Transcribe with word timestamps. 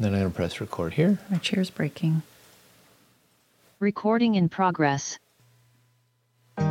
Then 0.00 0.14
I'm 0.14 0.20
going 0.20 0.30
to 0.30 0.36
press 0.36 0.60
record 0.60 0.94
here. 0.94 1.18
My 1.28 1.38
chair's 1.38 1.70
breaking. 1.70 2.22
Recording 3.80 4.36
in 4.36 4.48
progress. 4.48 5.18
Do, 6.56 6.64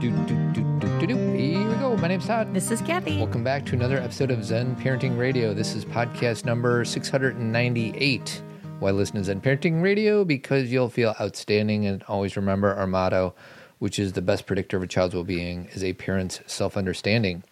do, 0.00 0.36
do, 0.52 0.62
do, 0.78 1.00
do, 1.00 1.06
do. 1.08 1.16
Here 1.16 1.68
we 1.68 1.74
go. 1.74 1.96
My 1.96 2.06
name's 2.06 2.28
Todd. 2.28 2.54
This 2.54 2.70
is 2.70 2.80
Kathy. 2.82 3.16
Welcome 3.18 3.42
back 3.42 3.66
to 3.66 3.74
another 3.74 3.98
episode 3.98 4.30
of 4.30 4.44
Zen 4.44 4.76
Parenting 4.76 5.18
Radio. 5.18 5.52
This 5.52 5.74
is 5.74 5.84
podcast 5.84 6.44
number 6.44 6.84
698. 6.84 8.42
Why 8.78 8.90
listen 8.92 9.16
to 9.16 9.24
Zen 9.24 9.40
Parenting 9.40 9.82
Radio? 9.82 10.24
Because 10.24 10.70
you'll 10.70 10.90
feel 10.90 11.16
outstanding 11.20 11.86
and 11.86 12.04
always 12.04 12.36
remember 12.36 12.72
our 12.72 12.86
motto, 12.86 13.34
which 13.80 13.98
is 13.98 14.12
the 14.12 14.22
best 14.22 14.46
predictor 14.46 14.76
of 14.76 14.84
a 14.84 14.86
child's 14.86 15.16
well 15.16 15.24
being 15.24 15.66
is 15.72 15.82
a 15.82 15.92
parent's 15.94 16.40
self 16.46 16.76
understanding. 16.76 17.42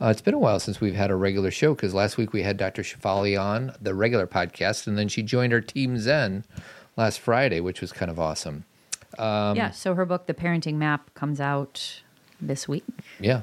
Uh, 0.00 0.06
it's 0.08 0.20
been 0.22 0.34
a 0.34 0.38
while 0.38 0.58
since 0.58 0.80
we've 0.80 0.94
had 0.94 1.10
a 1.10 1.16
regular 1.16 1.50
show 1.50 1.74
because 1.74 1.94
last 1.94 2.16
week 2.16 2.32
we 2.32 2.42
had 2.42 2.56
Dr. 2.56 2.82
Shefali 2.82 3.40
on 3.40 3.72
the 3.80 3.94
regular 3.94 4.26
podcast, 4.26 4.86
and 4.86 4.98
then 4.98 5.08
she 5.08 5.22
joined 5.22 5.52
our 5.52 5.60
Team 5.60 5.98
Zen 5.98 6.44
last 6.96 7.20
Friday, 7.20 7.60
which 7.60 7.80
was 7.80 7.92
kind 7.92 8.10
of 8.10 8.18
awesome. 8.18 8.64
yeah, 9.18 9.70
so 9.70 9.94
her 9.94 10.04
book, 10.04 10.26
The 10.26 10.34
Parenting 10.34 10.74
Map, 10.74 11.14
comes 11.14 11.40
out 11.40 12.02
this 12.40 12.66
week. 12.66 12.84
Yeah. 13.20 13.42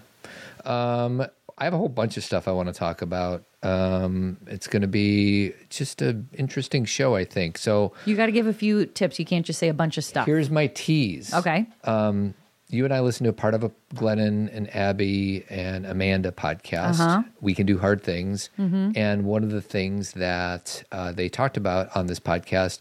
Um, 0.65 1.25
I 1.57 1.63
have 1.63 1.73
a 1.73 1.77
whole 1.77 1.89
bunch 1.89 2.17
of 2.17 2.23
stuff 2.23 2.47
I 2.47 2.51
want 2.51 2.67
to 2.67 2.73
talk 2.73 3.01
about. 3.01 3.43
Um, 3.63 4.37
it's 4.47 4.67
going 4.67 4.81
to 4.81 4.87
be 4.87 5.53
just 5.69 6.01
an 6.01 6.27
interesting 6.33 6.85
show, 6.85 7.15
I 7.15 7.23
think. 7.23 7.57
So 7.57 7.93
You 8.05 8.15
got 8.15 8.25
to 8.25 8.31
give 8.31 8.47
a 8.47 8.53
few 8.53 8.85
tips. 8.87 9.19
You 9.19 9.25
can't 9.25 9.45
just 9.45 9.59
say 9.59 9.69
a 9.69 9.73
bunch 9.73 9.97
of 9.97 10.03
stuff. 10.03 10.25
here's 10.25 10.49
my 10.49 10.67
tease. 10.67 11.33
okay. 11.33 11.67
Um, 11.83 12.33
you 12.71 12.85
and 12.85 12.93
I 12.93 13.01
listen 13.01 13.25
to 13.25 13.29
a 13.29 13.33
part 13.33 13.53
of 13.53 13.63
a 13.63 13.71
Glennon 13.95 14.49
and 14.55 14.73
Abby 14.75 15.45
and 15.49 15.85
Amanda 15.85 16.31
podcast. 16.31 16.99
Uh-huh. 16.99 17.23
We 17.41 17.53
can 17.53 17.65
do 17.65 17.77
hard 17.77 18.01
things. 18.01 18.49
Mm-hmm. 18.57 18.91
And 18.95 19.25
one 19.25 19.43
of 19.43 19.51
the 19.51 19.61
things 19.61 20.13
that 20.13 20.83
uh, 20.91 21.11
they 21.11 21.29
talked 21.29 21.57
about 21.57 21.95
on 21.95 22.07
this 22.07 22.19
podcast 22.19 22.79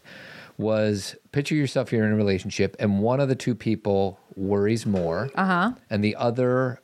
was 0.57 1.15
picture 1.31 1.55
yourself 1.55 1.91
you're 1.91 2.05
in 2.05 2.11
a 2.11 2.15
relationship 2.15 2.75
and 2.79 2.99
one 2.99 3.19
of 3.19 3.27
the 3.29 3.35
two 3.35 3.55
people 3.55 4.19
worries 4.35 4.85
more 4.85 5.29
Uh-huh. 5.35 5.71
and 5.89 6.03
the 6.03 6.15
other 6.15 6.79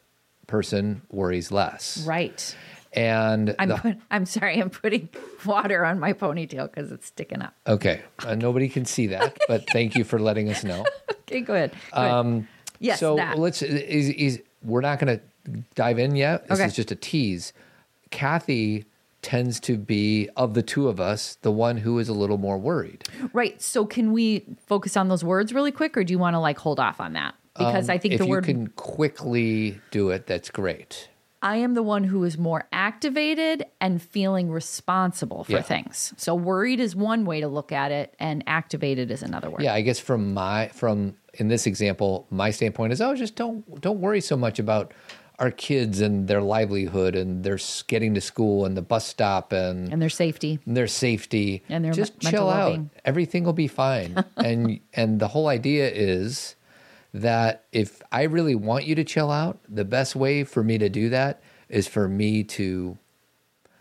person 0.48 1.02
worries 1.12 1.52
less. 1.52 2.04
Right. 2.06 2.56
And 2.94 3.56
I'm 3.60 3.70
the- 3.70 3.76
put, 3.78 3.98
I'm 4.10 4.26
sorry. 4.26 4.60
I'm 4.60 4.70
putting 4.70 5.10
water 5.46 5.86
on 5.86 6.00
my 6.00 6.14
ponytail 6.14 6.72
because 6.74 6.92
it's 6.92 7.06
sticking 7.08 7.42
up. 7.42 7.54
okay, 7.68 8.02
uh, 8.26 8.34
nobody 8.36 8.68
can 8.70 8.86
see 8.86 9.08
that, 9.08 9.38
but 9.48 9.70
thank 9.70 9.96
you 9.96 10.04
for 10.04 10.18
letting 10.20 10.50
us 10.50 10.64
know. 10.64 10.86
Okay, 11.12 11.42
go 11.42 11.54
ahead. 11.54 11.72
Go 11.94 12.02
ahead. 12.02 12.48
Yes, 12.80 13.00
so 13.00 13.16
that. 13.16 13.38
let's. 13.38 13.62
Is, 13.62 14.10
is 14.10 14.42
we're 14.64 14.82
not 14.82 15.00
going 15.00 15.18
to 15.20 15.64
dive 15.76 16.00
in 16.00 16.16
yet. 16.16 16.48
This 16.48 16.60
Okay. 16.60 16.68
is 16.68 16.76
just 16.76 16.92
a 16.92 16.96
tease. 16.96 17.54
Kathy 18.12 18.86
tends 19.22 19.60
to 19.62 19.78
be 19.78 20.30
of 20.38 20.54
the 20.54 20.62
two 20.64 20.88
of 20.88 21.00
us 21.00 21.38
the 21.42 21.52
one 21.52 21.78
who 21.78 22.00
is 22.00 22.08
a 22.08 22.14
little 22.14 22.38
more 22.38 22.58
worried. 22.58 23.04
right. 23.34 23.62
So 23.62 23.86
can 23.86 24.12
we 24.14 24.46
focus 24.68 24.96
on 24.96 25.08
those 25.10 25.24
words 25.24 25.54
really 25.54 25.72
quick, 25.72 25.98
or 25.98 26.04
do 26.04 26.14
you 26.14 26.20
want 26.20 26.36
to 26.36 26.40
like 26.40 26.58
hold 26.58 26.80
off 26.80 27.00
on 27.02 27.14
that? 27.14 27.36
Because 27.58 27.90
Um, 27.90 27.94
I 27.96 27.98
think 27.98 28.14
if 28.14 28.20
the 28.20 28.26
you 28.26 28.32
word 28.32 28.44
can 28.46 28.68
quickly 28.68 29.80
do 29.92 30.10
it, 30.12 30.28
that's 30.28 30.50
great. 30.52 31.10
I 31.42 31.58
am 31.58 31.74
the 31.76 31.84
one 31.84 32.04
who 32.04 32.24
is 32.24 32.38
more 32.38 32.68
activated 32.74 33.66
and 33.80 34.02
feeling 34.02 34.50
responsible 34.50 35.44
for 35.44 35.52
Yeah. 35.54 35.62
things. 35.62 36.14
So 36.18 36.34
worried 36.34 36.80
is 36.80 36.96
one 36.96 37.26
way 37.26 37.42
to 37.42 37.48
look 37.48 37.72
at 37.72 37.92
it, 37.92 38.16
and 38.20 38.44
activated 38.48 39.12
is 39.12 39.22
another 39.22 39.50
word. 39.50 39.62
Yeah, 39.62 39.74
I 39.74 39.82
guess 39.82 40.00
from 40.00 40.34
my 40.34 40.70
from 40.70 41.16
in 41.36 41.48
this 41.48 41.68
example, 41.68 42.26
my 42.32 42.50
standpoint 42.52 42.94
is 42.94 43.02
oh, 43.02 43.16
just 43.16 43.36
don't 43.36 43.80
don't 43.82 44.00
worry 44.00 44.22
so 44.22 44.36
much 44.36 44.58
about 44.60 44.94
our 45.40 45.52
kids 45.52 46.02
and 46.02 46.28
their 46.28 46.42
livelihood 46.42 47.16
and 47.16 47.44
their 47.44 47.60
getting 47.86 48.16
to 48.16 48.22
school 48.22 48.66
and 48.66 48.76
the 48.76 48.82
bus 48.82 49.06
stop 49.06 49.54
and 49.54 49.94
And 49.94 50.02
their 50.02 50.10
safety. 50.10 50.58
And 50.66 50.76
their 50.76 50.88
safety 50.88 51.62
And 51.70 51.86
their 51.86 51.92
just 51.94 52.24
mental 52.24 52.48
chill 52.48 52.50
out 52.50 52.80
everything 53.06 53.44
will 53.44 53.54
be 53.54 53.68
fine 53.68 54.24
and 54.38 54.80
and 54.96 55.20
the 55.20 55.28
whole 55.28 55.48
idea 55.48 55.90
is 55.92 56.56
that 57.22 57.64
if 57.72 58.02
i 58.12 58.24
really 58.24 58.56
want 58.56 58.86
you 58.86 58.96
to 58.96 59.04
chill 59.04 59.32
out 59.32 59.58
the 59.70 59.86
best 59.86 60.16
way 60.16 60.44
for 60.44 60.64
me 60.64 60.78
to 60.78 60.90
do 60.90 61.10
that 61.10 61.42
is 61.70 61.88
for 61.88 62.08
me 62.08 62.44
to 62.44 62.98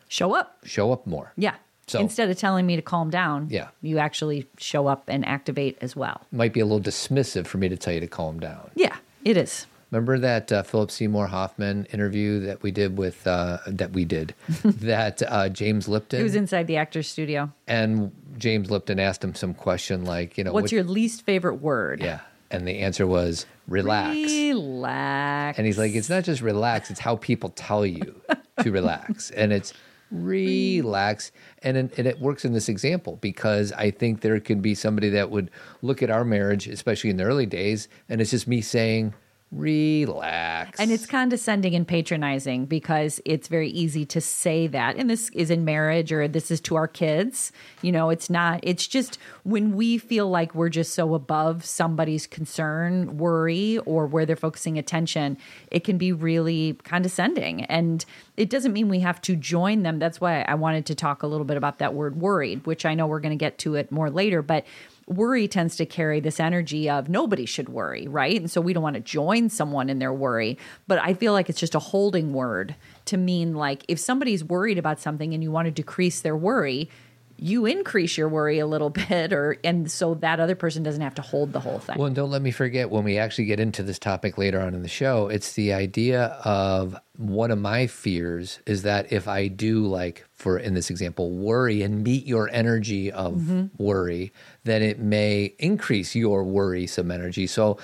Show 0.09 0.35
up. 0.35 0.59
show 0.65 0.93
up 0.93 1.07
more 1.07 1.33
Yeah. 1.37 1.55
So- 1.89 2.01
Instead 2.01 2.31
of 2.31 2.37
telling 2.37 2.67
me 2.67 2.75
to 2.75 2.83
calm 2.83 3.11
down, 3.11 3.47
Yeah. 3.49 3.69
you 3.81 3.99
actually 3.99 4.47
show 4.59 4.89
up 4.89 5.05
and 5.09 5.25
activate 5.25 5.79
as 5.81 5.95
well. 5.95 6.21
might 6.33 6.53
be 6.53 6.59
a 6.61 6.65
little 6.65 6.81
dismissive 6.81 7.47
for 7.47 7.59
me 7.59 7.69
to 7.69 7.77
tell 7.77 7.93
you 7.95 8.01
to 8.01 8.09
calm 8.09 8.41
down 8.41 8.71
Yeah, 8.75 8.97
it 9.25 9.37
is. 9.37 9.67
remember 9.93 10.19
that 10.19 10.51
uh, 10.51 10.63
philip 10.65 10.91
seymour 10.91 11.29
hoffman 11.29 11.87
interview 11.93 12.41
that 12.41 12.61
we 12.63 12.73
did 12.73 12.99
with 12.99 13.25
uh, 13.27 13.59
that 13.69 13.93
we 13.93 14.05
did 14.05 14.35
that 14.65 15.23
uh, 15.29 15.49
james 15.49 15.87
lipton 15.89 16.21
It 16.21 16.25
was 16.25 16.35
inside 16.35 16.67
the 16.67 16.77
actor's 16.77 17.07
studio. 17.09 17.53
and 17.69 18.11
james 18.37 18.69
lipton 18.71 18.99
asked 18.99 19.23
him 19.23 19.35
some 19.37 19.55
question 19.55 20.05
like 20.05 20.37
you 20.39 20.43
know 20.45 20.53
What's 20.53 20.65
what- 20.65 20.73
your 20.73 20.83
least 20.85 21.23
favorite 21.23 21.57
word? 21.63 22.01
yeah 22.01 22.19
and 22.51 22.67
the 22.67 22.79
answer 22.81 23.07
was 23.07 23.47
relax 23.69 24.17
Relax. 24.17 25.59
And 25.59 25.67
he's 25.67 25.79
like, 25.79 25.95
it's 25.95 26.09
not 26.11 26.25
just 26.25 26.41
relax, 26.43 26.91
it's 26.91 27.01
how 27.01 27.17
people 27.17 27.51
tell 27.51 27.85
you 27.87 28.21
to 28.63 28.71
relax. 28.71 29.31
And 29.33 29.53
it's 29.53 29.73
relax. 30.11 31.33
And, 31.63 31.77
it- 31.77 31.99
and 31.99 32.07
it 32.07 32.21
works 32.21 32.45
in 32.45 32.53
this 32.53 32.69
example 32.69 33.17
because 33.21 33.73
I 33.73 33.91
think 33.91 34.21
there 34.21 34.39
could 34.41 34.63
be 34.63 34.75
somebody 34.75 35.11
that 35.11 35.31
would 35.31 35.51
look 35.83 36.03
at 36.03 36.11
our 36.11 36.25
marriage, 36.25 36.67
especially 36.69 37.11
in 37.11 37.17
the 37.17 37.25
early 37.25 37.47
days, 37.47 37.89
and 38.09 38.21
it's 38.21 38.31
just 38.31 38.47
me 38.47 38.61
saying, 38.61 39.15
relax. 39.53 40.81
And 40.81 40.91
it's 40.91 41.07
condescending 41.07 41.75
and 41.75 41.87
patronizing 41.87 42.67
because 42.67 43.21
it's 43.25 43.47
very 43.47 43.71
easy 43.71 44.05
to 44.07 44.21
say 44.21 44.67
that. 44.67 44.97
And 44.97 45.09
this 45.09 45.31
is 45.31 45.51
in 45.51 45.65
marriage 45.65 46.11
or 46.13 46.27
this 46.27 46.51
is 46.51 46.61
to 46.63 46.75
our 46.75 46.89
kids. 46.89 47.53
You 47.81 47.93
know, 47.93 48.11
it's 48.11 48.29
not, 48.29 48.61
it's 48.65 48.87
just 48.87 49.19
when 49.45 49.77
we 49.77 49.99
feel 49.99 50.29
like 50.29 50.55
we're 50.55 50.69
just 50.69 50.95
so 50.95 51.15
above 51.15 51.65
somebody's 51.65 52.27
concern, 52.27 53.19
worry, 53.19 53.79
or 53.79 54.07
where 54.07 54.27
they're 54.27 54.35
focusing 54.35 54.79
attention, 54.79 55.39
it 55.71 55.85
can 55.85 55.97
be 55.97 56.13
really 56.13 56.75
condescending. 56.83 57.65
And 57.67 58.05
it 58.37 58.51
doesn't 58.51 58.73
mean 58.73 58.89
we 58.89 59.01
have 59.01 59.21
to 59.23 59.37
join 59.37 59.85
them. 59.85 60.01
That's 60.01 60.21
why 60.21 60.43
I 60.43 60.55
wanted 60.55 60.87
to 60.87 60.95
talk 60.97 61.23
a 61.23 61.27
little 61.27 61.47
bit 61.47 61.57
about 61.57 61.79
that 61.79 61.95
word 61.95 62.21
worried, 62.21 62.67
which 62.67 62.85
I 62.85 62.95
know 62.95 63.07
we're 63.07 63.21
going 63.21 63.31
to 63.31 63.43
get 63.43 63.59
to 63.59 63.77
it 63.77 63.93
more 63.93 64.11
later. 64.11 64.43
But 64.43 64.67
worry 65.07 65.47
tends 65.47 65.77
to 65.77 65.87
carry 65.87 66.19
this 66.21 66.41
energy 66.41 66.91
of 66.91 67.09
nobody 67.09 67.47
should 67.47 67.69
worry, 67.69 68.09
right? 68.09 68.41
And 68.41 68.51
so 68.51 68.61
we 68.61 68.73
don't 68.73 68.83
want 68.83 68.95
to 68.95 69.01
join 69.01 69.49
someone 69.51 69.89
in 69.89 69.99
their 70.01 70.13
worry. 70.13 70.59
But 70.89 70.99
I 71.01 71.15
feel 71.15 71.33
like 71.33 71.49
it's 71.49 71.61
just 71.61 71.75
a 71.75 71.79
holding 71.79 72.33
word 72.33 72.75
to 73.07 73.17
mean 73.17 73.55
like 73.55 73.85
if 73.89 74.01
somebody's 74.01 74.43
worried 74.43 74.79
about 74.79 74.99
something 75.01 75.33
and 75.33 75.43
you 75.43 75.51
want 75.53 75.67
to 75.67 75.71
decrease 75.71 76.21
their 76.23 76.37
worry, 76.37 76.91
you 77.39 77.67
increase 77.67 78.17
your 78.17 78.29
worry 78.31 78.59
a 78.59 78.67
little 78.67 78.89
bit 79.09 79.31
or 79.33 79.59
and 79.63 79.91
so 79.91 80.15
that 80.15 80.41
other 80.41 80.55
person 80.55 80.83
doesn't 80.83 81.03
have 81.03 81.15
to 81.17 81.23
hold 81.23 81.53
the 81.53 81.61
whole 81.61 81.79
thing. 81.79 81.97
Well, 81.99 82.07
and 82.07 82.17
don't 82.17 82.31
let 82.31 82.43
me 82.43 82.51
forget 82.51 82.91
when 82.91 83.05
we 83.05 83.19
actually 83.19 83.45
get 83.45 83.61
into 83.61 83.83
this 83.83 83.99
topic 83.99 84.39
later 84.39 84.59
on 84.61 84.75
in 84.75 84.83
the 84.83 84.89
show, 84.89 85.29
it's 85.29 85.53
the 85.53 85.73
idea 85.75 86.29
of 86.45 86.97
one 87.19 87.51
of 87.51 87.59
my 87.59 87.87
fears 87.87 88.59
is 88.67 88.83
that 88.83 89.13
if 89.13 89.29
I 89.29 89.49
do 89.49 89.87
like 89.87 90.25
for 90.33 90.59
in 90.59 90.75
this 90.75 90.91
example 90.91 91.31
worry 91.31 91.83
and 91.83 92.03
meet 92.03 92.27
your 92.27 92.49
energy 92.51 93.13
of 93.13 93.35
Mm-hmm. 93.35 93.83
worry, 93.83 94.33
then 94.67 94.83
it 94.83 94.99
may 94.99 95.55
increase 95.59 96.15
your 96.15 96.45
worrisome 96.45 97.11
energy. 97.11 97.47
So 97.47 97.79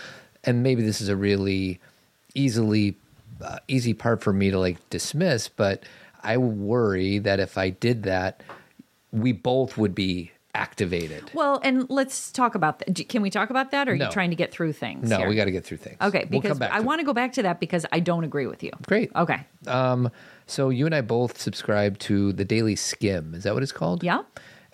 and 0.44 0.62
maybe 0.62 0.82
this 0.82 1.00
is 1.00 1.08
a 1.08 1.16
really 1.16 1.80
easily 2.34 2.96
uh, 3.40 3.58
easy 3.68 3.94
part 3.94 4.22
for 4.22 4.32
me 4.32 4.50
to 4.50 4.58
like 4.58 4.78
dismiss, 4.90 5.48
but 5.48 5.84
I 6.22 6.36
worry 6.36 7.18
that 7.18 7.40
if 7.40 7.56
I 7.58 7.70
did 7.70 8.02
that, 8.04 8.42
we 9.12 9.32
both 9.32 9.76
would 9.76 9.94
be 9.94 10.32
activated. 10.54 11.30
well, 11.32 11.60
and 11.64 11.88
let's 11.88 12.30
talk 12.30 12.54
about 12.54 12.78
that. 12.80 13.08
Can 13.08 13.22
we 13.22 13.30
talk 13.30 13.50
about 13.50 13.70
that 13.70 13.88
or 13.88 13.92
are 13.92 13.96
No. 13.96 14.04
you 14.06 14.10
trying 14.10 14.30
to 14.30 14.36
get 14.36 14.52
through 14.52 14.72
things? 14.74 15.08
No, 15.08 15.18
here? 15.18 15.28
we 15.28 15.34
got 15.34 15.46
to 15.46 15.50
get 15.50 15.64
through 15.64 15.78
things. 15.78 15.96
Okay, 16.00 16.26
We'll 16.30 16.40
because 16.40 16.60
I 16.60 16.78
to 16.80 16.84
want 16.84 17.00
to 17.00 17.06
go 17.06 17.12
back 17.14 17.32
to 17.34 17.42
that 17.42 17.58
because 17.58 17.86
I 17.90 18.00
don't 18.00 18.24
agree 18.24 18.46
with 18.46 18.62
you. 18.62 18.70
Great. 18.86 19.10
Okay. 19.16 19.46
Um, 19.66 20.10
so 20.46 20.68
you 20.68 20.86
and 20.86 20.94
I 20.94 21.00
both 21.00 21.40
subscribe 21.40 21.98
to 22.00 22.32
the 22.34 22.44
Daily 22.44 22.74
Skimm. 22.74 23.34
Is 23.34 23.44
that 23.44 23.54
what 23.54 23.62
it's 23.62 23.72
called? 23.72 24.04
Yeah. 24.04 24.22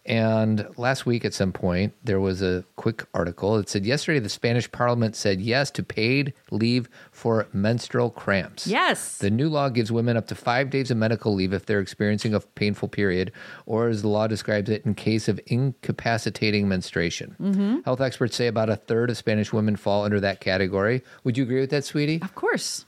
And 0.09 0.67
last 0.79 1.05
week 1.05 1.27
at 1.27 1.35
some 1.35 1.53
point, 1.53 1.93
there 2.03 2.19
was 2.19 2.41
a 2.41 2.65
quick 2.77 3.05
article. 3.13 3.59
that 3.59 3.69
said 3.69 3.85
yesterday 3.85 4.19
the 4.19 4.31
Spanish 4.31 4.71
parliament 4.73 5.15
said 5.15 5.39
yes 5.39 5.71
to 5.73 5.83
paid 5.83 6.33
leave 6.51 6.89
for 7.13 7.47
menstrual 7.53 8.09
cramps. 8.09 8.67
Yes. 8.67 9.19
The 9.19 9.31
new 9.31 9.51
law 9.51 9.69
gives 9.69 9.93
women 9.93 10.17
up 10.17 10.27
to 10.29 10.35
five 10.35 10.71
days 10.71 10.91
of 10.91 10.97
medical 10.97 11.35
leave 11.35 11.53
if 11.53 11.67
they're 11.67 11.81
experiencing 11.81 12.33
a 12.33 12.41
painful 12.41 12.89
period, 12.89 13.33
or 13.67 13.89
as 13.89 14.01
the 14.01 14.09
law 14.09 14.27
describes 14.27 14.71
it, 14.71 14.85
in 14.87 14.95
case 14.95 15.29
of 15.29 15.39
incapacitating 15.47 16.67
menstruation. 16.67 17.37
Mm-hmm. 17.39 17.81
Health 17.85 18.01
experts 18.01 18.35
say 18.35 18.47
about 18.47 18.71
a 18.71 18.77
third 18.77 19.11
of 19.11 19.19
Spanish 19.19 19.53
women 19.53 19.77
fall 19.77 20.05
under 20.05 20.21
that 20.21 20.41
category. 20.41 21.03
Would 21.25 21.37
you 21.37 21.45
agree 21.45 21.61
with 21.61 21.71
that, 21.71 21.85
sweetie? 21.85 22.21
of 22.23 22.35
course. 22.35 22.87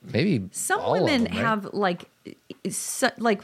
Maybe 0.00 0.48
Some 0.52 0.88
women 0.88 1.24
them, 1.24 1.32
right? 1.32 1.44
have 1.44 1.64
like 1.72 2.08
like 3.18 3.42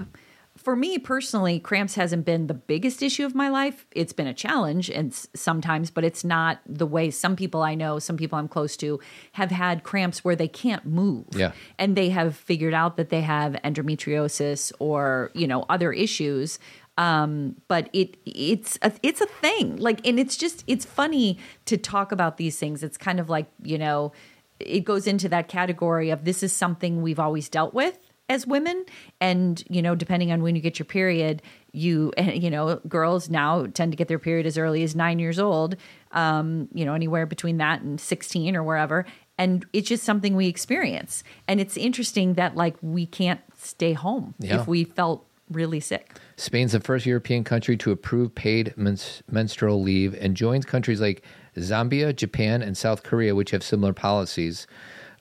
for 0.65 0.75
me 0.75 0.99
personally, 0.99 1.61
cramps 1.61 1.95
hasn't 1.95 2.25
been 2.25 2.47
the 2.47 2.55
biggest 2.55 3.03
issue 3.03 3.27
of 3.27 3.35
my 3.35 3.51
life. 3.51 3.87
It's 3.93 4.15
been 4.15 4.27
a 4.27 4.33
challenge 4.33 4.89
and 4.89 5.13
sometimes, 5.35 5.91
but 5.91 6.05
it's 6.05 6.25
not 6.25 6.61
the 6.67 6.87
way 6.87 7.11
some 7.11 7.37
people 7.37 7.63
I 7.63 7.75
know, 7.75 7.99
some 7.99 8.17
people 8.17 8.39
I'm 8.39 8.49
close 8.49 8.75
to 8.79 8.99
have 9.33 9.51
had 9.51 9.83
cramps 9.83 10.25
where 10.25 10.35
they 10.35 10.49
can't 10.49 10.87
move. 10.87 11.27
Yeah. 11.33 11.53
And 11.79 11.95
they 11.97 12.09
have 12.09 12.35
figured 12.35 12.73
out 12.73 12.97
that 12.97 13.11
they 13.11 13.21
have 13.21 13.53
endometriosis 13.63 14.73
or, 14.79 15.31
you 15.35 15.47
know, 15.47 15.67
other 15.69 15.93
issues. 15.93 16.59
Um, 16.97 17.57
but 17.69 17.91
it 17.93 18.17
it's 18.25 18.79
a, 18.81 18.93
it's 19.03 19.21
a 19.21 19.27
thing. 19.27 19.77
Like 19.77 20.07
and 20.07 20.19
it's 20.19 20.37
just 20.37 20.65
it's 20.67 20.87
funny 20.87 21.39
to 21.67 21.77
talk 21.77 22.11
about 22.11 22.39
these 22.39 22.59
things. 22.59 22.83
It's 22.83 22.97
kind 22.97 23.21
of 23.21 23.29
like, 23.29 23.49
you 23.63 23.77
know, 23.77 24.13
it 24.61 24.81
goes 24.81 25.07
into 25.07 25.29
that 25.29 25.49
category 25.49 26.09
of 26.09 26.25
this 26.25 26.43
is 26.43 26.53
something 26.53 27.03
we've 27.03 27.21
always 27.21 27.51
dealt 27.51 27.75
with 27.75 27.99
as 28.29 28.47
women 28.47 28.85
and 29.21 29.63
you 29.69 29.83
know 29.83 29.95
depending 29.95 30.33
on 30.33 30.43
when 30.43 30.57
you 30.57 30.63
get 30.63 30.79
your 30.79 30.87
period 30.87 31.43
you 31.73 32.13
you 32.19 32.51
know 32.51 32.77
girls 32.89 33.29
now 33.29 33.67
tend 33.67 33.93
to 33.93 33.97
get 33.97 34.09
their 34.09 34.19
period 34.19 34.47
as 34.47 34.57
early 34.57 34.83
as 34.83 34.97
9 34.97 35.19
years 35.19 35.39
old 35.39 35.77
um 36.13 36.69
you 36.73 36.85
know 36.85 36.95
anywhere 36.95 37.27
between 37.27 37.59
that 37.59 37.83
and 37.83 38.01
16 38.01 38.57
or 38.57 38.63
wherever 38.63 39.05
and 39.37 39.67
it's 39.73 39.89
just 39.89 40.05
something 40.05 40.37
we 40.37 40.47
experience 40.47 41.23
and 41.49 41.61
it's 41.61 41.77
interesting 41.77 42.35
that 42.35 42.57
like 42.57 42.77
we 42.81 43.05
can't 43.07 43.41
stay 43.57 43.93
home 43.93 44.35
Yeah. 44.39 44.61
if 44.61 44.67
we 44.67 44.85
felt 44.85 45.27
really 45.51 45.81
sick 45.81 46.15
Spain's 46.37 46.73
the 46.73 46.81
first 46.81 47.05
European 47.05 47.45
country 47.45 47.77
to 47.77 47.93
approve 47.93 48.35
paid 48.35 48.73
mens- 48.77 49.23
menstrual 49.31 49.83
leave 49.83 50.15
and 50.19 50.35
joins 50.35 50.65
countries 50.65 51.01
like 51.01 51.23
Zambia, 51.57 52.17
Japan, 52.17 52.63
and 52.63 52.77
South 52.77 53.05
Korea, 53.05 53.37
which 53.37 53.53
have 53.53 53.63
similar 53.63 53.93
policies. 53.93 54.67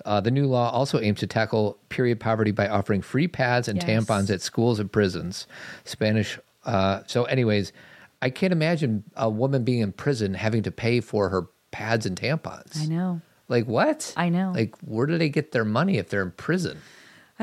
Uh, 0.05 0.19
the 0.21 0.31
new 0.31 0.45
law 0.45 0.69
also 0.71 0.99
aims 0.99 1.19
to 1.19 1.27
tackle 1.27 1.77
period 1.89 2.19
poverty 2.19 2.51
by 2.51 2.67
offering 2.67 3.01
free 3.01 3.27
pads 3.27 3.67
and 3.67 3.81
Yes. 3.81 3.85
tampons 4.05 4.29
at 4.29 4.41
schools 4.41 4.79
and 4.79 4.91
prisons. 4.91 5.47
Spanish. 5.85 6.39
Uh, 6.65 7.01
so, 7.07 7.23
anyways, 7.25 7.71
I 8.21 8.29
can't 8.29 8.53
imagine 8.53 9.03
a 9.15 9.29
woman 9.29 9.63
being 9.63 9.79
in 9.81 9.91
prison 9.91 10.33
having 10.33 10.63
to 10.63 10.71
pay 10.71 10.99
for 11.01 11.29
her 11.29 11.47
pads 11.71 12.05
and 12.05 12.15
tampons. 12.17 12.81
i 12.81 12.85
know 12.85 13.21
Like 13.49 13.65
what? 13.65 14.13
I 14.15 14.29
know. 14.29 14.51
Like 14.55 14.75
where 14.81 15.05
do 15.07 15.17
they 15.17 15.29
get 15.29 15.51
their 15.51 15.65
money 15.65 15.97
if 15.97 16.09
they're 16.09 16.21
in 16.21 16.31
prison? 16.31 16.77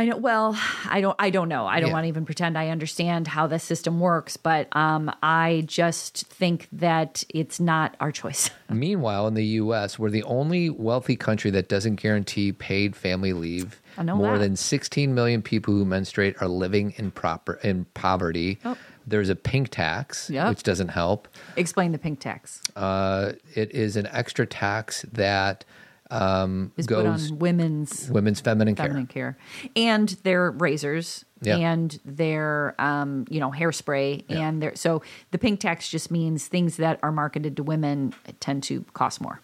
I 0.00 0.06
know. 0.06 0.16
Well, 0.16 0.58
I 0.88 1.02
don't. 1.02 1.14
I 1.18 1.28
don't 1.28 1.50
know. 1.50 1.66
I 1.66 1.78
don't 1.80 1.88
Yeah. 1.90 1.92
want 1.92 2.04
to 2.04 2.08
even 2.08 2.24
pretend 2.24 2.56
I 2.56 2.68
understand 2.68 3.26
how 3.28 3.46
the 3.46 3.58
system 3.58 4.00
works. 4.00 4.38
But 4.38 4.74
um, 4.74 5.10
I 5.22 5.64
just 5.66 6.26
think 6.28 6.68
that 6.72 7.22
it's 7.28 7.60
not 7.60 7.96
our 8.00 8.10
choice. 8.10 8.48
Meanwhile, 8.70 9.26
in 9.26 9.34
the 9.34 9.44
U.S., 9.44 9.98
we're 9.98 10.08
the 10.08 10.22
only 10.22 10.70
wealthy 10.70 11.16
country 11.16 11.50
that 11.50 11.68
doesn't 11.68 11.96
guarantee 11.96 12.50
paid 12.50 12.96
family 12.96 13.34
leave. 13.34 13.82
I 13.98 14.02
know 14.04 14.16
More 14.16 14.38
that. 14.38 14.44
than 14.44 14.56
16 14.56 15.14
million 15.14 15.42
people 15.42 15.74
who 15.74 15.84
menstruate 15.84 16.40
are 16.40 16.48
living 16.48 16.94
in 16.96 17.10
proper 17.10 17.54
in 17.62 17.84
poverty. 17.92 18.58
Oh. 18.64 18.78
There's 19.06 19.28
a 19.28 19.36
pink 19.36 19.68
tax, 19.70 20.30
Yep. 20.30 20.48
which 20.50 20.62
doesn't 20.62 20.88
help. 20.88 21.26
Explain 21.56 21.92
the 21.92 21.98
pink 21.98 22.20
tax. 22.20 22.62
Uh, 22.76 23.32
it 23.54 23.70
is 23.74 23.96
an 23.96 24.06
extra 24.12 24.46
tax 24.46 25.04
that 25.12 25.64
um, 26.10 26.72
Is 26.76 26.86
put 26.86 26.94
goes 27.04 27.30
on 27.30 27.38
women's 27.38 28.10
women's 28.10 28.40
feminine, 28.40 28.74
feminine 28.76 29.06
care. 29.06 29.36
care, 29.62 29.72
and 29.76 30.08
their 30.24 30.50
razors, 30.50 31.24
Yeah. 31.42 31.56
and 31.56 31.98
their 32.04 32.74
um, 32.78 33.26
you 33.30 33.40
know 33.40 33.50
hairspray, 33.50 34.24
Yeah. 34.28 34.48
and 34.48 34.62
their 34.62 34.74
so 34.76 35.02
the 35.30 35.38
pink 35.38 35.60
tax 35.60 35.88
just 35.88 36.10
means 36.10 36.46
things 36.48 36.76
that 36.76 36.98
are 37.02 37.12
marketed 37.12 37.56
to 37.56 37.62
women 37.62 38.12
tend 38.40 38.62
to 38.64 38.84
cost 38.94 39.20
more. 39.20 39.40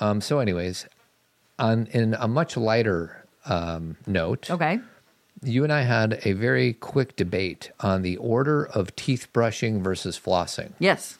Um, 0.00 0.20
so, 0.20 0.38
anyways, 0.40 0.86
on 1.58 1.86
in 1.92 2.14
a 2.14 2.26
much 2.28 2.56
lighter 2.56 3.24
um, 3.46 3.96
note, 4.06 4.50
Okay. 4.50 4.80
you 5.42 5.64
and 5.64 5.72
I 5.72 5.82
had 5.82 6.20
a 6.24 6.32
very 6.32 6.72
quick 6.72 7.16
debate 7.16 7.70
on 7.80 8.02
the 8.02 8.16
order 8.16 8.64
of 8.66 8.94
teeth 8.96 9.28
brushing 9.32 9.82
versus 9.82 10.18
flossing. 10.18 10.72
Yes. 10.78 11.18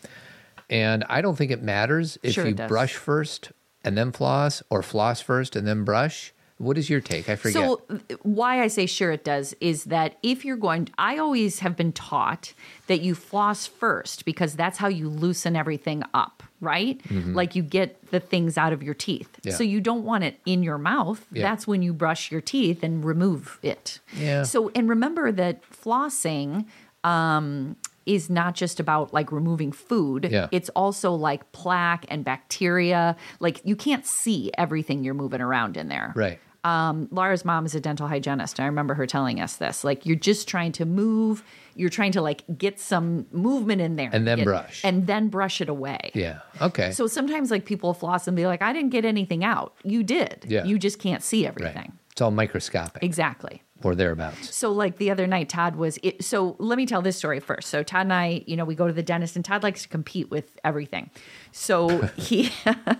And 0.70 1.04
I 1.10 1.20
don't 1.20 1.36
think 1.36 1.50
it 1.50 1.62
matters 1.62 2.16
if 2.22 2.32
Sure 2.34 2.46
you 2.46 2.54
does. 2.54 2.68
brush 2.68 2.94
first 2.94 3.52
and 3.84 3.96
then 3.96 4.12
floss 4.12 4.62
or 4.70 4.82
floss 4.82 5.20
first 5.20 5.56
and 5.56 5.66
then 5.66 5.84
brush. 5.84 6.32
What 6.58 6.78
is 6.78 6.88
your 6.88 7.00
take? 7.00 7.28
I 7.28 7.34
forget. 7.34 7.54
So 7.54 7.82
why 8.22 8.62
I 8.62 8.68
say 8.68 8.86
sure 8.86 9.10
it 9.10 9.24
does 9.24 9.52
is 9.60 9.84
that 9.84 10.18
if 10.22 10.44
you're 10.44 10.56
going 10.56 10.90
I 10.96 11.18
always 11.18 11.58
have 11.58 11.76
been 11.76 11.92
taught 11.92 12.54
that 12.86 13.00
you 13.00 13.16
floss 13.16 13.66
first 13.66 14.24
because 14.24 14.54
that's 14.54 14.78
how 14.78 14.86
you 14.86 15.08
loosen 15.08 15.56
everything 15.56 16.04
up, 16.14 16.44
right? 16.60 17.00
Like 17.10 17.56
you 17.56 17.64
get 17.64 18.10
the 18.12 18.20
things 18.20 18.56
out 18.56 18.72
of 18.72 18.80
your 18.80 18.94
teeth. 18.94 19.32
Mm-hmm. 19.32 19.48
Yeah. 19.48 19.54
So 19.54 19.64
you 19.64 19.80
don't 19.80 20.04
want 20.04 20.22
it 20.22 20.38
in 20.46 20.62
your 20.62 20.78
mouth. 20.78 21.26
Yeah. 21.32 21.42
That's 21.42 21.66
when 21.66 21.82
you 21.82 21.92
brush 21.92 22.30
your 22.30 22.40
teeth 22.40 22.84
and 22.84 23.04
remove 23.04 23.58
it. 23.62 23.98
Yeah. 24.16 24.44
So 24.44 24.70
and 24.76 24.88
remember 24.88 25.32
that 25.32 25.68
flossing 25.68 26.66
um 27.02 27.74
is 28.06 28.28
not 28.30 28.54
just 28.54 28.80
about 28.80 29.12
like 29.12 29.30
removing 29.32 29.72
food. 29.72 30.28
Yeah. 30.30 30.48
It's 30.52 30.68
also 30.70 31.12
like 31.14 31.50
plaque 31.52 32.04
and 32.08 32.24
bacteria. 32.24 33.16
Like 33.40 33.60
you 33.64 33.76
can't 33.76 34.06
see 34.06 34.50
everything 34.58 35.04
you're 35.04 35.14
moving 35.14 35.40
around 35.40 35.76
in 35.76 35.88
there 35.88 36.12
right. 36.16 36.38
um, 36.64 37.08
Laura's 37.10 37.44
mom 37.44 37.66
is 37.66 37.74
a 37.74 37.80
dental 37.80 38.06
hygienist. 38.08 38.60
I 38.60 38.66
remember 38.66 38.94
her 38.94 39.06
telling 39.06 39.40
us 39.40 39.56
this. 39.56 39.82
Like, 39.84 40.06
you're 40.06 40.16
just 40.16 40.46
trying 40.46 40.72
to 40.72 40.84
move, 40.84 41.42
you're 41.74 41.90
trying 41.90 42.12
to 42.12 42.22
like 42.22 42.44
get 42.56 42.78
some 42.78 43.26
movement 43.32 43.80
in 43.80 43.96
there, 43.96 44.10
And 44.12 44.26
then 44.26 44.38
Get- 44.38 44.44
brush. 44.44 44.80
and 44.84 45.06
then 45.06 45.28
brush 45.28 45.60
it 45.60 45.68
away. 45.68 46.10
Yeah. 46.14 46.40
Okay. 46.60 46.92
So 46.92 47.06
sometimes 47.08 47.50
like 47.50 47.64
people 47.64 47.94
floss 47.94 48.28
and 48.28 48.36
be 48.36 48.46
like, 48.46 48.62
I 48.62 48.72
didn't 48.72 48.90
get 48.90 49.04
anything 49.04 49.42
out. 49.44 49.74
You 49.82 50.02
did. 50.02 50.44
Yeah. 50.48 50.64
You 50.64 50.78
just 50.78 50.98
can't 51.00 51.22
see 51.22 51.44
right. 51.46 51.54
everything. 51.58 51.92
It's 52.12 52.20
all 52.20 52.30
microscopic 52.30 53.02
Exactly. 53.02 53.62
Or 53.84 53.94
thereabouts. 53.94 54.54
So 54.54 54.72
like 54.72 54.98
the 54.98 55.10
other 55.10 55.26
night, 55.26 55.48
Todd 55.48 55.76
was. 55.76 55.98
It, 56.02 56.24
so 56.24 56.56
let 56.58 56.76
me 56.76 56.86
tell 56.86 57.02
this 57.02 57.16
story 57.16 57.40
first. 57.40 57.68
So 57.68 57.82
Todd 57.82 58.02
and 58.02 58.12
I, 58.12 58.42
you 58.46 58.56
know, 58.56 58.64
we 58.64 58.74
go 58.74 58.86
to 58.86 58.92
the 58.92 59.02
dentist, 59.02 59.36
and 59.36 59.44
Todd 59.44 59.62
likes 59.62 59.82
to 59.82 59.88
compete 59.88 60.30
with 60.30 60.58
everything. 60.64 61.10
So 61.54 61.98
he, 62.16 62.50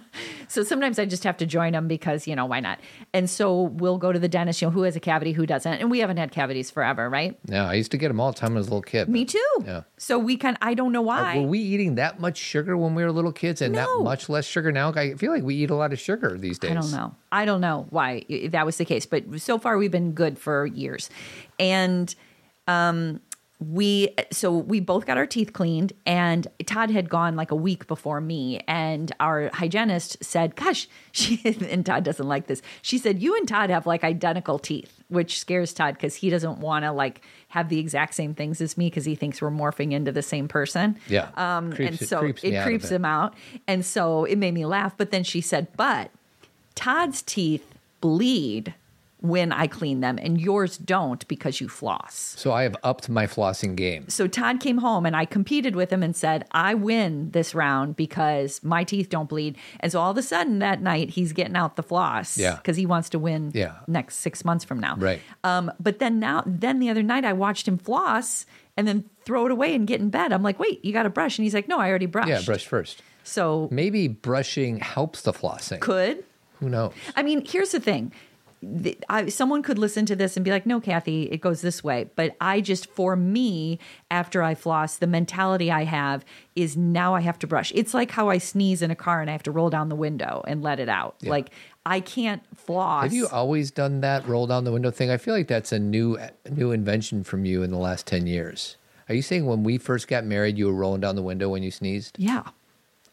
so 0.49 0.63
sometimes 0.63 0.99
I 0.99 1.07
just 1.07 1.25
have 1.25 1.39
to 1.39 1.47
join 1.47 1.75
him 1.75 1.89
because 1.89 2.27
you 2.27 2.37
know 2.37 2.45
why 2.45 2.61
not? 2.61 2.79
And 3.15 3.29
so 3.29 3.63
we'll 3.63 3.97
go 3.97 4.13
to 4.13 4.19
the 4.19 4.29
dentist. 4.29 4.61
You 4.61 4.69
know, 4.69 4.73
who 4.73 4.83
has 4.83 4.95
a 4.95 5.01
cavity, 5.01 5.33
who 5.33 5.47
doesn't, 5.47 5.73
and 5.73 5.91
we 5.91 6.01
haven't 6.01 6.19
had 6.19 6.33
cavities 6.33 6.71
forever, 6.71 7.09
right? 7.09 7.39
Yeah, 7.47 7.67
I 7.67 7.75
used 7.75 7.91
to 7.93 7.97
get 7.97 8.09
them 8.09 8.21
all 8.21 8.31
the 8.31 8.39
time 8.39 8.57
as 8.59 8.67
a 8.67 8.71
little 8.71 8.83
kid. 8.83 9.09
Me 9.09 9.25
too. 9.25 9.43
Yeah. 9.65 9.83
So 9.97 10.19
we 10.19 10.37
kind. 10.37 10.59
I 10.61 10.75
don't 10.75 10.93
know 10.93 11.01
why. 11.03 11.39
Were 11.39 11.47
we 11.47 11.61
eating 11.61 11.95
that 11.95 12.21
much 12.21 12.37
sugar 12.37 12.77
when 12.77 12.95
we 12.95 13.03
were 13.03 13.11
little 13.11 13.33
kids 13.33 13.63
and 13.63 13.75
No. 13.75 13.99
that 13.99 14.05
much 14.05 14.29
less 14.29 14.45
sugar 14.45 14.71
now? 14.71 14.93
I 14.93 15.15
feel 15.15 15.33
like 15.33 15.43
we 15.43 15.55
eat 15.57 15.71
a 15.71 15.75
lot 15.75 15.93
of 15.95 15.99
sugar 15.99 16.37
these 16.39 16.59
days. 16.59 16.73
I 16.73 16.75
don't 16.75 16.91
know. 16.93 17.15
I 17.33 17.45
don't 17.47 17.63
know 17.63 17.87
why 17.89 18.25
that 18.51 18.67
was 18.67 18.77
the 18.77 18.85
case, 18.85 19.07
but 19.07 19.41
so 19.41 19.59
far 19.59 19.79
we've 19.79 19.91
been 19.91 20.13
good 20.13 20.39
for 20.39 20.67
years. 20.67 21.09
And 21.59 22.15
um 22.69 23.21
we 23.71 24.15
so 24.31 24.51
we 24.57 24.81
both 24.81 25.07
got 25.07 25.17
our 25.17 25.27
teeth 25.27 25.53
cleaned 25.53 25.93
and 26.05 26.49
Todd 26.67 26.91
had 26.91 27.09
gone 27.09 27.37
like 27.37 27.51
a 27.51 27.57
week 27.57 27.87
before 27.87 28.21
me 28.21 28.61
and 28.67 29.13
our 29.21 29.51
hygienist 29.55 30.23
said, 30.23 30.57
"Gosh, 30.57 30.89
she 31.13 31.41
and 31.45 31.85
Todd 31.87 32.05
doesn't 32.05 32.27
like 32.27 32.47
this. 32.47 32.63
She 32.83 32.99
said, 32.99 33.23
"You 33.23 33.37
and 33.37 33.47
Todd 33.47 33.71
have 33.71 33.87
like 33.87 34.05
identical 34.05 34.59
teeth." 34.59 34.99
Which 35.09 35.39
scares 35.39 35.73
Todd 35.75 35.99
cuz 35.99 36.17
he 36.17 36.31
doesn't 36.31 36.59
want 36.59 36.85
to 36.85 36.93
like 36.93 37.21
have 37.49 37.69
the 37.69 37.79
exact 37.79 38.15
same 38.15 38.35
things 38.35 38.61
as 38.61 38.79
me 38.79 38.91
cuz 38.91 39.05
he 39.05 39.15
thinks 39.15 39.43
we're 39.43 39.51
morphing 39.51 39.93
into 39.93 40.11
the 40.11 40.23
same 40.23 40.49
person. 40.49 40.97
Yeah. 41.09 41.29
Um 41.37 41.73
Creeps- 41.73 42.01
and 42.01 42.09
so 42.09 42.21
creeps 42.21 42.45
it 42.45 42.55
out 42.55 42.63
a 42.63 42.65
creeps 42.67 42.91
him 42.91 43.05
out. 43.05 43.35
And 43.67 43.85
so 43.85 44.25
it 44.25 44.37
made 44.37 44.55
me 44.55 44.65
laugh, 44.67 44.95
but 44.97 45.11
then 45.11 45.23
she 45.23 45.41
said, 45.41 45.69
"But 45.77 46.11
Todd's 46.75 47.23
teeth 47.23 47.75
bleed 48.01 48.75
when 49.23 49.53
I 49.53 49.67
clean 49.69 50.01
them, 50.01 50.19
and 50.19 50.41
yours 50.41 50.77
don't 50.77 51.27
because 51.29 51.61
you 51.61 51.69
floss. 51.69 52.35
So 52.37 52.53
I 52.53 52.65
have 52.65 52.77
upped 52.83 53.09
my 53.09 53.27
flossing 53.27 53.77
game. 53.77 54.09
So 54.09 54.27
Todd 54.27 54.61
came 54.61 54.79
home 54.79 55.07
and 55.07 55.17
I 55.17 55.25
competed 55.25 55.75
with 55.77 55.91
him 55.93 56.03
and 56.03 56.15
said, 56.15 56.45
I 56.53 56.75
win 56.75 57.31
this 57.31 57.55
round 57.55 57.97
because 57.97 58.63
my 58.65 58.85
teeth 58.85 59.09
don't 59.09 59.29
bleed. 59.29 59.57
And 59.81 59.91
so 59.93 60.01
all 60.01 60.11
of 60.11 60.19
a 60.19 60.23
sudden 60.23 60.59
that 60.59 60.83
night 60.83 61.11
he's 61.11 61.33
getting 61.33 61.57
out 61.57 61.77
the 61.77 61.83
floss 61.83 62.37
Yeah. 62.37 62.57
because 62.57 62.77
he 62.77 62.85
wants 62.85 63.09
to 63.11 63.19
win 63.19 63.53
Yeah. 63.55 63.77
next 63.87 64.17
six 64.17 64.45
months 64.45 64.65
from 64.65 64.81
now. 64.81 64.97
Right. 64.99 65.21
Um, 65.45 65.71
but 65.81 65.99
then 66.01 66.19
now, 66.19 66.43
then 66.45 66.81
the 66.81 66.91
other 66.91 67.03
night 67.03 67.25
I 67.25 67.33
watched 67.33 67.67
him 67.69 67.79
floss 67.79 68.45
and 68.77 68.89
then 68.89 69.05
throw 69.25 69.47
it 69.47 69.53
away 69.53 69.75
and 69.75 69.87
get 69.87 70.01
in 70.01 70.11
bed. 70.11 70.33
I'm 70.33 70.43
like, 70.43 70.59
wait, 70.59 70.85
you 70.85 70.93
got 70.93 71.05
to 71.05 71.11
brush. 71.11 71.39
And 71.39 71.45
he's 71.45 71.55
like, 71.55 71.69
no, 71.69 71.79
I 71.79 71.89
already 71.89 72.07
brushed. 72.07 72.29
Yeah, 72.29 72.41
brush 72.45 72.67
first. 72.67 73.03
So 73.23 73.69
Maybe 73.71 74.09
brushing 74.09 74.81
helps 74.81 75.23
the 75.23 75.33
flossing. 75.33 75.79
could. 75.81 76.25
Who 76.59 76.69
knows? 76.69 76.93
I 77.15 77.23
mean, 77.23 77.45
here's 77.47 77.71
the 77.73 77.81
thing. 77.81 78.13
The- 78.63 78.97
I, 79.09 79.29
someone 79.29 79.63
could 79.63 79.79
listen 79.79 80.07
to 80.07 80.17
this 80.17 80.37
and 80.37 80.45
be 80.45 80.51
like, 80.51 80.67
no, 80.67 80.81
Kathy, 80.81 81.25
it 81.25 81.41
goes 81.41 81.61
this 81.63 81.83
way. 81.83 82.09
But 82.15 82.37
I 82.41 82.61
just, 82.61 82.87
for 82.87 83.17
me, 83.17 83.79
after 84.11 84.43
I 84.43 84.55
floss, 84.55 84.97
the 84.97 85.07
mentality 85.07 85.71
I 85.71 85.85
have 85.85 86.25
is 86.55 86.77
now 86.77 87.15
I 87.15 87.21
have 87.23 87.39
to 87.41 87.47
brush. 87.47 87.73
It's 87.75 87.93
like 87.93 88.13
how 88.13 88.29
I 88.29 88.39
sneeze 88.39 88.83
in 88.83 88.91
a 88.91 88.97
car 88.97 89.21
and 89.21 89.29
I 89.29 89.33
have 89.33 89.43
to 89.45 89.51
roll 89.51 89.71
down 89.71 89.89
the 89.89 89.97
window 89.97 90.45
and 90.47 90.63
let 90.63 90.79
it 90.79 90.89
out. 90.89 91.17
Yeah. 91.21 91.31
Like, 91.31 91.51
I 91.85 92.01
can't 92.01 92.43
floss. 92.57 93.05
Have 93.05 93.13
you 93.13 93.27
always 93.29 93.71
done 93.71 94.01
that 94.03 94.27
roll 94.29 94.47
down 94.47 94.65
the 94.65 94.73
window 94.73 94.91
thing? 94.91 95.11
I 95.11 95.17
feel 95.17 95.35
like 95.35 95.49
that's 95.49 95.73
a 95.73 95.79
new 95.79 96.17
new 96.49 96.71
invention 96.71 97.25
from 97.25 97.45
you 97.45 97.63
in 97.63 97.71
the 97.71 97.79
last 97.79 98.07
10 98.07 98.27
years. 98.27 98.77
Are 99.09 99.15
you 99.15 99.23
saying 99.23 99.47
when 99.47 99.65
we 99.65 99.79
first 99.79 100.07
got 100.07 100.25
married 100.25 100.57
you 100.57 100.67
were 100.67 100.73
rolling 100.73 101.01
down 101.01 101.17
the 101.17 101.23
window 101.23 101.49
when 101.49 101.63
you 101.63 101.71
sneezed? 101.71 102.17
Yeah. 102.19 102.45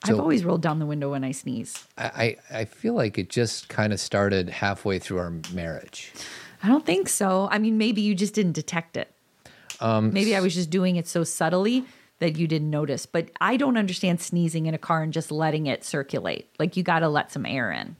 So- 0.05 0.13
I've 0.13 0.19
always 0.19 0.45
rolled 0.45 0.61
down 0.61 0.79
the 0.79 0.85
window 0.85 1.11
when 1.11 1.23
I 1.23 1.31
sneeze. 1.31 1.85
I 1.97 2.37
I, 2.49 2.65
feel 2.65 2.93
like 2.93 3.17
it 3.17 3.29
just 3.29 3.67
kind 3.67 3.91
of 3.91 3.99
started 3.99 4.49
halfway 4.49 4.97
through 4.97 5.19
our 5.19 5.33
marriage. 5.53 6.13
I 6.63 6.67
don't 6.67 6.85
think 6.85 7.09
so. 7.09 7.47
I 7.51 7.59
mean, 7.59 7.77
maybe 7.77 8.01
you 8.01 8.15
just 8.15 8.33
didn't 8.33 8.53
detect 8.53 8.97
it. 8.97 9.11
Um, 9.81 10.11
Maybe 10.11 10.35
I 10.35 10.41
was 10.41 10.53
just 10.53 10.69
doing 10.69 10.97
it 10.97 11.07
so 11.07 11.23
subtly 11.23 11.85
that 12.19 12.37
you 12.37 12.47
didn't 12.47 12.69
notice. 12.69 13.05
But 13.05 13.29
I 13.39 13.55
don't 13.57 13.77
understand 13.77 14.19
sneezing 14.21 14.65
in 14.65 14.73
a 14.73 14.77
car 14.77 15.01
and 15.03 15.13
just 15.13 15.31
letting 15.31 15.67
it 15.67 15.85
circulate. 15.85 16.49
Like 16.59 16.75
you 16.75 16.83
got 16.83 16.99
to 16.99 17.09
let 17.09 17.31
some 17.31 17.45
air 17.45 17.71
in. 17.71 17.95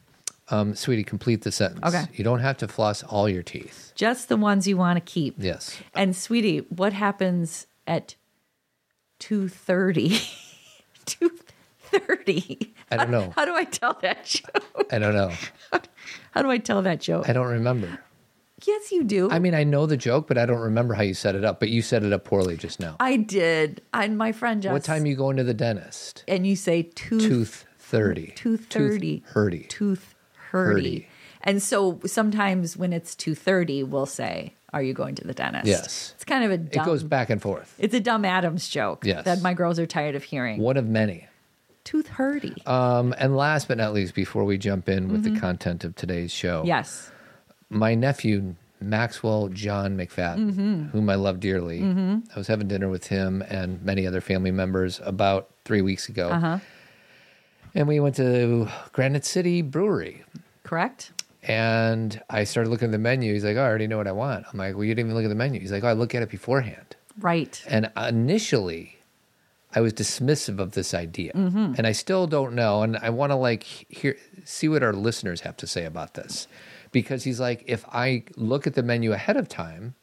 Um, 0.52 0.76
sweetie, 0.76 1.04
complete 1.04 1.44
the 1.44 1.52
sentence. 1.52 1.86
Okay. 1.86 2.06
You 2.14 2.24
don't 2.24 2.40
have 2.40 2.58
to 2.58 2.68
floss 2.68 3.04
all 3.04 3.30
your 3.30 3.44
teeth. 3.44 3.94
Just 3.96 4.30
the 4.30 4.38
ones 4.38 4.68
you 4.68 4.78
want 4.78 4.98
to 4.98 5.02
keep. 5.02 5.36
Yes. 5.38 5.78
And 5.94 6.16
sweetie, 6.16 6.60
what 6.70 6.92
happens 6.94 7.68
at 7.88 8.16
2:30? 9.20 10.36
2:30. 11.92 12.70
I 12.92 12.98
don't 12.98 13.12
know. 13.12 13.32
How 13.36 13.46
do 13.46 13.56
I 13.56 13.64
tell 13.66 13.98
that 14.02 14.26
joke? 14.26 14.88
I 14.92 15.00
don't 15.00 15.14
know. 15.14 15.32
How 16.32 16.42
do 16.42 16.50
I 16.50 16.58
tell 16.58 16.82
that 16.84 17.00
joke? 17.02 17.30
I 17.30 17.34
don't 17.34 17.48
remember. 17.48 18.00
yes, 18.66 18.92
you 18.92 19.04
do. 19.04 19.30
I 19.32 19.40
mean, 19.40 19.54
I 19.56 19.64
know 19.64 19.86
the 19.86 19.98
joke, 19.98 20.28
but 20.28 20.38
I 20.38 20.46
don't 20.46 20.60
remember 20.60 20.94
how 20.94 21.02
you 21.04 21.14
set 21.14 21.36
it 21.36 21.44
up. 21.46 21.60
But 21.60 21.70
you 21.70 21.82
set 21.82 22.04
it 22.04 22.12
up 22.14 22.24
poorly 22.26 22.58
just 22.58 22.80
now. 22.80 22.96
I 23.00 23.16
did. 23.18 23.82
And 23.94 24.18
my 24.18 24.32
friend 24.32 24.62
just 24.62 24.74
What 24.74 24.84
time 24.84 25.06
you 25.06 25.16
going 25.16 25.38
to 25.38 25.44
the 25.44 25.54
dentist? 25.54 26.24
and 26.28 26.46
you 26.46 26.56
say 26.56 26.84
tooth 26.84 27.22
Tooth 27.22 27.66
thirty. 27.80 28.34
tooth 28.36 28.68
thirty. 28.70 29.20
Tooth 29.20 29.34
hurty. 29.34 29.68
Tooth. 29.70 30.16
Hurty. 30.52 31.06
And 31.42 31.62
so 31.62 32.00
sometimes 32.06 32.76
when 32.76 32.92
it's 32.92 33.16
two 33.16 33.36
thirty, 33.36 33.84
we'll 33.84 34.06
say, 34.08 34.56
Are 34.74 34.82
you 34.84 34.94
going 34.94 35.16
to 35.16 35.26
the 35.28 35.34
dentist? 35.34 35.66
Yes. 35.68 36.14
It's 36.16 36.26
kind 36.26 36.44
of 36.44 36.52
a 36.52 36.56
It 36.56 36.84
goes 36.86 37.04
back 37.04 37.30
and 37.30 37.42
forth. 37.42 37.76
it's 37.78 37.94
a 37.94 38.00
dumb 38.00 38.26
Adams 38.26 38.68
joke 38.68 39.06
Yes. 39.06 39.26
that 39.26 39.42
my 39.42 39.54
girls 39.54 39.80
are 39.80 39.86
tired 39.86 40.16
of 40.16 40.24
hearing. 40.24 40.60
One 40.60 40.76
of 40.78 40.86
many. 40.88 41.28
Tooth 41.90 42.08
hurty. 42.10 42.54
Um, 42.68 43.16
and 43.18 43.36
last 43.36 43.68
but 43.68 43.78
not 43.80 43.94
least, 43.94 44.14
before 44.14 44.44
we 44.44 44.60
jump 44.60 44.88
in 44.88 45.10
with 45.12 45.24
the 45.24 45.40
content 45.40 45.84
of 45.84 45.96
today's 45.96 46.32
show, 46.32 46.62
yes. 46.64 47.10
my 47.70 47.96
nephew 47.96 48.54
Maxwell 48.80 49.48
John 49.50 49.98
McFadden, 49.98 50.52
Mm-hmm. 50.52 50.84
whom 50.90 51.10
I 51.10 51.16
love 51.16 51.40
dearly, 51.40 51.84
I 51.84 52.38
was 52.38 52.46
having 52.48 52.68
dinner 52.68 52.90
with 52.90 53.08
him 53.08 53.42
and 53.50 53.82
many 53.84 54.06
other 54.06 54.22
family 54.22 54.52
members 54.52 55.02
about 55.04 55.50
three 55.66 55.82
weeks 55.82 56.10
ago, 56.10 56.30
Uh-huh. 56.30 56.60
and 57.74 57.88
we 57.88 58.00
went 58.00 58.16
to 58.18 58.68
Granite 58.94 59.26
City 59.26 59.64
Brewery. 59.64 60.24
Correct? 60.64 61.12
And 61.42 62.22
I 62.30 62.44
started 62.44 62.70
looking 62.70 62.90
at 62.90 62.92
the 62.92 63.00
menu. 63.00 63.34
He's 63.34 63.44
like, 63.46 63.58
"Oh, 63.58 63.62
I 63.62 63.66
already 63.66 63.88
know 63.88 63.98
what 63.98 64.08
I 64.08 64.12
want." 64.12 64.46
I'm 64.52 64.60
like, 64.60 64.76
"Well, 64.76 64.84
you 64.84 64.94
didn't 64.94 65.08
even 65.10 65.16
look 65.16 65.26
at 65.26 65.30
the 65.30 65.36
menu." 65.36 65.60
He's 65.60 65.72
like, 65.72 65.84
"Oh, 65.84 65.88
I 65.88 65.94
look 65.94 66.14
at 66.14 66.22
it 66.22 66.30
beforehand." 66.30 66.96
Right. 67.20 67.64
And 67.68 67.90
initially, 67.98 68.99
I 69.76 69.82
was 69.82 69.94
dismissive 69.94 70.60
of 70.60 70.72
this 70.72 70.94
idea, 70.94 71.32
Mm-hmm. 71.34 71.76
and 71.78 71.86
I 71.86 71.92
still 71.92 72.26
don't 72.28 72.54
know. 72.56 72.82
And 72.82 72.98
I 72.98 73.10
want 73.12 73.32
to 73.32 73.36
like 73.36 73.64
hear, 73.64 74.18
see 74.44 74.68
what 74.68 74.82
our 74.84 74.94
listeners 74.94 75.42
have 75.42 75.56
to 75.58 75.68
say 75.68 75.86
about 75.86 76.16
this, 76.16 76.48
because 76.92 77.24
he's 77.24 77.40
like, 77.40 77.64
if 77.68 77.86
I 77.94 78.24
look 78.36 78.66
at 78.66 78.74
the 78.74 78.82
menu 78.84 79.14
ahead 79.14 79.38
of 79.38 79.48
time, 79.48 79.94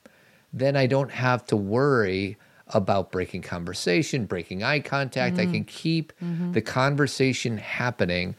then 0.53 0.77
I 0.77 0.87
don't 0.87 1.11
have 1.11 1.45
to 1.49 1.57
worry 1.57 2.37
about 2.69 3.11
breaking 3.13 3.43
conversation, 3.43 4.25
breaking 4.27 4.63
eye 4.63 4.81
contact. 4.81 5.39
I 5.39 5.47
can 5.47 5.65
keep 5.65 6.13
the 6.53 6.61
conversation 6.63 7.59
happening. 7.59 8.35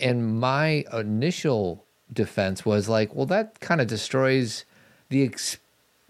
And 0.00 0.40
my 0.40 0.84
initial 0.92 1.84
defense 2.12 2.66
was 2.66 2.88
like, 2.88 3.14
well, 3.14 3.26
that 3.26 3.60
kind 3.60 3.80
of 3.80 3.86
destroys 3.86 4.64
the 5.08 5.22
ex- 5.24 5.58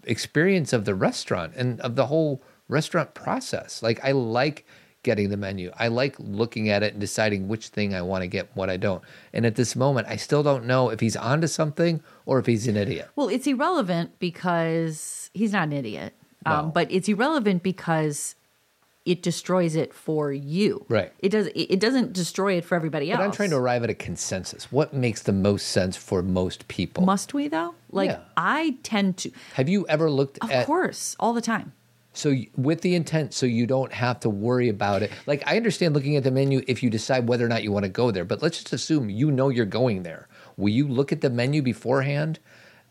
experience 0.05 0.73
of 0.73 0.85
the 0.85 0.95
restaurant 0.95 1.53
and 1.55 1.79
of 1.81 1.95
the 1.95 2.07
whole 2.07 2.41
restaurant 2.67 3.13
process. 3.13 3.81
Like 3.83 4.03
I 4.03 4.11
like 4.11 4.65
getting 5.03 5.29
the 5.29 5.37
menu. 5.37 5.71
I 5.77 5.89
like 5.89 6.15
looking 6.17 6.69
at 6.69 6.81
it 6.81 6.93
and 6.93 7.01
deciding 7.01 7.47
which 7.49 7.67
thing 7.67 7.93
I 7.93 8.01
want 8.01 8.21
to 8.23 8.27
get, 8.27 8.49
what 8.55 8.69
I 8.69 8.77
don't. 8.77 9.03
And 9.33 9.45
at 9.45 9.55
this 9.55 9.75
moment, 9.75 10.07
I 10.07 10.15
still 10.15 10.43
don't 10.43 10.65
know 10.65 10.89
if 10.89 11.01
he's 11.01 11.17
onto 11.17 11.47
something 11.47 12.01
or 12.25 12.39
if 12.39 12.45
he's 12.45 12.67
an 12.67 12.77
idiot. 12.77 13.09
Well, 13.15 13.27
it's 13.27 13.45
irrelevant 13.45 14.17
because 14.19 15.29
he's 15.33 15.51
not 15.51 15.63
an 15.63 15.73
idiot. 15.73 16.13
No. 16.45 16.51
Um, 16.53 16.71
but 16.71 16.89
it's 16.91 17.07
irrelevant 17.09 17.63
because 17.63 18.35
it 19.05 19.21
destroys 19.21 19.75
it 19.75 19.93
for 19.93 20.31
you. 20.31 20.85
Right. 20.87 21.11
It 21.19 21.29
does. 21.29 21.47
It 21.47 21.73
it 21.73 21.79
doesn't 21.81 22.13
destroy 22.13 22.53
it 22.53 22.63
for 22.63 22.75
everybody 22.75 23.11
else. 23.11 23.19
But 23.19 23.25
I'm 23.25 23.31
trying 23.33 23.49
to 23.49 23.57
arrive 23.57 23.83
at 23.83 23.89
a 23.89 23.93
consensus. 23.93 24.71
What 24.71 24.93
makes 24.93 25.21
the 25.23 25.33
most 25.33 25.67
sense 25.67 25.97
for 25.97 26.21
most 26.23 26.67
people? 26.69 27.05
Must 27.05 27.33
we 27.33 27.49
though? 27.49 27.75
Like 27.91 28.11
Yeah. 28.11 28.21
I 28.37 28.77
tend 28.83 29.17
to. 29.17 29.31
Have 29.55 29.67
you 29.67 29.85
ever 29.87 30.09
looked 30.09 30.39
Of 30.41 30.49
at 30.51 30.65
course, 30.65 31.17
all 31.19 31.33
the 31.33 31.41
time. 31.41 31.73
So 32.13 32.35
with 32.55 32.81
the 32.81 32.95
intent, 32.95 33.33
so 33.33 33.45
you 33.45 33.65
don't 33.65 33.91
have 33.91 34.19
to 34.21 34.29
worry 34.29 34.69
about 34.69 35.01
it. 35.01 35.11
Like 35.25 35.43
I 35.47 35.57
understand 35.57 35.95
looking 35.95 36.15
at 36.15 36.23
the 36.23 36.31
menu 36.31 36.61
if 36.67 36.83
you 36.83 36.89
decide 36.89 37.27
whether 37.27 37.45
or 37.45 37.49
not 37.49 37.63
you 37.63 37.71
want 37.71 37.83
to 37.83 37.89
go 37.89 38.11
there, 38.11 38.23
but 38.23 38.41
let's 38.41 38.59
just 38.59 38.71
assume 38.71 39.09
you 39.09 39.31
know 39.31 39.49
you're 39.49 39.65
going 39.65 40.03
there. 40.03 40.27
Will 40.55 40.69
you 40.69 40.87
look 40.87 41.11
at 41.11 41.21
the 41.21 41.29
menu 41.29 41.63
beforehand, 41.63 42.39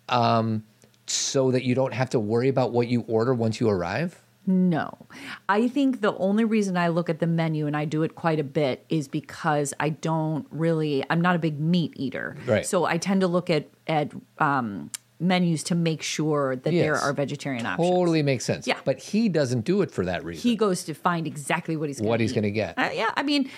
um, 0.08 0.64
so 1.06 1.50
that 1.50 1.62
you 1.62 1.74
don't 1.74 1.94
have 1.94 2.10
to 2.10 2.20
worry 2.20 2.48
about 2.48 2.72
what 2.72 2.88
you 2.88 3.02
order 3.02 3.32
once 3.32 3.60
you 3.60 3.68
arrive? 3.68 4.20
No. 4.44 5.06
I 5.48 5.68
think 5.68 6.00
the 6.00 6.16
only 6.16 6.44
reason 6.44 6.76
I 6.76 6.88
look 6.88 7.08
at 7.08 7.20
the 7.20 7.28
menu 7.28 7.66
and 7.66 7.76
I 7.76 7.84
do 7.84 8.02
it 8.02 8.16
quite 8.16 8.40
a 8.40 8.44
bit 8.44 8.84
is 8.88 9.06
because 9.06 9.72
I 9.78 9.90
don't 9.90 10.46
really 10.50 11.04
I'm 11.08 11.20
not 11.20 11.36
a 11.36 11.38
big 11.38 11.60
meat 11.60 11.92
eater. 11.96 12.36
Right. 12.46 12.66
So 12.66 12.84
I 12.84 12.98
tend 12.98 13.20
to 13.20 13.28
look 13.28 13.50
at 13.50 13.68
at 13.86 14.12
um 14.38 14.90
menus 15.22 15.62
to 15.64 15.74
make 15.74 16.02
sure 16.02 16.56
that 16.56 16.70
there 16.70 16.96
are 16.96 17.12
vegetarian 17.12 17.64
options. 17.64 17.88
Totally 17.88 18.22
makes 18.22 18.44
sense. 18.44 18.66
Yeah. 18.66 18.78
But 18.84 18.98
he 18.98 19.28
doesn't 19.28 19.62
do 19.64 19.80
it 19.82 19.90
for 19.90 20.04
that 20.04 20.24
reason. 20.24 20.42
He 20.42 20.56
goes 20.56 20.84
to 20.84 20.94
find 20.94 21.26
exactly 21.26 21.76
what 21.76 21.88
he's 21.88 21.98
gonna 22.00 22.08
What 22.10 22.20
he's 22.20 22.32
gonna 22.32 22.50
get. 22.50 22.78
Uh, 22.78 22.90
yeah, 22.92 23.10
I 23.16 23.22
mean 23.22 23.48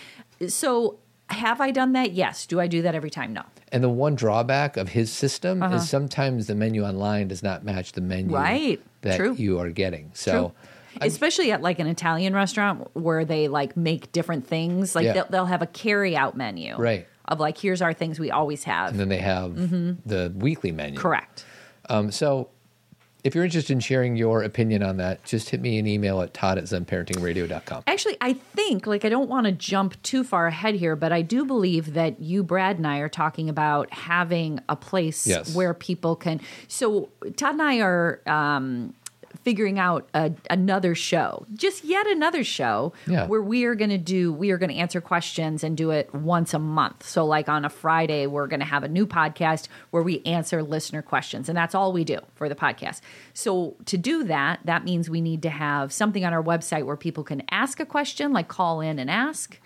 so 0.49 0.99
have 1.31 1.61
I 1.61 1.71
done 1.71 1.93
that? 1.93 2.13
Yes. 2.13 2.47
Do 2.47 2.61
I 2.61 2.67
do 2.67 2.83
that 2.83 2.95
every 2.95 3.11
time? 3.11 3.33
No. 3.33 3.43
and 3.73 3.83
the 3.83 3.89
one 3.89 4.15
drawback 4.15 4.77
of 4.77 4.91
his 4.91 5.11
system 5.11 5.63
Uh-huh. 5.63 5.77
is 5.77 5.89
sometimes 5.89 6.47
the 6.47 6.55
menu 6.55 6.85
online 6.85 7.27
does 7.29 7.43
not 7.43 7.65
match 7.65 7.93
the 7.93 8.01
menu 8.03 8.35
Right. 8.37 8.81
that 9.01 9.17
True. 9.17 9.35
you 9.35 9.59
are 9.59 9.71
getting. 9.71 10.11
So 10.15 10.31
True. 10.33 10.53
Especially 11.01 11.51
at 11.51 11.61
like 11.61 11.81
an 11.81 11.89
Italian 11.89 12.35
restaurant 12.35 12.87
where 12.95 13.25
they 13.25 13.49
like 13.49 13.77
make 13.77 14.13
different 14.13 14.47
things. 14.47 14.95
Like 14.95 15.07
Yeah. 15.07 15.13
they'll, 15.15 15.27
they'll 15.31 15.47
have 15.47 15.61
a 15.63 15.67
carry 15.67 16.17
out 16.17 16.37
menu. 16.37 16.77
Right. 16.77 17.09
Of 17.25 17.41
like, 17.41 17.57
here's 17.59 17.81
our 17.83 17.93
things 17.95 18.21
we 18.21 18.31
always 18.31 18.63
have. 18.65 18.91
and 18.91 19.01
then 19.01 19.09
they 19.09 19.19
have 19.19 19.57
the 20.07 20.33
weekly 20.37 20.71
menu. 20.73 20.93
Mm-hmm. 20.97 21.03
Correct. 21.03 21.45
Um, 21.89 22.11
so 22.11 22.49
if 23.23 23.35
you're 23.35 23.45
interested 23.45 23.73
in 23.73 23.81
sharing 23.81 24.17
your 24.17 24.43
opinion 24.43 24.83
on 24.83 24.99
that, 24.99 25.25
just 25.25 25.49
hit 25.49 25.61
me 25.63 25.79
an 25.79 25.87
email 25.87 26.21
at 26.21 26.35
todd 26.35 26.59
at 26.59 26.65
zenparentingradio.com. 26.65 27.85
Actually, 27.87 28.19
I 28.21 28.35
think, 28.35 28.87
like, 28.87 29.07
I 29.07 29.09
don't 29.09 29.31
want 29.31 29.47
to 29.47 29.53
jump 29.53 30.01
too 30.03 30.25
far 30.25 30.47
ahead 30.47 30.75
here, 30.75 30.95
but 30.95 31.11
I 31.11 31.23
do 31.23 31.47
believe 31.47 31.95
that 31.95 32.21
you, 32.21 32.43
Brad, 32.43 32.77
and 32.77 32.87
I 32.87 32.99
are 32.99 33.09
talking 33.09 33.49
about 33.49 33.91
having 33.93 34.61
a 34.69 34.77
place 34.77 35.27
Yes. 35.27 35.55
where 35.55 35.73
people 35.73 36.17
can. 36.17 36.41
So, 36.69 37.09
Todd 37.37 37.53
and 37.55 37.63
I 37.63 37.81
are 37.81 38.21
um, 38.27 38.93
figuring 39.45 39.79
out 39.79 40.09
a, 40.15 40.33
another 40.51 40.95
show, 40.95 41.47
just 41.55 41.85
yet 41.85 42.07
another 42.07 42.43
show, 42.43 42.93
Yeah. 43.07 43.27
where 43.27 43.43
we 43.43 43.65
are 43.67 43.75
going 43.75 43.91
to 43.91 43.99
do, 43.99 44.33
we 44.33 44.51
are 44.51 44.59
going 44.59 44.71
to 44.71 44.77
answer 44.77 45.01
questions 45.01 45.63
and 45.63 45.77
do 45.77 45.91
it 45.91 46.13
once 46.15 46.55
a 46.55 46.59
month. 46.59 47.07
So, 47.07 47.25
like 47.27 47.49
on 47.49 47.65
a 47.65 47.69
Friday, 47.71 48.27
we're 48.27 48.47
going 48.47 48.61
to 48.61 48.67
have 48.67 48.83
a 48.85 48.89
new 48.89 49.07
podcast 49.07 49.69
where 49.91 50.03
we 50.03 50.23
answer 50.25 50.63
listener 50.63 51.03
questions, 51.03 51.49
and 51.49 51.57
that's 51.57 51.75
all 51.75 51.93
we 51.93 52.05
do 52.05 52.19
for 52.35 52.49
the 52.49 52.55
podcast. 52.55 53.01
So, 53.35 53.77
to 53.85 53.99
do 53.99 54.25
that, 54.25 54.61
that 54.65 54.85
means 54.85 55.09
we 55.11 55.21
need 55.21 55.43
to 55.43 55.51
have 55.51 55.93
something 55.93 56.25
on 56.25 56.33
our 56.33 56.43
website 56.43 56.85
where 56.87 56.97
people 56.97 57.23
can 57.23 57.43
ask 57.51 57.79
a 57.81 57.87
question, 57.87 58.33
like 58.33 58.49
call 58.49 58.81
in 58.81 58.99
and 58.99 59.11
ask. 59.11 59.61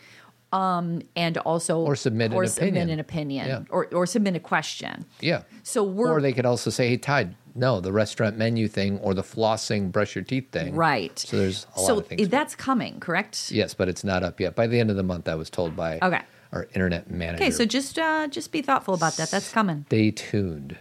Um, 0.51 1.03
and 1.15 1.37
also 1.39 1.81
Or 1.81 1.95
submit 1.95 2.31
an 2.31 2.37
or 2.39 2.47
submit 2.47 2.69
opinion. 2.71 2.91
an 2.91 3.01
opinion 3.01 3.47
Yeah. 3.49 3.61
or, 3.69 3.87
or 3.93 4.07
submit 4.07 4.35
a 4.35 4.41
question. 4.41 5.05
Yeah. 5.21 5.43
So 5.63 5.83
we're 5.85 6.11
Or 6.11 6.23
they 6.23 6.33
could 6.33 6.47
also 6.47 6.71
say, 6.71 6.89
hey, 6.89 6.97
Todd, 6.97 7.35
no, 7.59 7.81
the 7.81 7.93
restaurant 7.93 8.37
menu 8.39 8.69
thing 8.69 8.99
or 9.01 9.13
the 9.15 9.23
flossing, 9.23 9.91
brush 9.93 10.15
your 10.15 10.25
teeth 10.25 10.51
thing. 10.53 10.75
right. 10.75 11.19
So 11.19 11.37
there's 11.39 11.67
a 11.77 11.79
so 11.81 11.95
lot 11.95 11.99
of 12.03 12.07
things. 12.09 12.29
that's 12.29 12.55
coming, 12.55 13.01
correct? 13.01 13.51
yes, 13.51 13.75
but 13.75 13.89
it's 13.89 14.05
not 14.05 14.23
up 14.23 14.41
yet. 14.41 14.55
By 14.55 14.67
the 14.67 14.79
end 14.81 14.91
of 14.91 14.97
the 14.97 15.03
month, 15.03 15.29
I 15.29 15.35
was 15.35 15.51
told 15.51 15.75
by 15.77 15.99
Okay. 16.01 16.21
our 16.53 16.69
internet 16.75 17.11
manager. 17.11 17.43
Okay, 17.45 17.51
so 17.51 17.65
just 17.65 17.99
uh, 17.99 18.29
just 18.29 18.53
be 18.53 18.63
thoughtful 18.63 18.95
about 18.95 19.15
that. 19.17 19.31
That's 19.31 19.51
coming. 19.53 19.85
stay 19.89 20.11
tuned. 20.11 20.77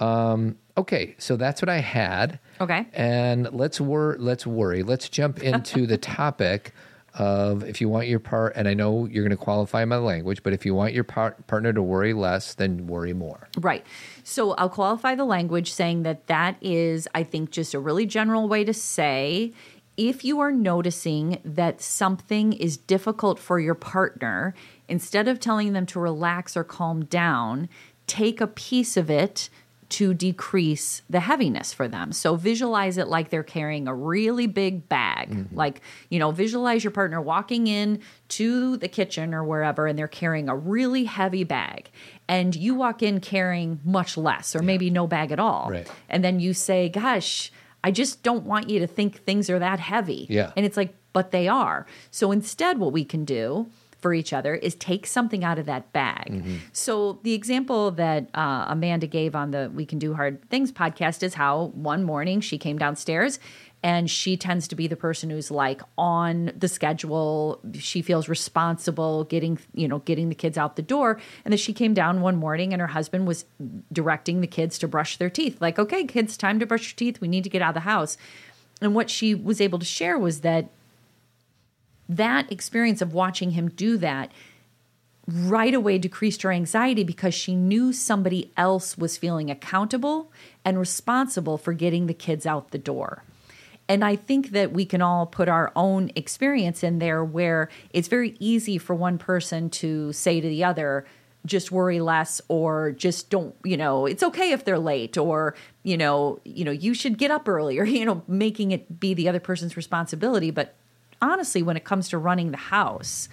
Um, 0.00 0.56
okay, 0.76 1.14
so 1.18 1.36
that's 1.36 1.60
what 1.62 1.68
I 1.68 1.78
had. 1.78 2.38
Okay. 2.60 2.86
And 2.92 3.52
let's 3.52 3.80
wor- 3.80 4.16
let's 4.18 4.46
worry. 4.46 4.82
Let's 4.82 5.08
jump 5.08 5.42
into 5.42 5.86
the 5.86 5.98
topic 6.18 6.72
of 7.14 7.62
if 7.64 7.80
you 7.80 7.88
want 7.88 8.08
your 8.08 8.18
part, 8.18 8.54
and 8.56 8.66
I 8.66 8.74
know 8.74 9.06
you're 9.06 9.24
going 9.24 9.36
to 9.36 9.42
qualify 9.42 9.84
my 9.84 9.96
language, 9.96 10.42
but 10.42 10.52
if 10.52 10.64
you 10.64 10.74
want 10.74 10.94
your 10.94 11.04
par- 11.04 11.36
partner 11.46 11.72
to 11.72 11.82
worry 11.82 12.14
less, 12.14 12.54
then 12.54 12.86
worry 12.86 13.12
more. 13.12 13.48
Right. 13.58 13.84
So 14.24 14.52
I'll 14.52 14.70
qualify 14.70 15.14
the 15.14 15.24
language 15.24 15.72
saying 15.72 16.04
that 16.04 16.26
that 16.28 16.56
is, 16.60 17.08
I 17.14 17.22
think, 17.22 17.50
just 17.50 17.74
a 17.74 17.78
really 17.78 18.06
general 18.06 18.48
way 18.48 18.64
to 18.64 18.72
say 18.72 19.52
if 19.96 20.24
you 20.24 20.40
are 20.40 20.52
noticing 20.52 21.38
that 21.44 21.82
something 21.82 22.54
is 22.54 22.76
difficult 22.76 23.38
for 23.38 23.60
your 23.60 23.74
partner, 23.74 24.54
instead 24.88 25.28
of 25.28 25.38
telling 25.38 25.74
them 25.74 25.84
to 25.86 26.00
relax 26.00 26.56
or 26.56 26.64
calm 26.64 27.04
down, 27.04 27.68
take 28.06 28.40
a 28.40 28.46
piece 28.46 28.96
of 28.96 29.10
it 29.10 29.50
to 29.92 30.14
decrease 30.14 31.02
the 31.10 31.20
heaviness 31.20 31.74
for 31.74 31.86
them. 31.86 32.12
So 32.12 32.34
visualize 32.34 32.96
it 32.96 33.08
like 33.08 33.28
they're 33.28 33.42
carrying 33.42 33.86
a 33.86 33.94
really 33.94 34.46
big 34.46 34.88
bag. 34.88 35.30
Mm-hmm. 35.30 35.54
Like, 35.54 35.82
you 36.08 36.18
know, 36.18 36.30
visualize 36.30 36.82
your 36.82 36.92
partner 36.92 37.20
walking 37.20 37.66
in 37.66 38.00
to 38.28 38.78
the 38.78 38.88
kitchen 38.88 39.34
or 39.34 39.44
wherever 39.44 39.86
and 39.86 39.98
they're 39.98 40.08
carrying 40.08 40.48
a 40.48 40.56
really 40.56 41.04
heavy 41.04 41.44
bag. 41.44 41.90
And 42.26 42.56
you 42.56 42.74
walk 42.74 43.02
in 43.02 43.20
carrying 43.20 43.80
much 43.84 44.16
less 44.16 44.56
or 44.56 44.62
maybe 44.62 44.88
no 44.88 45.06
bag 45.06 45.30
at 45.30 45.38
all. 45.38 45.68
Right. 45.70 45.90
And 46.08 46.24
then 46.24 46.40
you 46.40 46.54
say, 46.54 46.88
"Gosh, 46.88 47.52
I 47.84 47.90
just 47.90 48.22
don't 48.22 48.44
want 48.44 48.70
you 48.70 48.78
to 48.80 48.86
think 48.86 49.18
things 49.24 49.50
are 49.50 49.58
that 49.58 49.78
heavy. 49.78 50.26
Yeah. 50.30 50.52
And 50.56 50.64
it's 50.64 50.76
like, 50.76 50.94
but 51.12 51.32
they 51.32 51.48
are. 51.48 51.86
So 52.10 52.32
instead, 52.32 52.78
what 52.78 52.92
we 52.92 53.04
can 53.04 53.26
do 53.26 53.66
for 54.02 54.12
each 54.12 54.32
other 54.32 54.54
is 54.54 54.74
take 54.74 55.06
something 55.06 55.44
out 55.44 55.58
of 55.58 55.66
that 55.66 55.92
bag. 55.92 56.42
So 56.72 57.20
the 57.22 57.32
example 57.32 57.92
that 57.92 58.28
uh, 58.34 58.66
Amanda 58.68 59.06
gave 59.06 59.34
on 59.34 59.52
the 59.52 59.70
We 59.72 59.86
Can 59.86 59.98
Do 59.98 60.12
Hard 60.14 60.46
Things 60.50 60.72
podcast 60.72 61.22
is 61.22 61.34
how 61.34 61.70
one 61.74 62.02
morning 62.04 62.40
she 62.40 62.58
came 62.58 62.76
downstairs 62.76 63.38
and 63.84 64.08
she 64.10 64.36
tends 64.36 64.68
to 64.68 64.76
be 64.76 64.86
the 64.86 64.96
person 64.96 65.30
who's 65.30 65.50
like 65.50 65.82
on 65.98 66.52
the 66.56 66.68
schedule. 66.68 67.60
She 67.78 68.02
feels 68.02 68.28
responsible 68.28 69.24
getting 69.24 69.58
you 69.74 69.88
know 69.88 70.00
getting 70.00 70.28
the 70.28 70.34
kids 70.34 70.56
out 70.58 70.76
the 70.76 70.82
door. 70.82 71.20
And 71.44 71.52
then 71.52 71.58
she 71.58 71.72
came 71.72 71.94
down 71.94 72.20
one 72.20 72.36
morning 72.36 72.72
and 72.72 72.80
her 72.80 72.88
husband 72.88 73.26
was 73.26 73.44
directing 73.92 74.40
the 74.40 74.46
kids 74.46 74.78
to 74.78 74.88
brush 74.88 75.16
their 75.16 75.30
teeth. 75.30 75.60
Like 75.60 75.78
okay 75.78 76.04
kids 76.04 76.36
time 76.36 76.58
to 76.60 76.66
brush 76.66 76.90
your 76.90 76.96
teeth. 76.96 77.20
We 77.20 77.28
need 77.28 77.44
to 77.44 77.50
get 77.50 77.62
out 77.62 77.70
of 77.70 77.74
the 77.74 77.80
house. 77.80 78.16
And 78.80 78.94
what 78.94 79.10
she 79.10 79.34
was 79.34 79.60
able 79.60 79.78
to 79.78 79.84
share 79.84 80.18
was 80.18 80.40
that 80.40 80.68
that 82.16 82.50
experience 82.50 83.02
of 83.02 83.12
watching 83.12 83.52
him 83.52 83.68
do 83.68 83.96
that 83.98 84.30
right 85.28 85.74
away 85.74 85.98
decreased 85.98 86.42
her 86.42 86.50
anxiety 86.50 87.04
because 87.04 87.34
she 87.34 87.54
knew 87.54 87.92
somebody 87.92 88.52
else 88.56 88.98
was 88.98 89.16
feeling 89.16 89.50
accountable 89.50 90.32
and 90.64 90.78
responsible 90.78 91.56
for 91.56 91.72
getting 91.72 92.06
the 92.06 92.14
kids 92.14 92.44
out 92.44 92.70
the 92.70 92.78
door. 92.78 93.22
And 93.88 94.04
I 94.04 94.16
think 94.16 94.50
that 94.50 94.72
we 94.72 94.84
can 94.84 95.02
all 95.02 95.26
put 95.26 95.48
our 95.48 95.72
own 95.76 96.10
experience 96.16 96.82
in 96.82 96.98
there 96.98 97.24
where 97.24 97.68
it's 97.90 98.08
very 98.08 98.36
easy 98.40 98.78
for 98.78 98.94
one 98.94 99.18
person 99.18 99.70
to 99.70 100.12
say 100.12 100.40
to 100.40 100.48
the 100.48 100.64
other, 100.64 101.04
just 101.44 101.72
worry 101.72 102.00
less 102.00 102.40
or 102.48 102.92
just 102.92 103.28
don't 103.28 103.54
you 103.64 103.76
know 103.76 104.06
it's 104.06 104.22
okay 104.22 104.52
if 104.52 104.64
they're 104.64 104.78
late 104.78 105.18
or 105.18 105.56
you 105.82 105.96
know 105.96 106.38
you 106.44 106.64
know 106.64 106.70
you 106.70 106.94
should 106.94 107.18
get 107.18 107.32
up 107.32 107.48
earlier 107.48 107.84
you 107.98 108.04
know 108.04 108.22
making 108.28 108.70
it 108.70 109.00
be 109.00 109.12
the 109.12 109.28
other 109.28 109.40
person's 109.40 109.76
responsibility 109.76 110.52
but 110.52 110.76
honestly 111.22 111.62
when 111.62 111.76
it 111.76 111.84
comes 111.84 112.08
to 112.10 112.18
running 112.18 112.50
the 112.50 112.56
house 112.58 113.28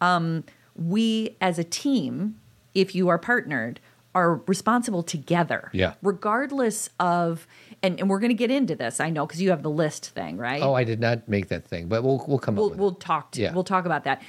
um, 0.00 0.42
we 0.74 1.36
as 1.40 1.58
a 1.58 1.64
team 1.64 2.40
if 2.74 2.94
you 2.94 3.08
are 3.08 3.18
partnered 3.18 3.78
are 4.16 4.36
responsible 4.46 5.02
together 5.02 5.70
Yeah. 5.72 5.94
regardless 6.02 6.88
of 6.98 7.46
and, 7.82 7.98
and 8.00 8.08
we're 8.08 8.20
going 8.20 8.30
to 8.30 8.34
get 8.34 8.50
into 8.50 8.74
this 8.74 8.98
i 9.00 9.10
know 9.10 9.26
because 9.26 9.40
you 9.42 9.50
have 9.50 9.62
the 9.62 9.70
list 9.70 10.10
thing 10.10 10.36
right 10.38 10.62
Oh, 10.62 10.74
I 10.74 10.84
did 10.84 11.00
not 11.00 11.28
make 11.28 11.48
that 11.48 11.64
thing, 11.66 11.86
but 11.88 12.02
we'll 12.02 12.24
we'll 12.26 12.38
come 12.38 12.56
we'll, 12.56 12.66
up 12.66 12.70
with 12.72 12.80
we'll 12.80 12.90
it. 12.90 13.00
talk 13.00 13.30
to, 13.32 13.42
Yeah. 13.42 13.52
we'll 13.52 13.64
talk 13.64 13.84
about 13.86 14.04
that 14.04 14.22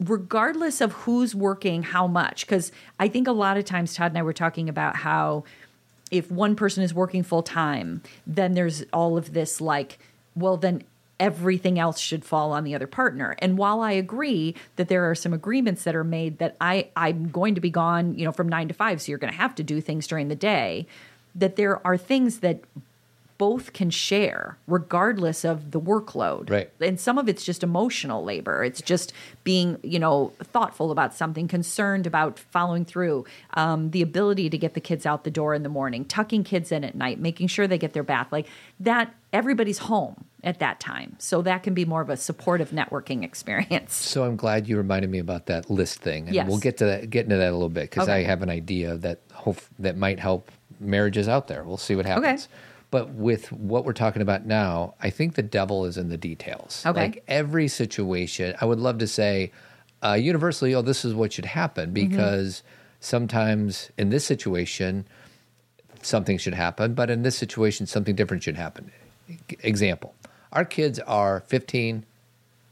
regardless 0.00 0.80
of 0.80 0.92
who's 0.92 1.34
working 1.34 1.82
how 1.82 2.06
much 2.06 2.46
because 2.46 2.70
i 3.00 3.08
think 3.08 3.26
a 3.26 3.32
lot 3.32 3.56
of 3.56 3.64
times 3.64 3.94
todd 3.94 4.12
and 4.12 4.18
i 4.18 4.22
were 4.22 4.32
talking 4.32 4.68
about 4.68 4.94
how 4.96 5.42
if 6.12 6.30
one 6.30 6.54
person 6.54 6.82
is 6.84 6.94
working 6.94 7.22
full 7.24 7.42
time 7.42 8.00
then 8.26 8.54
there's 8.54 8.84
all 8.92 9.18
of 9.18 9.32
this 9.32 9.60
like 9.60 9.98
well 10.36 10.56
then 10.56 10.82
everything 11.20 11.78
else 11.78 11.98
should 11.98 12.24
fall 12.24 12.52
on 12.52 12.64
the 12.64 12.74
other 12.74 12.86
partner. 12.86 13.36
And 13.40 13.58
while 13.58 13.80
i 13.80 13.92
agree 13.92 14.54
that 14.76 14.88
there 14.88 15.08
are 15.10 15.14
some 15.14 15.32
agreements 15.32 15.84
that 15.84 15.94
are 15.94 16.04
made 16.04 16.38
that 16.38 16.56
i 16.60 16.88
i'm 16.96 17.30
going 17.30 17.54
to 17.54 17.60
be 17.60 17.70
gone 17.70 18.16
you 18.16 18.24
know 18.24 18.32
from 18.32 18.48
9 18.48 18.68
to 18.68 18.74
5 18.74 19.02
so 19.02 19.10
you're 19.10 19.18
going 19.18 19.32
to 19.32 19.38
have 19.38 19.54
to 19.56 19.62
do 19.62 19.80
things 19.80 20.06
during 20.06 20.28
the 20.28 20.36
day 20.36 20.86
that 21.34 21.56
there 21.56 21.84
are 21.86 21.96
things 21.96 22.40
that 22.40 22.60
both 23.38 23.72
can 23.72 23.88
share 23.88 24.58
regardless 24.66 25.44
of 25.44 25.70
the 25.70 25.80
workload. 25.80 26.50
Right. 26.50 26.70
And 26.80 26.98
some 26.98 27.18
of 27.18 27.28
it's 27.28 27.44
just 27.44 27.62
emotional 27.62 28.24
labor. 28.24 28.64
It's 28.64 28.82
just 28.82 29.12
being, 29.44 29.78
you 29.84 30.00
know, 30.00 30.32
thoughtful 30.42 30.90
about 30.90 31.14
something, 31.14 31.46
concerned 31.46 32.06
about 32.06 32.38
following 32.38 32.84
through, 32.84 33.24
um, 33.54 33.92
the 33.92 34.02
ability 34.02 34.50
to 34.50 34.58
get 34.58 34.74
the 34.74 34.80
kids 34.80 35.06
out 35.06 35.22
the 35.22 35.30
door 35.30 35.54
in 35.54 35.62
the 35.62 35.68
morning, 35.68 36.04
tucking 36.04 36.42
kids 36.44 36.72
in 36.72 36.82
at 36.84 36.96
night, 36.96 37.20
making 37.20 37.46
sure 37.46 37.68
they 37.68 37.78
get 37.78 37.92
their 37.92 38.02
bath. 38.02 38.26
Like 38.32 38.46
that, 38.80 39.14
everybody's 39.32 39.78
home 39.78 40.24
at 40.42 40.58
that 40.58 40.80
time. 40.80 41.14
So 41.18 41.40
that 41.42 41.62
can 41.62 41.74
be 41.74 41.84
more 41.84 42.00
of 42.02 42.10
a 42.10 42.16
supportive 42.16 42.70
networking 42.70 43.22
experience. 43.30 43.94
So 43.94 44.24
I'm 44.24 44.36
glad 44.36 44.68
you 44.68 44.76
reminded 44.76 45.10
me 45.10 45.20
about 45.20 45.46
that 45.46 45.70
list 45.70 46.00
thing, 46.00 46.26
and 46.26 46.34
Yes. 46.34 46.48
we'll 46.48 46.58
get 46.58 46.76
to 46.78 46.84
that, 46.86 47.10
get 47.10 47.24
into 47.24 47.36
that 47.36 47.50
a 47.50 47.52
little 47.52 47.68
bit 47.68 47.90
because 47.90 48.08
I 48.08 48.22
have 48.24 48.42
an 48.42 48.50
idea 48.50 48.96
that 48.96 49.20
hope 49.32 49.58
that 49.78 49.96
might 49.96 50.18
help 50.18 50.50
marriages 50.80 51.28
out 51.28 51.46
there. 51.48 51.62
We'll 51.64 51.76
see 51.76 51.94
what 51.94 52.06
happens. 52.06 52.48
But 52.90 53.10
with 53.10 53.52
what 53.52 53.84
we're 53.84 53.92
talking 53.92 54.22
about 54.22 54.46
now, 54.46 54.94
I 55.00 55.10
think 55.10 55.34
the 55.34 55.42
devil 55.42 55.84
is 55.84 55.98
in 55.98 56.08
the 56.08 56.16
details. 56.16 56.82
Okay. 56.86 57.00
Like 57.00 57.24
every 57.28 57.68
situation, 57.68 58.54
I 58.60 58.64
would 58.64 58.78
love 58.80 58.98
to 58.98 59.06
say 59.06 59.52
uh, 60.02 60.14
universally, 60.14 60.74
oh, 60.74 60.82
this 60.82 61.04
is 61.04 61.14
what 61.14 61.32
should 61.32 61.44
happen 61.44 61.92
Mm-hmm. 61.92 62.08
because 62.08 62.62
sometimes 63.00 63.90
in 63.98 64.10
this 64.10 64.24
situation, 64.24 65.06
something 66.02 66.38
should 66.38 66.54
happen, 66.54 66.94
but 66.94 67.10
in 67.10 67.22
this 67.22 67.36
situation, 67.36 67.86
something 67.86 68.14
different 68.14 68.42
should 68.42 68.56
happen. 68.56 68.90
Example 69.60 70.14
Our 70.52 70.64
kids 70.64 70.98
are 71.00 71.40
15, 71.46 72.04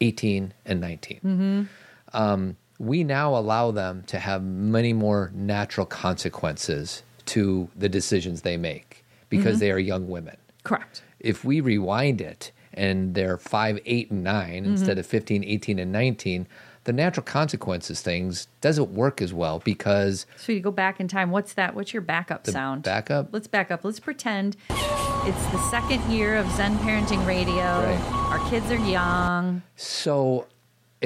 18, 0.00 0.54
and 0.64 0.80
19. 0.80 1.68
Um, 2.12 2.56
we 2.78 3.04
now 3.04 3.36
allow 3.36 3.70
them 3.70 4.04
to 4.06 4.18
have 4.18 4.42
many 4.42 4.92
more 4.92 5.30
natural 5.34 5.86
consequences 5.86 7.02
to 7.26 7.68
the 7.76 7.88
decisions 7.88 8.42
they 8.42 8.56
make 8.56 8.85
because 9.28 9.54
mm-hmm. 9.54 9.60
they 9.60 9.70
are 9.70 9.78
young 9.78 10.08
women. 10.08 10.36
Correct. 10.64 11.02
If 11.20 11.44
we 11.44 11.60
rewind 11.60 12.20
it 12.20 12.52
and 12.74 13.14
they're 13.14 13.38
5, 13.38 13.80
8, 13.84 14.10
and 14.10 14.24
9 14.24 14.62
mm-hmm. 14.62 14.72
instead 14.72 14.98
of 14.98 15.06
15, 15.06 15.44
18, 15.44 15.78
and 15.78 15.92
19, 15.92 16.46
the 16.84 16.92
natural 16.92 17.24
consequences 17.24 18.00
things 18.00 18.46
doesn't 18.60 18.90
work 18.90 19.20
as 19.20 19.34
well 19.34 19.58
because 19.64 20.24
So 20.36 20.52
you 20.52 20.60
go 20.60 20.70
back 20.70 21.00
in 21.00 21.08
time. 21.08 21.30
What's 21.30 21.54
that? 21.54 21.74
What's 21.74 21.92
your 21.92 22.00
backup 22.00 22.46
sound? 22.46 22.84
backup? 22.84 23.28
Let's 23.32 23.48
back 23.48 23.72
up. 23.72 23.84
Let's 23.84 23.98
pretend 23.98 24.56
it's 24.70 25.46
the 25.46 25.58
second 25.68 26.00
year 26.10 26.36
of 26.36 26.48
Zen 26.52 26.78
Parenting 26.78 27.26
Radio. 27.26 27.56
Right. 27.56 28.00
Our 28.30 28.50
kids 28.50 28.70
are 28.70 28.76
young. 28.76 29.62
So 29.74 30.46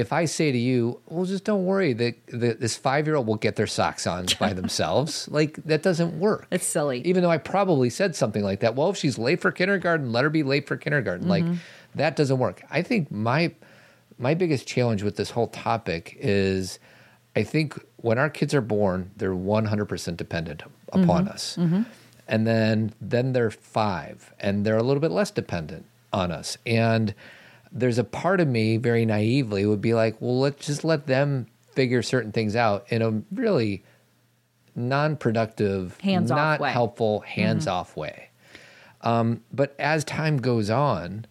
if 0.01 0.13
I 0.13 0.25
say 0.25 0.51
to 0.51 0.59
you, 0.59 0.99
well, 1.07 1.25
just 1.27 1.45
don't 1.45 1.67
worry, 1.67 1.93
the, 1.93 2.15
this 2.27 2.77
five 2.77 3.07
year 3.07 3.17
old 3.17 3.27
will 3.27 3.37
get 3.37 3.57
their 3.57 3.67
socks 3.67 4.07
on 4.07 4.27
by 4.41 4.53
themselves, 4.55 5.29
like 5.29 5.57
that 5.65 5.83
doesn't 5.83 6.19
work. 6.19 6.47
It's 6.51 6.67
silly. 6.67 7.03
Even 7.07 7.23
though 7.23 7.31
I 7.31 7.39
probably 7.39 7.91
said 7.91 8.17
something 8.17 8.43
like 8.43 8.61
that. 8.61 8.75
Well, 8.75 8.91
if 8.91 8.97
she's 8.97 9.19
late 9.19 9.41
for 9.41 9.53
kindergarten, 9.53 10.11
let 10.11 10.25
her 10.25 10.31
be 10.31 10.43
late 10.43 10.67
for 10.67 10.77
kindergarten. 10.77 11.29
Like 11.29 11.45
mm-hmm. 11.45 11.57
that 11.95 12.17
doesn't 12.17 12.39
work. 12.39 12.63
I 12.71 12.83
think 12.83 13.11
my 13.11 13.53
my 14.19 14.35
biggest 14.35 14.67
challenge 14.67 15.03
with 15.03 15.17
this 15.17 15.31
whole 15.31 15.49
topic 15.49 16.17
is 16.19 16.79
I 17.37 17.43
think 17.43 17.79
when 17.97 18.19
our 18.19 18.31
kids 18.31 18.55
are 18.55 18.61
born, 18.61 19.11
they're 19.17 19.35
100% 19.35 20.17
dependent 20.17 20.63
upon 20.89 21.25
mm-hmm. 21.25 21.29
us. 21.29 21.57
Mm-hmm. 21.59 21.83
And 22.27 22.47
then 22.47 22.95
then 23.01 23.33
they're 23.33 23.51
5 23.51 24.35
and 24.41 24.65
they're 24.65 24.79
a 24.79 24.83
little 24.83 25.01
bit 25.01 25.11
less 25.11 25.31
dependent 25.31 25.85
on 26.13 26.33
us. 26.33 26.57
And 26.65 27.15
there's 27.73 27.99
a 27.99 28.05
part 28.05 28.41
of 28.41 28.49
me 28.49 28.77
very 28.77 29.05
naively 29.05 29.65
would 29.67 29.81
be 29.81 29.95
like, 29.95 30.21
well, 30.21 30.41
let's 30.41 30.67
just 30.67 30.85
let 30.85 31.07
them 31.07 31.47
figure 31.73 32.03
certain 32.03 32.33
things 32.33 32.57
out 32.57 32.85
in 32.89 33.03
a 33.03 33.23
really 33.33 33.85
non-productive, 34.75 35.99
not 36.05 36.61
way. 36.61 36.71
helpful, 36.71 37.21
hands-off 37.21 37.97
way. 37.97 38.31
Um, 39.03 39.43
but 39.53 39.75
as 39.79 40.05
time 40.05 40.39
goes 40.39 40.69
on, 40.69 41.27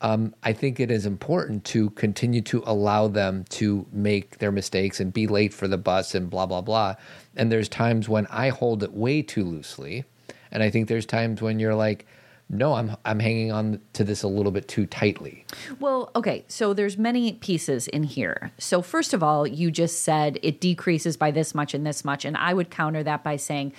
um, 0.00 0.34
I 0.42 0.52
think 0.52 0.78
it 0.78 0.90
is 0.90 1.06
important 1.06 1.64
to 1.66 1.90
continue 1.90 2.40
to 2.42 2.62
allow 2.66 3.08
them 3.08 3.44
to 3.50 3.86
make 3.90 4.38
their 4.38 4.52
mistakes 4.52 5.00
and 5.00 5.12
be 5.12 5.26
late 5.26 5.52
for 5.52 5.66
the 5.66 5.78
bus 5.78 6.14
and 6.14 6.30
blah 6.30 6.46
blah 6.46 6.60
blah. 6.60 6.94
And 7.36 7.50
there's 7.50 7.68
times 7.68 8.08
when 8.08 8.26
I 8.28 8.50
hold 8.50 8.82
it 8.82 8.92
way 8.92 9.22
too 9.22 9.44
loosely, 9.44 10.04
and 10.52 10.62
I 10.62 10.70
think 10.70 10.88
there's 10.88 11.06
times 11.06 11.42
when 11.42 11.58
you're 11.58 11.74
like, 11.74 12.06
no, 12.50 12.74
I'm 12.74 12.96
I'm 13.04 13.20
hanging 13.20 13.52
on 13.52 13.80
to 13.92 14.04
this 14.04 14.22
a 14.22 14.28
little 14.28 14.52
bit 14.52 14.68
too 14.68 14.86
tightly. 14.86 15.44
Well, 15.80 16.10
okay, 16.16 16.44
so 16.48 16.72
there's 16.72 16.96
many 16.96 17.34
pieces 17.34 17.88
in 17.88 18.04
here. 18.04 18.52
So 18.58 18.80
first 18.80 19.12
of 19.12 19.22
all, 19.22 19.46
you 19.46 19.70
just 19.70 20.02
said 20.02 20.38
it 20.42 20.60
decreases 20.60 21.16
by 21.16 21.30
this 21.30 21.54
much 21.54 21.74
and 21.74 21.86
this 21.86 22.04
much, 22.04 22.24
and 22.24 22.36
I 22.36 22.54
would 22.54 22.70
counter 22.70 23.02
that 23.02 23.22
by 23.22 23.36
saying 23.36 23.74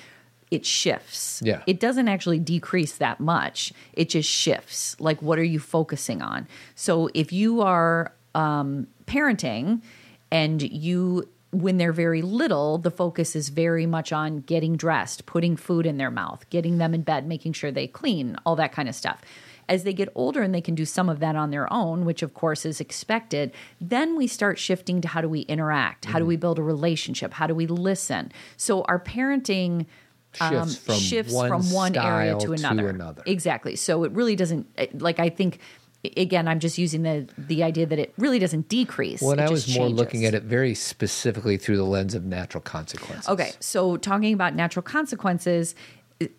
it 0.51 0.65
shifts. 0.65 1.41
Yeah. 1.43 1.61
It 1.67 1.79
doesn't 1.79 2.07
actually 2.07 2.39
decrease 2.39 2.97
that 2.97 3.19
much. 3.19 3.73
It 3.93 4.09
just 4.09 4.29
shifts. 4.29 4.95
Like 4.99 5.21
what 5.21 5.39
are 5.39 5.43
you 5.43 5.59
focusing 5.59 6.21
on? 6.21 6.47
So 6.75 7.09
if 7.13 7.31
you 7.31 7.61
are 7.61 8.13
um, 8.35 8.87
parenting 9.05 9.81
and 10.31 10.61
you 10.61 11.27
when 11.51 11.77
they're 11.77 11.93
very 11.93 12.21
little, 12.21 12.77
the 12.77 12.91
focus 12.91 13.35
is 13.35 13.49
very 13.49 13.85
much 13.85 14.11
on 14.11 14.41
getting 14.41 14.75
dressed, 14.75 15.25
putting 15.25 15.55
food 15.55 15.85
in 15.85 15.97
their 15.97 16.11
mouth, 16.11 16.45
getting 16.49 16.77
them 16.77 16.93
in 16.93 17.01
bed, 17.01 17.27
making 17.27 17.53
sure 17.53 17.71
they 17.71 17.87
clean, 17.87 18.37
all 18.45 18.55
that 18.55 18.71
kind 18.71 18.87
of 18.87 18.95
stuff. 18.95 19.21
As 19.67 19.83
they 19.83 19.93
get 19.93 20.09
older 20.15 20.41
and 20.41 20.53
they 20.53 20.61
can 20.61 20.73
do 20.73 20.85
some 20.85 21.09
of 21.09 21.19
that 21.19 21.35
on 21.35 21.51
their 21.51 21.71
own, 21.71 22.03
which 22.05 22.23
of 22.23 22.33
course 22.33 22.65
is 22.65 22.81
expected, 22.81 23.51
then 23.79 24.15
we 24.15 24.25
start 24.25 24.57
shifting 24.57 24.99
to 25.01 25.07
how 25.07 25.21
do 25.21 25.29
we 25.29 25.41
interact? 25.41 26.05
How 26.05 26.17
do 26.17 26.25
we 26.25 26.37
build 26.37 26.57
a 26.57 26.63
relationship? 26.63 27.33
How 27.33 27.45
do 27.45 27.53
we 27.53 27.67
listen? 27.67 28.31
So 28.57 28.81
our 28.83 28.99
parenting 28.99 29.85
um, 30.39 30.67
Shifts 30.69 30.77
from 30.77 30.95
shifts 30.95 31.33
one 31.33 31.49
from 31.49 31.71
one 31.71 31.95
area 31.97 32.37
to 32.37 32.47
to 32.47 32.53
another. 32.53 32.89
another. 32.89 33.23
Exactly. 33.25 33.75
So 33.75 34.03
it 34.03 34.11
really 34.11 34.35
doesn't 34.35 34.67
like 35.01 35.19
I 35.19 35.29
think 35.29 35.59
again 36.15 36.47
I'm 36.47 36.59
just 36.59 36.77
using 36.77 37.03
the 37.03 37.27
the 37.37 37.63
idea 37.63 37.85
that 37.85 37.99
it 37.99 38.13
really 38.17 38.39
doesn't 38.39 38.69
decrease. 38.69 39.21
When 39.21 39.39
it 39.39 39.43
I 39.43 39.49
was 39.49 39.67
more 39.67 39.87
changes. 39.87 39.99
looking 39.99 40.25
at 40.25 40.33
it 40.33 40.43
very 40.43 40.73
specifically 40.75 41.57
through 41.57 41.77
the 41.77 41.83
lens 41.83 42.15
of 42.15 42.25
natural 42.25 42.61
consequences. 42.61 43.27
Okay, 43.27 43.51
so 43.59 43.97
talking 43.97 44.33
about 44.33 44.55
natural 44.55 44.83
consequences, 44.83 45.75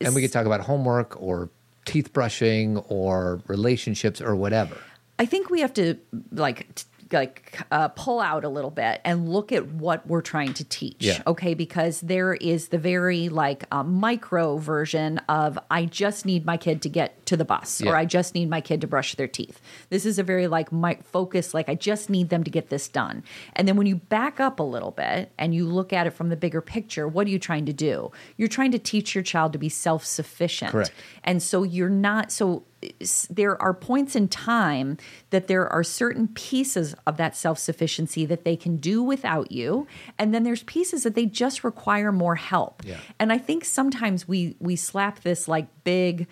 and 0.01 0.15
we 0.15 0.23
could 0.23 0.33
talk 0.33 0.47
about 0.47 0.61
homework 0.61 1.21
or 1.21 1.51
teeth 1.85 2.13
brushing 2.13 2.79
or 2.89 3.41
relationships 3.47 4.21
or 4.21 4.35
whatever. 4.35 4.77
I 5.19 5.27
think 5.27 5.51
we 5.51 5.61
have 5.61 5.75
to 5.75 5.97
like 6.33 6.75
t- 6.75 6.85
like 7.13 7.59
uh, 7.71 7.89
pull 7.89 8.21
out 8.21 8.45
a 8.45 8.49
little 8.49 8.71
bit 8.71 9.01
and 9.05 9.29
look 9.29 9.53
at 9.53 9.67
what 9.67 10.07
we're 10.07 10.21
trying 10.21 10.55
to 10.55 10.65
teach. 10.65 10.97
Yeah. 11.01 11.23
Okay, 11.27 11.55
because 11.55 12.01
there 12.01 12.35
is 12.35 12.69
the 12.69 12.79
very 12.79 13.29
like 13.29 13.65
uh, 13.73 13.83
micro 13.83 14.57
version 14.59 15.19
of 15.29 15.59
I 15.71 15.85
just 15.87 16.25
need 16.27 16.45
my 16.45 16.57
kid 16.57 16.83
to 16.83 16.89
get 16.89 17.25
to 17.27 17.37
the 17.37 17.45
bus 17.45 17.81
Yeah. 17.81 17.91
or 17.93 17.97
I 17.97 18.05
just 18.05 18.35
need 18.35 18.49
my 18.51 18.61
kid 18.61 18.81
to 18.81 18.87
brush 18.87 19.15
their 19.15 19.29
teeth. 19.29 19.61
This 19.89 20.05
is 20.07 20.19
a 20.19 20.23
very 20.23 20.47
like 20.47 20.73
my 20.73 20.99
focus 21.05 21.55
like 21.55 21.69
I 21.69 21.75
just 21.75 22.11
need 22.11 22.29
them 22.29 22.45
to 22.45 22.51
get 22.51 22.69
this 22.71 22.89
done. 22.89 23.23
And 23.55 23.67
then 23.69 23.77
when 23.77 23.87
you 23.87 23.97
back 23.97 24.41
up 24.41 24.61
a 24.61 24.65
little 24.65 24.91
bit 24.91 25.31
and 25.39 25.55
you 25.55 25.67
look 25.67 25.93
at 25.93 26.07
it 26.07 26.11
from 26.11 26.29
the 26.29 26.37
bigger 26.37 26.61
picture, 26.61 27.07
what 27.07 27.27
are 27.27 27.31
you 27.31 27.39
trying 27.39 27.67
to 27.67 27.73
do? 27.73 28.11
You're 28.37 28.49
trying 28.49 28.73
to 28.73 28.79
teach 28.79 29.15
your 29.15 29.23
child 29.25 29.53
to 29.53 29.59
be 29.59 29.69
self-sufficient. 29.69 30.73
Correct. 30.73 30.93
And 31.25 31.43
so 31.43 31.63
you're 31.63 31.89
not 31.89 32.33
so 32.33 32.65
there 33.29 33.61
are 33.61 33.75
points 33.75 34.17
in 34.17 34.29
time 34.29 34.97
that 35.31 35.49
there 35.49 35.69
are 35.69 35.85
certain 35.85 36.29
pieces 36.29 36.95
of 37.07 37.17
that 37.19 37.37
self-sufficiency 37.37 38.25
that 38.25 38.45
they 38.45 38.57
can 38.57 38.79
do 38.79 39.03
without 39.03 39.53
you 39.53 39.87
and 40.19 40.35
then 40.35 40.45
there's 40.45 40.63
pieces 40.63 41.03
that 41.03 41.15
they 41.15 41.27
just 41.27 41.63
require 41.63 42.11
more 42.11 42.37
help. 42.37 42.83
Yeah. 42.85 42.97
And 43.19 43.33
I 43.33 43.39
think 43.39 43.65
sometimes 43.65 44.27
we 44.27 44.57
we 44.61 44.77
slap 44.77 45.21
this 45.21 45.47
like 45.47 45.67
big 45.85 46.27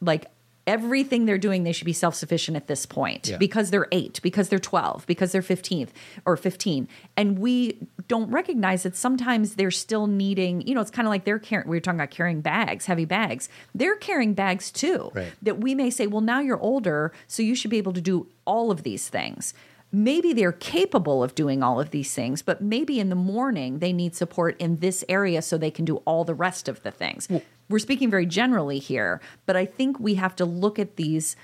like 0.00 0.26
everything 0.66 1.26
they're 1.26 1.36
doing 1.38 1.62
they 1.64 1.72
should 1.72 1.84
be 1.84 1.92
self-sufficient 1.92 2.56
at 2.56 2.66
this 2.68 2.86
point 2.86 3.28
Yeah. 3.28 3.36
because 3.36 3.70
they're 3.70 3.86
8 3.92 4.20
because 4.22 4.48
they're 4.48 4.58
12 4.58 5.06
because 5.06 5.30
they're 5.32 5.42
15th 5.42 5.90
or 6.24 6.36
15 6.36 6.88
and 7.16 7.38
we 7.38 7.78
don't 8.08 8.30
recognize 8.30 8.82
that 8.84 8.96
sometimes 8.96 9.56
they're 9.56 9.70
still 9.70 10.06
needing 10.06 10.62
you 10.66 10.74
know 10.74 10.80
it's 10.80 10.90
kind 10.90 11.06
of 11.06 11.10
like 11.10 11.24
they're 11.24 11.38
carrying 11.38 11.68
we 11.68 11.76
were 11.76 11.80
talking 11.80 11.98
about 12.00 12.10
carrying 12.10 12.40
bags 12.40 12.86
heavy 12.86 13.04
bags 13.04 13.48
they're 13.74 13.96
carrying 13.96 14.32
bags 14.34 14.70
too 14.70 15.10
Right. 15.14 15.32
that 15.42 15.58
we 15.58 15.74
may 15.74 15.90
say 15.90 16.06
well 16.06 16.22
now 16.22 16.40
you're 16.40 16.60
older 16.60 17.12
so 17.26 17.42
you 17.42 17.54
should 17.54 17.70
be 17.70 17.78
able 17.78 17.92
to 17.92 18.00
do 18.00 18.26
all 18.46 18.70
of 18.70 18.82
these 18.84 19.08
things 19.08 19.52
maybe 19.94 20.32
they're 20.32 20.52
capable 20.52 21.22
of 21.22 21.34
doing 21.34 21.62
all 21.62 21.80
of 21.80 21.90
these 21.90 22.12
things 22.12 22.42
but 22.42 22.60
maybe 22.60 22.98
in 22.98 23.08
the 23.08 23.14
morning 23.14 23.78
they 23.78 23.92
need 23.92 24.14
support 24.14 24.60
in 24.60 24.76
this 24.78 25.04
area 25.08 25.40
so 25.40 25.56
they 25.56 25.70
can 25.70 25.84
do 25.84 25.96
all 25.98 26.24
the 26.24 26.34
rest 26.34 26.68
of 26.68 26.82
the 26.82 26.90
things 26.90 27.28
we're 27.68 27.78
speaking 27.78 28.10
very 28.10 28.26
generally 28.26 28.78
here 28.78 29.20
but 29.46 29.56
i 29.56 29.64
think 29.64 29.98
we 30.00 30.14
have 30.14 30.34
to 30.34 30.44
look 30.44 30.78
at 30.78 30.96
these 30.96 31.36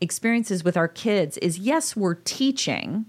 experiences 0.00 0.62
with 0.62 0.76
our 0.76 0.88
kids 0.88 1.36
is 1.38 1.58
yes 1.58 1.96
we're 1.96 2.14
teaching 2.14 3.06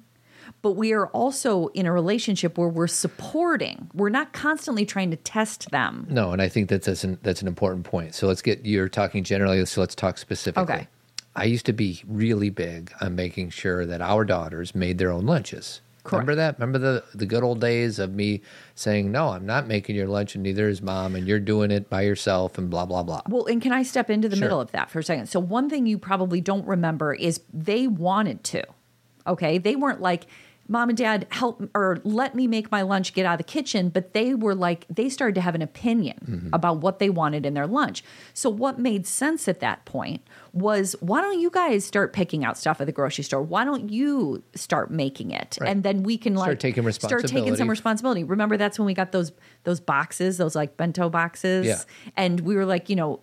but 0.61 0.71
we 0.71 0.91
are 0.91 1.07
also 1.07 1.67
in 1.67 1.85
a 1.85 1.91
relationship 1.91 2.57
where 2.57 2.67
we're 2.67 2.87
supporting 2.87 3.89
we're 3.93 4.09
not 4.09 4.33
constantly 4.33 4.85
trying 4.85 5.11
to 5.11 5.17
test 5.17 5.69
them 5.71 6.07
No, 6.09 6.31
and 6.31 6.41
I 6.41 6.49
think 6.49 6.69
that's 6.69 6.87
that's 6.87 7.03
an, 7.03 7.19
that's 7.21 7.41
an 7.41 7.47
important 7.47 7.85
point. 7.85 8.15
So 8.15 8.27
let's 8.27 8.41
get 8.41 8.65
you're 8.65 8.89
talking 8.89 9.23
generally, 9.23 9.63
so 9.65 9.81
let's 9.81 9.95
talk 9.95 10.17
specifically. 10.17 10.73
Okay. 10.73 10.87
I 11.37 11.45
used 11.45 11.65
to 11.67 11.73
be 11.73 12.01
really 12.07 12.49
big 12.49 12.91
on 12.99 13.15
making 13.15 13.51
sure 13.51 13.85
that 13.85 14.01
our 14.01 14.25
daughters 14.25 14.73
made 14.75 14.97
their 14.97 15.11
own 15.11 15.25
lunches. 15.25 15.81
Remember 16.11 16.35
that? 16.35 16.57
Remember 16.57 16.79
the 16.79 17.03
the 17.13 17.25
good 17.25 17.43
old 17.43 17.59
days 17.59 17.99
of 17.99 18.13
me 18.15 18.41
saying, 18.75 19.11
"No, 19.11 19.29
I'm 19.29 19.45
not 19.45 19.67
making 19.67 19.97
your 19.97 20.07
lunch, 20.07 20.35
and 20.35 20.43
neither 20.43 20.69
is 20.69 20.81
mom, 20.81 21.15
and 21.15 21.27
you're 21.27 21.37
doing 21.39 21.69
it 21.69 21.89
by 21.89 22.03
yourself," 22.03 22.57
and 22.57 22.69
blah 22.69 22.85
blah 22.85 23.03
blah. 23.03 23.21
Well, 23.27 23.45
and 23.45 23.61
can 23.61 23.73
I 23.73 23.83
step 23.83 24.09
into 24.09 24.29
the 24.29 24.37
Sure. 24.37 24.45
middle 24.45 24.61
of 24.61 24.71
that 24.71 24.89
for 24.89 24.99
a 24.99 25.03
second? 25.03 25.27
So, 25.27 25.39
one 25.41 25.69
thing 25.69 25.85
you 25.85 25.97
probably 25.97 26.39
don't 26.39 26.65
remember 26.65 27.13
is 27.13 27.41
they 27.53 27.87
wanted 27.87 28.45
to. 28.45 28.63
Okay. 29.27 29.57
They 29.57 29.75
weren't 29.75 29.99
like, 30.01 30.27
mom 30.69 30.87
and 30.87 30.97
dad, 30.97 31.27
help 31.31 31.61
or 31.75 31.99
let 32.05 32.35
me 32.35 32.47
make 32.47 32.71
my 32.71 32.83
lunch, 32.83 33.13
get 33.13 33.25
out 33.25 33.33
of 33.33 33.37
the 33.39 33.43
kitchen. 33.43 33.89
But 33.89 34.13
they 34.13 34.33
were 34.33 34.55
like, 34.55 34.85
they 34.89 35.09
started 35.09 35.35
to 35.35 35.41
have 35.41 35.55
an 35.55 35.61
opinion 35.61 36.17
Mm-hmm. 36.25 36.49
about 36.53 36.77
what 36.77 36.99
they 36.99 37.09
wanted 37.09 37.45
in 37.45 37.53
their 37.53 37.67
lunch. 37.67 38.01
So, 38.33 38.49
what 38.49 38.79
made 38.79 39.05
sense 39.05 39.49
at 39.49 39.59
that 39.59 39.83
point 39.83 40.21
was 40.57 40.95
why 40.99 41.21
don't 41.21 41.39
you 41.39 41.49
guys 41.49 41.85
start 41.85 42.13
picking 42.13 42.43
out 42.43 42.57
stuff 42.57 42.81
at 42.81 42.87
the 42.87 42.91
grocery 42.91 43.23
store? 43.23 43.41
Why 43.41 43.63
don't 43.63 43.89
you 43.89 44.43
start 44.55 44.91
making 44.91 45.31
it? 45.31 45.57
Right. 45.61 45.69
And 45.69 45.83
then 45.83 46.03
we 46.03 46.17
can 46.17 46.35
Start 46.35 46.49
like 46.49 46.59
taking 46.59 46.91
Start 46.91 47.27
taking 47.27 47.55
some 47.55 47.69
responsibility. 47.69 48.23
Remember, 48.23 48.57
that's 48.57 48.79
when 48.79 48.85
we 48.85 48.93
got 48.93 49.11
those 49.11 49.31
those 49.63 49.79
boxes, 49.79 50.37
those 50.37 50.55
like 50.55 50.77
bento 50.77 51.09
boxes. 51.09 51.65
Yeah. 51.65 51.81
And 52.15 52.39
we 52.41 52.55
were 52.55 52.65
like, 52.65 52.89
you 52.89 52.95
know, 52.95 53.19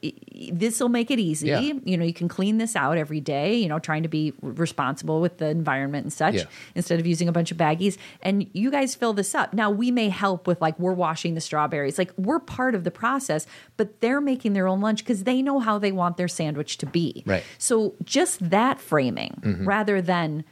this 0.53 0.79
will 0.81 0.89
make 0.89 1.11
it 1.11 1.19
easy. 1.19 1.49
Yeah. 1.49 1.61
You 1.61 1.97
know, 1.97 2.05
you 2.05 2.13
can 2.13 2.29
clean 2.29 2.59
this 2.59 2.77
out 2.77 2.99
every 2.99 3.21
day, 3.21 3.55
you 3.57 3.69
know, 3.69 3.79
trying 3.79 4.03
to 4.03 4.09
be 4.09 4.33
responsible 4.43 5.21
with 5.21 5.39
the 5.39 5.47
environment 5.47 6.05
and 6.05 6.13
such 6.13 6.35
Yeah. 6.35 6.45
instead 6.75 7.01
of 7.01 7.07
using 7.07 7.29
a 7.29 7.33
bunch 7.33 7.51
of 7.51 7.57
baggies. 7.57 7.97
And 8.23 8.47
you 8.53 8.71
guys 8.71 8.95
fill 8.95 9.15
this 9.15 9.35
up. 9.35 9.55
Now, 9.55 9.71
we 9.71 9.91
may 9.91 10.09
help 10.11 10.47
with 10.47 10.61
like, 10.61 10.79
we're 10.79 10.93
washing 10.93 11.35
the 11.35 11.41
strawberries. 11.41 11.99
Like, 11.99 12.13
we're 12.17 12.41
part 12.41 12.75
of 12.75 12.85
the 12.85 12.91
process, 12.91 13.47
but 13.77 14.01
they're 14.01 14.21
making 14.21 14.53
their 14.53 14.69
own 14.69 14.81
lunch 14.81 15.03
because 15.03 15.25
they 15.25 15.41
know 15.43 15.61
how 15.61 15.79
they 15.79 15.93
want 15.93 16.17
their 16.17 16.29
sandwich 16.29 16.79
to 16.79 16.87
be. 16.87 17.23
Right. 17.27 17.43
So, 17.59 17.95
just 18.05 18.51
that 18.51 18.81
framing 18.81 19.41
Mm-hmm. 19.43 19.67
rather 19.67 20.01
than, 20.03 20.45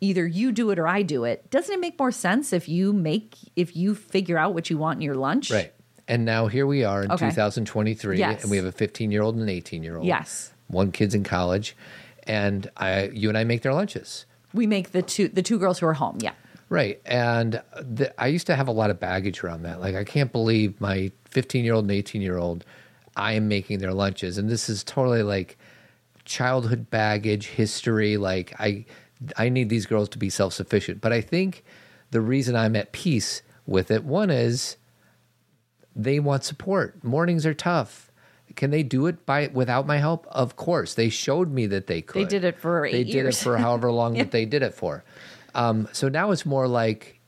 either 0.00 0.26
you 0.26 0.50
do 0.50 0.70
it 0.70 0.78
or 0.78 0.88
I 0.88 1.02
do 1.02 1.24
it. 1.24 1.50
Doesn't 1.50 1.74
it 1.74 1.78
make 1.80 1.98
more 1.98 2.10
sense 2.10 2.52
if 2.54 2.68
you 2.68 2.92
make 2.92 3.34
if 3.56 3.76
you 3.76 3.94
figure 3.94 4.38
out 4.38 4.54
what 4.54 4.70
you 4.70 4.78
want 4.78 4.96
in 4.98 5.02
your 5.02 5.14
lunch? 5.14 5.50
Right. 5.50 5.72
And 6.08 6.24
now 6.24 6.46
here 6.48 6.66
we 6.66 6.84
are 6.84 7.02
in 7.04 7.12
Okay. 7.12 7.28
2023, 7.28 8.18
Yes. 8.18 8.42
and 8.42 8.50
we 8.50 8.56
have 8.56 8.66
a 8.66 8.72
15 8.72 9.10
year 9.12 9.22
old 9.22 9.34
and 9.34 9.42
an 9.42 9.48
18 9.50 9.82
year 9.82 9.96
old. 9.98 10.06
Yes. 10.06 10.52
One 10.68 10.90
kid's 10.90 11.14
in 11.14 11.22
college, 11.22 11.76
and 12.26 12.68
I, 12.76 13.08
you 13.12 13.28
and 13.28 13.36
I 13.36 13.44
make 13.44 13.62
their 13.62 13.74
lunches. 13.74 14.24
We 14.54 14.66
make 14.66 14.92
the 14.92 15.02
two 15.02 15.28
the 15.28 15.42
two 15.42 15.58
girls 15.58 15.78
who 15.80 15.86
are 15.86 15.92
home. 15.94 16.18
Yeah. 16.20 16.32
Right. 16.70 17.00
And 17.04 17.60
the, 17.80 18.12
I 18.20 18.28
used 18.28 18.46
to 18.46 18.56
have 18.56 18.68
a 18.68 18.72
lot 18.72 18.90
of 18.90 18.98
baggage 19.00 19.42
around 19.44 19.62
that. 19.64 19.80
Like, 19.80 19.96
I 19.96 20.04
can't 20.04 20.32
believe 20.32 20.80
my 20.80 21.10
15 21.26 21.64
year 21.64 21.74
old 21.74 21.84
and 21.84 21.90
18 21.92 22.22
year 22.22 22.38
old, 22.38 22.64
I 23.16 23.32
am 23.34 23.48
making 23.48 23.80
their 23.80 23.92
lunches. 23.92 24.38
And 24.38 24.48
this 24.48 24.68
is 24.70 24.82
totally 24.82 25.22
like 25.22 25.58
childhood 26.30 26.88
baggage, 26.90 27.48
history. 27.48 28.16
Like, 28.16 28.54
I, 28.58 28.86
I 29.36 29.48
need 29.48 29.68
these 29.68 29.84
girls 29.84 30.08
to 30.10 30.18
be 30.18 30.30
self 30.30 30.54
sufficient. 30.54 31.00
But 31.00 31.12
I 31.12 31.20
think 31.20 31.64
the 32.12 32.20
reason 32.20 32.56
I'm 32.56 32.76
at 32.76 32.92
peace 32.92 33.42
with 33.66 33.90
it, 33.90 34.04
one 34.04 34.30
is 34.30 34.76
they 35.94 36.20
want 36.20 36.44
support. 36.44 37.02
Mornings 37.04 37.44
are 37.44 37.52
tough. 37.54 38.10
Can 38.56 38.70
they 38.70 38.82
do 38.82 39.06
it 39.06 39.26
by 39.26 39.50
without 39.52 39.86
my 39.86 39.98
help? 39.98 40.26
Of 40.30 40.56
course. 40.56 40.94
They 40.94 41.08
showed 41.08 41.52
me 41.52 41.66
that 41.66 41.86
they 41.86 42.00
could. 42.00 42.22
They 42.22 42.28
did 42.28 42.44
it 42.44 42.58
for 42.58 42.88
They 42.90 43.04
did 43.04 43.14
years. 43.14 43.40
it 43.40 43.44
for 43.44 43.58
however 43.58 43.92
long 44.00 44.14
that 44.14 44.30
they 44.30 44.44
did 44.44 44.62
it 44.62 44.74
for. 44.74 45.04
Um, 45.54 45.88
so 45.92 46.08
now 46.08 46.30
it's 46.30 46.46
more 46.46 46.66
like, 46.68 47.20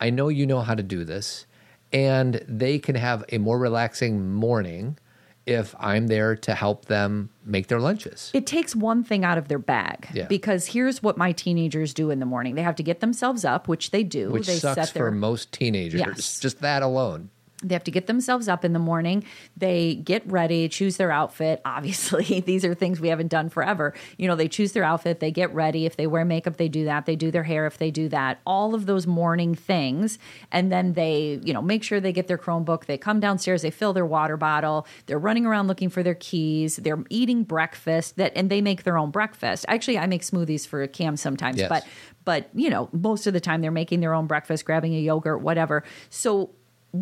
I 0.00 0.10
know 0.10 0.28
you 0.28 0.46
know 0.46 0.60
how 0.60 0.74
to 0.74 0.82
do 0.82 1.04
this, 1.04 1.46
and 1.92 2.42
they 2.48 2.78
can 2.78 2.94
have 2.94 3.24
a 3.30 3.38
more 3.38 3.58
relaxing 3.58 4.32
morning 4.32 4.98
if 5.46 5.74
I'm 5.78 6.08
there 6.08 6.34
to 6.36 6.54
help 6.54 6.86
them 6.86 7.30
make 7.44 7.68
their 7.68 7.78
lunches. 7.80 8.30
It 8.34 8.46
takes 8.46 8.74
one 8.74 9.04
thing 9.04 9.24
out 9.24 9.38
of 9.38 9.46
their 9.48 9.60
bag 9.60 10.08
Yeah. 10.12 10.26
because 10.26 10.66
here's 10.66 11.02
what 11.02 11.16
my 11.16 11.30
teenagers 11.32 11.94
do 11.94 12.10
in 12.10 12.18
the 12.18 12.26
morning. 12.26 12.56
They 12.56 12.62
have 12.62 12.76
to 12.76 12.82
get 12.82 13.00
themselves 13.00 13.44
up, 13.44 13.68
which 13.68 13.92
they 13.92 14.02
do. 14.02 14.30
Which 14.30 14.48
they 14.48 14.56
sucks 14.56 14.90
their 14.90 15.04
for 15.04 15.10
most 15.12 15.52
teenagers. 15.52 16.00
Yes. 16.00 16.40
Just 16.40 16.60
that 16.62 16.82
alone. 16.82 17.30
They 17.68 17.74
have 17.74 17.84
to 17.84 17.90
get 17.90 18.06
themselves 18.06 18.48
up 18.48 18.64
in 18.64 18.72
the 18.72 18.78
morning. 18.78 19.24
They 19.56 19.94
get 19.96 20.22
ready, 20.30 20.68
choose 20.68 20.96
their 20.96 21.10
outfit. 21.10 21.60
Obviously, 21.64 22.40
these 22.40 22.64
are 22.64 22.74
things 22.74 23.00
we 23.00 23.08
haven't 23.08 23.28
done 23.28 23.48
forever. 23.48 23.94
You 24.16 24.28
know, 24.28 24.36
they 24.36 24.48
choose 24.48 24.72
their 24.72 24.84
outfit, 24.84 25.20
they 25.20 25.30
get 25.30 25.52
ready. 25.54 25.86
If 25.86 25.96
they 25.96 26.06
wear 26.06 26.24
makeup, 26.24 26.56
they 26.56 26.68
do 26.68 26.84
that. 26.84 27.06
They 27.06 27.16
do 27.16 27.30
their 27.30 27.42
hair 27.42 27.66
if 27.66 27.78
they 27.78 27.90
do 27.90 28.08
that. 28.10 28.40
All 28.46 28.74
of 28.74 28.86
those 28.86 29.06
morning 29.06 29.54
things. 29.54 30.18
And 30.52 30.70
then 30.70 30.92
they, 30.94 31.40
you 31.42 31.52
know, 31.52 31.62
make 31.62 31.82
sure 31.82 32.00
they 32.00 32.12
get 32.12 32.28
their 32.28 32.38
Chromebook. 32.38 32.86
They 32.86 32.98
come 32.98 33.20
downstairs, 33.20 33.62
they 33.62 33.70
fill 33.70 33.92
their 33.92 34.06
water 34.06 34.36
bottle. 34.36 34.86
They're 35.06 35.18
running 35.18 35.46
around 35.46 35.66
looking 35.68 35.88
for 35.88 36.02
their 36.02 36.14
keys. 36.14 36.76
They're 36.76 37.02
eating 37.10 37.44
breakfast 37.44 38.16
that 38.16 38.32
and 38.36 38.50
they 38.50 38.60
make 38.60 38.82
their 38.84 38.98
own 38.98 39.10
breakfast. 39.10 39.64
Actually, 39.68 39.98
I 39.98 40.06
make 40.06 40.22
smoothies 40.22 40.66
for 40.66 40.86
Cam 40.86 41.16
sometimes, 41.16 41.58
Yes. 41.58 41.68
but 41.68 41.86
but 42.24 42.48
you 42.54 42.68
know, 42.70 42.88
most 42.92 43.26
of 43.26 43.32
the 43.32 43.40
time 43.40 43.60
they're 43.60 43.70
making 43.70 44.00
their 44.00 44.12
own 44.14 44.26
breakfast, 44.26 44.64
grabbing 44.64 44.94
a 44.94 44.98
yogurt, 45.00 45.40
whatever. 45.40 45.84
So 46.10 46.50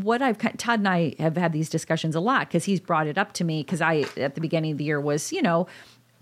what 0.02 0.22
I've 0.22 0.38
Todd 0.38 0.80
and 0.80 0.88
I 0.88 1.14
have 1.18 1.36
had 1.36 1.52
these 1.52 1.68
discussions 1.68 2.14
a 2.14 2.20
lot 2.20 2.48
because 2.48 2.64
he's 2.64 2.80
brought 2.80 3.06
it 3.06 3.18
up 3.18 3.32
to 3.34 3.44
me 3.44 3.62
because 3.62 3.80
I 3.80 4.04
at 4.16 4.34
the 4.34 4.40
beginning 4.40 4.72
of 4.72 4.78
the 4.78 4.84
year 4.84 5.00
was 5.00 5.32
you 5.32 5.42
know 5.42 5.66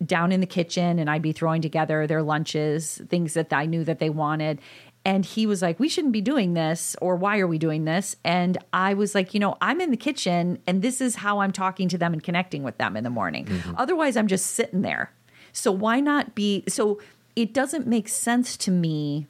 down 0.05 0.33
in 0.33 0.41
the 0.41 0.47
kitchen 0.47 0.99
and 0.99 1.09
I'd 1.09 1.23
be 1.23 1.33
throwing 1.33 1.63
together 1.63 2.07
their 2.07 2.23
lunches, 2.23 3.01
things 3.09 3.35
that 3.35 3.53
I 3.53 3.67
knew 3.67 3.85
that 3.85 3.99
they 3.99 4.11
wanted. 4.11 4.61
And 5.05 5.25
he 5.25 5.47
was 5.47 5.63
like, 5.63 5.81
We 5.81 5.89
shouldn't 5.89 6.13
be 6.13 6.21
doing 6.21 6.55
this, 6.55 6.95
or 7.01 7.17
why 7.17 7.41
are 7.41 7.47
we 7.47 7.59
doing 7.59 7.85
this? 7.85 8.15
And 8.25 8.59
I 8.73 8.95
was 8.95 9.15
like, 9.15 9.35
You 9.35 9.41
know, 9.41 9.57
I'm 9.61 9.81
in 9.81 9.91
the 9.91 9.97
kitchen 9.97 10.59
and 10.67 10.81
this 10.81 11.01
is 11.01 11.17
how 11.17 11.41
I'm 11.41 11.53
talking 11.53 11.89
to 11.89 11.99
them 11.99 12.13
and 12.13 12.23
connecting 12.23 12.63
with 12.63 12.79
them 12.79 12.97
in 12.97 13.05
the 13.05 13.11
morning. 13.11 13.47
Mm-hmm. 13.47 13.75
Otherwise, 13.77 14.17
I'm 14.17 14.29
just 14.29 14.47
sitting 14.47 14.83
there. 14.83 15.13
So 15.53 15.73
why 15.73 16.01
not 16.01 16.35
be? 16.35 16.65
So 16.69 17.01
it 17.35 17.53
doesn't 17.53 17.87
make 17.87 18.09
sense 18.09 18.57
to 18.59 18.71
me 18.71 19.27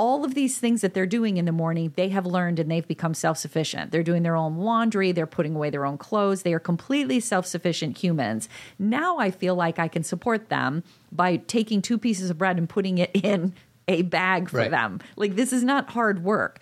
all 0.00 0.24
of 0.24 0.32
these 0.32 0.56
things 0.58 0.80
that 0.80 0.94
they're 0.94 1.04
doing 1.04 1.36
in 1.36 1.44
the 1.44 1.52
morning, 1.52 1.92
they 1.94 2.08
have 2.08 2.24
learned 2.24 2.58
and 2.58 2.70
they've 2.70 2.88
become 2.88 3.12
self 3.12 3.36
sufficient. 3.36 3.92
They're 3.92 4.02
doing 4.02 4.22
their 4.22 4.34
own 4.34 4.56
laundry, 4.56 5.12
they're 5.12 5.26
putting 5.26 5.54
away 5.54 5.68
their 5.68 5.84
own 5.84 5.98
clothes, 5.98 6.40
they 6.42 6.54
are 6.54 6.58
completely 6.58 7.20
self 7.20 7.44
sufficient 7.44 7.98
humans. 7.98 8.48
Now 8.78 9.18
I 9.18 9.30
feel 9.30 9.54
like 9.54 9.78
I 9.78 9.88
can 9.88 10.02
support 10.02 10.48
them 10.48 10.84
by 11.12 11.36
taking 11.36 11.82
two 11.82 11.98
pieces 11.98 12.30
of 12.30 12.38
bread 12.38 12.56
and 12.56 12.66
putting 12.66 12.96
it 12.96 13.10
in 13.14 13.52
a 13.88 14.00
bag 14.00 14.48
for 14.48 14.56
Right. 14.56 14.70
them. 14.70 15.00
Like 15.16 15.36
this 15.36 15.52
is 15.52 15.62
not 15.62 15.90
hard 15.90 16.24
work. 16.24 16.60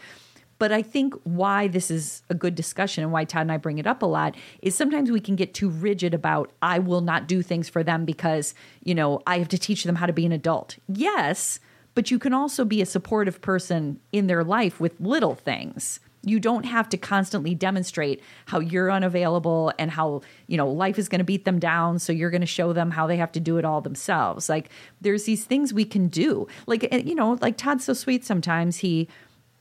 But 0.58 0.72
I 0.72 0.82
think 0.82 1.14
why 1.22 1.68
this 1.68 1.88
is 1.92 2.22
a 2.28 2.34
good 2.34 2.56
discussion 2.56 3.04
and 3.04 3.12
why 3.12 3.22
Todd 3.22 3.42
and 3.42 3.52
I 3.52 3.58
bring 3.58 3.78
it 3.78 3.86
up 3.86 4.02
a 4.02 4.06
lot 4.06 4.34
is 4.60 4.74
sometimes 4.74 5.12
we 5.12 5.20
can 5.20 5.36
get 5.36 5.54
too 5.54 5.68
rigid 5.68 6.12
about 6.12 6.50
I 6.60 6.80
will 6.80 7.02
not 7.02 7.28
do 7.28 7.42
things 7.42 7.68
for 7.68 7.84
them 7.84 8.04
because, 8.04 8.52
you 8.82 8.96
know, 8.96 9.22
I 9.28 9.38
have 9.38 9.46
to 9.50 9.58
teach 9.58 9.84
them 9.84 9.94
how 9.94 10.06
to 10.06 10.12
be 10.12 10.26
an 10.26 10.32
adult. 10.32 10.78
Yes, 10.88 11.60
but 11.98 12.12
you 12.12 12.18
can 12.20 12.32
also 12.32 12.64
be 12.64 12.80
a 12.80 12.86
supportive 12.86 13.40
person 13.40 13.98
in 14.12 14.28
their 14.28 14.44
life 14.44 14.78
with 14.78 14.94
little 15.00 15.34
things. 15.34 15.98
You 16.22 16.38
don't 16.38 16.62
have 16.62 16.88
to 16.90 16.96
constantly 16.96 17.56
demonstrate 17.56 18.22
how 18.46 18.60
you're 18.60 18.88
unavailable 18.88 19.72
and 19.80 19.90
how 19.90 20.20
you 20.46 20.56
know 20.56 20.70
life 20.70 20.96
is 20.96 21.08
going 21.08 21.18
to 21.18 21.24
beat 21.24 21.44
them 21.44 21.58
down 21.58 21.98
so 21.98 22.12
you're 22.12 22.30
going 22.30 22.40
to 22.40 22.46
show 22.46 22.72
them 22.72 22.92
how 22.92 23.08
they 23.08 23.16
have 23.16 23.32
to 23.32 23.40
do 23.40 23.58
it 23.58 23.64
all 23.64 23.80
themselves. 23.80 24.48
Like 24.48 24.70
there's 25.00 25.24
these 25.24 25.44
things 25.44 25.74
we 25.74 25.84
can 25.84 26.06
do. 26.06 26.46
Like 26.68 26.86
eh, 26.92 26.98
you 26.98 27.16
know 27.16 27.36
like 27.40 27.56
todd's 27.56 27.86
so 27.86 27.94
sweet 27.94 28.24
sometimes. 28.24 28.76
He 28.76 29.08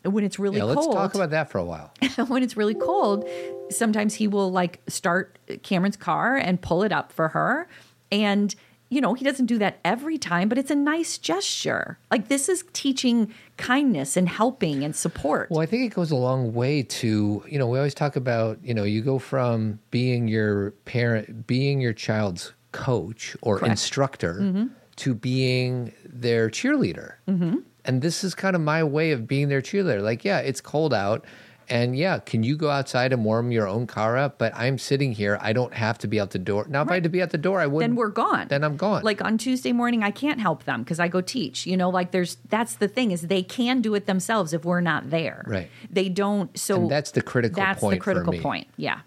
when 0.04 0.23
it's 0.23 0.38
really 0.38 0.58
yeah, 0.58 0.65
let's 0.65 0.82
cold 0.82 0.95
talk 0.95 1.15
about 1.15 1.32
that 1.32 1.50
for 1.50 1.58
a 1.58 1.65
while. 1.65 1.91
when 2.28 2.43
it's 2.43 2.56
really 2.56 2.76
cold 2.76 3.28
sometimes 3.71 4.13
he 4.13 4.28
will 4.28 4.52
like 4.52 4.80
start 4.88 5.39
cameron's 5.63 5.97
car 5.97 6.36
and 6.36 6.62
pull 6.62 6.84
it 6.84 6.91
up 6.91 7.12
for 7.12 7.30
her. 7.30 7.67
And 8.12 8.54
you 8.89 9.02
know, 9.02 9.13
he 9.13 9.26
doesn't 9.26 9.47
do 9.47 9.58
that 9.60 9.80
every 9.84 10.17
time, 10.17 10.47
but 10.50 10.58
it's 10.58 10.71
a 10.71 10.76
nice 10.76 11.17
gesture. 11.17 11.97
Like 12.10 12.28
this 12.30 12.47
is 12.47 12.63
teaching 12.73 13.34
kindness 13.58 14.15
and 14.15 14.30
helping 14.30 14.84
and 14.84 14.95
support. 14.95 15.50
Well, 15.52 15.60
I 15.62 15.65
think 15.65 15.84
it 15.91 15.95
goes 15.95 16.12
a 16.12 16.15
long 16.15 16.54
way 16.54 16.84
to, 16.84 17.43
you 17.50 17.60
know, 17.60 17.67
we 17.67 17.78
always 17.78 17.93
talk 17.93 18.15
about, 18.15 18.60
you 18.63 18.73
know, 18.73 18.84
you 18.84 19.02
go 19.02 19.19
from 19.19 19.80
being 19.91 20.28
your 20.28 20.71
parent, 20.86 21.47
being 21.47 21.82
your 21.82 21.93
child's 21.93 22.54
coach 22.71 23.36
or 23.41 23.58
Correct. 23.60 23.71
instructor 23.71 24.36
Mm-hmm. 24.41 24.65
to 24.97 25.13
being 25.15 25.93
their 26.06 26.50
cheerleader. 26.50 27.13
Mm-hmm. 27.28 27.58
And 27.86 28.02
this 28.02 28.23
is 28.23 28.36
kind 28.36 28.56
of 28.56 28.62
my 28.62 28.84
way 28.84 29.12
of 29.12 29.28
being 29.28 29.47
their 29.50 29.62
cheerleader. 29.62 30.02
Like, 30.02 30.26
yeah, 30.26 30.39
it's 30.39 30.60
cold 30.62 30.93
out. 30.93 31.26
And 31.69 31.97
yeah, 31.97 32.19
can 32.19 32.43
you 32.43 32.56
go 32.56 32.69
outside 32.69 33.12
and 33.12 33.25
warm 33.25 33.51
your 33.51 33.67
own 33.67 33.88
car 33.88 34.17
up? 34.17 34.38
But 34.38 34.53
I'm 34.56 34.77
sitting 34.77 35.12
here. 35.12 35.38
I 35.41 35.51
don't 35.51 35.73
have 35.73 35.97
to 35.99 36.08
be 36.08 36.19
out 36.19 36.32
the 36.32 36.39
door. 36.39 36.65
Now, 36.69 36.82
if 36.82 36.89
I 36.89 36.95
had 36.95 37.03
to 37.03 37.10
be 37.10 37.21
out 37.21 37.32
the 37.32 37.38
door, 37.38 37.60
I 37.60 37.67
wouldn't. 37.67 37.91
then 37.91 37.95
we're 37.97 38.10
gone. 38.10 38.47
Then 38.47 38.63
I'm 38.63 38.77
gone. 38.77 39.03
Like 39.03 39.21
on 39.21 39.38
Tuesday 39.38 39.73
morning, 39.73 40.01
I 40.01 40.12
can't 40.12 40.39
help 40.39 40.63
them 40.63 40.84
because 40.84 40.99
I 40.99 41.10
go 41.10 41.19
teach. 41.19 41.67
You 41.67 41.75
know, 41.75 41.89
like 41.89 42.12
there's 42.12 42.38
that's 42.49 42.75
the 42.75 42.88
thing 42.88 43.12
is 43.12 43.23
they 43.23 43.43
can 43.43 43.82
do 43.82 43.95
it 43.95 44.06
themselves 44.06 44.53
if 44.53 44.63
we're 44.63 44.82
not 44.82 45.10
there. 45.10 45.43
Right. 45.45 45.69
They 45.89 46.08
don't. 46.08 46.58
So 46.58 46.82
And 46.82 46.91
that's 46.91 47.12
the 47.12 47.21
critical 47.21 47.62
That's 47.62 47.82
point 47.82 47.99
the 47.99 48.03
critical 48.03 48.34
point. 48.39 48.67
Yeah. 48.77 49.01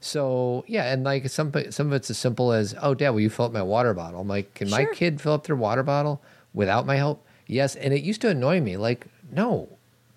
So 0.00 0.64
yeah, 0.66 0.92
and 0.92 1.04
like 1.04 1.28
some 1.28 1.52
some 1.70 1.88
of 1.88 1.92
it's 1.92 2.10
as 2.10 2.16
simple 2.16 2.52
as, 2.52 2.74
oh, 2.80 2.94
Dad, 2.94 3.10
will 3.10 3.20
you 3.20 3.30
fill 3.30 3.46
up 3.46 3.52
my 3.52 3.62
water 3.62 3.92
bottle? 3.92 4.20
I'm 4.20 4.28
like, 4.28 4.54
can 4.54 4.70
my 4.70 4.86
kid 4.86 5.20
fill 5.20 5.32
up 5.32 5.46
their 5.46 5.56
water 5.56 5.82
bottle 5.82 6.22
without 6.54 6.86
my 6.86 6.96
help? 6.96 7.26
Yes, 7.46 7.76
and 7.76 7.92
it 7.92 8.02
used 8.02 8.20
to 8.22 8.28
annoy 8.28 8.60
me. 8.60 8.76
Like, 8.76 9.06
no, 9.30 9.68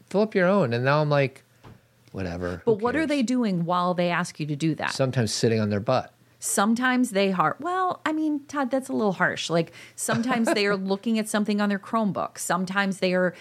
fill 0.10 0.22
up 0.22 0.34
your 0.34 0.48
own. 0.48 0.74
And 0.74 0.84
now 0.86 1.02
I'm 1.02 1.10
like, 1.10 1.44
whatever. 2.12 2.62
But 2.66 2.80
what 2.82 2.96
are 2.96 3.06
they 3.06 3.24
doing 3.24 3.66
while 3.66 3.94
they 3.94 4.10
ask 4.10 4.40
you 4.40 4.46
to 4.48 4.56
do 4.56 4.76
that? 4.76 4.92
Sometimes 4.92 5.34
sitting 5.34 5.60
on 5.60 5.70
their 5.70 5.80
butt. 5.80 6.14
Sometimes 6.42 7.10
they 7.10 7.34
are, 7.34 7.58
well, 7.60 8.00
I 8.06 8.14
mean, 8.14 8.46
Todd, 8.46 8.72
that's 8.72 8.88
a 8.88 8.94
little 8.94 9.12
harsh. 9.12 9.50
Like 9.50 9.74
sometimes 9.98 10.48
they 10.54 10.66
are 10.68 10.76
looking 10.78 11.20
at 11.20 11.28
something 11.28 11.60
on 11.60 11.68
their 11.68 11.80
Chromebook. 11.80 12.38
Sometimes 12.38 13.00
they 13.00 13.14
are, 13.14 13.34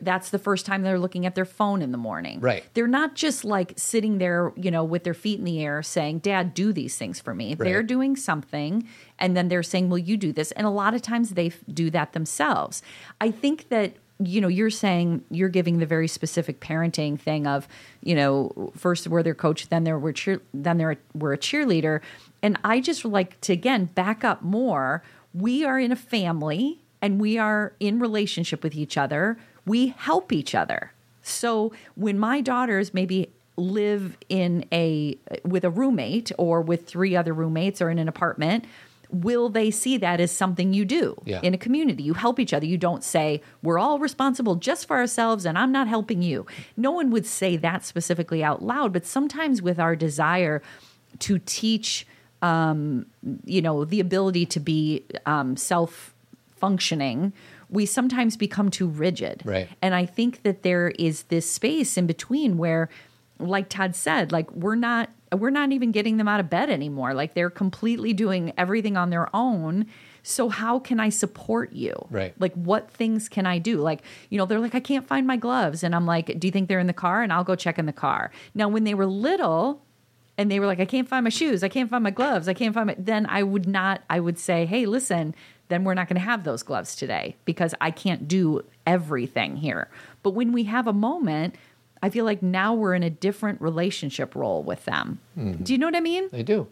that's 0.00 0.30
the 0.30 0.38
first 0.40 0.66
time 0.66 0.82
they're 0.82 0.98
looking 0.98 1.24
at 1.24 1.36
their 1.36 1.44
phone 1.44 1.82
in 1.82 1.92
the 1.92 1.98
morning. 1.98 2.40
Right. 2.40 2.64
They're 2.74 2.88
not 2.88 3.14
just 3.14 3.44
like 3.44 3.74
sitting 3.76 4.18
there, 4.18 4.52
you 4.56 4.72
know, 4.72 4.82
with 4.82 5.04
their 5.04 5.14
feet 5.14 5.38
in 5.38 5.44
the 5.44 5.62
air 5.62 5.84
saying, 5.84 6.18
Dad, 6.18 6.52
do 6.52 6.72
these 6.72 6.98
things 6.98 7.20
for 7.20 7.32
me. 7.32 7.54
They're 7.54 7.84
doing 7.84 8.16
something 8.16 8.88
and 9.20 9.36
then 9.36 9.46
they're 9.46 9.62
saying, 9.62 9.88
Will 9.88 9.98
you 9.98 10.16
do 10.16 10.32
this? 10.32 10.50
And 10.52 10.66
a 10.66 10.70
lot 10.70 10.94
of 10.94 11.02
times 11.02 11.30
they 11.30 11.46
f- 11.46 11.60
do 11.72 11.90
that 11.90 12.12
themselves. 12.12 12.82
I 13.20 13.30
think 13.30 13.68
that 13.68 13.94
you 14.18 14.40
know 14.40 14.48
you're 14.48 14.70
saying 14.70 15.24
you're 15.30 15.48
giving 15.48 15.78
the 15.78 15.86
very 15.86 16.08
specific 16.08 16.60
parenting 16.60 17.18
thing 17.18 17.46
of 17.46 17.68
you 18.02 18.14
know 18.14 18.72
first 18.76 19.06
we're 19.08 19.22
their 19.22 19.34
coach 19.34 19.68
then 19.68 19.84
they're 19.84 19.98
we're 19.98 20.12
cheer 20.12 20.40
then 20.54 20.78
they're 20.78 20.96
we're 21.14 21.32
a 21.32 21.38
cheerleader. 21.38 22.00
And 22.42 22.58
i 22.64 22.80
just 22.80 23.04
like 23.04 23.40
to 23.42 23.52
again 23.52 23.86
back 23.86 24.24
up 24.24 24.42
more. 24.42 25.02
We 25.34 25.64
are 25.64 25.78
in 25.78 25.92
a 25.92 25.96
family 25.96 26.80
and 27.02 27.20
we 27.20 27.36
are 27.38 27.74
in 27.78 27.98
relationship 27.98 28.62
with 28.62 28.74
each 28.74 28.96
other. 28.96 29.38
We 29.66 29.88
help 29.88 30.32
each 30.32 30.54
other. 30.54 30.92
So 31.22 31.72
when 31.94 32.18
my 32.18 32.40
daughters 32.40 32.94
maybe 32.94 33.30
live 33.56 34.16
in 34.28 34.64
a 34.72 35.18
with 35.44 35.64
a 35.64 35.70
roommate 35.70 36.30
or 36.38 36.60
with 36.60 36.86
three 36.86 37.16
other 37.16 37.32
roommates 37.32 37.80
or 37.80 37.90
in 37.90 37.98
an 37.98 38.08
apartment 38.08 38.64
will 39.10 39.48
they 39.48 39.70
see 39.70 39.96
that 39.96 40.20
as 40.20 40.30
something 40.32 40.72
you 40.74 40.84
do 40.84 41.16
Yeah. 41.24 41.40
in 41.42 41.54
a 41.54 41.58
community 41.58 42.02
you 42.02 42.14
help 42.14 42.40
each 42.40 42.52
other 42.52 42.66
you 42.66 42.76
don't 42.78 43.04
say 43.04 43.40
we're 43.62 43.78
all 43.78 43.98
responsible 43.98 44.56
just 44.56 44.86
for 44.86 44.96
ourselves 44.96 45.44
and 45.46 45.56
i'm 45.56 45.70
not 45.72 45.86
helping 45.88 46.22
you 46.22 46.46
no 46.76 46.90
one 46.90 47.10
would 47.10 47.26
say 47.26 47.56
that 47.56 47.84
specifically 47.84 48.42
out 48.42 48.62
loud 48.62 48.92
but 48.92 49.06
sometimes 49.06 49.62
with 49.62 49.78
our 49.78 49.94
desire 49.96 50.60
to 51.20 51.38
teach 51.46 52.06
um, 52.42 53.06
you 53.44 53.62
know 53.62 53.84
the 53.84 54.00
ability 54.00 54.44
to 54.46 54.60
be 54.60 55.02
um, 55.24 55.56
self 55.56 56.12
functioning 56.56 57.32
we 57.68 57.84
sometimes 57.84 58.36
become 58.36 58.70
too 58.70 58.86
rigid 58.88 59.42
Right. 59.44 59.68
and 59.82 59.94
i 59.94 60.06
think 60.06 60.42
that 60.42 60.62
there 60.62 60.88
is 60.98 61.24
this 61.24 61.50
space 61.50 61.96
in 61.96 62.06
between 62.06 62.56
where 62.58 62.88
like 63.38 63.68
todd 63.68 63.94
said 63.94 64.32
like 64.32 64.50
we're 64.52 64.74
not 64.74 65.10
we're 65.32 65.50
not 65.50 65.72
even 65.72 65.92
getting 65.92 66.16
them 66.16 66.28
out 66.28 66.40
of 66.40 66.48
bed 66.48 66.70
anymore. 66.70 67.14
Like 67.14 67.34
they're 67.34 67.50
completely 67.50 68.12
doing 68.12 68.52
everything 68.56 68.96
on 68.96 69.10
their 69.10 69.34
own. 69.34 69.86
So 70.22 70.48
how 70.48 70.78
can 70.78 70.98
i 70.98 71.08
support 71.08 71.72
you? 71.72 71.94
Right. 72.10 72.34
like 72.40 72.54
what 72.54 72.90
things 72.90 73.28
can 73.28 73.46
i 73.46 73.58
do? 73.58 73.78
Like 73.78 74.02
you 74.30 74.38
know 74.38 74.46
they're 74.46 74.60
like 74.60 74.74
i 74.74 74.80
can't 74.80 75.06
find 75.06 75.26
my 75.26 75.36
gloves. 75.36 75.82
And 75.82 75.94
i'm 75.94 76.06
like 76.06 76.38
do 76.38 76.46
you 76.46 76.52
think 76.52 76.68
they're 76.68 76.80
in 76.80 76.86
the 76.86 76.92
car? 76.92 77.22
And 77.22 77.32
i'll 77.32 77.44
go 77.44 77.54
check 77.54 77.78
in 77.78 77.86
the 77.86 77.92
car. 77.92 78.30
Now 78.54 78.68
when 78.68 78.84
they 78.84 78.94
were 78.94 79.06
little 79.06 79.82
and 80.38 80.50
they 80.50 80.60
were 80.60 80.66
like, 80.66 80.80
I 80.80 80.84
can't 80.84 81.08
find 81.08 81.24
my 81.24 81.30
shoes, 81.30 81.62
I 81.62 81.68
can't 81.68 81.88
find 81.88 82.04
my 82.04 82.10
gloves, 82.10 82.48
I 82.48 82.54
can't 82.54 82.74
find 82.74 82.88
my 82.88 82.96
then 82.98 83.26
I 83.26 83.42
would 83.42 83.66
not 83.66 84.02
I 84.10 84.20
would 84.20 84.38
say, 84.38 84.66
Hey, 84.66 84.86
listen, 84.86 85.34
then 85.68 85.84
we're 85.84 85.94
not 85.94 86.08
gonna 86.08 86.20
have 86.20 86.44
those 86.44 86.62
gloves 86.62 86.94
today 86.96 87.36
because 87.44 87.74
I 87.80 87.90
can't 87.90 88.28
do 88.28 88.62
everything 88.86 89.56
here. 89.56 89.88
But 90.22 90.30
when 90.30 90.52
we 90.52 90.64
have 90.64 90.86
a 90.86 90.92
moment, 90.92 91.56
I 92.02 92.10
feel 92.10 92.24
like 92.24 92.42
now 92.42 92.74
we're 92.74 92.94
in 92.94 93.02
a 93.02 93.10
different 93.10 93.60
relationship 93.60 94.34
role 94.34 94.62
with 94.62 94.84
them. 94.84 95.18
Mm-hmm. 95.38 95.62
Do 95.64 95.72
you 95.72 95.78
know 95.78 95.86
what 95.86 95.96
I 95.96 96.00
mean? 96.00 96.28
They 96.30 96.42
do. 96.42 96.68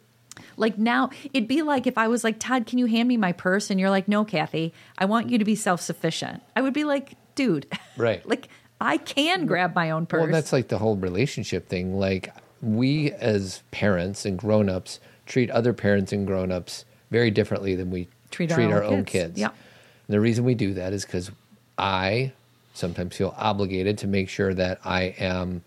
Like 0.57 0.79
now, 0.79 1.11
it'd 1.33 1.49
be 1.49 1.63
like 1.63 1.87
if 1.87 1.97
I 1.97 2.09
was 2.09 2.25
like, 2.25 2.39
Todd, 2.39 2.67
can 2.67 2.79
you 2.79 2.87
hand 2.87 3.09
me 3.09 3.17
my 3.17 3.33
purse? 3.33 3.71
And 3.71 3.79
you're 3.79 3.91
like, 3.91 4.09
No, 4.09 4.25
Kathy, 4.25 4.73
I 4.99 5.05
want 5.05 5.31
you 5.31 5.39
to 5.39 5.45
be 5.45 5.55
self 5.55 5.81
sufficient. 5.81 6.43
I 6.57 6.61
would 6.61 6.75
be 6.75 6.85
like, 6.85 7.15
Dude, 7.35 7.67
Right. 7.97 8.27
like 8.29 8.49
I 8.81 8.97
can 8.99 9.47
grab 9.47 9.75
my 9.75 9.91
own 9.91 10.07
purse. 10.07 10.23
Well, 10.25 10.33
that's 10.33 10.53
like 10.53 10.69
the 10.69 10.79
whole 10.79 10.97
relationship 10.97 11.69
thing. 11.69 11.99
Like 11.99 12.35
we 12.61 13.13
as 13.13 13.63
parents 13.71 14.25
and 14.27 14.39
grown-ups 14.39 14.99
treat 15.27 15.51
other 15.51 15.73
parents 15.73 16.13
and 16.13 16.27
grown-ups 16.27 16.85
very 17.11 17.31
differently 17.31 17.75
than 17.77 17.91
we 17.91 18.09
Treat 18.31 18.51
our 18.51 18.83
own 18.83 18.93
own 18.95 19.05
kids. 19.05 19.29
kids. 19.35 19.39
Yeah. 19.41 19.49
And 19.49 20.15
the 20.15 20.21
reason 20.21 20.45
we 20.45 20.55
do 20.57 20.75
that 20.75 20.93
is 20.93 21.05
because 21.05 21.31
I 21.79 22.33
sometimes 22.75 23.17
feel 23.17 23.35
obligated 23.39 23.97
to 23.99 24.07
make 24.07 24.29
sure 24.29 24.53
that 24.53 24.79
I 24.85 25.15
am 25.19 25.63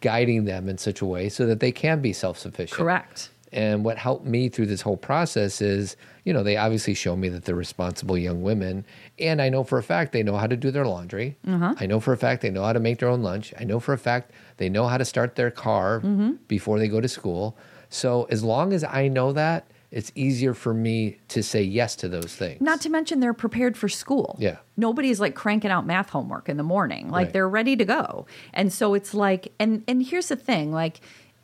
guiding 0.00 0.44
them 0.44 0.68
in 0.68 0.78
such 0.78 1.02
a 1.02 1.06
way 1.06 1.28
so 1.28 1.46
that 1.46 1.60
they 1.60 1.72
can 1.72 2.00
be 2.00 2.12
self-sufficient. 2.12 2.76
correct. 2.76 3.30
And 3.52 3.84
what 3.84 3.98
helped 3.98 4.26
me 4.26 4.48
through 4.48 4.66
this 4.66 4.80
whole 4.80 4.96
process 4.96 5.60
is, 5.60 5.96
you 6.24 6.32
know, 6.32 6.42
they 6.42 6.56
obviously 6.56 6.92
show 6.94 7.14
me 7.14 7.28
that 7.28 7.44
they're 7.44 7.54
responsible 7.54 8.18
young 8.18 8.42
women. 8.42 8.84
And 9.18 9.40
I 9.40 9.48
know 9.48 9.62
for 9.62 9.78
a 9.78 9.82
fact 9.82 10.12
they 10.12 10.24
know 10.24 10.36
how 10.36 10.48
to 10.48 10.56
do 10.56 10.72
their 10.72 10.84
laundry. 10.84 11.36
Uh-huh. 11.46 11.74
I 11.78 11.86
know 11.86 12.00
for 12.00 12.12
a 12.12 12.16
fact 12.16 12.42
they 12.42 12.50
know 12.50 12.64
how 12.64 12.72
to 12.72 12.80
make 12.80 12.98
their 12.98 13.08
own 13.08 13.22
lunch. 13.22 13.54
I 13.58 13.62
know 13.62 13.78
for 13.78 13.92
a 13.92 13.98
fact 13.98 14.32
they 14.56 14.68
know 14.68 14.88
how 14.88 14.98
to 14.98 15.04
start 15.04 15.36
their 15.36 15.52
car 15.52 16.00
mm-hmm. 16.00 16.32
before 16.48 16.80
they 16.80 16.88
go 16.88 17.00
to 17.00 17.08
school. 17.08 17.56
So 17.90 18.24
as 18.24 18.42
long 18.42 18.72
as 18.72 18.82
I 18.82 19.06
know 19.06 19.32
that, 19.32 19.68
it's 19.94 20.10
easier 20.16 20.54
for 20.54 20.74
me 20.74 21.18
to 21.28 21.40
say 21.40 21.62
yes 21.62 21.94
to 21.94 22.08
those 22.08 22.34
things. 22.34 22.60
Not 22.60 22.80
to 22.80 22.88
mention 22.90 23.20
they're 23.20 23.32
prepared 23.32 23.76
for 23.76 23.88
school. 23.88 24.36
Yeah. 24.40 24.56
Nobody's 24.76 25.20
like 25.20 25.36
cranking 25.36 25.70
out 25.70 25.86
math 25.86 26.10
homework 26.10 26.48
in 26.48 26.56
the 26.56 26.64
morning. 26.64 27.10
Like 27.10 27.26
Right. 27.26 27.32
they're 27.32 27.48
ready 27.48 27.76
to 27.76 27.84
go. 27.84 28.26
And 28.52 28.72
so 28.72 28.94
it's 28.94 29.14
like 29.14 29.52
and 29.60 29.84
and 29.86 30.04
here's 30.04 30.28
the 30.28 30.36
thing, 30.36 30.72
like 30.72 31.00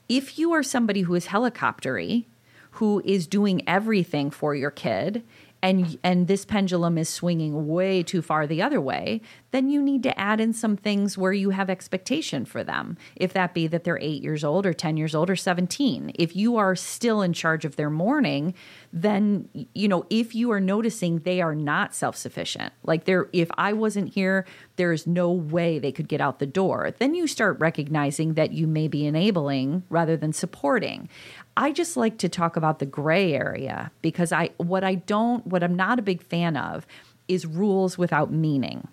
if 0.09 0.37
you 0.37 0.53
are 0.53 0.65
somebody 0.65 1.03
who 1.03 1.15
is 1.15 1.27
helicoptery, 1.27 2.25
who 2.73 3.01
is 3.05 3.29
doing 3.29 3.63
everything 3.69 4.31
for 4.33 4.57
your 4.57 4.73
kid 4.73 5.23
and 5.63 5.97
and 6.03 6.27
this 6.27 6.45
pendulum 6.45 6.99
is 6.99 7.09
swinging 7.09 7.69
way 7.69 8.03
too 8.03 8.21
far 8.21 8.49
the 8.49 8.63
other 8.63 8.81
way, 8.81 9.21
then 9.51 9.69
you 9.69 9.83
need 9.83 10.03
to 10.05 10.19
add 10.19 10.41
in 10.41 10.53
some 10.53 10.77
things 10.77 11.19
where 11.19 11.33
you 11.33 11.51
have 11.51 11.69
expectation 11.69 12.45
for 12.45 12.63
them. 12.63 12.97
If 13.17 13.33
that 13.33 13.55
be 13.55 13.67
that 13.67 13.85
they're 13.85 13.99
8 13.99 14.23
years 14.23 14.45
old 14.45 14.67
or 14.67 14.73
10 14.73 14.97
years 14.97 15.15
old 15.15 15.31
or 15.31 15.37
17. 15.37 16.13
If 16.15 16.37
you 16.37 16.57
are 16.57 16.77
still 16.77 17.23
in 17.23 17.33
charge 17.33 17.65
of 17.65 17.77
their 17.77 17.91
morning, 17.91 18.55
then 18.93 19.49
you 19.75 19.89
know, 19.89 20.07
if 20.11 20.35
you 20.35 20.51
are 20.53 20.61
noticing 20.61 21.21
they 21.21 21.41
are 21.41 21.55
not 21.55 21.95
self-sufficient. 21.95 22.73
Like 22.85 23.05
there 23.05 23.29
if 23.33 23.51
I 23.57 23.73
wasn't 23.73 24.15
here, 24.15 24.47
there 24.77 24.93
is 24.93 25.07
no 25.07 25.31
way 25.31 25.79
they 25.79 25.93
could 25.93 26.09
get 26.09 26.21
out 26.21 26.39
the 26.39 26.47
door. 26.47 26.93
Then 26.99 27.15
you 27.15 27.27
start 27.27 27.59
recognizing 27.59 28.35
that 28.35 28.53
you 28.53 28.67
may 28.67 28.89
be 28.89 29.07
enabling 29.07 29.83
rather 29.89 30.17
than 30.17 30.33
supporting. 30.33 31.09
I 31.57 31.73
just 31.73 31.97
like 31.97 32.19
to 32.19 32.29
talk 32.29 32.57
about 32.57 32.79
the 32.79 32.87
gray 32.87 33.35
area 33.35 33.91
because 34.03 34.33
I 34.33 34.51
what 34.57 34.85
I 34.85 34.95
don't 34.95 35.47
what 35.47 35.63
I'm 35.63 35.75
not 35.75 35.99
a 35.99 36.03
big 36.03 36.23
fan 36.23 36.57
of 36.57 36.87
is 37.29 37.47
rules 37.47 37.99
without 37.99 38.33
meaning. 38.33 38.89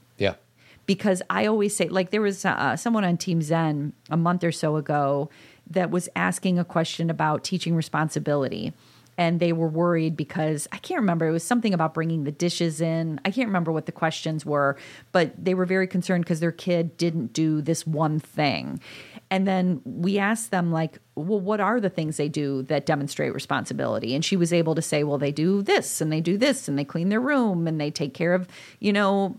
Because 0.87 1.21
I 1.29 1.45
always 1.45 1.75
say, 1.75 1.89
like, 1.89 2.09
there 2.09 2.21
was 2.21 2.43
uh, 2.43 2.75
someone 2.75 3.03
on 3.03 3.17
Team 3.17 3.41
Zen 3.43 3.93
a 4.09 4.17
month 4.17 4.43
or 4.43 4.51
so 4.51 4.77
ago 4.77 5.29
that 5.69 5.91
was 5.91 6.09
asking 6.15 6.57
a 6.57 6.65
question 6.65 7.09
about 7.09 7.43
teaching 7.43 7.75
responsibility. 7.75 8.73
And 9.19 9.39
they 9.39 9.51
were 9.51 9.67
worried 9.67 10.15
because 10.15 10.67
I 10.71 10.77
can't 10.77 11.01
remember. 11.01 11.27
It 11.27 11.31
was 11.31 11.43
something 11.43 11.73
about 11.73 11.93
bringing 11.93 12.23
the 12.23 12.31
dishes 12.31 12.81
in. 12.81 13.19
I 13.25 13.31
can't 13.31 13.47
remember 13.47 13.71
what 13.71 13.87
the 13.87 13.91
questions 13.91 14.45
were, 14.45 14.77
but 15.11 15.33
they 15.43 15.55
were 15.55 15.65
very 15.65 15.87
concerned 15.87 16.23
because 16.23 16.39
their 16.39 16.51
kid 16.51 16.97
didn't 16.97 17.33
do 17.33 17.61
this 17.61 17.85
one 17.85 18.19
thing. 18.19 18.79
And 19.29 19.45
then 19.45 19.81
we 19.83 20.17
asked 20.17 20.51
them, 20.51 20.71
like, 20.71 20.99
well, 21.15 21.39
what 21.39 21.59
are 21.59 21.81
the 21.81 21.89
things 21.89 22.17
they 22.17 22.29
do 22.29 22.63
that 22.63 22.85
demonstrate 22.85 23.33
responsibility? 23.33 24.15
And 24.15 24.23
she 24.23 24.37
was 24.37 24.53
able 24.53 24.73
to 24.75 24.81
say, 24.81 25.03
well, 25.03 25.17
they 25.17 25.33
do 25.33 25.61
this 25.61 25.99
and 25.99 26.11
they 26.11 26.21
do 26.21 26.37
this 26.37 26.67
and 26.67 26.79
they 26.79 26.85
clean 26.85 27.09
their 27.09 27.19
room 27.19 27.67
and 27.67 27.79
they 27.79 27.91
take 27.91 28.13
care 28.13 28.33
of, 28.33 28.47
you 28.79 28.93
know, 28.93 29.37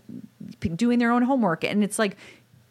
p- 0.59 0.69
doing 0.69 0.99
their 0.99 1.11
own 1.11 1.23
homework. 1.23 1.63
And 1.63 1.83
it's 1.83 1.97
like 1.97 2.17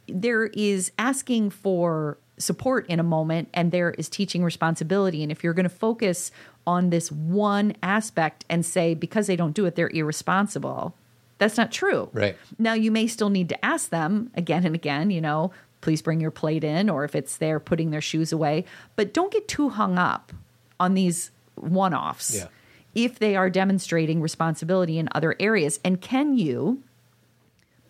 there 0.07 0.47
is 0.47 0.93
asking 0.99 1.51
for 1.51 2.19
support 2.39 2.87
in 2.87 3.01
a 3.01 3.03
moment 3.03 3.49
and 3.53 3.73
there 3.73 3.91
is 3.91 4.09
teaching 4.09 4.45
responsibility. 4.45 5.23
And 5.25 5.33
if 5.33 5.43
you're 5.43 5.55
going 5.55 5.65
to 5.65 5.69
focus 5.69 6.31
on 6.69 6.91
this 6.91 7.11
one 7.11 7.75
aspect 7.83 8.45
and 8.49 8.65
say, 8.65 8.95
because 8.95 9.27
they 9.27 9.37
don't 9.37 9.55
do 9.55 9.67
it, 9.67 9.75
they're 9.75 9.91
irresponsible. 9.91 10.95
That's 11.39 11.57
not 11.57 11.73
true. 11.73 12.11
Right. 12.13 12.37
Now, 12.59 12.75
you 12.75 12.91
may 12.91 13.07
still 13.07 13.31
need 13.31 13.49
to 13.49 13.65
ask 13.65 13.91
them 13.91 14.31
again 14.35 14.67
and 14.67 14.75
again, 14.75 15.11
you 15.11 15.21
know, 15.21 15.53
please 15.81 16.03
bring 16.03 16.21
your 16.21 16.31
plate 16.31 16.65
in, 16.65 16.89
or 16.91 17.05
if 17.05 17.15
it's 17.15 17.37
they're 17.37 17.61
putting 17.61 17.91
their 17.91 18.01
shoes 18.01 18.33
away. 18.33 18.65
But 18.97 19.13
don't 19.15 19.33
get 19.33 19.49
too 19.49 19.69
hung 19.71 19.99
up 19.99 20.33
on 20.81 20.95
these 20.95 21.31
one 21.55 21.95
offs 21.95 22.35
Yeah. 22.37 22.47
if 22.95 23.19
they 23.19 23.37
are 23.37 23.51
demonstrating 23.51 24.21
responsibility 24.21 24.99
in 24.99 25.09
other 25.13 25.35
areas. 25.41 25.81
And 25.85 26.01
can 26.01 26.37
you 26.37 26.83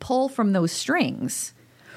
pull 0.01 0.29
from 0.29 0.53
those 0.53 0.73
strings 0.73 1.53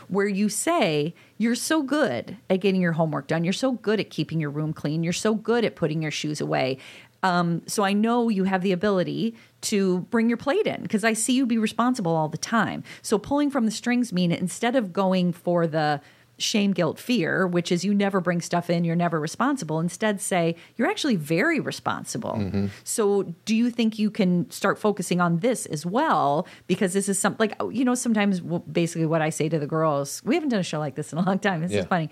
where 0.07 0.27
you 0.27 0.49
say, 0.49 1.13
You're 1.37 1.55
so 1.55 1.81
good 1.83 2.37
at 2.49 2.59
getting 2.59 2.81
your 2.81 2.91
homework 2.93 3.27
done. 3.27 3.43
You're 3.43 3.53
so 3.53 3.71
good 3.73 3.99
at 3.99 4.09
keeping 4.09 4.39
your 4.39 4.49
room 4.49 4.73
clean. 4.73 5.03
You're 5.03 5.13
so 5.13 5.33
good 5.35 5.63
at 5.65 5.75
putting 5.75 6.01
your 6.01 6.11
shoes 6.11 6.41
away. 6.41 6.77
Um, 7.23 7.61
so 7.67 7.83
I 7.83 7.93
know 7.93 8.29
you 8.29 8.43
have 8.45 8.61
the 8.63 8.71
ability 8.71 9.35
to 9.61 9.99
bring 10.09 10.27
your 10.27 10.37
plate 10.37 10.65
in 10.67 10.81
because 10.81 11.03
I 11.03 11.13
see 11.13 11.33
you 11.33 11.45
be 11.45 11.57
responsible 11.57 12.15
all 12.15 12.29
the 12.29 12.37
time. 12.37 12.83
So 13.01 13.17
pulling 13.17 13.49
from 13.51 13.65
the 13.65 13.71
strings 13.71 14.11
mean 14.11 14.31
instead 14.31 14.75
of 14.75 14.91
going 14.93 15.33
for 15.33 15.67
the 15.67 16.01
shame, 16.37 16.71
guilt, 16.73 16.97
fear, 16.97 17.45
which 17.45 17.71
is 17.71 17.85
you 17.85 17.93
never 17.93 18.19
bring 18.19 18.41
stuff 18.41 18.67
in, 18.71 18.83
you're 18.83 18.95
never 18.95 19.19
responsible. 19.19 19.79
Instead, 19.79 20.19
say 20.19 20.55
you're 20.75 20.89
actually 20.89 21.15
very 21.15 21.59
responsible. 21.59 22.31
Mm-hmm. 22.33 22.67
So, 22.83 23.23
do 23.45 23.55
you 23.55 23.69
think 23.69 23.99
you 23.99 24.09
can 24.09 24.49
start 24.49 24.79
focusing 24.79 25.21
on 25.21 25.39
this 25.39 25.67
as 25.67 25.85
well? 25.85 26.47
Because 26.65 26.93
this 26.93 27.07
is 27.07 27.19
something 27.19 27.37
like, 27.47 27.55
oh, 27.59 27.69
you 27.69 27.85
know, 27.85 27.93
sometimes 27.93 28.39
basically 28.39 29.05
what 29.05 29.21
I 29.21 29.29
say 29.29 29.49
to 29.49 29.59
the 29.59 29.67
girls, 29.67 30.23
we 30.25 30.33
haven't 30.33 30.49
done 30.49 30.61
a 30.61 30.63
show 30.63 30.79
like 30.79 30.95
this 30.95 31.13
in 31.13 31.19
a 31.19 31.21
long 31.21 31.37
time. 31.37 31.61
This 31.61 31.71
Yeah. 31.71 31.81
is 31.81 31.85
funny. 31.85 32.09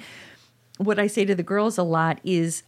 What 0.78 1.00
I 1.00 1.08
say 1.08 1.26
to 1.26 1.34
the 1.34 1.42
girls 1.44 1.80
a 1.80 1.84
lot 1.84 2.20
is, 2.24 2.62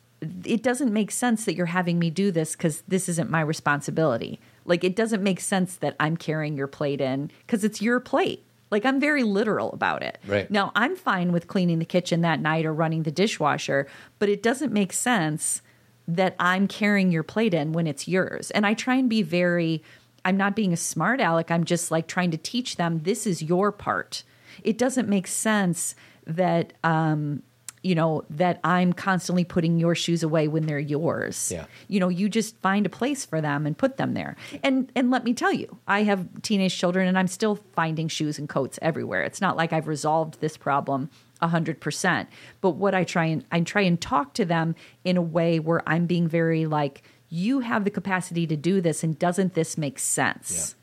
it 0.43 0.63
doesn't 0.63 0.91
make 0.91 1.11
sense 1.11 1.45
that 1.45 1.53
you're 1.55 1.67
having 1.67 1.99
me 1.99 2.09
do 2.09 2.31
this 2.31 2.55
because 2.55 2.81
this 2.87 3.07
isn't 3.07 3.29
my 3.29 3.41
responsibility. 3.41 4.39
Like, 4.65 4.83
it 4.83 4.95
doesn't 4.95 5.23
make 5.23 5.39
sense 5.39 5.75
that 5.77 5.95
I'm 5.99 6.17
carrying 6.17 6.55
your 6.55 6.67
plate 6.67 7.01
in 7.01 7.31
because 7.45 7.63
it's 7.63 7.81
your 7.81 7.99
plate. 7.99 8.43
Like, 8.69 8.85
I'm 8.85 8.99
very 8.99 9.23
literal 9.23 9.71
about 9.73 10.01
it. 10.01 10.17
Right. 10.25 10.49
Now, 10.49 10.71
I'm 10.75 10.95
fine 10.95 11.31
with 11.31 11.47
cleaning 11.47 11.79
the 11.79 11.85
kitchen 11.85 12.21
that 12.21 12.39
night 12.39 12.65
or 12.65 12.73
running 12.73 13.03
the 13.03 13.11
dishwasher, 13.11 13.87
but 14.17 14.29
it 14.29 14.41
doesn't 14.41 14.71
make 14.71 14.93
sense 14.93 15.61
that 16.07 16.35
I'm 16.39 16.67
carrying 16.67 17.11
your 17.11 17.23
plate 17.23 17.53
in 17.53 17.73
when 17.73 17.85
it's 17.85 18.07
yours. 18.07 18.49
And 18.51 18.65
I 18.65 18.73
try 18.73 18.95
and 18.95 19.09
be 19.09 19.23
very, 19.23 19.83
I'm 20.23 20.37
not 20.37 20.55
being 20.55 20.73
a 20.73 20.77
smart 20.77 21.19
aleck. 21.19 21.51
I'm 21.51 21.65
just 21.65 21.91
like 21.91 22.07
trying 22.07 22.31
to 22.31 22.37
teach 22.37 22.77
them 22.77 22.99
this 22.99 23.27
is 23.27 23.41
your 23.41 23.71
part. 23.71 24.23
It 24.63 24.77
doesn't 24.77 25.09
make 25.09 25.27
sense 25.27 25.95
that, 26.25 26.73
um, 26.83 27.43
you 27.83 27.95
know, 27.95 28.23
that 28.29 28.59
I'm 28.63 28.93
constantly 28.93 29.43
putting 29.43 29.79
your 29.79 29.95
shoes 29.95 30.21
away 30.21 30.47
when 30.47 30.67
they're 30.67 30.79
yours. 30.79 31.51
Yeah. 31.51 31.65
You 31.87 31.99
know, 31.99 32.09
you 32.09 32.29
just 32.29 32.55
find 32.57 32.85
a 32.85 32.89
place 32.89 33.25
for 33.25 33.41
them 33.41 33.65
and 33.65 33.77
put 33.77 33.97
them 33.97 34.13
there. 34.13 34.35
And 34.63 34.91
and 34.95 35.09
let 35.09 35.23
me 35.23 35.33
tell 35.33 35.51
you, 35.51 35.77
I 35.87 36.03
have 36.03 36.41
teenage 36.41 36.77
children 36.77 37.07
and 37.07 37.17
I'm 37.17 37.27
still 37.27 37.55
finding 37.73 38.07
shoes 38.07 38.37
and 38.37 38.47
coats 38.47 38.77
everywhere. 38.81 39.23
It's 39.23 39.41
not 39.41 39.57
like 39.57 39.73
I've 39.73 39.87
resolved 39.87 40.41
this 40.41 40.57
problem 40.57 41.09
a 41.41 41.47
hundred 41.47 41.79
percent. 41.79 42.29
But 42.61 42.71
what 42.71 42.93
I 42.93 43.03
try 43.03 43.25
and 43.25 43.43
I 43.51 43.61
try 43.61 43.81
and 43.81 43.99
talk 43.99 44.33
to 44.35 44.45
them 44.45 44.75
in 45.03 45.17
a 45.17 45.21
way 45.21 45.59
where 45.59 45.81
I'm 45.89 46.05
being 46.05 46.27
very 46.27 46.67
like, 46.67 47.01
you 47.29 47.61
have 47.61 47.83
the 47.83 47.89
capacity 47.89 48.45
to 48.45 48.55
do 48.55 48.79
this, 48.81 49.03
and 49.03 49.17
doesn't 49.17 49.55
this 49.55 49.77
make 49.77 49.97
sense? 49.97 50.75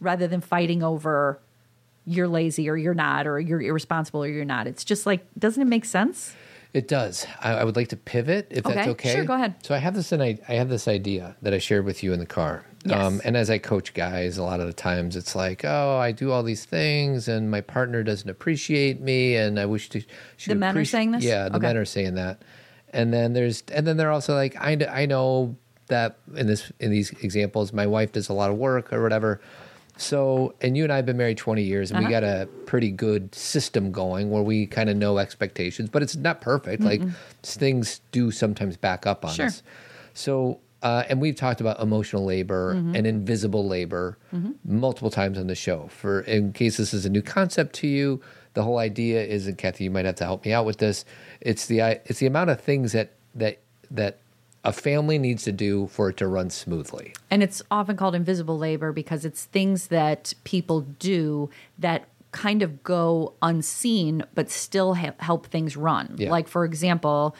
Rather 0.00 0.26
than 0.26 0.42
fighting 0.42 0.82
over 0.82 1.40
you're 2.06 2.28
lazy 2.28 2.68
or 2.68 2.76
you're 2.76 2.94
not, 2.94 3.26
or 3.26 3.38
you're 3.40 3.62
irresponsible 3.62 4.22
or 4.24 4.28
you're 4.28 4.44
not. 4.44 4.66
It's 4.66 4.84
just 4.84 5.06
like, 5.06 5.26
doesn't 5.38 5.60
it 5.62 5.66
make 5.66 5.84
sense? 5.84 6.34
It 6.72 6.88
does. 6.88 7.24
I, 7.40 7.52
I 7.52 7.64
would 7.64 7.76
like 7.76 7.88
to 7.88 7.96
pivot 7.96 8.48
if 8.50 8.64
that's 8.64 8.76
Okay, 8.78 8.90
okay. 8.90 9.12
sure, 9.14 9.24
go 9.24 9.34
ahead. 9.34 9.54
So 9.62 9.74
I 9.74 9.78
have 9.78 9.94
this 9.94 10.10
an 10.10 10.20
I 10.20 10.38
I 10.48 10.54
have 10.54 10.68
this 10.68 10.88
idea 10.88 11.36
that 11.42 11.54
I 11.54 11.58
shared 11.58 11.84
with 11.84 12.02
you 12.02 12.12
in 12.12 12.18
the 12.18 12.26
car. 12.26 12.64
Um, 12.86 12.90
Yes. 12.90 13.20
and 13.24 13.36
as 13.36 13.48
I 13.48 13.58
coach 13.58 13.94
guys, 13.94 14.36
a 14.38 14.42
lot 14.42 14.60
of 14.60 14.66
the 14.66 14.72
times 14.72 15.14
it's 15.16 15.34
like, 15.36 15.64
oh, 15.64 15.96
I 15.96 16.10
do 16.12 16.32
all 16.32 16.42
these 16.42 16.64
things, 16.64 17.28
and 17.28 17.50
my 17.50 17.60
partner 17.60 18.02
doesn't 18.02 18.28
appreciate 18.28 19.00
me, 19.00 19.36
and 19.36 19.58
I 19.58 19.66
wish 19.66 19.88
to. 19.90 20.02
The 20.46 20.54
men 20.56 20.76
are 20.76 20.84
saying 20.84 21.12
this? 21.12 21.22
Yeah, 21.24 21.48
the 21.48 21.56
Okay. 21.56 21.66
men 21.68 21.76
are 21.76 21.84
saying 21.86 22.14
that. 22.16 22.42
And 22.92 23.12
then 23.14 23.32
there's, 23.32 23.62
and 23.72 23.86
then 23.86 23.96
they're 23.96 24.10
also 24.10 24.34
like, 24.34 24.54
I, 24.60 24.76
I 24.90 25.06
know 25.06 25.56
that 25.86 26.18
in 26.36 26.46
this 26.46 26.70
in 26.80 26.90
these 26.90 27.10
examples, 27.22 27.72
my 27.72 27.86
wife 27.86 28.12
does 28.12 28.28
a 28.28 28.32
lot 28.34 28.50
of 28.50 28.56
work 28.56 28.92
or 28.92 29.02
whatever. 29.02 29.40
So, 29.96 30.54
and 30.60 30.76
you 30.76 30.82
and 30.82 30.92
I 30.92 30.96
have 30.96 31.06
been 31.06 31.16
married 31.16 31.38
20 31.38 31.62
years, 31.62 31.90
and 31.90 32.00
we 32.00 32.06
Uh-huh. 32.06 32.20
got 32.20 32.24
a 32.24 32.48
pretty 32.66 32.90
good 32.90 33.34
system 33.34 33.92
going 33.92 34.30
where 34.30 34.42
we 34.42 34.66
kind 34.66 34.90
of 34.90 34.96
know 34.96 35.18
expectations, 35.18 35.88
but 35.88 36.02
it's 36.02 36.16
not 36.16 36.40
perfect. 36.40 36.82
Like 36.82 37.02
things 37.42 38.00
do 38.10 38.30
sometimes 38.30 38.76
back 38.76 39.06
up 39.06 39.24
on 39.24 39.30
Sure. 39.34 39.46
us. 39.46 39.62
So, 40.12 40.58
uh, 40.82 41.04
and 41.08 41.20
we've 41.20 41.36
talked 41.36 41.60
about 41.60 41.80
emotional 41.80 42.24
labor 42.24 42.74
Mm-hmm. 42.74 42.94
and 42.96 43.06
invisible 43.06 43.66
labor 43.66 44.18
multiple 44.64 45.10
times 45.10 45.38
on 45.38 45.46
the 45.46 45.54
show. 45.54 45.86
For 45.88 46.20
in 46.22 46.52
case 46.52 46.76
this 46.76 46.92
is 46.92 47.06
a 47.06 47.10
new 47.10 47.22
concept 47.22 47.74
to 47.76 47.86
you, 47.86 48.20
the 48.54 48.62
whole 48.62 48.78
idea 48.78 49.22
is, 49.24 49.46
and 49.46 49.56
Cathy, 49.56 49.84
you 49.84 49.90
might 49.90 50.04
have 50.04 50.16
to 50.16 50.24
help 50.24 50.44
me 50.44 50.52
out 50.52 50.66
with 50.66 50.78
this. 50.78 51.04
It's 51.40 51.66
the 51.66 51.78
it's 52.04 52.18
the 52.18 52.26
amount 52.26 52.50
of 52.50 52.60
things 52.60 52.92
that 52.92 53.12
that 53.36 53.58
that 53.90 54.18
a 54.64 54.72
family 54.72 55.18
needs 55.18 55.44
to 55.44 55.52
do 55.52 55.86
for 55.88 56.08
it 56.08 56.16
to 56.16 56.26
run 56.26 56.50
smoothly. 56.50 57.14
And 57.30 57.42
it's 57.42 57.62
often 57.70 57.96
called 57.96 58.14
invisible 58.14 58.58
labor 58.58 58.92
because 58.92 59.24
it's 59.24 59.44
things 59.44 59.88
that 59.88 60.32
people 60.44 60.80
do 60.80 61.50
that 61.78 62.06
kind 62.32 62.62
of 62.62 62.82
go 62.82 63.34
unseen 63.42 64.24
but 64.34 64.50
still 64.50 64.94
ha- 64.94 65.14
help 65.18 65.46
things 65.46 65.76
run. 65.76 66.16
Yeah. 66.18 66.30
Like, 66.30 66.48
for 66.48 66.64
example, 66.64 67.36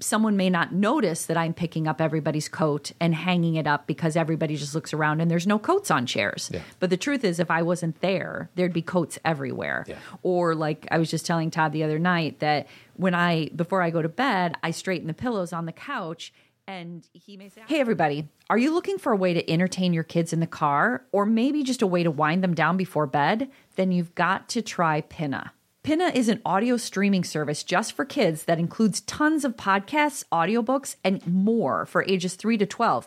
someone 0.00 0.36
may 0.36 0.50
not 0.50 0.72
notice 0.72 1.26
that 1.26 1.36
I'm 1.36 1.54
picking 1.54 1.88
up 1.88 2.00
everybody's 2.00 2.48
coat 2.48 2.92
and 3.00 3.14
hanging 3.14 3.54
it 3.54 3.66
up 3.66 3.86
because 3.86 4.16
everybody 4.16 4.56
just 4.56 4.74
looks 4.74 4.92
around 4.92 5.20
and 5.20 5.30
there's 5.30 5.46
no 5.46 5.58
coats 5.58 5.90
on 5.90 6.06
chairs. 6.06 6.50
Yeah. 6.52 6.60
But 6.80 6.90
the 6.90 6.96
truth 6.96 7.24
is, 7.24 7.40
if 7.40 7.50
I 7.50 7.62
wasn't 7.62 8.00
there, 8.00 8.50
there'd 8.54 8.72
be 8.72 8.82
coats 8.82 9.18
everywhere. 9.24 9.84
Yeah. 9.88 9.96
Or 10.22 10.54
like 10.54 10.86
I 10.90 10.98
was 10.98 11.10
just 11.10 11.26
telling 11.26 11.50
Todd 11.50 11.72
the 11.72 11.82
other 11.82 11.98
night 11.98 12.40
that 12.40 12.66
when 12.94 13.14
I 13.14 13.48
before 13.56 13.82
I 13.82 13.90
go 13.90 14.02
to 14.02 14.08
bed, 14.08 14.56
I 14.62 14.70
straighten 14.70 15.06
the 15.06 15.14
pillows 15.14 15.52
on 15.52 15.66
the 15.66 15.72
couch 15.72 16.32
and 16.68 17.06
he 17.12 17.36
may 17.36 17.48
say, 17.48 17.62
"Hey 17.66 17.80
everybody, 17.80 18.28
are 18.50 18.58
you 18.58 18.74
looking 18.74 18.98
for 18.98 19.12
a 19.12 19.16
way 19.16 19.32
to 19.34 19.50
entertain 19.50 19.92
your 19.92 20.02
kids 20.02 20.32
in 20.32 20.40
the 20.40 20.46
car 20.46 21.04
or 21.12 21.24
maybe 21.24 21.62
just 21.62 21.80
a 21.80 21.86
way 21.86 22.02
to 22.02 22.10
wind 22.10 22.42
them 22.42 22.54
down 22.54 22.76
before 22.76 23.06
bed? 23.06 23.50
Then 23.76 23.92
you've 23.92 24.14
got 24.14 24.48
to 24.50 24.62
try 24.62 25.00
Pinna." 25.00 25.52
Pinna 25.86 26.10
is 26.12 26.28
an 26.28 26.42
audio 26.44 26.76
streaming 26.76 27.22
service 27.22 27.62
just 27.62 27.92
for 27.92 28.04
kids 28.04 28.46
that 28.46 28.58
includes 28.58 29.02
tons 29.02 29.44
of 29.44 29.56
podcasts, 29.56 30.24
audiobooks, 30.32 30.96
and 31.04 31.24
more 31.24 31.86
for 31.86 32.02
ages 32.08 32.34
3 32.34 32.58
to 32.58 32.66
12. 32.66 33.06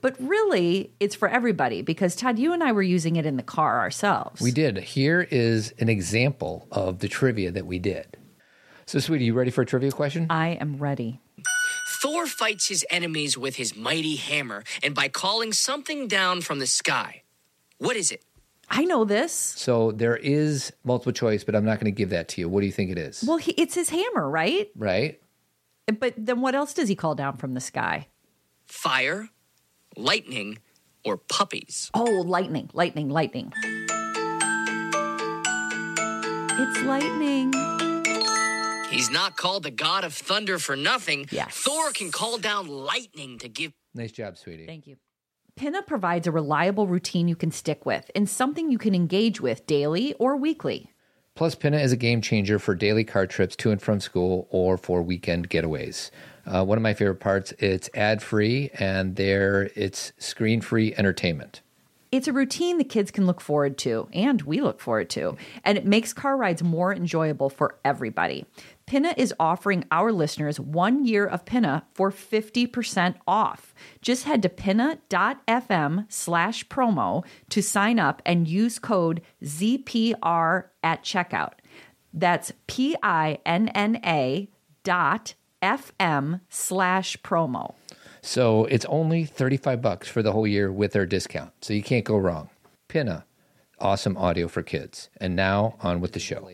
But 0.00 0.14
really, 0.20 0.92
it's 1.00 1.16
for 1.16 1.26
everybody 1.26 1.82
because 1.82 2.14
Todd, 2.14 2.38
you 2.38 2.52
and 2.52 2.62
I 2.62 2.70
were 2.70 2.80
using 2.80 3.16
it 3.16 3.26
in 3.26 3.38
the 3.38 3.42
car 3.42 3.80
ourselves. 3.80 4.40
We 4.40 4.52
did. 4.52 4.78
Here 4.78 5.26
is 5.32 5.74
an 5.80 5.88
example 5.88 6.68
of 6.70 7.00
the 7.00 7.08
trivia 7.08 7.50
that 7.50 7.66
we 7.66 7.80
did. 7.80 8.16
So, 8.86 9.00
sweetie, 9.00 9.24
you 9.24 9.34
ready 9.34 9.50
for 9.50 9.62
a 9.62 9.66
trivia 9.66 9.90
question? 9.90 10.28
I 10.30 10.50
am 10.50 10.76
ready. 10.76 11.20
Thor 12.02 12.28
fights 12.28 12.68
his 12.68 12.86
enemies 12.88 13.36
with 13.36 13.56
his 13.56 13.74
mighty 13.74 14.14
hammer 14.14 14.62
and 14.80 14.94
by 14.94 15.08
calling 15.08 15.52
something 15.52 16.06
down 16.06 16.40
from 16.40 16.60
the 16.60 16.68
sky. 16.68 17.24
What 17.78 17.96
is 17.96 18.12
it? 18.12 18.22
I 18.74 18.84
know 18.84 19.04
this. 19.04 19.32
So 19.34 19.92
there 19.92 20.16
is 20.16 20.72
multiple 20.82 21.12
choice, 21.12 21.44
but 21.44 21.54
I'm 21.54 21.64
not 21.66 21.78
going 21.78 21.92
to 21.92 21.96
give 21.96 22.08
that 22.08 22.28
to 22.30 22.40
you. 22.40 22.48
What 22.48 22.60
do 22.60 22.66
you 22.66 22.72
think 22.72 22.90
it 22.90 22.96
is? 22.96 23.22
Well, 23.22 23.36
he, 23.36 23.52
it's 23.52 23.74
his 23.74 23.90
hammer, 23.90 24.28
right? 24.28 24.70
right? 24.74 25.20
But 26.00 26.14
then 26.16 26.40
what 26.40 26.54
else 26.54 26.72
does 26.72 26.88
he 26.88 26.94
call 26.94 27.14
down 27.14 27.36
from 27.36 27.52
the 27.52 27.60
sky? 27.60 28.08
Fire, 28.66 29.28
lightning, 29.94 30.58
or 31.04 31.18
puppies? 31.18 31.90
Oh, 31.92 32.22
lightning, 32.24 32.70
lightning, 32.72 33.10
lightning. 33.10 33.52
It's 36.54 36.82
lightning. 36.82 37.52
He's 38.90 39.10
not 39.10 39.36
called 39.36 39.64
the 39.64 39.70
god 39.70 40.04
of 40.04 40.14
thunder 40.14 40.58
for 40.58 40.76
nothing. 40.76 41.26
Yes. 41.30 41.54
Thor 41.54 41.90
can 41.92 42.10
call 42.10 42.38
down 42.38 42.68
lightning 42.68 43.38
to 43.40 43.50
give 43.50 43.72
Nice 43.94 44.12
job, 44.12 44.38
sweetie. 44.38 44.64
Thank 44.64 44.86
you. 44.86 44.96
Pinna 45.56 45.82
provides 45.82 46.26
a 46.26 46.32
reliable 46.32 46.86
routine 46.86 47.28
you 47.28 47.36
can 47.36 47.50
stick 47.50 47.84
with 47.84 48.10
and 48.14 48.28
something 48.28 48.70
you 48.70 48.78
can 48.78 48.94
engage 48.94 49.40
with 49.40 49.66
daily 49.66 50.14
or 50.14 50.36
weekly. 50.36 50.90
Plus, 51.34 51.54
Pinna 51.54 51.78
is 51.78 51.92
a 51.92 51.96
game 51.96 52.20
changer 52.20 52.58
for 52.58 52.74
daily 52.74 53.04
car 53.04 53.26
trips 53.26 53.54
to 53.56 53.70
and 53.70 53.80
from 53.80 54.00
school 54.00 54.48
or 54.50 54.76
for 54.76 55.02
weekend 55.02 55.50
getaways. 55.50 56.10
Uh, 56.46 56.64
one 56.64 56.78
of 56.78 56.82
my 56.82 56.94
favorite 56.94 57.20
parts, 57.20 57.52
it's 57.58 57.88
ad 57.94 58.22
free 58.22 58.70
and 58.78 59.16
there 59.16 59.70
it's 59.76 60.12
screen 60.18 60.60
free 60.60 60.94
entertainment. 60.96 61.60
It's 62.10 62.28
a 62.28 62.32
routine 62.32 62.76
the 62.76 62.84
kids 62.84 63.10
can 63.10 63.26
look 63.26 63.40
forward 63.40 63.78
to, 63.78 64.06
and 64.12 64.42
we 64.42 64.60
look 64.60 64.80
forward 64.80 65.08
to, 65.10 65.38
and 65.64 65.78
it 65.78 65.86
makes 65.86 66.12
car 66.12 66.36
rides 66.36 66.62
more 66.62 66.92
enjoyable 66.92 67.48
for 67.48 67.78
everybody. 67.86 68.44
Pinna 68.86 69.14
is 69.16 69.34
offering 69.38 69.84
our 69.90 70.12
listeners 70.12 70.58
one 70.58 71.04
year 71.04 71.26
of 71.26 71.44
Pinna 71.44 71.84
for 71.92 72.10
50% 72.10 73.14
off. 73.26 73.74
Just 74.00 74.24
head 74.24 74.42
to 74.42 74.48
pinna.fm 74.48 76.06
slash 76.08 76.66
promo 76.68 77.24
to 77.50 77.62
sign 77.62 77.98
up 77.98 78.22
and 78.26 78.48
use 78.48 78.78
code 78.78 79.22
ZPR 79.42 80.64
at 80.82 81.02
checkout. 81.02 81.52
That's 82.12 82.52
P 82.66 82.96
I 83.02 83.38
N 83.46 83.68
N 83.68 84.00
A 84.04 84.48
dot 84.84 85.34
FM 85.62 86.40
slash 86.48 87.16
promo. 87.18 87.74
So 88.20 88.66
it's 88.66 88.84
only 88.86 89.24
35 89.24 89.82
bucks 89.82 90.08
for 90.08 90.22
the 90.22 90.32
whole 90.32 90.46
year 90.46 90.70
with 90.70 90.94
our 90.94 91.06
discount. 91.06 91.52
So 91.60 91.72
you 91.74 91.82
can't 91.82 92.04
go 92.04 92.16
wrong. 92.16 92.50
Pinna, 92.88 93.24
awesome 93.80 94.16
audio 94.16 94.46
for 94.48 94.62
kids. 94.62 95.08
And 95.16 95.34
now 95.34 95.76
on 95.80 96.00
with 96.00 96.12
the 96.12 96.20
show. 96.20 96.48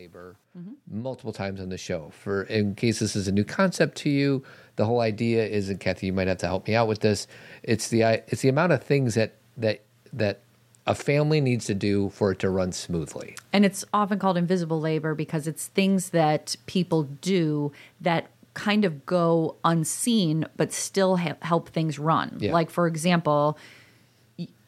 Multiple 0.91 1.33
times 1.33 1.61
on 1.61 1.69
the 1.69 1.77
show. 1.77 2.11
For 2.11 2.43
in 2.43 2.75
case 2.75 2.99
this 2.99 3.15
is 3.15 3.27
a 3.27 3.31
new 3.31 3.43
concept 3.43 3.97
to 3.99 4.09
you, 4.09 4.43
the 4.75 4.85
whole 4.85 5.01
idea 5.01 5.45
is, 5.45 5.69
and 5.69 5.79
Cathy, 5.79 6.07
you 6.07 6.13
might 6.13 6.27
have 6.27 6.37
to 6.39 6.47
help 6.47 6.67
me 6.67 6.75
out 6.75 6.87
with 6.87 7.01
this. 7.01 7.27
It's 7.63 7.89
the 7.89 8.01
it's 8.27 8.41
the 8.41 8.49
amount 8.49 8.71
of 8.71 8.83
things 8.83 9.15
that 9.15 9.35
that 9.57 9.81
that 10.13 10.39
a 10.87 10.95
family 10.95 11.39
needs 11.39 11.65
to 11.65 11.75
do 11.75 12.09
for 12.09 12.31
it 12.31 12.39
to 12.39 12.49
run 12.49 12.71
smoothly. 12.71 13.35
And 13.53 13.63
it's 13.63 13.85
often 13.93 14.17
called 14.17 14.37
invisible 14.37 14.81
labor 14.81 15.13
because 15.13 15.47
it's 15.47 15.67
things 15.67 16.09
that 16.09 16.55
people 16.65 17.03
do 17.03 17.71
that 18.01 18.31
kind 18.55 18.83
of 18.83 19.05
go 19.05 19.55
unseen 19.63 20.45
but 20.57 20.73
still 20.73 21.17
ha- 21.17 21.37
help 21.43 21.69
things 21.69 21.99
run. 21.99 22.37
Yeah. 22.39 22.53
Like, 22.53 22.71
for 22.71 22.87
example, 22.87 23.57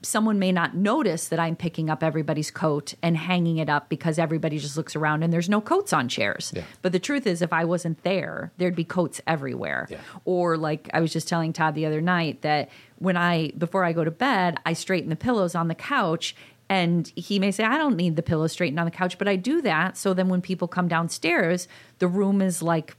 someone 0.03 0.39
may 0.39 0.51
not 0.51 0.75
notice 0.75 1.27
that 1.27 1.39
I'm 1.39 1.55
picking 1.55 1.89
up 1.89 2.03
everybody's 2.03 2.49
coat 2.49 2.95
and 3.03 3.15
hanging 3.15 3.57
it 3.57 3.69
up 3.69 3.87
because 3.87 4.17
everybody 4.17 4.57
just 4.57 4.75
looks 4.75 4.95
around 4.95 5.23
and 5.23 5.31
there's 5.31 5.49
no 5.49 5.61
coats 5.61 5.93
on 5.93 6.09
chairs. 6.09 6.51
Yeah. 6.55 6.63
But 6.81 6.91
the 6.91 6.99
truth 6.99 7.27
is, 7.27 7.41
if 7.41 7.53
I 7.53 7.65
wasn't 7.65 8.01
there, 8.03 8.51
there'd 8.57 8.75
be 8.75 8.83
coats 8.83 9.21
everywhere. 9.27 9.87
Yeah. 9.89 9.99
Or, 10.25 10.57
like 10.57 10.89
I 10.93 11.01
was 11.01 11.13
just 11.13 11.27
telling 11.27 11.53
Todd 11.53 11.75
the 11.75 11.85
other 11.85 12.01
night, 12.01 12.41
that 12.41 12.69
when 12.97 13.15
I, 13.15 13.51
before 13.57 13.83
I 13.83 13.93
go 13.93 14.03
to 14.03 14.11
bed, 14.11 14.57
I 14.65 14.73
straighten 14.73 15.09
the 15.09 15.15
pillows 15.15 15.53
on 15.53 15.67
the 15.67 15.75
couch. 15.75 16.35
And 16.67 17.11
he 17.15 17.37
may 17.37 17.51
say, 17.51 17.63
I 17.63 17.77
don't 17.77 17.97
need 17.97 18.15
the 18.15 18.23
pillow 18.23 18.47
straightened 18.47 18.79
on 18.79 18.85
the 18.85 18.91
couch, 18.91 19.17
but 19.17 19.27
I 19.27 19.35
do 19.35 19.61
that. 19.61 19.97
So 19.97 20.13
then 20.13 20.29
when 20.29 20.41
people 20.41 20.67
come 20.67 20.87
downstairs, 20.87 21.67
the 21.99 22.07
room 22.07 22.41
is 22.41 22.61
like 22.63 22.95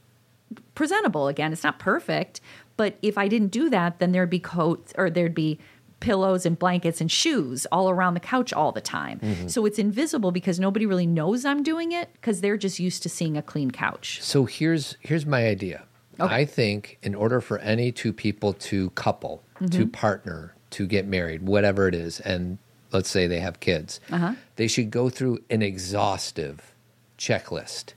presentable 0.74 1.28
again. 1.28 1.52
It's 1.52 1.64
not 1.64 1.78
perfect, 1.78 2.40
but 2.76 2.96
if 3.02 3.16
I 3.16 3.28
didn't 3.28 3.48
do 3.48 3.70
that, 3.70 3.98
then 3.98 4.12
there'd 4.12 4.28
be 4.30 4.38
coats 4.38 4.92
or 4.96 5.08
there'd 5.08 5.34
be 5.34 5.58
pillows 6.02 6.44
and 6.44 6.58
blankets 6.58 7.00
and 7.00 7.10
shoes 7.10 7.66
all 7.72 7.88
around 7.88 8.14
the 8.14 8.20
couch 8.20 8.52
all 8.52 8.72
the 8.72 8.80
time. 8.80 9.20
Mm-hmm. 9.20 9.48
So 9.48 9.64
it's 9.64 9.78
invisible 9.78 10.32
because 10.32 10.60
nobody 10.60 10.84
really 10.84 11.06
knows 11.06 11.44
I'm 11.44 11.62
doing 11.62 11.92
it 11.92 12.12
because 12.12 12.40
they're 12.40 12.58
just 12.58 12.78
used 12.78 13.02
to 13.04 13.08
seeing 13.08 13.36
a 13.36 13.42
clean 13.42 13.70
couch. 13.70 14.20
So 14.22 14.44
here's 14.44 14.96
here's 15.00 15.24
my 15.24 15.46
idea. 15.46 15.84
Okay. 16.20 16.34
I 16.34 16.44
think 16.44 16.98
in 17.02 17.14
order 17.14 17.40
for 17.40 17.58
any 17.58 17.90
two 17.90 18.12
people 18.12 18.52
to 18.52 18.90
couple, 18.90 19.42
to 19.58 19.64
mm-hmm. 19.64 19.88
partner, 19.88 20.54
to 20.70 20.86
get 20.86 21.06
married, 21.06 21.42
whatever 21.42 21.88
it 21.88 21.94
is, 21.94 22.20
and 22.20 22.58
let's 22.92 23.08
say 23.08 23.26
they 23.26 23.40
have 23.40 23.60
kids, 23.60 24.00
uh-huh. 24.10 24.34
they 24.56 24.68
should 24.68 24.90
go 24.90 25.08
through 25.08 25.38
an 25.48 25.62
exhaustive 25.62 26.74
checklist 27.18 27.94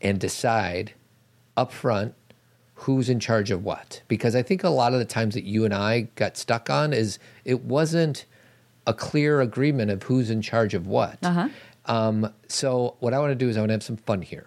and 0.00 0.20
decide 0.20 0.92
up 1.56 1.72
front 1.72 2.14
who's 2.80 3.08
in 3.08 3.18
charge 3.20 3.50
of 3.50 3.64
what. 3.64 4.02
Because 4.08 4.34
I 4.36 4.42
think 4.42 4.62
a 4.64 4.68
lot 4.68 4.92
of 4.92 4.98
the 4.98 5.04
times 5.04 5.34
that 5.34 5.44
you 5.44 5.64
and 5.64 5.74
I 5.74 6.02
got 6.14 6.36
stuck 6.36 6.70
on 6.70 6.92
is 6.92 7.18
it 7.44 7.64
wasn't 7.64 8.26
a 8.86 8.94
clear 8.94 9.40
agreement 9.40 9.90
of 9.90 10.04
who's 10.04 10.30
in 10.30 10.42
charge 10.42 10.74
of 10.74 10.86
what. 10.86 11.18
Um, 11.86 12.32
so 12.48 12.96
what 13.00 13.14
I 13.14 13.18
want 13.18 13.30
to 13.30 13.34
do 13.34 13.48
is 13.48 13.56
I 13.56 13.60
want 13.60 13.70
to 13.70 13.74
have 13.74 13.82
some 13.82 13.96
fun 13.96 14.22
here. 14.22 14.46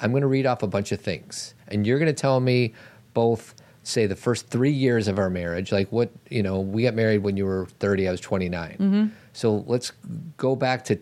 I'm 0.00 0.10
going 0.12 0.22
to 0.22 0.28
read 0.28 0.46
off 0.46 0.62
a 0.62 0.66
bunch 0.66 0.92
of 0.92 1.00
things, 1.00 1.54
and 1.66 1.86
you're 1.86 1.98
going 1.98 2.12
to 2.14 2.20
tell 2.20 2.40
me 2.40 2.74
both. 3.14 3.54
Say 3.84 4.06
the 4.06 4.16
first 4.16 4.48
three 4.48 4.70
years 4.70 5.08
of 5.08 5.18
our 5.18 5.30
marriage, 5.30 5.72
like 5.72 5.90
what 5.90 6.10
you 6.28 6.42
know, 6.42 6.60
we 6.60 6.82
got 6.82 6.94
married 6.94 7.22
when 7.22 7.38
you 7.38 7.46
were 7.46 7.66
30, 7.80 8.06
I 8.06 8.10
was 8.10 8.20
29. 8.20 9.12
So 9.32 9.64
let's 9.66 9.92
go 10.36 10.54
back 10.54 10.84
to 10.84 10.94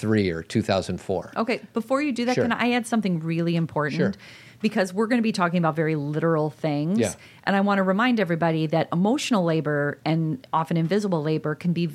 2003 0.00 0.30
or 0.30 0.42
2004. 0.42 1.32
Okay, 1.36 1.60
before 1.72 2.02
you 2.02 2.12
do 2.12 2.24
that, 2.24 2.34
Sure. 2.34 2.44
can 2.44 2.52
I 2.52 2.72
add 2.72 2.86
something 2.86 3.20
really 3.20 3.56
important? 3.56 3.96
Sure. 3.98 4.12
Because 4.60 4.92
we're 4.92 5.06
going 5.06 5.18
to 5.18 5.22
be 5.22 5.32
talking 5.32 5.58
about 5.58 5.74
very 5.74 5.96
literal 5.96 6.50
things. 6.50 6.98
Yeah. 6.98 7.14
And 7.44 7.56
I 7.56 7.60
want 7.60 7.78
to 7.78 7.82
remind 7.82 8.20
everybody 8.20 8.66
that 8.66 8.88
emotional 8.92 9.42
labor 9.44 9.98
and 10.04 10.46
often 10.52 10.76
invisible 10.76 11.22
labor 11.22 11.54
can 11.54 11.72
be 11.72 11.88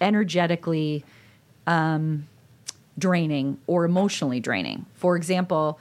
energetically 0.00 1.04
um, 1.66 2.26
draining 2.98 3.58
or 3.66 3.84
emotionally 3.84 4.40
draining. 4.40 4.86
For 4.94 5.16
example, 5.16 5.78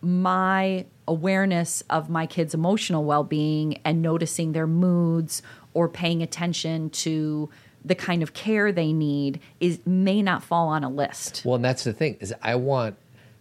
my 0.00 0.86
awareness 1.06 1.82
of 1.88 2.10
my 2.10 2.26
kids' 2.26 2.52
emotional 2.52 3.04
well 3.04 3.24
being 3.24 3.78
and 3.84 4.02
noticing 4.02 4.52
their 4.52 4.66
moods 4.66 5.40
or 5.72 5.88
paying 5.88 6.22
attention 6.22 6.90
to 6.90 7.48
the 7.84 7.94
kind 7.94 8.22
of 8.22 8.34
care 8.34 8.72
they 8.72 8.92
need 8.92 9.40
is 9.60 9.80
may 9.86 10.22
not 10.22 10.42
fall 10.42 10.68
on 10.68 10.84
a 10.84 10.90
list. 10.90 11.42
Well, 11.44 11.56
and 11.56 11.64
that's 11.64 11.84
the 11.84 11.92
thing 11.92 12.16
is 12.20 12.34
I 12.42 12.56
want 12.56 12.96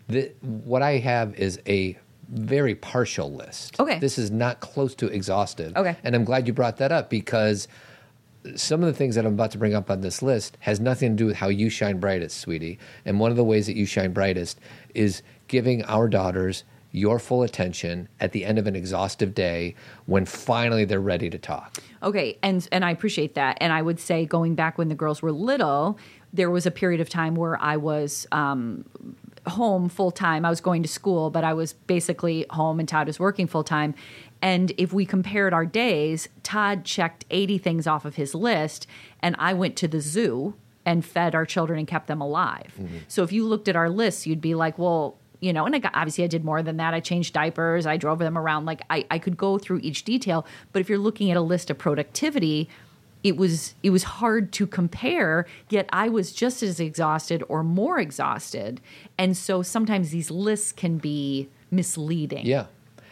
the 0.08 0.32
what 0.42 0.82
I 0.82 0.98
have 0.98 1.36
is 1.36 1.60
a 1.68 1.98
very 2.30 2.76
partial 2.76 3.32
list. 3.32 3.80
Okay. 3.80 4.00
This 4.00 4.18
is 4.18 4.32
not 4.32 4.60
close 4.60 4.96
to 4.96 5.08
exhaustive. 5.08 5.76
Okay. 5.76 5.96
And 6.04 6.16
I'm 6.16 6.26
glad 6.26 6.48
you 6.48 6.54
brought 6.54 6.78
that 6.78 6.92
up 6.92 7.10
because 7.10 7.68
some 8.56 8.82
of 8.82 8.88
the 8.88 8.94
things 8.94 9.16
that 9.16 9.26
I'm 9.26 9.34
about 9.34 9.52
to 9.52 9.58
bring 9.58 9.74
up 9.74 9.90
on 9.90 10.02
this 10.02 10.22
list 10.22 10.58
has 10.62 10.80
nothing 10.80 11.12
to 11.12 11.16
do 11.16 11.26
with 11.28 11.36
how 11.36 11.50
you 11.50 11.70
shine 11.70 12.00
brightest, 12.00 12.40
sweetie. 12.40 12.80
And 13.06 13.20
one 13.20 13.32
of 13.32 13.38
the 13.38 13.44
ways 13.44 13.68
that 13.68 13.76
you 13.76 13.86
shine 13.86 14.14
brightest 14.14 14.60
is 14.94 15.22
giving 15.48 15.84
our 15.86 16.08
daughters 16.08 16.64
your 16.92 17.20
full 17.20 17.44
attention 17.44 18.08
at 18.20 18.32
the 18.32 18.46
end 18.46 18.58
of 18.58 18.68
an 18.68 18.76
exhaustive 18.76 19.34
day 19.34 19.76
when 20.06 20.26
finally 20.26 20.86
they're 20.86 21.00
ready 21.00 21.30
to 21.30 21.38
talk. 21.38 21.78
Okay, 22.04 22.38
and 22.42 22.68
and 22.72 22.86
I 22.86 22.92
appreciate 22.92 23.36
that. 23.36 23.58
And 23.60 23.74
I 23.74 23.82
would 23.82 24.00
say 24.00 24.26
going 24.26 24.56
back 24.56 24.78
when 24.78 24.90
the 24.90 24.96
girls 24.96 25.22
were 25.22 25.32
little, 25.32 25.98
there 26.34 26.50
was 26.50 26.66
a 26.66 26.72
period 26.72 27.02
of 27.02 27.10
time 27.10 27.36
where 27.36 27.60
I 27.62 27.78
was 27.78 28.28
um, 28.32 28.86
home 29.48 29.90
full 29.90 30.12
time. 30.12 30.46
I 30.46 30.50
was 30.50 30.62
going 30.62 30.84
to 30.84 30.90
school, 30.90 31.30
but 31.30 31.44
I 31.44 31.54
was 31.54 31.74
basically 31.74 32.46
home, 32.50 32.80
and 32.80 32.88
Todd 32.88 33.08
was 33.08 33.20
working 33.20 33.48
full 33.48 33.64
time. 33.64 33.96
And 34.42 34.72
if 34.78 34.94
we 34.94 35.06
compared 35.06 35.54
our 35.54 35.66
days, 35.66 36.30
Todd 36.44 36.86
checked 36.86 37.26
80 37.32 37.58
things 37.58 37.88
off 37.88 38.06
of 38.06 38.16
his 38.16 38.36
list, 38.36 38.86
and 39.22 39.36
I 39.40 39.54
went 39.54 39.76
to 39.78 39.88
the 39.88 40.00
zoo 40.00 40.54
and 40.86 41.04
fed 41.04 41.36
our 41.36 41.46
children 41.46 41.80
and 41.80 41.88
kept 41.88 42.08
them 42.08 42.22
alive. 42.22 42.74
So 43.10 43.24
if 43.24 43.34
you 43.34 43.46
looked 43.46 43.68
at 43.68 43.76
our 43.76 43.90
lists, 43.90 44.26
you'd 44.26 44.40
be 44.40 44.56
like, 44.56 44.78
well, 44.78 45.18
you 45.40 45.54
know, 45.54 45.66
and 45.66 45.76
I 45.76 45.80
got, 45.80 45.92
obviously 45.96 46.24
I 46.24 46.28
did 46.28 46.44
more 46.44 46.64
than 46.64 46.78
that. 46.78 46.94
I 46.94 47.00
changed 47.00 47.34
diapers, 47.34 47.86
I 47.86 47.98
drove 47.98 48.20
them 48.20 48.38
around. 48.38 48.66
Like 48.66 48.82
I, 48.90 49.06
I 49.12 49.20
could 49.20 49.38
go 49.38 49.58
through 49.58 49.80
each 49.84 50.04
detail. 50.04 50.46
But 50.74 50.80
if 50.80 50.90
you're 50.90 50.98
looking 50.98 51.32
at 51.32 51.38
a 51.38 51.42
list 51.42 51.70
of 51.70 51.78
productivity, 51.78 52.70
it 53.24 53.36
was 53.36 53.76
it 53.84 53.90
was 53.90 54.04
hard 54.04 54.52
to 54.54 54.68
compare. 54.68 55.46
Yet 55.70 55.90
I 55.92 56.10
was 56.10 56.32
just 56.32 56.64
as 56.64 56.80
exhausted 56.80 57.44
or 57.50 57.64
more 57.64 58.00
exhausted, 58.00 58.80
and 59.18 59.36
so 59.36 59.62
sometimes 59.62 60.12
these 60.12 60.32
lists 60.32 60.72
can 60.72 60.98
be 60.98 61.50
misleading. 61.72 62.46
Yeah. 62.46 62.68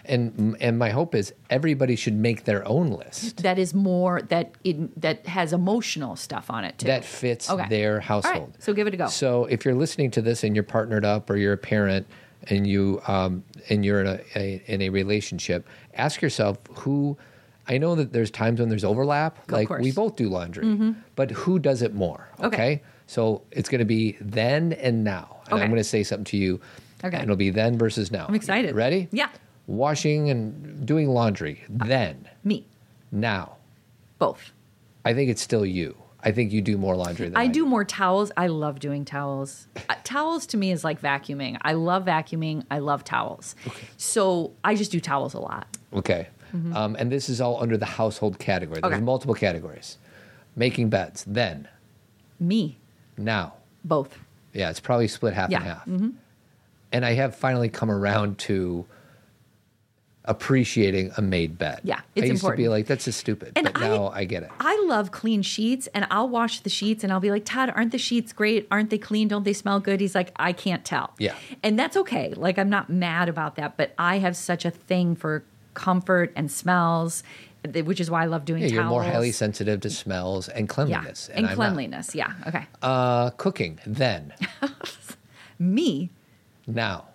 And 0.07 0.55
and 0.59 0.77
my 0.79 0.89
hope 0.89 1.15
is 1.15 1.33
everybody 1.49 1.95
should 1.95 2.13
make 2.15 2.43
their 2.45 2.67
own 2.67 2.89
list. 2.91 3.43
That 3.43 3.57
is 3.59 3.73
more 3.73 4.21
that 4.23 4.51
it, 4.63 5.01
that 5.01 5.25
has 5.27 5.53
emotional 5.53 6.15
stuff 6.15 6.49
on 6.49 6.63
it 6.63 6.77
too. 6.77 6.87
that 6.87 7.03
fits 7.05 7.49
Okay. 7.49 7.67
their 7.69 7.99
household. 7.99 8.49
right, 8.53 8.63
so 8.63 8.73
give 8.73 8.87
it 8.87 8.93
a 8.93 8.97
go. 8.97 9.07
So 9.07 9.45
if 9.45 9.65
you're 9.65 9.75
listening 9.75 10.11
to 10.11 10.21
this 10.21 10.43
and 10.43 10.55
you're 10.55 10.63
partnered 10.63 11.05
up 11.05 11.29
or 11.29 11.37
you're 11.37 11.53
a 11.53 11.57
parent 11.57 12.05
and 12.49 12.67
you 12.67 13.01
um, 13.07 13.43
and 13.69 13.83
you're 13.85 14.01
in 14.01 14.07
a, 14.07 14.19
a 14.35 14.61
in 14.67 14.81
a 14.81 14.89
relationship, 14.89 15.67
ask 15.95 16.21
yourself 16.21 16.57
who. 16.79 17.17
I 17.67 17.79
know 17.79 17.95
that 17.95 18.13
there's 18.13 18.29
times 18.29 18.59
when 18.59 18.69
there's 18.69 18.83
overlap. 18.83 19.39
like 19.51 19.67
course. 19.69 19.81
we 19.81 19.91
both 19.91 20.15
do 20.17 20.29
laundry, 20.29 20.93
but 21.15 21.31
who 21.31 21.57
does 21.57 21.81
it 21.81 21.95
more? 21.95 22.29
Okay. 22.39 22.47
Okay. 22.47 22.83
So 23.07 23.41
it's 23.49 23.69
going 23.69 23.79
to 23.79 23.85
be 23.85 24.17
then 24.21 24.73
and 24.73 25.03
now. 25.03 25.37
And 25.45 25.53
Okay. 25.53 25.63
I'm 25.63 25.69
going 25.71 25.79
to 25.79 25.83
say 25.83 26.03
something 26.03 26.25
to 26.25 26.37
you. 26.37 26.61
Okay. 27.03 27.15
And 27.15 27.23
it'll 27.23 27.35
be 27.35 27.49
then 27.49 27.75
versus 27.79 28.11
now. 28.11 28.27
I'm 28.29 28.35
excited. 28.35 28.75
Ready? 28.75 29.07
Yeah. 29.11 29.29
Washing 29.67 30.29
and 30.29 30.85
doing 30.85 31.09
laundry. 31.09 31.63
Then. 31.69 32.27
Me, 32.43 32.65
Now. 33.11 33.57
both. 34.19 34.51
I 35.03 35.13
think 35.13 35.29
it's 35.29 35.41
still 35.41 35.65
you. 35.65 35.95
I 36.23 36.31
think 36.31 36.51
you 36.51 36.61
do 36.61 36.77
more 36.77 36.95
laundry 36.95 37.27
than 37.29 37.37
I, 37.37 37.41
I 37.43 37.47
do 37.47 37.65
more 37.67 37.83
towels. 37.85 38.31
I 38.35 38.47
love 38.47 38.79
doing 38.79 39.05
towels. 39.05 39.67
Uh, 39.87 39.93
towels 40.03 40.47
to 40.47 40.57
me 40.57 40.71
is 40.71 40.83
like 40.83 40.99
vacuuming. 40.99 41.57
I 41.61 41.73
love 41.73 42.05
vacuuming. 42.05 42.63
I 42.71 42.79
love 42.79 43.03
towels. 43.03 43.55
Okay. 43.67 43.85
So 43.97 44.51
I 44.63 44.73
just 44.75 44.91
do 44.91 44.99
towels 44.99 45.35
a 45.35 45.39
lot. 45.39 45.67
Okay. 45.93 46.27
Um, 46.73 46.95
and 46.97 47.11
this 47.11 47.27
is 47.27 47.41
all 47.41 47.61
under 47.61 47.75
the 47.75 47.85
household 47.85 48.39
category. 48.39 48.79
There's 48.81 48.93
Okay. 48.93 49.01
multiple 49.03 49.35
categories. 49.35 49.97
Making 50.55 50.89
beds, 50.89 51.25
then, 51.27 51.67
Me, 52.39 52.77
now. 53.17 53.55
both. 53.83 54.17
Yeah, 54.53 54.69
it's 54.69 54.79
probably 54.79 55.09
split 55.09 55.33
half 55.33 55.49
Yeah. 55.51 55.57
and 55.57 55.65
half. 56.01 56.11
And 56.93 57.05
I 57.05 57.13
have 57.15 57.35
finally 57.35 57.67
come 57.67 57.91
around 57.91 58.37
to 58.39 58.85
appreciating 60.27 61.11
a 61.17 61.21
made 61.21 61.57
bed. 61.57 61.79
Yeah, 61.83 61.97
I 61.99 62.01
it's 62.15 62.27
used 62.27 62.45
to 62.45 62.51
be 62.55 62.67
like, 62.67 62.87
that's 62.87 63.05
just 63.05 63.19
stupid. 63.19 63.53
And 63.55 63.65
but 63.71 63.77
I- 63.77 63.87
now 63.87 64.07
I, 64.09 64.25
get 64.25 64.43
it. 64.43 64.49
I 64.59 64.83
love 64.87 65.11
clean 65.11 65.41
sheets 65.41 65.87
and 65.93 66.05
I'll 66.11 66.29
wash 66.29 66.59
the 66.61 66.69
sheets 66.69 67.03
and 67.03 67.11
I'll 67.13 67.19
be 67.19 67.31
like, 67.31 67.45
Todd, 67.45 67.71
aren't 67.75 67.91
the 67.91 67.97
sheets 67.97 68.33
great? 68.33 68.67
Aren't 68.71 68.89
they 68.89 68.97
clean? 68.97 69.27
Don't 69.27 69.43
they 69.43 69.53
smell 69.53 69.79
good? 69.79 69.99
He's 70.01 70.15
like, 70.15 70.31
I 70.35 70.51
can't 70.53 70.83
tell. 70.85 71.13
Yeah. 71.19 71.35
And 71.63 71.77
that's 71.79 71.95
okay. 71.97 72.33
Like, 72.35 72.57
I'm 72.59 72.69
not 72.69 72.89
mad 72.89 73.29
about 73.29 73.55
that, 73.55 73.77
but 73.77 73.93
I 73.97 74.17
have 74.19 74.35
such 74.35 74.65
a 74.65 74.71
thing 74.71 75.15
for 75.15 75.43
comfort 75.73 76.31
and 76.35 76.51
smells, 76.51 77.21
which 77.83 77.99
is 77.99 78.09
why 78.09 78.23
I 78.23 78.25
love 78.27 78.45
doing 78.45 78.61
Yeah, 78.63 78.69
you're 78.69 78.83
more 78.85 79.03
highly 79.03 79.31
sensitive 79.31 79.81
to 79.81 79.89
smells 79.89 80.47
and 80.49 80.67
Yeah. 80.67 80.73
cleanliness. 80.73 81.29
And, 81.33 81.47
cleanliness. 81.49 82.15
Yeah. 82.15 82.31
Okay. 82.47 82.65
Uh, 82.81 83.31
cooking, 83.31 83.79
then, 83.85 84.33
Me, 85.59 86.11
now. 86.67 87.05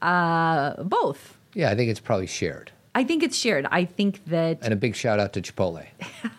both. 0.00 1.38
Yeah, 1.54 1.70
I 1.70 1.74
think 1.74 1.90
it's 1.90 2.00
probably 2.00 2.26
shared. 2.26 2.70
I 2.94 3.04
think 3.04 3.22
it's 3.22 3.36
shared. 3.36 3.66
I 3.70 3.84
think 3.84 4.24
that 4.26 4.58
And 4.62 4.72
a 4.72 4.76
big 4.76 4.94
shout 4.94 5.18
out 5.18 5.32
to 5.34 5.42
Chipotle. 5.42 5.86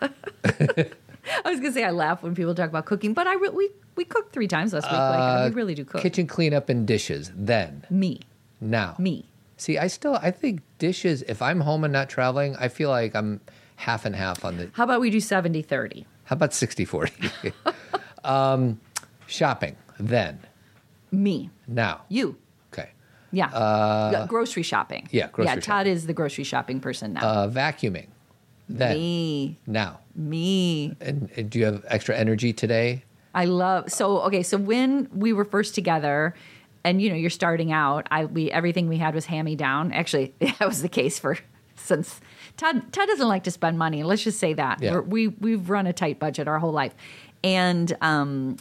I 0.44 1.50
was 1.50 1.58
gonna 1.60 1.72
say 1.72 1.84
I 1.84 1.90
laugh 1.90 2.22
when 2.22 2.34
people 2.34 2.54
talk 2.54 2.68
about 2.68 2.84
cooking, 2.84 3.14
but 3.14 3.26
I 3.26 3.34
re- 3.34 3.48
we 3.48 3.70
we 3.96 4.04
cooked 4.04 4.32
three 4.32 4.48
times 4.48 4.72
last 4.72 4.84
week. 4.84 4.92
like 4.92 5.50
we 5.50 5.54
really 5.54 5.74
do 5.74 5.84
cook. 5.84 6.00
Uh, 6.00 6.02
Kitchen 6.02 6.26
cleanup 6.26 6.68
and 6.68 6.86
dishes, 6.86 7.30
then, 7.34 7.84
Me, 7.90 8.20
now. 8.60 8.94
me. 8.98 9.24
See, 9.56 9.78
I 9.78 9.86
still, 9.86 10.16
I 10.20 10.32
think 10.32 10.62
dishes, 10.78 11.22
if 11.22 11.40
I'm 11.40 11.60
home 11.60 11.84
and 11.84 11.92
not 11.92 12.08
traveling, 12.10 12.56
I 12.56 12.66
feel 12.68 12.90
like 12.90 13.14
I'm 13.14 13.40
half 13.76 14.04
and 14.04 14.14
half 14.16 14.44
on 14.44 14.56
the, 14.58 14.68
How 14.72 14.82
about 14.84 15.00
we 15.00 15.10
do 15.10 15.20
70 15.20 15.62
30? 15.62 16.04
how 16.24 16.34
about 16.34 16.52
60 16.52 16.84
40? 16.84 17.30
um, 18.24 18.80
shopping, 19.26 19.76
then, 19.98 20.40
Me, 21.12 21.50
now. 21.68 22.02
you. 22.08 22.36
Yeah. 23.34 23.46
Uh, 23.48 24.26
grocery 24.26 24.62
shopping. 24.62 25.08
yeah, 25.10 25.28
grocery 25.32 25.50
Yeah, 25.50 25.54
Todd 25.56 25.64
shopping. 25.64 25.92
is 25.92 26.06
the 26.06 26.12
grocery 26.12 26.44
shopping 26.44 26.80
person 26.80 27.12
now. 27.14 27.22
Uh, 27.26 27.48
vacuuming, 27.48 28.06
then, 28.68 28.96
me, 28.96 29.58
now. 29.66 30.00
me. 30.14 30.96
And, 31.00 31.30
and 31.36 31.50
do 31.50 31.58
you 31.58 31.64
have 31.66 31.84
extra 31.88 32.16
energy 32.16 32.52
today? 32.52 33.04
I 33.34 33.46
love 33.46 33.90
so 33.90 34.20
okay. 34.22 34.42
So 34.42 34.56
when 34.56 35.08
we 35.12 35.32
were 35.32 35.44
first 35.44 35.74
together, 35.74 36.34
and 36.84 37.02
you 37.02 37.10
know 37.10 37.16
you're 37.16 37.30
starting 37.30 37.72
out, 37.72 38.06
I 38.10 38.26
we 38.26 38.50
everything 38.52 38.88
we 38.88 38.98
had 38.98 39.14
was 39.14 39.26
hand 39.26 39.44
me 39.44 39.56
down. 39.56 39.90
Actually, 39.92 40.34
that 40.40 40.60
was 40.60 40.82
the 40.82 40.88
case 40.88 41.18
for 41.18 41.36
since 41.74 42.20
Todd 42.56 42.92
Todd 42.92 43.08
doesn't 43.08 43.26
like 43.26 43.42
to 43.44 43.50
spend 43.50 43.76
money. 43.78 44.04
Let's 44.04 44.22
just 44.22 44.38
say 44.38 44.52
that 44.54 44.80
Yeah. 44.80 44.92
We're, 44.92 45.02
we 45.02 45.28
we've 45.28 45.68
run 45.68 45.86
a 45.88 45.92
tight 45.92 46.20
budget 46.20 46.46
our 46.46 46.60
whole 46.60 46.70
life, 46.72 46.94
and 47.42 47.96
um, 48.00 48.56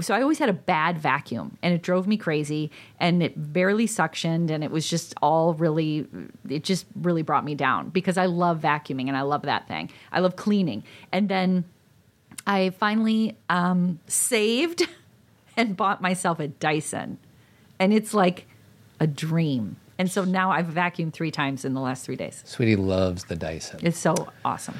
so 0.00 0.14
I 0.14 0.22
always 0.22 0.38
had 0.38 0.48
a 0.48 0.54
bad 0.54 0.98
vacuum, 0.98 1.56
and 1.62 1.74
it 1.74 1.82
drove 1.82 2.06
me 2.06 2.16
crazy, 2.16 2.70
and 3.00 3.22
it 3.22 3.52
barely 3.52 3.86
suctioned, 3.86 4.50
and 4.50 4.62
it 4.62 4.70
was 4.70 4.88
just 4.88 5.14
all 5.22 5.54
really, 5.54 6.06
it 6.48 6.64
just 6.64 6.86
really 6.94 7.22
brought 7.22 7.44
me 7.44 7.54
down 7.54 7.90
because 7.90 8.16
I 8.16 8.26
love 8.26 8.60
vacuuming 8.60 9.08
and 9.08 9.16
I 9.16 9.22
love 9.22 9.42
that 9.42 9.68
thing. 9.68 9.90
I 10.10 10.20
love 10.20 10.36
cleaning, 10.36 10.84
and 11.12 11.28
then. 11.28 11.64
I 12.44 12.70
finally 12.70 13.36
um, 13.48 14.00
saved 14.08 14.82
and 15.56 15.76
bought 15.76 16.00
myself 16.00 16.40
a 16.40 16.48
Dyson. 16.48 17.18
And 17.78 17.92
it's 17.92 18.14
like 18.14 18.46
a 19.00 19.06
dream. 19.06 19.76
And 19.98 20.10
so 20.10 20.24
now 20.24 20.50
I've 20.50 20.66
vacuumed 20.66 21.12
three 21.12 21.30
times 21.30 21.64
in 21.64 21.74
the 21.74 21.80
last 21.80 22.04
three 22.04 22.16
days. 22.16 22.42
Sweetie 22.46 22.76
loves 22.76 23.24
the 23.24 23.36
Dyson. 23.36 23.80
It's 23.82 23.98
so 23.98 24.32
awesome. 24.44 24.76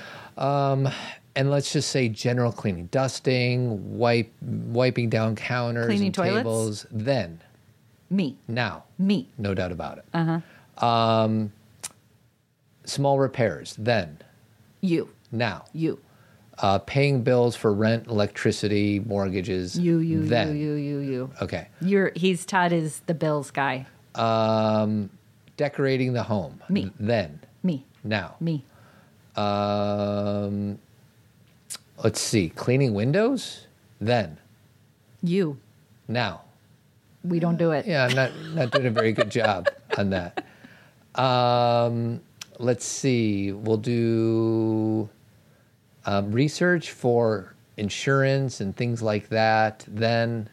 And 1.37 1.51
let's 1.51 1.73
just 1.73 1.91
say 1.91 2.09
general 2.09 2.53
cleaning, 2.53 2.87
dusting, 2.87 3.99
wipe, 3.99 4.33
wiping 4.43 5.09
down 5.09 5.35
counters 5.37 5.87
Cleaning 5.87 6.07
and 6.07 6.15
toilets? 6.15 6.39
tables. 6.39 6.87
Then, 6.91 7.41
Me, 8.11 8.37
now, 8.49 8.85
me, 8.99 9.29
no 9.39 9.55
doubt 9.55 9.73
about 9.73 9.99
it. 9.99 10.05
Uh-huh. 10.13 10.87
Um, 10.87 11.53
small 12.85 13.19
repairs. 13.19 13.75
Then, 13.79 14.19
you, 14.81 15.09
now, 15.31 15.65
you, 15.73 15.99
uh, 16.59 16.79
paying 16.81 17.23
bills 17.23 17.57
for 17.57 17.73
rent, 17.73 18.07
electricity, 18.09 19.01
mortgages. 19.01 19.79
you, 19.79 19.99
you, 19.99 20.25
Then, 20.27 20.57
you, 20.57 20.73
you, 20.75 20.75
you, 20.75 20.99
you. 20.99 21.31
okay. 21.41 21.69
You're 21.81 22.13
he's 22.15 22.45
Todd 22.45 22.73
is 22.73 23.01
the 23.07 23.15
Bills 23.15 23.51
guy. 23.51 23.87
Um, 24.15 25.09
decorating 25.57 26.13
the 26.13 26.23
home. 26.23 26.63
Me. 26.69 26.93
Then, 27.01 27.41
Me, 27.63 27.87
now. 28.05 28.37
me. 28.41 28.65
Um, 29.35 30.79
let's 32.03 32.21
see. 32.21 32.49
Cleaning 32.51 32.95
windows. 32.95 33.67
Then, 34.01 34.39
You. 35.23 35.59
now. 36.09 36.43
We 37.25 37.39
don't 37.39 37.57
do 37.57 37.71
it. 37.71 37.87
Yeah, 37.87 38.05
I'm 38.07 38.17
not 38.17 38.33
not 38.53 38.71
doing 38.73 38.87
a 38.87 38.91
very 38.91 39.13
good 39.13 39.31
job 39.41 39.69
on 39.97 40.11
that. 40.11 40.45
Um, 41.15 42.21
let's 42.59 42.85
see. 42.85 43.53
We'll 43.53 43.77
do 43.77 45.09
um, 46.05 46.33
research 46.33 46.91
for 46.91 47.55
insurance 47.77 48.61
and 48.61 48.77
things 48.77 49.03
like 49.03 49.29
that. 49.29 49.85
Then, 49.87 50.49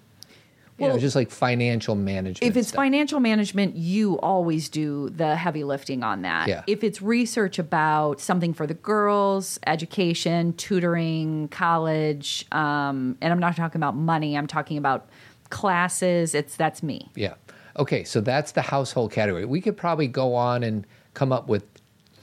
you 0.80 0.88
know, 0.88 0.98
just 0.98 1.16
like 1.16 1.30
financial 1.30 1.96
management. 1.96 2.50
If 2.50 2.58
it's 2.58 2.70
stuff. 2.70 2.78
financial 2.78 3.20
management, 3.20 3.76
you 3.76 4.20
always 4.20 4.70
do 4.70 5.10
the 5.10 5.36
heavy 5.36 5.64
lifting 5.64 6.04
on 6.04 6.22
that. 6.24 6.48
Yeah. 6.48 6.64
If 6.68 6.84
it's 6.84 7.02
research 7.02 7.60
about 7.60 8.20
something 8.22 8.54
for 8.54 8.66
the 8.66 8.74
girls, 8.74 9.60
education, 9.68 10.54
tutoring, 10.54 11.50
college, 11.50 12.46
um, 12.52 13.18
and 13.22 13.34
I'm 13.34 13.40
not 13.40 13.56
talking 13.56 13.80
about 13.80 13.96
money, 13.96 14.38
I'm 14.38 14.48
talking 14.48 14.78
about 14.78 15.10
classes, 15.50 16.36
it's 16.36 16.56
that's 16.56 16.82
me. 16.84 17.10
Yeah. 17.16 17.34
Okay, 17.78 18.04
so 18.04 18.22
that's 18.22 18.52
the 18.52 18.62
household 18.62 19.12
category. 19.12 19.46
We 19.46 19.62
could 19.62 19.78
probably 19.78 20.08
go 20.08 20.36
on 20.36 20.64
and 20.64 20.86
come 21.14 21.32
up 21.32 21.48
with 21.48 21.66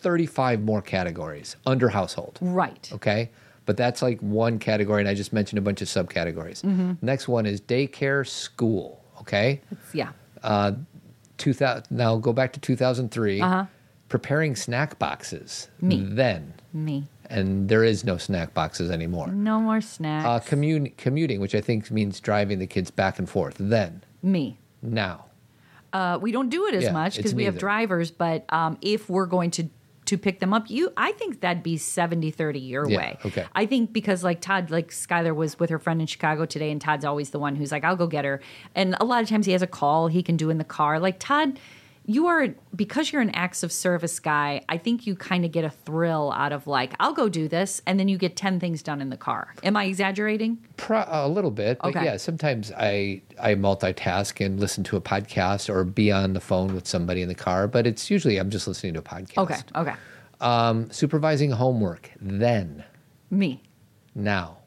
35 0.00 0.62
more 0.62 0.82
categories 0.82 1.57
under 1.66 1.88
household. 1.88 2.38
Right. 2.40 2.90
Okay. 2.92 3.30
But 3.66 3.76
that's 3.76 4.00
like 4.00 4.20
one 4.20 4.58
category, 4.58 5.00
and 5.02 5.08
I 5.08 5.14
just 5.14 5.32
mentioned 5.32 5.58
a 5.58 5.62
bunch 5.62 5.82
of 5.82 5.88
subcategories. 5.88 6.62
Mm-hmm. 6.62 6.92
Next 7.02 7.26
one 7.28 7.46
is 7.46 7.60
daycare 7.60 8.26
school. 8.26 9.04
Okay. 9.20 9.60
It's, 9.70 9.94
yeah. 9.94 10.10
2000, 11.38 11.84
now 11.90 12.16
go 12.16 12.32
back 12.32 12.52
to 12.54 12.60
2003. 12.60 13.40
Uh-huh. 13.40 13.66
Preparing 14.08 14.54
snack 14.54 14.98
boxes. 15.00 15.68
Me. 15.80 16.00
Then. 16.00 16.54
Me. 16.72 17.04
And 17.28 17.68
there 17.68 17.82
is 17.82 18.04
no 18.04 18.16
snack 18.18 18.54
boxes 18.54 18.88
anymore. 18.90 19.26
No 19.26 19.60
more 19.60 19.80
snacks. 19.80 20.24
Uh, 20.26 20.38
commun- 20.38 20.92
commuting, 20.96 21.40
which 21.40 21.56
I 21.56 21.60
think 21.60 21.90
means 21.90 22.20
driving 22.20 22.60
the 22.60 22.68
kids 22.68 22.92
back 22.92 23.18
and 23.18 23.28
forth. 23.28 23.56
Then. 23.58 24.04
me. 24.22 24.58
Now. 24.80 25.24
Uh, 25.92 26.18
we 26.20 26.30
don't 26.30 26.50
do 26.50 26.66
it 26.66 26.74
as 26.74 26.84
Yeah, 26.84 26.92
much 26.92 27.16
because 27.16 27.34
we 27.34 27.44
have 27.44 27.58
drivers, 27.58 28.10
but 28.10 28.44
um, 28.50 28.76
if 28.82 29.08
we're 29.08 29.26
going 29.26 29.50
to 29.52 29.68
to 30.07 30.16
pick 30.18 30.40
them 30.40 30.52
up, 30.54 30.70
you 30.70 30.92
I 30.96 31.12
think 31.12 31.40
that'd 31.40 31.62
be 31.62 31.76
70 31.76 32.30
30 32.30 32.59
your 32.59 32.88
Yeah, 32.88 32.96
way. 32.98 33.18
okay. 33.26 33.44
I 33.54 33.66
think 33.66 33.92
because 33.92 34.24
like 34.24 34.40
Todd, 34.40 34.70
like 34.70 34.90
Skylar 34.90 35.34
was 35.34 35.59
with 35.59 35.70
her 35.70 35.78
friend 35.78 36.00
in 36.00 36.07
Chicago 36.07 36.46
today, 36.46 36.70
and 36.70 36.80
Todd's 36.80 37.04
always 37.04 37.30
the 37.30 37.38
one 37.38 37.57
who's 37.57 37.70
like, 37.72 37.84
I'll 37.84 37.96
go 37.96 38.07
get 38.07 38.24
her. 38.24 38.40
And 38.74 38.96
a 39.00 39.04
lot 39.04 39.22
of 39.22 39.28
times 39.28 39.46
he 39.46 39.52
has 39.52 39.62
a 39.62 39.66
call 39.66 40.09
he 40.09 40.22
can 40.22 40.36
do 40.36 40.50
in 40.50 40.59
the 40.59 40.64
car. 40.64 40.98
Like 40.98 41.16
Todd, 41.18 41.59
you 42.09 42.28
are 42.28 42.48
because 42.74 43.12
you're 43.12 43.20
an 43.20 43.30
acts 43.34 43.62
of 43.64 43.72
service 43.72 44.20
guy, 44.20 44.62
I 44.68 44.78
think 44.78 45.07
you 45.07 45.16
kind 45.16 45.44
of 45.44 45.50
get 45.50 45.64
a 45.64 45.70
thrill 45.70 46.32
out 46.32 46.52
of 46.52 46.66
like, 46.68 46.94
I'll 47.00 47.12
go 47.12 47.28
do 47.28 47.48
this, 47.48 47.82
and 47.86 47.98
then 47.98 48.07
you 48.09 48.16
get 48.16 48.36
10 48.36 48.61
things 48.61 48.80
done 48.82 49.00
in 49.00 49.11
the 49.11 49.16
car. 49.16 49.52
Am 49.64 49.76
I 49.76 49.84
exaggerating? 49.84 50.59
Pro- 50.76 51.04
a 51.09 51.28
little 51.28 51.50
bit, 51.50 51.78
but 51.82 51.88
Okay. 51.96 52.04
yeah, 52.04 52.16
sometimes 52.16 52.70
I 52.72 53.22
I 53.40 53.54
multitask 53.57 54.44
and 54.44 54.61
listen 54.61 54.84
to 54.84 54.96
a 54.96 55.00
podcast 55.00 55.68
or 55.68 55.82
be 55.84 56.12
on 56.12 56.32
the 56.32 56.40
phone 56.40 56.74
with 56.74 56.86
somebody 56.86 57.22
in 57.22 57.28
the 57.28 57.34
car. 57.34 57.66
But 57.66 57.86
it's 57.86 58.11
usually 58.11 58.36
I'm 58.38 58.50
just 58.50 58.66
listening 58.68 58.94
to 58.94 59.00
a 59.00 59.02
podcast. 59.02 59.38
Okay, 59.38 59.61
okay. 59.74 59.94
Um, 60.40 60.90
supervising 60.92 61.50
homework. 61.50 62.11
Then, 62.20 62.84
Me. 63.30 63.62
now, 64.14 64.59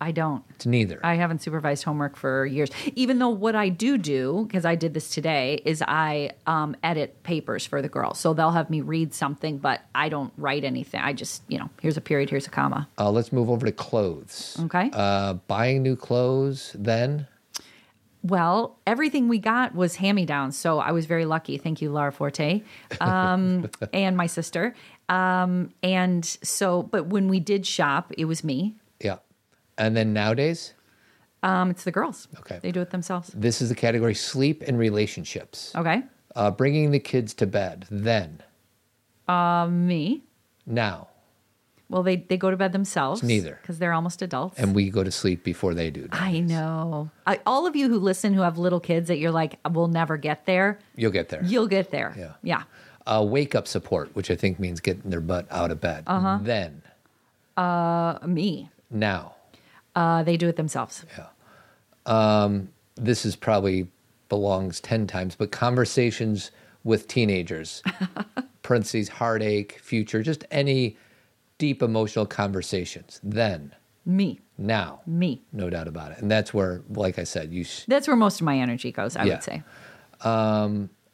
I 0.00 0.12
don't. 0.12 0.42
it's 0.50 0.64
neither. 0.66 0.98
I 1.04 1.14
haven't 1.16 1.42
supervised 1.42 1.84
homework 1.84 2.16
for 2.16 2.46
years. 2.46 2.70
Even 2.94 3.18
though 3.18 3.28
what 3.28 3.54
I 3.54 3.68
do 3.68 3.98
do, 3.98 4.44
because 4.46 4.64
I 4.64 4.74
did 4.74 4.94
this 4.94 5.10
today, 5.10 5.60
is 5.64 5.82
I 5.86 6.30
um, 6.46 6.74
edit 6.82 7.22
papers 7.22 7.66
for 7.66 7.82
the 7.82 7.88
girls. 7.88 8.18
So 8.18 8.32
they'll 8.32 8.52
have 8.52 8.70
me 8.70 8.80
read 8.80 9.12
something, 9.12 9.58
but 9.58 9.82
I 9.94 10.08
don't 10.08 10.32
write 10.38 10.64
anything. 10.64 11.00
I 11.02 11.12
just, 11.12 11.42
you 11.48 11.58
know, 11.58 11.68
here's 11.82 11.96
a 11.98 12.00
period, 12.00 12.30
here's 12.30 12.46
a 12.46 12.50
comma. 12.50 12.88
uh, 12.98 13.10
let's 13.10 13.30
move 13.32 13.50
over 13.50 13.66
to 13.66 13.72
clothes. 13.72 14.56
Okay. 14.64 14.90
Uh, 14.92 15.34
buying 15.34 15.82
new 15.82 15.96
clothes. 15.96 16.74
Then, 16.78 17.26
Well, 18.22 18.78
everything 18.86 19.28
we 19.28 19.38
got 19.38 19.74
was 19.74 19.96
hand 19.96 20.16
me 20.16 20.26
downs. 20.26 20.56
So 20.56 20.78
I 20.78 20.92
was 20.92 21.06
very 21.06 21.24
lucky. 21.24 21.56
Thank 21.58 21.80
you, 21.82 21.90
Laura 21.90 22.12
Forte, 22.12 22.62
um, 23.00 23.68
and 23.92 24.16
my 24.16 24.26
sister. 24.26 24.74
Um, 25.08 25.72
and 25.82 26.24
so, 26.24 26.82
but 26.82 27.06
when 27.06 27.28
we 27.28 27.40
did 27.40 27.66
shop, 27.66 28.12
it 28.16 28.26
was 28.26 28.44
me. 28.44 28.76
yeah, 29.00 29.16
and 29.80 29.96
then 29.96 30.12
nowadays, 30.12 30.74
Um, 31.42 31.70
it's 31.70 31.84
the 31.84 31.90
girls. 31.90 32.28
Okay. 32.40 32.58
They 32.62 32.70
do 32.70 32.80
it 32.82 32.90
themselves. 32.90 33.30
this 33.34 33.60
is 33.62 33.68
the 33.70 33.74
category 33.74 34.14
sleep 34.14 34.62
and 34.68 34.78
relationships. 34.78 35.72
Okay. 35.74 36.02
Uh, 36.36 36.50
bringing 36.50 36.90
the 36.92 37.00
kids 37.00 37.34
to 37.34 37.46
bed. 37.46 37.86
Then, 37.90 38.42
Me. 39.28 40.22
Now. 40.66 41.08
Well, 41.88 42.04
they 42.04 42.16
they 42.16 42.36
go 42.36 42.50
to 42.52 42.56
bed 42.56 42.70
themselves. 42.72 43.22
neither. 43.22 43.58
because 43.62 43.78
they're 43.80 43.92
almost 43.92 44.22
adults. 44.22 44.58
And 44.60 44.74
we 44.76 44.90
go 44.90 45.02
to 45.02 45.10
sleep 45.10 45.42
before 45.42 45.74
they 45.74 45.90
do. 45.90 46.08
I 46.12 46.38
know. 46.40 47.10
I, 47.26 47.40
all 47.46 47.66
of 47.66 47.74
you 47.74 47.88
who 47.88 47.98
listen 47.98 48.32
who 48.34 48.42
have 48.42 48.58
little 48.58 48.78
kids 48.80 49.08
that 49.08 49.18
you're 49.18 49.32
like, 49.32 49.58
we'll 49.68 49.88
never 49.88 50.16
get 50.16 50.46
there. 50.46 50.78
You'll 50.94 51.10
get 51.10 51.28
there. 51.30 51.42
You'll 51.44 51.66
get 51.66 51.90
there. 51.90 52.14
Yeah. 52.16 52.34
Yeah. 52.44 52.62
uh, 53.06 53.24
wake 53.26 53.54
up 53.56 53.66
support, 53.66 54.14
which 54.14 54.30
I 54.30 54.36
think 54.36 54.60
means 54.60 54.78
getting 54.78 55.10
their 55.10 55.20
butt 55.20 55.46
out 55.50 55.70
of 55.72 55.80
bed. 55.80 56.04
Uh-huh. 56.06 56.38
Then, 56.42 56.82
Uh, 57.56 58.18
me. 58.24 58.70
now, 58.88 59.34
Uh, 59.94 60.22
they 60.22 60.36
do 60.36 60.48
it 60.48 60.56
themselves. 60.56 61.04
Yeah. 61.18 61.26
Um, 62.06 62.68
this 62.96 63.24
is 63.24 63.36
probably 63.36 63.88
belongs 64.28 64.80
10 64.80 65.06
times, 65.06 65.34
but 65.36 65.50
conversations 65.50 66.50
with 66.84 67.08
teenagers, 67.08 67.82
parentheses, 68.62 69.08
heartache, 69.08 69.78
future, 69.82 70.22
just 70.22 70.44
any 70.50 70.96
deep 71.58 71.82
emotional 71.82 72.24
conversations. 72.26 73.20
Then, 73.22 73.74
Me. 74.06 74.40
now, 74.56 75.02
Me. 75.06 75.42
no 75.52 75.68
doubt 75.68 75.88
about 75.88 76.12
it. 76.12 76.18
And 76.18 76.30
that's 76.30 76.54
where, 76.54 76.82
like 76.88 77.18
I 77.18 77.24
said, 77.24 77.52
you, 77.52 77.64
sh- 77.64 77.84
That's 77.86 78.06
where 78.08 78.16
most 78.16 78.40
of 78.40 78.44
my 78.46 78.58
energy 78.58 78.92
goes, 78.92 79.16
I 79.16 79.24
Yeah. 79.24 79.34
would 79.34 79.42
say. 79.42 79.62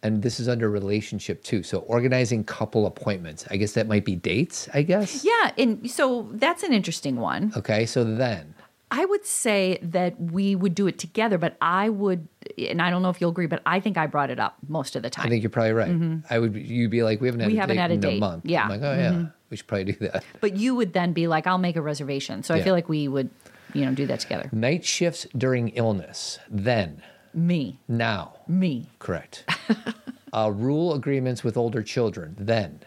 and 0.02 0.22
this 0.22 0.38
is 0.38 0.48
under 0.48 0.70
relationship 0.70 1.42
too. 1.42 1.62
So 1.64 1.78
organizing 1.80 2.44
couple 2.44 2.86
appointments. 2.86 3.44
I 3.50 3.56
guess 3.56 3.72
that 3.72 3.88
might 3.88 4.04
be 4.04 4.14
dates, 4.14 4.68
I 4.72 4.82
guess. 4.82 5.24
Yeah. 5.24 5.52
And 5.58 5.90
so 5.90 6.28
that's 6.34 6.62
an 6.62 6.72
interesting 6.72 7.16
one. 7.16 7.52
Okay. 7.56 7.86
So 7.86 8.04
then, 8.04 8.54
I 8.91 9.05
would 9.05 9.26
say 9.26 9.78
that 9.82 10.20
we 10.20 10.55
would 10.55 10.74
do 10.74 10.87
it 10.87 10.99
together, 10.99 11.39
but 11.39 11.57
I 11.61 11.89
would, 11.89 12.28
and 12.57 12.80
I 12.80 12.91
don't 12.91 13.03
know 13.03 13.11
if 13.11 13.20
you'll 13.20 13.30
agree, 13.30 13.47
but 13.47 13.61
I 13.66 13.80
think 13.80 13.97
I 13.99 14.07
brought 14.07 14.30
it 14.30 14.39
up 14.39 14.57
most 14.68 14.95
of 14.95 15.03
the 15.03 15.11
time. 15.11 15.26
I 15.26 15.28
think 15.28 15.43
you're 15.43 15.51
probably 15.51 15.72
right. 15.72 16.20
I 16.30 16.39
would, 16.39 16.55
you'd 16.55 16.91
be 16.91 17.03
like, 17.03 17.20
we 17.20 17.26
haven't 17.28 17.41
had 17.41 17.49
Mm-hmm. 17.49 17.53
We 17.55 17.59
a 17.59 17.61
haven't 17.61 17.76
date 17.76 17.80
had 17.82 17.91
a 17.91 17.95
in 17.95 17.99
a 17.99 18.03
date. 18.03 18.20
month. 18.20 18.47
Yeah. 18.47 18.62
I'm 18.64 18.68
like, 18.68 18.82
oh 18.82 18.93
yeah, 18.95 19.26
we 19.51 19.57
should 19.57 19.66
probably 19.66 19.93
do 19.93 19.99
that. 20.07 20.24
but 20.41 20.57
you 20.57 20.74
would 20.76 20.93
then 20.93 21.12
be 21.12 21.26
like, 21.26 21.47
I'll 21.49 21.59
make 21.59 21.74
a 21.76 21.82
reservation. 21.82 22.43
So 22.45 22.55
I 22.55 22.62
feel 22.62 22.74
like 22.74 22.89
we 22.89 23.09
would, 23.09 23.30
you 23.74 23.84
know, 23.84 23.93
do 23.93 24.07
that 24.07 24.20
together. 24.20 24.49
Night 24.53 24.84
shifts 24.84 25.26
during 25.37 25.70
illness. 25.70 26.39
Then, 26.49 27.03
Me. 27.34 27.80
now, 27.89 28.37
Me. 28.47 28.89
correct. 29.01 29.45
uh, 30.32 30.53
rule 30.55 30.95
agreements 30.95 31.43
with 31.43 31.57
older 31.57 31.82
children. 31.82 32.37
Then, 32.39 32.80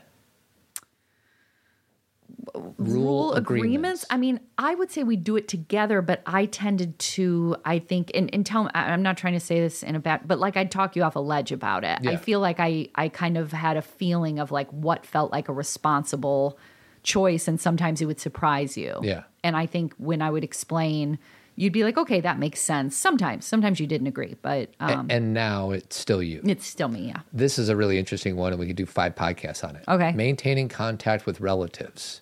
rule 2.77 3.33
agreements. 3.33 4.05
I 4.09 4.17
mean, 4.17 4.39
I 4.57 4.75
would 4.75 4.91
say 4.91 5.03
we 5.03 5.15
do 5.15 5.35
it 5.35 5.47
together, 5.47 6.01
but 6.01 6.21
I 6.25 6.45
tended 6.45 6.97
to, 6.99 7.55
I 7.65 7.79
think, 7.79 8.11
and, 8.13 8.33
and 8.33 8.45
tell 8.45 8.69
I'm 8.73 9.01
not 9.01 9.17
trying 9.17 9.33
to 9.33 9.39
say 9.39 9.59
this 9.59 9.83
in 9.83 9.95
a 9.95 9.99
bad, 9.99 10.27
but 10.27 10.39
like 10.39 10.57
I'd 10.57 10.71
talk 10.71 10.95
you 10.95 11.03
off 11.03 11.15
a 11.15 11.19
ledge 11.19 11.51
about 11.51 11.83
it. 11.83 12.05
I 12.05 12.15
feel 12.15 12.39
like 12.39 12.59
I, 12.59 12.89
I 12.95 13.09
kind 13.09 13.37
of 13.37 13.51
had 13.51 13.77
a 13.77 13.81
feeling 13.81 14.39
of 14.39 14.51
like 14.51 14.69
what 14.71 15.05
felt 15.05 15.31
like 15.31 15.49
a 15.49 15.53
responsible 15.53 16.57
choice, 17.03 17.47
and 17.47 17.59
sometimes 17.59 18.01
it 18.01 18.05
would 18.05 18.19
surprise 18.19 18.77
you. 18.77 18.99
Yeah. 19.01 19.23
And 19.43 19.55
I 19.55 19.65
think 19.65 19.93
when 19.97 20.21
I 20.21 20.29
would 20.29 20.43
explain, 20.43 21.17
you'd 21.55 21.73
be 21.73 21.83
like, 21.83 21.97
okay, 21.97 22.21
that 22.21 22.39
makes 22.39 22.59
sense. 22.59 22.95
Sometimes, 22.95 23.45
sometimes 23.45 23.79
you 23.79 23.87
didn't 23.87 24.07
agree, 24.07 24.35
but 24.41 24.69
um, 24.79 25.07
and 25.09 25.33
now 25.33 25.71
it's 25.71 25.97
still 25.97 26.23
you. 26.23 26.41
it's 26.45 26.65
still 26.65 26.87
me. 26.87 27.07
Yeah. 27.07 27.21
This 27.33 27.59
is 27.59 27.69
a 27.69 27.75
really 27.75 27.97
interesting 27.97 28.35
one, 28.35 28.53
and 28.53 28.59
we 28.59 28.67
could 28.67 28.75
do 28.75 28.85
five 28.85 29.15
podcasts 29.15 29.67
on 29.67 29.75
it. 29.75 29.83
Okay. 29.87 30.13
Maintaining 30.13 30.69
contact 30.69 31.25
with 31.25 31.41
relatives. 31.41 32.21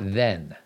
Then, 0.00 0.56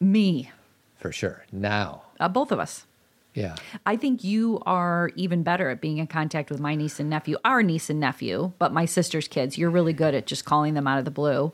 Me. 0.00 0.50
for 0.96 1.12
sure. 1.12 1.44
Now, 1.52 2.02
Uh, 2.18 2.28
both 2.28 2.50
of 2.50 2.58
us. 2.58 2.86
yeah. 3.34 3.54
I 3.86 3.96
think 3.96 4.24
you 4.24 4.60
are 4.66 5.10
even 5.14 5.42
better 5.42 5.68
at 5.70 5.80
being 5.80 5.98
in 5.98 6.06
contact 6.08 6.50
with 6.50 6.58
my 6.60 6.74
niece 6.74 6.98
and 6.98 7.08
nephew, 7.10 7.36
our 7.44 7.62
niece 7.62 7.88
and 7.90 8.00
nephew, 8.00 8.52
but 8.58 8.72
my 8.72 8.84
sister's 8.84 9.28
kids. 9.28 9.56
You're 9.58 9.70
really 9.70 9.92
good 9.92 10.14
at 10.14 10.26
just 10.26 10.44
calling 10.44 10.74
them 10.74 10.86
out 10.88 10.98
of 10.98 11.04
the 11.04 11.10
blue. 11.12 11.52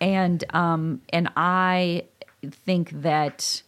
And 0.00 0.42
um 0.54 1.02
and 1.12 1.28
I 1.36 2.04
think 2.42 2.90
that 3.02 3.62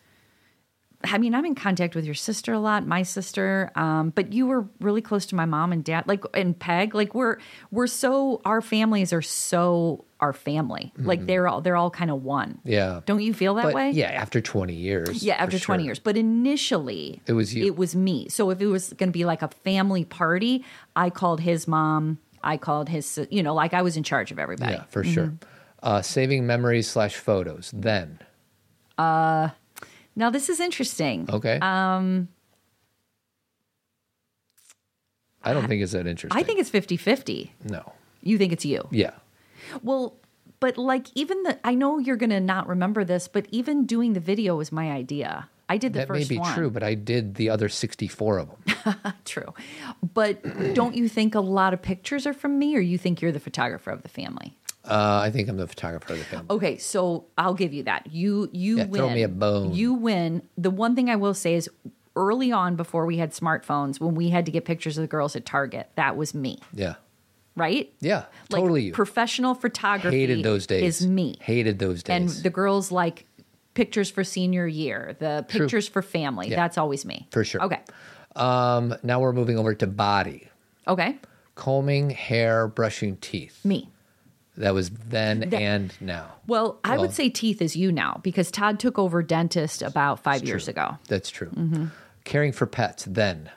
I 1.05 1.19
mean, 1.19 1.35
I'm 1.35 1.45
in 1.45 1.55
contact 1.55 1.95
with 1.95 2.05
your 2.05 2.15
sister 2.15 2.53
a 2.53 2.59
lot, 2.61 2.87
my 2.87 3.03
sister, 3.03 3.71
um, 3.75 4.11
but 4.11 4.33
you 4.33 4.47
were 4.47 4.67
really 4.81 5.01
close 5.03 5.27
to 5.27 5.35
my 5.35 5.45
mom 5.45 5.73
and 5.73 5.83
dad, 5.85 6.07
like 6.07 6.25
and 6.35 6.59
Peg. 6.59 6.95
Like 6.95 7.15
we're 7.15 7.39
we're 7.71 7.87
so 7.87 8.41
our 8.45 8.61
families 8.61 9.13
are 9.13 9.23
so 9.23 10.05
our 10.21 10.33
family. 10.33 10.93
Like 10.97 11.27
they're 11.27 11.49
all 11.49 11.61
they're 11.61 11.77
all 11.77 11.91
kind 11.91 12.11
of 12.11 12.23
one. 12.23 12.51
Mm-hmm. 12.51 12.69
Yeah. 12.71 13.01
Don't 13.07 13.21
you 13.23 13.35
feel 13.35 13.55
that 13.55 13.65
But 13.65 13.75
way? 13.75 13.91
yeah, 13.91 14.07
after 14.11 14.41
20 14.41 14.73
years. 14.73 15.23
Yeah, 15.25 15.35
after 15.35 15.59
20 15.59 15.83
sure. 15.83 15.87
years. 15.87 15.99
But 15.99 16.17
initially, 16.17 17.21
It 17.27 17.33
was 17.33 17.53
you. 17.55 17.67
It 17.67 17.77
was 17.77 17.97
me. 17.97 18.29
So 18.29 18.51
if 18.51 18.61
it 18.61 18.67
was 18.69 18.93
going 18.93 19.09
to 19.09 19.13
be 19.13 19.25
like 19.25 19.43
a 19.43 19.49
family 19.49 20.05
party, 20.05 20.65
I 20.95 21.11
called 21.11 21.41
his 21.41 21.67
mom. 21.67 22.19
I 22.45 22.57
called 22.57 22.89
his, 22.89 23.21
you 23.31 23.43
know, 23.43 23.55
like 23.55 23.75
I 23.75 23.83
was 23.83 23.97
in 23.97 24.03
charge 24.05 24.31
of 24.33 24.39
everybody. 24.39 24.75
Yeah, 24.75 24.85
for 24.85 25.03
sure. 25.05 25.33
Uh, 25.83 26.03
saving 26.03 26.47
memories 26.47 26.89
slash 26.89 27.17
photos. 27.17 27.73
Then, 27.75 28.21
Now, 30.15 30.31
this 30.31 30.49
is 30.49 30.61
interesting. 30.61 31.29
okay. 31.31 31.59
Um, 31.61 32.29
I 35.43 35.53
don't 35.53 35.67
think 35.67 35.83
it's 35.83 35.93
that 35.93 36.07
interesting. 36.07 36.39
I 36.41 36.45
think 36.45 36.61
it's 36.61 36.71
50 36.71 36.97
50. 36.97 37.53
no. 37.65 37.93
You 38.25 38.39
think 38.39 38.53
it's 38.53 38.65
you. 38.65 38.87
Yeah. 38.93 39.11
Well, 39.83 40.15
but 40.61 40.79
like 40.79 41.09
even 41.17 41.43
the, 41.43 41.59
I 41.67 41.75
know 41.75 41.99
you're 41.99 42.15
going 42.17 42.31
to 42.31 42.39
not 42.39 42.69
remember 42.69 43.03
this, 43.03 43.27
but 43.27 43.47
even 43.51 43.85
doing 43.85 44.13
the 44.13 44.21
video 44.21 44.55
was 44.55 44.71
my 44.71 44.93
idea. 44.93 45.49
I 45.69 45.77
did 45.77 45.93
the 45.95 46.01
That 46.01 46.11
may 46.11 46.19
first 46.21 46.29
be 46.29 46.39
one. 46.39 46.55
true, 46.55 46.71
but 46.71 46.85
I 46.85 46.95
did 46.95 47.35
the 47.35 47.51
other 47.51 47.69
64 47.69 48.39
of 48.39 48.49
them. 48.49 49.15
True. 49.25 49.55
But 50.15 50.75
don't 50.75 50.95
you 50.95 51.09
think 51.09 51.35
a 51.35 51.41
lot 51.41 51.73
of 51.73 51.81
pictures 51.81 52.27
are 52.27 52.35
from 52.35 52.59
me 52.59 52.77
or 52.77 52.81
you 52.81 52.99
think 52.99 53.23
you're 53.23 53.33
the 53.33 53.41
photographer 53.41 53.91
of 53.91 54.03
the 54.03 54.09
family? 54.09 54.57
Uh, 54.85 55.21
I 55.25 55.31
think 55.31 55.49
I'm 55.49 55.57
the 55.57 55.67
photographer 55.69 56.13
of 56.15 56.19
the 56.19 56.25
family. 56.25 56.47
Okay, 56.51 56.77
so 56.77 57.27
I'll 57.39 57.55
give 57.55 57.73
you 57.73 57.85
that. 57.85 58.09
You 58.13 58.49
you 58.53 58.79
Yeah, 58.79 58.85
win. 58.87 58.95
throw 59.01 59.11
me 59.11 59.23
a 59.23 59.29
bone. 59.29 59.73
You 59.75 59.95
win. 59.95 60.43
The 60.59 60.71
one 60.71 60.95
thing 60.97 61.09
I 61.09 61.17
will 61.17 61.35
say 61.35 61.55
is 61.55 61.71
early 62.17 62.51
on 62.53 62.77
before 62.77 63.07
we 63.07 63.19
had 63.19 63.31
smartphones, 63.33 64.01
when 64.01 64.15
we 64.15 64.31
had 64.31 64.45
to 64.47 64.53
get 64.53 64.65
pictures 64.65 64.99
of 64.99 65.03
the 65.03 65.09
girls 65.09 65.35
at 65.37 65.47
Target, 65.47 65.89
that 65.95 66.17
was 66.17 66.35
me, 66.35 66.59
Yeah. 66.75 66.97
right? 67.57 67.91
Yeah. 68.01 68.25
Like, 68.51 68.61
totally 68.61 68.83
you. 68.83 68.93
Professional 68.93 69.55
photography 69.55 70.19
Hated 70.19 70.43
those 70.43 70.67
days. 70.67 71.01
is 71.01 71.07
me. 71.07 71.37
Hated 71.41 71.79
those 71.79 72.03
days. 72.03 72.15
And 72.37 72.45
the 72.45 72.51
girls 72.51 72.93
like 72.93 73.25
pictures 73.75 74.11
for 74.11 74.25
senior 74.25 74.67
year, 74.67 75.17
the 75.21 75.47
True. 75.49 75.61
pictures 75.61 75.89
for 75.89 76.03
family. 76.03 76.49
Yeah. 76.49 76.57
That's 76.57 76.77
always 76.77 77.07
me. 77.07 77.29
For 77.31 77.45
sure. 77.45 77.63
Okay. 77.63 77.81
um, 78.37 78.95
now 79.03 79.21
we're 79.21 79.33
moving 79.33 79.59
over 79.59 79.75
to 79.75 79.87
body. 79.87 80.49
Okay. 80.89 81.19
Combing, 81.55 82.11
hair, 82.11 82.67
brushing 82.67 83.17
teeth. 83.19 83.65
Me. 83.65 83.89
That 84.57 84.75
was 84.75 84.91
then 84.91 85.41
That- 85.41 85.55
and 85.55 85.93
now. 86.01 86.33
Well, 86.47 86.79
I 86.85 86.91
Well- 86.93 87.03
would 87.03 87.13
say 87.13 87.29
teeth 87.31 87.63
is 87.63 87.75
you 87.77 87.91
now 87.93 88.21
because 88.23 88.51
Todd 88.51 88.79
took 88.79 88.99
over 88.99 89.23
dentist 89.23 89.81
about 89.83 90.21
five 90.23 90.45
years 90.45 90.69
ago. 90.69 90.99
That's 91.09 91.31
true. 91.31 91.49
Mm-hmm. 91.49 91.87
Caring 92.25 92.53
for 92.53 92.67
pets 92.67 93.07
then. 93.09 93.51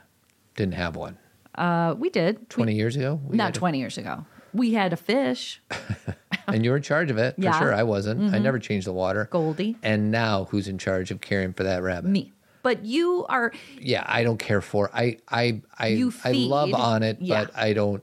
Didn't 0.56 0.76
have 0.76 0.96
one. 0.96 1.18
Uh, 1.54 1.96
we 1.98 2.10
did. 2.10 2.50
20 2.50 2.74
years 2.76 2.96
ago? 2.96 3.20
We 3.28 3.36
Not 3.38 3.48
had- 3.48 3.56
20 3.56 3.80
years 3.80 3.98
ago. 3.98 4.26
We 4.54 4.74
had 4.74 4.94
a 4.94 4.98
fish, 4.98 5.62
And 6.48 6.64
you 6.64 6.70
were 6.72 6.78
in 6.78 6.84
charge 6.84 7.12
of 7.12 7.18
it. 7.18 7.36
For 7.36 7.42
Yeah. 7.42 7.52
Mm-hmm. 7.52 7.60
sure. 7.64 7.74
I 7.74 7.84
wasn't. 7.84 8.34
I 8.34 8.38
never 8.40 8.58
changed 8.60 8.88
the 8.88 8.94
water. 8.94 9.28
Goldie. 9.32 9.76
And 9.84 10.12
now 10.12 10.46
who's 10.46 10.68
in 10.70 10.78
charge 10.78 11.12
of 11.12 11.20
caring 11.20 11.52
for 11.54 11.64
that 11.64 11.82
rabbit? 11.84 12.10
me. 12.10 12.32
But 12.64 12.86
you 12.86 13.26
are 13.28 13.52
Yeah, 13.80 14.04
I 14.08 14.24
don't 14.24 14.38
care 14.40 14.62
for 14.62 14.90
I 14.94 15.18
I 15.28 15.62
I 15.78 16.10
I 16.24 16.32
love 16.32 16.74
on 16.74 17.04
it, 17.04 17.18
Yeah. 17.20 17.44
but 17.46 17.58
I 17.58 17.74
don't 17.74 18.02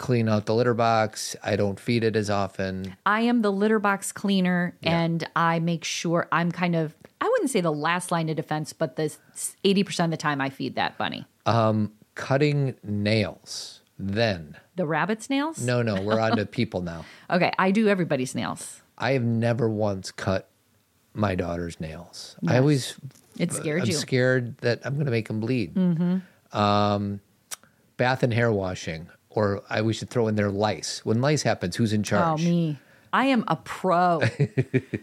clean 0.00 0.28
out 0.28 0.46
the 0.46 0.54
litter 0.54 0.74
box. 0.74 1.36
I 1.44 1.54
don't 1.56 1.78
feed 1.78 2.02
it 2.02 2.16
as 2.16 2.28
often. 2.30 2.96
I 3.06 3.20
am 3.20 3.42
the 3.42 3.52
litter 3.52 3.78
box 3.78 4.10
cleaner 4.12 4.74
Yeah. 4.80 4.98
and 5.00 5.28
I 5.36 5.60
make 5.60 5.84
sure 5.84 6.26
I'm 6.32 6.50
kind 6.50 6.74
of 6.74 6.94
I 7.20 7.28
wouldn't 7.28 7.50
say 7.50 7.60
the 7.60 7.70
last 7.70 8.10
line 8.10 8.30
of 8.30 8.36
defense, 8.36 8.72
but 8.72 8.96
the 8.96 9.14
80% 9.62 10.06
of 10.06 10.10
the 10.10 10.16
time 10.16 10.40
I 10.40 10.48
feed 10.50 10.74
that 10.76 10.96
bunny. 10.98 11.26
Um 11.46 11.92
Cutting 12.16 12.74
nails. 12.82 13.80
Then. 13.98 14.56
The 14.76 14.86
rabbit's 14.86 15.28
nails? 15.28 15.62
No, 15.62 15.82
no, 15.82 16.00
we're 16.00 16.18
on 16.26 16.36
to 16.38 16.46
people 16.46 16.80
now. 16.80 17.04
Okay, 17.30 17.52
I 17.58 17.70
do 17.70 17.86
everybody's 17.88 18.34
nails. 18.34 18.80
I 18.98 19.12
have 19.12 19.22
never 19.22 19.68
once 19.68 20.10
cut 20.10 20.48
my 21.12 21.34
daughter's 21.34 21.78
nails. 21.80 22.36
I 22.46 22.56
always 22.58 22.96
It 23.38 23.52
scared 23.52 23.82
I'm 23.82 23.88
you. 23.88 23.92
scared 23.94 24.56
that 24.58 24.80
I'm 24.84 24.94
going 24.94 25.04
to 25.06 25.10
make 25.12 25.28
them 25.28 25.40
bleed. 25.40 25.74
Mm-hmm. 25.74 26.56
Um, 26.58 27.20
bath 27.96 28.22
and 28.22 28.32
hair 28.32 28.50
washing, 28.52 29.08
or 29.30 29.62
I 29.70 29.82
we 29.82 29.92
should 29.92 30.10
throw 30.10 30.28
in 30.28 30.34
there 30.34 30.50
lice. 30.50 31.04
When 31.04 31.20
lice 31.20 31.42
happens, 31.42 31.76
who's 31.76 31.92
in 31.92 32.02
charge? 32.02 32.22
Oh, 32.22 32.36
charge? 32.36 32.44
me. 32.44 32.78
I 33.12 33.26
am 33.26 33.44
a 33.48 33.56
pro. 33.56 34.20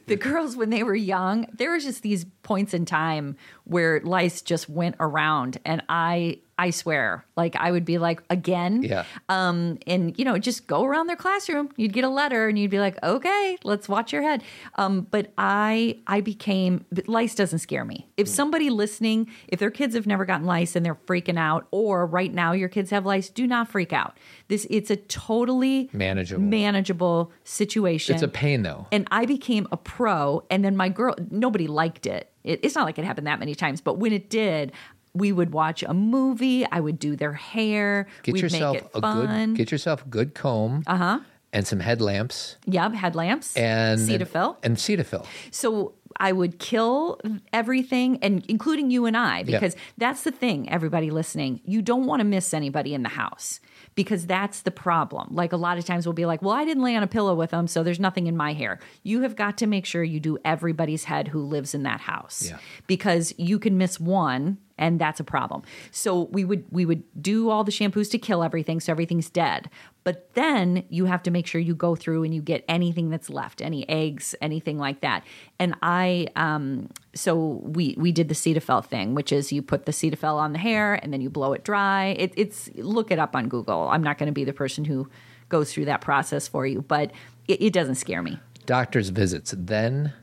the 0.06 0.16
girls, 0.16 0.56
when 0.56 0.70
they 0.70 0.84
were 0.84 0.96
young, 0.96 1.48
there 1.54 1.72
was 1.74 1.84
just 1.84 2.04
these 2.04 2.26
points 2.44 2.74
in 2.74 2.86
time 2.86 3.36
where 3.66 4.00
lice 4.02 4.42
just 4.42 4.70
went 4.70 4.96
around, 5.00 5.58
and 5.66 5.84
I 5.90 6.40
I 6.60 6.72
swear. 6.72 7.24
Like 7.36 7.56
I 7.56 7.72
would 7.72 7.86
be 7.86 7.98
like, 7.98 8.22
again? 8.30 8.82
Yeah. 8.84 9.04
Um, 9.30 9.78
and 9.86 10.18
you 10.18 10.26
know, 10.26 10.38
just 10.38 10.66
go 10.68 10.84
around 10.86 11.08
their 11.08 11.16
classroom. 11.16 11.70
You'd 11.78 11.94
get 11.94 12.04
a 12.04 12.10
letter 12.10 12.48
and 12.48 12.58
you'd 12.58 12.72
be 12.72 12.80
like, 12.80 12.98
okay, 13.04 13.58
let's 13.64 13.88
watch 13.88 14.12
your 14.12 14.24
head. 14.24 14.44
Um, 14.76 15.02
but 15.12 15.32
I 15.38 16.00
I 16.08 16.22
became 16.22 16.86
but 16.92 17.08
lice 17.08 17.36
doesn't 17.36 17.60
scare 17.60 17.86
me. 17.86 18.08
If 18.18 18.28
somebody 18.28 18.70
listening, 18.70 19.30
if 19.48 19.60
their 19.60 19.70
kids 19.72 19.94
have 19.96 20.08
never 20.08 20.26
gotten 20.26 20.46
lice 20.48 20.76
and 20.76 20.86
they're 20.86 20.96
freaking 20.96 21.38
out, 21.38 21.68
or 21.72 22.06
right 22.06 22.34
now 22.34 22.54
your 22.54 22.70
kids 22.70 22.90
have 22.90 23.06
lice, 23.06 23.30
do 23.30 23.46
not 23.46 23.70
freak 23.70 23.94
out. 23.94 24.18
This 24.48 24.66
it's 24.70 24.90
a 24.90 24.96
totally 24.96 25.90
Manageable. 25.94 26.42
manageable 26.44 27.32
situation. 27.44 28.16
It's 28.16 28.24
a 28.24 28.28
pain 28.28 28.64
though. 28.64 28.88
and 28.92 29.08
I 29.12 29.26
became 29.26 29.68
a 29.72 29.78
pro. 29.78 30.44
And 30.50 30.64
then 30.66 30.76
my 30.76 30.90
girl, 30.90 31.16
nobody 31.30 31.68
liked 31.68 32.06
it. 32.06 32.32
it. 32.44 32.60
It's 32.64 32.76
not 32.76 32.86
like 32.86 32.98
it 32.98 33.06
happened 33.06 33.28
that 33.28 33.40
many 33.40 33.56
times, 33.56 33.82
but 33.82 33.96
when 34.00 34.14
it 34.14 34.30
did, 34.30 34.72
we 35.18 35.32
would 35.32 35.52
watch 35.54 35.84
a 35.84 35.94
movie. 35.94 36.66
I 36.72 36.80
would 36.80 37.00
do 37.00 37.16
their 37.16 37.34
hair. 37.34 38.08
Get 38.24 38.34
We'd 38.34 38.44
yourself 38.44 38.74
make 38.76 38.84
it 38.84 38.92
a 38.96 39.02
fun. 39.02 39.50
good 39.54 39.58
get 39.58 39.72
yourself 39.72 40.06
a 40.06 40.10
good 40.10 40.34
comb. 40.36 40.84
Uh-huh. 40.88 41.20
And 41.54 41.66
some 41.66 41.80
headlamps 41.80 42.58
yep, 42.66 42.94
headlamps 42.94 43.56
and 43.56 44.00
Cetaphil. 44.00 44.58
And 44.64 44.76
Cetaphil. 44.78 45.26
So 45.50 45.94
I 46.20 46.32
would 46.32 46.60
kill 46.60 47.20
everything, 47.54 48.18
and 48.22 48.44
including 48.48 48.90
you 48.92 49.06
and 49.06 49.16
I, 49.16 49.44
because 49.44 49.76
that's 49.98 50.24
the 50.24 50.32
thing. 50.32 50.70
Everybody 50.70 51.10
listening, 51.12 51.62
you 51.64 51.82
don't 51.82 52.06
want 52.06 52.20
to 52.22 52.24
miss 52.26 52.54
anybody 52.54 52.94
in 52.94 53.04
the 53.04 53.10
house 53.10 53.60
because 53.96 54.26
that's 54.26 54.62
the 54.62 54.72
problem. 54.72 55.30
Like 55.36 55.54
a 55.54 55.58
lot 55.58 55.78
of 55.78 55.86
times, 55.86 56.06
we'll 56.06 56.14
be 56.14 56.26
like, 56.26 56.42
"Well, 56.42 56.54
I 56.54 56.66
didn't 56.66 56.84
lay 56.84 56.96
on 56.96 57.04
a 57.04 57.08
pillow 57.08 57.36
with 57.36 57.52
them, 57.52 57.68
so 57.68 57.82
there's 57.84 58.00
nothing 58.00 58.28
in 58.28 58.36
my 58.36 58.54
hair." 58.54 58.80
You 59.04 59.22
have 59.22 59.36
got 59.36 59.58
to 59.60 59.68
make 59.68 59.86
sure 59.86 60.04
you 60.04 60.20
do 60.20 60.38
everybody's 60.44 61.06
head 61.06 61.28
who 61.30 61.42
lives 61.42 61.74
in 61.74 61.84
that 61.84 62.02
house, 62.02 62.48
Yeah. 62.50 62.58
because 62.88 63.34
you 63.38 63.58
can 63.60 63.78
miss 63.78 64.00
one. 64.00 64.58
And 64.78 65.00
that's 65.00 65.20
a 65.20 65.24
problem. 65.24 65.64
So 65.92 66.24
we 66.32 66.46
would 66.46 66.64
we 66.72 66.86
would 66.86 67.04
do 67.22 67.50
all 67.50 67.64
the 67.64 67.72
shampoos 67.72 68.12
to 68.12 68.18
kill 68.18 68.44
everything, 68.44 68.80
so 68.80 68.92
everything's 68.92 69.30
dead. 69.30 69.70
But 70.04 70.34
then 70.36 70.84
you 70.90 71.06
have 71.06 71.22
to 71.24 71.32
make 71.32 71.48
sure 71.48 71.60
you 71.60 71.76
go 71.76 71.96
through 71.96 72.24
and 72.24 72.34
you 72.34 72.42
get 72.42 72.64
anything 72.70 73.10
that's 73.10 73.30
left, 73.30 73.62
any 73.62 73.88
eggs, 73.90 74.36
anything 74.42 74.78
like 74.78 75.02
that. 75.02 75.24
And 75.60 75.76
I, 75.82 76.28
um, 76.38 76.90
so 77.14 77.36
we 77.64 77.96
we 77.98 78.12
did 78.12 78.30
the 78.30 78.36
Cetaphil 78.36 78.86
thing, 78.86 79.16
which 79.16 79.32
is 79.34 79.52
you 79.52 79.62
put 79.62 79.86
the 79.86 79.92
Cetaphil 79.92 80.36
on 80.36 80.54
the 80.54 80.60
hair 80.60 80.94
and 80.96 81.12
then 81.12 81.20
you 81.22 81.30
blow 81.30 81.54
it 81.54 81.64
dry. 81.64 82.16
It, 82.18 82.34
it's 82.38 82.70
look 82.76 83.12
it 83.12 83.20
up 83.20 83.36
on 83.36 83.50
Google. 83.50 83.90
I'm 83.90 84.04
not 84.04 84.18
going 84.18 84.28
to 84.28 84.34
be 84.34 84.44
the 84.46 84.54
person 84.54 84.86
who 84.86 85.10
goes 85.50 85.74
through 85.74 85.86
that 85.86 86.02
process 86.02 86.48
for 86.48 86.66
you, 86.68 86.82
but 86.84 87.12
it, 87.48 87.62
it 87.62 87.74
doesn't 87.74 87.96
scare 87.96 88.22
me. 88.22 88.40
Doctor's 88.66 89.10
visits. 89.10 89.54
Then 89.58 90.14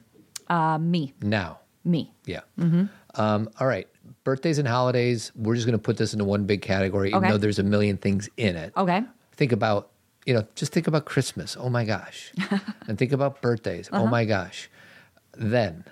Uh, 0.48 0.78
me, 0.78 1.12
now. 1.22 1.58
me. 1.84 2.12
Yeah. 2.26 2.40
Um, 3.16 3.48
all 3.60 3.66
right. 3.66 3.88
Birthdays 4.24 4.58
and 4.58 4.66
holidays. 4.66 5.30
We're 5.36 5.54
just 5.54 5.66
going 5.66 5.78
to 5.78 5.82
put 5.82 5.96
this 5.98 6.12
into 6.12 6.24
one 6.24 6.44
big 6.44 6.62
category, 6.62 7.08
even 7.10 7.18
Okay. 7.22 7.30
though 7.30 7.38
there's 7.38 7.58
a 7.58 7.62
million 7.62 7.96
things 7.98 8.28
in 8.36 8.56
it. 8.56 8.72
Okay. 8.76 9.02
Think 9.36 9.52
about, 9.52 9.90
you 10.26 10.32
know, 10.34 10.46
just 10.54 10.72
think 10.72 10.86
about 10.86 11.04
Christmas. 11.04 11.56
Oh 11.58 11.68
my 11.68 11.84
gosh. 11.84 12.32
and 12.88 12.96
think 12.98 13.12
about 13.12 13.40
birthdays. 13.42 13.88
Uh-huh. 13.92 14.02
Oh 14.02 14.06
my 14.06 14.24
gosh. 14.24 14.70
Then, 15.36 15.84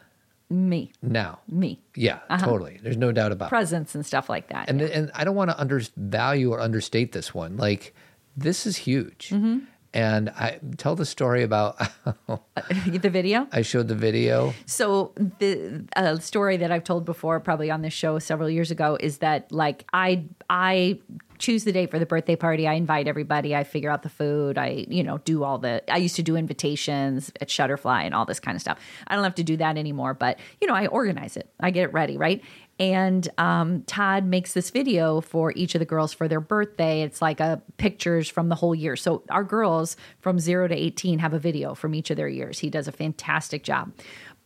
Me, 0.48 0.92
now. 1.02 1.40
me. 1.48 1.80
Yeah, 1.96 2.20
Uh-huh. 2.30 2.44
totally. 2.46 2.78
There's 2.82 2.96
no 2.96 3.12
doubt 3.12 3.32
about 3.32 3.46
it. 3.46 3.50
Presents 3.50 3.94
and 3.94 4.04
stuff 4.06 4.28
like 4.30 4.48
that. 4.48 4.68
And, 4.70 4.80
and 4.80 5.10
I 5.14 5.24
don't 5.24 5.34
want 5.36 5.50
to 5.50 5.58
undervalue 5.60 6.50
or 6.52 6.60
understate 6.60 7.12
this 7.12 7.34
one. 7.34 7.56
Like, 7.56 7.94
this 8.36 8.66
is 8.66 8.76
huge. 8.78 9.30
Mm-hmm. 9.30 9.58
And 9.94 10.30
I 10.30 10.58
tell 10.78 10.96
the 10.96 11.04
story 11.04 11.42
about 11.42 11.78
the 12.26 13.10
video. 13.10 13.46
I 13.52 13.62
showed 13.62 13.88
the 13.88 13.94
video. 13.94 14.54
So 14.66 15.12
the 15.38 15.84
uh, 15.94 16.16
story 16.18 16.56
that 16.56 16.72
I've 16.72 16.84
told 16.84 17.04
before, 17.04 17.40
probably 17.40 17.70
on 17.70 17.82
this 17.82 17.92
show 17.92 18.18
several 18.18 18.48
years 18.48 18.70
ago, 18.70 18.96
is 18.98 19.18
that 19.18 19.52
like 19.52 19.84
I 19.92 20.24
I 20.48 20.98
choose 21.42 21.64
the 21.64 21.72
date 21.72 21.90
for 21.90 21.98
the 21.98 22.06
birthday 22.06 22.36
party. 22.36 22.68
I 22.68 22.74
invite 22.74 23.08
everybody. 23.08 23.54
I 23.54 23.64
figure 23.64 23.90
out 23.90 24.04
the 24.04 24.08
food. 24.08 24.56
I 24.56 24.86
you 24.88 25.02
know 25.02 25.18
do 25.18 25.42
all 25.42 25.58
the. 25.58 25.82
I 25.92 25.98
used 25.98 26.16
to 26.16 26.22
do 26.22 26.36
invitations 26.36 27.32
at 27.40 27.48
Shutterfly 27.48 28.04
and 28.04 28.14
all 28.14 28.24
this 28.24 28.40
kind 28.40 28.54
of 28.54 28.62
stuff. 28.62 28.78
I 29.08 29.16
don't 29.16 29.24
have 29.24 29.34
to 29.34 29.42
do 29.42 29.56
that 29.58 29.76
anymore, 29.76 30.14
but 30.14 30.38
you 30.60 30.68
know 30.68 30.74
I 30.74 30.86
organize 30.86 31.36
it. 31.36 31.50
I 31.60 31.70
get 31.72 31.82
it 31.82 31.92
ready, 31.92 32.16
right? 32.16 32.40
And 32.78 33.28
um, 33.38 33.82
Todd 33.82 34.24
makes 34.24 34.54
this 34.54 34.70
video 34.70 35.20
for 35.20 35.52
each 35.54 35.74
of 35.74 35.80
the 35.80 35.84
girls 35.84 36.12
for 36.12 36.26
their 36.28 36.40
birthday. 36.40 37.02
It's 37.02 37.20
like 37.20 37.40
a 37.40 37.60
pictures 37.76 38.28
from 38.28 38.48
the 38.48 38.54
whole 38.54 38.74
year. 38.74 38.96
So 38.96 39.22
our 39.28 39.44
girls 39.44 39.96
from 40.20 40.38
zero 40.38 40.68
to 40.68 40.74
eighteen 40.74 41.18
have 41.18 41.34
a 41.34 41.40
video 41.40 41.74
from 41.74 41.94
each 41.94 42.10
of 42.10 42.16
their 42.16 42.28
years. 42.28 42.60
He 42.60 42.70
does 42.70 42.86
a 42.86 42.92
fantastic 42.92 43.64
job. 43.64 43.92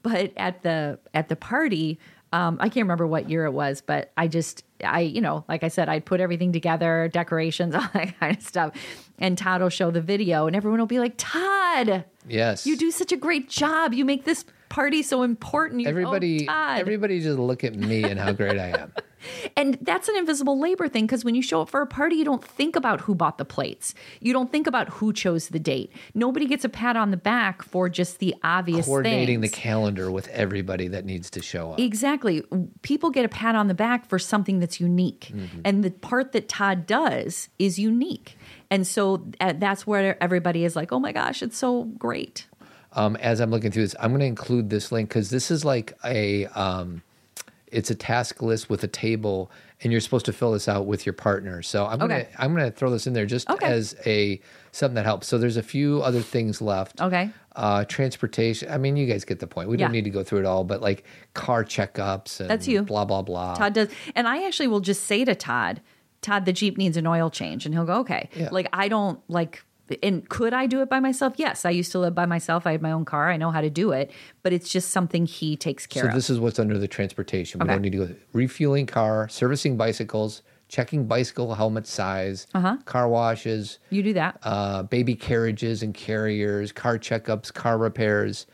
But 0.03 0.32
at 0.36 0.62
the 0.62 0.99
at 1.12 1.28
the 1.28 1.36
party, 1.36 1.99
um, 2.37 2.59
I 2.61 2.68
can't 2.68 2.84
remember 2.84 3.07
what 3.07 3.30
year 3.30 3.45
it 3.47 3.53
was, 3.53 3.80
but 3.80 4.12
I 4.16 4.28
just 4.28 4.62
I 4.84 5.01
you 5.01 5.20
know 5.20 5.45
like 5.49 5.64
I 5.64 5.68
said, 5.68 5.89
I'd 5.89 6.05
put 6.05 6.20
everything 6.20 6.53
together, 6.53 7.09
decorations, 7.12 7.74
all 7.76 7.89
that 7.95 8.18
kind 8.20 8.37
of 8.37 8.43
stuff, 8.43 8.74
and 9.18 9.39
Todd 9.39 9.62
will 9.62 9.68
show 9.70 9.91
the 9.91 10.01
video, 10.03 10.47
and 10.47 10.55
everyone 10.55 10.78
will 10.80 10.87
be 10.87 10.99
like, 11.01 11.14
Todd, 11.16 12.05
Yes. 12.28 12.66
you 12.66 12.76
do 12.76 12.91
such 12.91 13.12
a 13.12 13.16
great 13.16 13.49
job. 13.49 13.95
You 13.95 14.05
make 14.05 14.24
this 14.24 14.45
party 14.69 15.03
so 15.03 15.23
important. 15.23 15.81
You, 15.81 15.89
Everybody, 15.89 16.49
everybody 16.49 17.21
just 17.21 17.39
look 17.39 17.64
at 17.64 17.75
me 17.75 18.05
and 18.05 18.19
how 18.19 18.33
great 18.33 18.59
I 18.59 18.69
am. 18.79 18.93
And 19.57 19.79
that's 19.81 20.09
an 20.09 20.17
invisible 20.17 20.59
labor 20.59 20.89
thing 20.89 21.05
because 21.05 21.25
when 21.25 21.35
you 21.35 21.43
show 21.43 21.62
up 21.62 21.69
for 21.69 21.81
a 21.81 21.87
party, 21.87 22.17
you 22.17 22.25
don't 22.25 22.45
think 22.45 22.77
about 22.77 23.01
who 23.03 23.14
bought 23.14 23.39
the 23.39 23.45
plates. 23.45 23.95
You 24.21 24.33
don't 24.33 24.51
think 24.51 24.67
about 24.67 24.89
who 24.89 25.12
chose 25.12 25.49
the 25.49 25.59
date. 25.59 25.93
Nobody 26.14 26.47
gets 26.47 26.64
a 26.64 26.69
pat 26.69 26.97
on 26.97 27.11
the 27.11 27.17
back 27.17 27.62
for 27.62 27.89
just 27.89 28.19
the 28.19 28.35
obvious 28.43 28.87
Coordinating 28.87 29.41
the 29.41 29.49
calendar 29.49 30.11
with 30.11 30.29
everybody 30.29 30.89
that 30.89 31.05
needs 31.05 31.31
to 31.31 31.43
show 31.43 31.73
up. 31.73 31.81
Exactly. 31.81 32.43
People 32.83 33.11
get 33.11 33.25
a 33.25 33.29
pat 33.29 33.55
on 33.55 33.69
the 33.69 33.75
back 33.75 34.07
for 34.07 34.19
something 34.19 34.59
that's 34.59 34.81
unique. 34.81 35.33
Mm-hmm. 35.33 35.61
And 35.64 35.83
the 35.83 35.91
part 35.91 36.33
that 36.33 36.49
Todd 36.49 36.87
does 36.87 37.49
is 37.59 37.79
unique. 37.79 38.37
And 38.71 38.87
so 38.87 39.27
uh, 39.41 39.55
that's 39.57 39.87
where 39.87 40.23
everybody 40.23 40.64
is 40.64 40.77
like, 40.77 40.93
oh 40.93 40.99
my 40.99 41.12
gosh, 41.12 41.43
it's 41.43 41.57
so 41.57 41.85
great. 41.85 42.47
Um, 42.97 43.14
as 43.16 43.40
I'm 43.40 43.51
looking 43.51 43.70
through 43.70 43.82
this, 43.84 43.94
I'm 44.01 44.11
going 44.11 44.20
to 44.20 44.26
include 44.26 44.68
this 44.70 44.90
link 44.90 45.09
because 45.09 45.30
this 45.30 45.51
is 45.53 45.64
like 45.64 45.97
a, 46.05 46.47
um, 46.47 47.03
it's 47.68 47.90
a 47.90 47.94
task 47.94 48.42
list 48.42 48.68
with 48.70 48.82
a 48.84 48.88
table, 48.88 49.51
and 49.82 49.92
you're 49.92 50.01
supposed 50.01 50.24
to 50.26 50.32
fill 50.32 50.53
this 50.53 50.68
out 50.68 50.86
with 50.86 51.05
your 51.07 51.12
partner. 51.12 51.62
So 51.62 51.84
I'm 51.86 51.99
gonna, 51.99 52.24
I'm 52.38 52.55
gonna 52.55 52.70
throw 52.70 52.90
this 52.90 53.07
in 53.07 53.12
there 53.12 53.26
just 53.26 53.51
Okay. 53.51 53.66
as 53.66 53.94
a 54.07 54.40
something 54.72 54.94
that 54.94 55.05
helps. 55.05 55.26
So 55.26 55.36
there's 55.36 55.57
a 55.59 55.62
few 55.62 56.01
other 56.03 56.20
things 56.22 56.62
left. 56.62 57.01
Okay. 57.01 57.30
Uh, 57.55 57.84
transportation. 57.84 58.70
I 58.70 58.78
mean, 58.78 58.97
you 58.97 59.07
guys 59.07 59.24
get 59.24 59.40
the 59.40 59.47
point. 59.47 59.68
We 59.68 59.76
don't 59.76 59.92
need 59.92 60.05
to 60.05 60.11
go 60.11 60.22
through 60.22 60.38
it 60.40 60.44
all, 60.47 60.62
but 60.64 60.80
like 60.80 61.05
car 61.34 61.64
checkups 61.64 62.40
and 62.40 62.49
That's 62.49 62.66
you. 62.68 62.82
blah 62.82 63.05
blah 63.05 63.22
blah. 63.22 63.55
Todd 63.57 63.74
does. 63.74 63.88
And 64.14 64.26
I 64.28 64.47
actually 64.47 64.68
will 64.68 64.80
just 64.80 65.05
say 65.05 65.24
to 65.24 65.34
Todd, 65.34 65.80
Todd, 66.22 66.44
the 66.47 66.53
Jeep 66.53 66.78
needs 66.78 66.97
an 66.97 67.07
oil 67.07 67.28
change. 67.30 67.66
And 67.66 67.74
he'll 67.74 67.84
go, 67.84 67.97
okay. 68.01 68.30
Yeah. 68.34 68.49
Like, 68.53 68.68
I 68.72 68.88
don't 68.88 69.20
like, 69.28 69.62
and 70.03 70.28
could 70.28 70.53
I 70.55 70.66
do 70.66 70.80
it 70.82 70.89
by 70.89 71.01
myself? 71.01 71.34
Yes. 71.37 71.64
I 71.64 71.70
used 71.70 71.93
to 71.93 71.99
live 71.99 72.14
by 72.14 72.26
myself. 72.26 72.66
I 72.66 72.72
had 72.72 72.82
my 72.82 72.93
own 72.93 73.05
car. 73.05 73.30
I 73.30 73.37
know 73.37 73.51
how 73.51 73.61
to 73.61 73.70
do 73.70 73.93
it, 73.93 74.11
but 74.43 74.53
it's 74.53 74.68
just 74.68 74.91
something 74.91 75.26
he 75.26 75.57
takes 75.57 75.87
care 75.87 76.03
So 76.03 76.07
of. 76.09 76.12
So 76.12 76.16
this 76.16 76.30
is 76.30 76.41
what's 76.41 76.59
under 76.59 76.78
the 76.78 76.89
transportation. 76.89 77.61
We 77.61 77.64
Okay. 77.64 77.72
don't 77.74 77.82
need 77.82 77.93
to 77.93 78.07
go 78.07 78.14
refueling 78.32 78.87
car, 78.87 79.28
servicing 79.28 79.76
bicycles, 79.76 80.43
checking 80.68 81.07
bicycle 81.07 81.55
helmet 81.55 81.87
size, 81.87 82.47
Uh-huh. 82.55 82.76
car 82.87 83.09
washes, 83.09 83.78
you 83.91 84.03
do 84.03 84.12
that. 84.14 84.39
uh, 84.43 84.82
baby 84.82 85.14
carriages 85.14 85.82
and 85.82 85.95
carriers, 85.95 86.72
car 86.72 86.99
checkups, 86.99 87.53
car 87.55 87.78
repairs, 87.78 88.47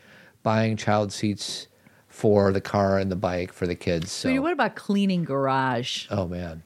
buying 0.43 0.77
child 0.77 1.11
seats 1.11 1.67
for 2.07 2.51
the 2.51 2.61
car 2.61 2.99
and 2.99 3.11
the 3.11 3.15
bike 3.15 3.51
for 3.51 3.65
the 3.65 3.73
kids. 3.73 4.11
So, 4.11 4.27
Sweetie, 4.27 4.37
what 4.37 4.53
about 4.53 4.75
cleaning 4.75 5.23
garage? 5.23 6.05
oh 6.11 6.27
man. 6.27 6.61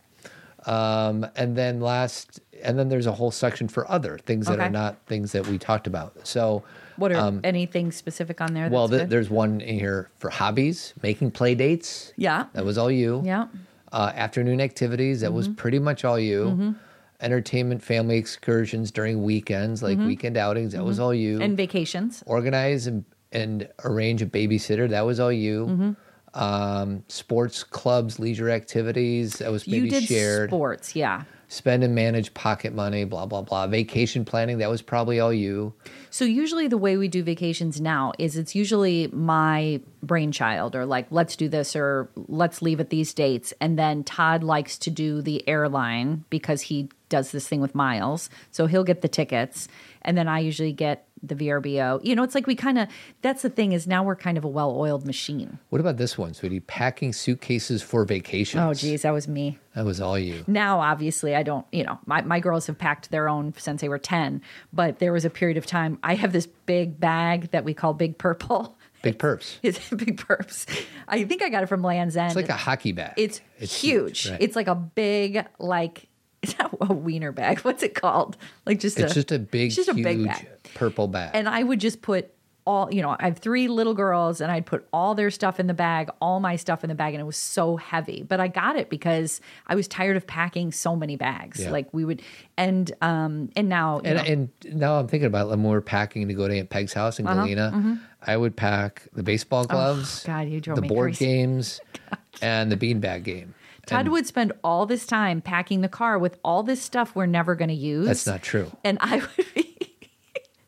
Um, 0.68 1.26
and 1.36 1.56
then 1.56 1.80
last, 1.80 2.42
and 2.62 2.78
then 2.78 2.90
there's 2.90 3.06
a 3.08 3.12
whole 3.12 3.32
section 3.32 3.68
for 3.68 3.90
other 3.90 4.18
things 4.20 4.48
that 4.48 4.60
are 4.60 4.70
not 4.70 4.98
things 5.08 5.32
that 5.32 5.48
we 5.48 5.58
talked 5.58 5.88
about. 5.88 6.28
So, 6.28 6.64
What 6.98 7.12
are 7.14 7.40
anything 7.44 7.92
specific 7.92 8.42
on 8.42 8.54
there? 8.54 8.64
That's 8.70 8.74
um, 8.74 8.74
well, 8.74 8.90
th- 8.90 9.10
there's 9.10 9.30
one 9.30 9.62
in 9.62 9.80
here 9.80 10.10
for 10.20 10.30
hobbies, 10.30 10.94
making 11.02 11.32
play 11.32 11.56
dates. 11.56 12.12
yeah. 12.18 12.48
That 12.54 12.66
was 12.66 12.78
all 12.78 12.92
you. 12.92 13.22
Yeah. 13.24 13.48
Uh, 13.94 14.12
afternoon 14.14 14.60
activities. 14.60 15.22
That 15.22 15.28
Mm-hmm. 15.28 15.36
was 15.38 15.48
pretty 15.48 15.80
much 15.80 16.04
all 16.04 16.20
you. 16.20 16.76
Entertainment, 17.20 17.82
family 17.82 18.18
excursions 18.18 18.92
during 18.92 19.24
weekends, 19.24 19.82
like 19.82 19.98
weekend 19.98 20.38
outings. 20.38 20.74
That 20.74 20.84
was 20.84 21.00
all 21.00 21.14
you. 21.14 21.36
Mm-hmm. 21.36 21.42
And 21.44 21.58
vacations. 21.58 22.24
Organize 22.28 22.86
and, 22.86 23.06
and 23.32 23.68
arrange 23.86 24.22
a 24.22 24.28
babysitter. 24.28 24.88
That 24.90 25.06
was 25.06 25.20
all 25.20 25.32
you. 25.32 25.96
Um, 26.34 27.04
sports 27.08 27.64
clubs, 27.64 28.20
leisure 28.20 28.50
activities. 28.50 29.34
That 29.40 29.52
was 29.52 29.68
maybe 29.68 29.86
you 29.86 29.92
did 29.92 30.04
shared. 30.04 30.50
sports. 30.50 30.96
Yeah. 30.96 31.24
Spend 31.48 31.84
and 31.84 31.96
manage 31.96 32.34
pocket 32.34 32.74
money. 32.74 33.06
Blah 33.06 33.26
blah 33.26 33.42
blah. 33.42 33.68
Vacation 33.68 34.26
planning. 34.26 34.58
That 34.58 34.70
was 34.70 34.82
probably 34.82 35.20
all 35.20 35.34
you. 35.34 35.74
So 36.10 36.26
usually 36.26 36.68
the 36.68 36.78
way 36.78 36.98
we 36.98 37.08
do 37.08 37.24
vacations 37.24 37.82
now 37.82 38.14
is 38.18 38.38
it's 38.38 38.56
usually 38.56 39.08
my 39.08 39.82
brainchild 40.04 40.76
or 40.76 40.86
like 40.86 41.08
let's 41.12 41.36
do 41.36 41.50
this 41.50 41.76
or 41.76 42.10
let's 42.16 42.62
leave 42.62 42.80
at 42.80 42.90
these 42.90 43.14
dates 43.14 43.54
and 43.60 43.78
then 43.78 44.04
Todd 44.04 44.44
likes 44.44 44.78
to 44.80 44.90
do 44.90 45.22
the 45.22 45.48
airline 45.48 46.24
because 46.30 46.62
he 46.62 46.90
does 47.10 47.32
this 47.32 47.48
thing 47.48 47.62
with 47.62 47.76
Miles, 47.76 48.30
so 48.52 48.68
he'll 48.68 48.84
get 48.84 49.02
the 49.02 49.08
tickets, 49.08 49.68
and 50.02 50.18
then 50.18 50.28
I 50.28 50.40
usually 50.40 50.74
get 50.74 51.08
the 51.24 51.36
VRBO. 51.36 52.04
You 52.04 52.16
know, 52.16 52.22
it's 52.22 52.36
like 52.36 52.46
we 52.46 52.56
kind 52.56 52.78
of 52.78 52.88
that's 53.22 53.42
the 53.42 53.50
thing 53.50 53.72
is 53.72 53.88
now 53.88 54.04
we're 54.04 54.16
kind 54.16 54.38
of 54.38 54.44
a 54.44 54.48
well-oiled 54.48 55.06
machine. 55.06 55.58
What 55.70 55.82
about 55.82 55.98
this 55.98 56.18
one, 56.18 56.34
sweetie? 56.34 56.60
Packing 56.60 57.14
suitcases 57.14 57.82
for 57.82 58.06
vacations. 58.06 58.62
Oh, 58.62 58.74
geez, 58.74 59.02
that 59.02 59.14
was 59.14 59.28
me. 59.28 59.58
That 59.74 59.86
was 59.86 60.00
all 60.00 60.18
you. 60.18 60.44
Now, 60.48 60.80
obviously, 60.80 61.36
I 61.36 61.44
don't. 61.44 61.66
You 61.72 61.86
know, 61.86 62.00
my 62.06 62.22
my 62.22 62.40
girls 62.40 62.68
have 62.68 62.78
packed 62.78 63.10
their 63.10 63.30
own 63.30 63.54
since 63.58 63.82
they 63.82 63.90
were 63.90 64.00
ten, 64.00 64.42
but 64.74 65.00
there 65.00 65.14
was 65.14 65.26
a 65.26 65.30
period 65.30 65.58
of 65.58 65.66
time 65.66 65.97
I 66.04 66.16
have 66.16 66.32
this 66.34 66.48
big 66.48 67.00
bag 67.00 67.52
that 67.52 67.64
we 67.64 67.74
call 67.74 67.94
Big 67.94 68.18
Purple. 68.18 68.78
Big 69.04 69.20
perps. 69.20 69.58
It's 69.64 69.78
big 69.92 70.18
perps. 70.20 70.66
I 71.08 71.24
think 71.24 71.44
I 71.44 71.50
got 71.50 71.62
it 71.62 71.68
from 71.68 71.84
Land's 71.84 72.18
End. 72.18 72.28
It's 72.32 72.36
like 72.36 72.50
a 72.50 72.54
hockey 72.54 72.94
bag. 72.94 73.14
It's, 73.16 73.42
it's 73.60 73.80
huge. 73.80 74.28
right? 74.28 74.42
It's 74.42 74.56
like 74.56 74.68
a 74.68 74.74
big, 74.74 75.46
like 75.60 76.08
it's 76.42 76.58
not 76.58 76.76
a 76.82 76.94
wiener 76.94 77.32
bag. 77.32 77.60
What's 77.60 77.84
it 77.84 77.94
called? 77.94 78.38
Like 78.66 78.80
just 78.80 79.00
It's 79.00 79.12
a, 79.12 79.14
just 79.14 79.32
a 79.32 79.38
big, 79.38 79.68
it's 79.68 79.76
just 79.76 79.90
a 79.90 79.94
huge 79.94 80.04
big 80.04 80.26
bag. 80.26 80.48
purple 80.74 81.08
bag. 81.08 81.30
And 81.36 81.48
I 81.48 81.62
would 81.62 81.80
just 81.80 82.02
put 82.02 82.34
all, 82.68 82.94
you 82.94 83.02
know, 83.02 83.16
I 83.18 83.26
have 83.26 83.40
three 83.40 83.68
little 83.70 83.94
girls, 83.94 84.42
and 84.42 84.52
I'd 84.52 84.66
put 84.66 84.86
all 84.92 85.16
their 85.16 85.32
stuff 85.32 85.60
in 85.60 85.68
the 85.68 85.74
bag, 85.74 86.10
all 86.22 86.40
my 86.42 86.58
stuff 86.58 86.84
in 86.84 86.90
the 86.90 86.96
bag, 86.96 87.14
and 87.14 87.22
it 87.22 87.24
was 87.26 87.38
so 87.38 87.78
heavy. 87.78 88.24
But 88.28 88.40
I 88.42 88.50
got 88.50 88.76
it 88.76 88.90
because 88.90 89.40
I 89.68 89.76
was 89.76 89.88
tired 89.88 90.18
of 90.18 90.28
packing 90.28 90.72
so 90.74 90.96
many 90.96 91.16
bags. 91.16 91.62
Yeah. 91.62 91.72
Like 91.72 91.92
we 91.94 92.04
would, 92.06 92.22
and 92.58 92.92
um, 93.02 93.50
and 93.56 93.70
now, 93.70 94.02
you 94.04 94.12
and, 94.12 94.18
know, 94.18 94.24
and 94.72 94.80
now 94.80 95.00
I'm 95.00 95.08
thinking 95.08 95.28
about 95.28 95.48
it, 95.48 95.50
when 95.52 95.64
we 95.64 95.70
were 95.70 95.82
packing 95.82 96.28
to 96.28 96.34
go 96.34 96.48
to 96.48 96.58
Aunt 96.60 96.70
Peg's 96.70 96.94
house 96.94 97.20
in 97.20 97.26
Uh-huh. 97.28 97.42
Galena. 97.44 98.00
I 98.26 98.36
would 98.36 98.56
pack 98.58 99.08
the 99.14 99.24
baseball 99.24 99.64
gloves, 99.66 100.24
Oh, 100.26 100.28
God, 100.34 100.50
you 100.50 100.60
drove 100.60 100.76
the 100.76 100.88
board 100.88 101.10
crazy. 101.12 101.26
games, 101.26 101.80
and 102.42 102.70
the 102.72 102.76
beanbag 102.76 103.24
game. 103.24 103.54
Todd 103.86 104.10
would 104.10 104.28
spend 104.28 104.52
all 104.66 104.86
this 104.86 105.06
time 105.06 105.40
packing 105.40 105.80
the 105.80 105.88
car 105.88 106.20
with 106.20 106.38
all 106.44 106.62
this 106.62 106.82
stuff 106.82 107.16
we're 107.16 107.26
never 107.26 107.56
going 107.56 107.70
to 107.70 107.74
use. 107.74 108.06
That's 108.06 108.28
not 108.28 108.42
true. 108.42 108.70
and 108.84 108.98
I 109.00 109.18
would 109.38 109.46
be. 109.56 109.67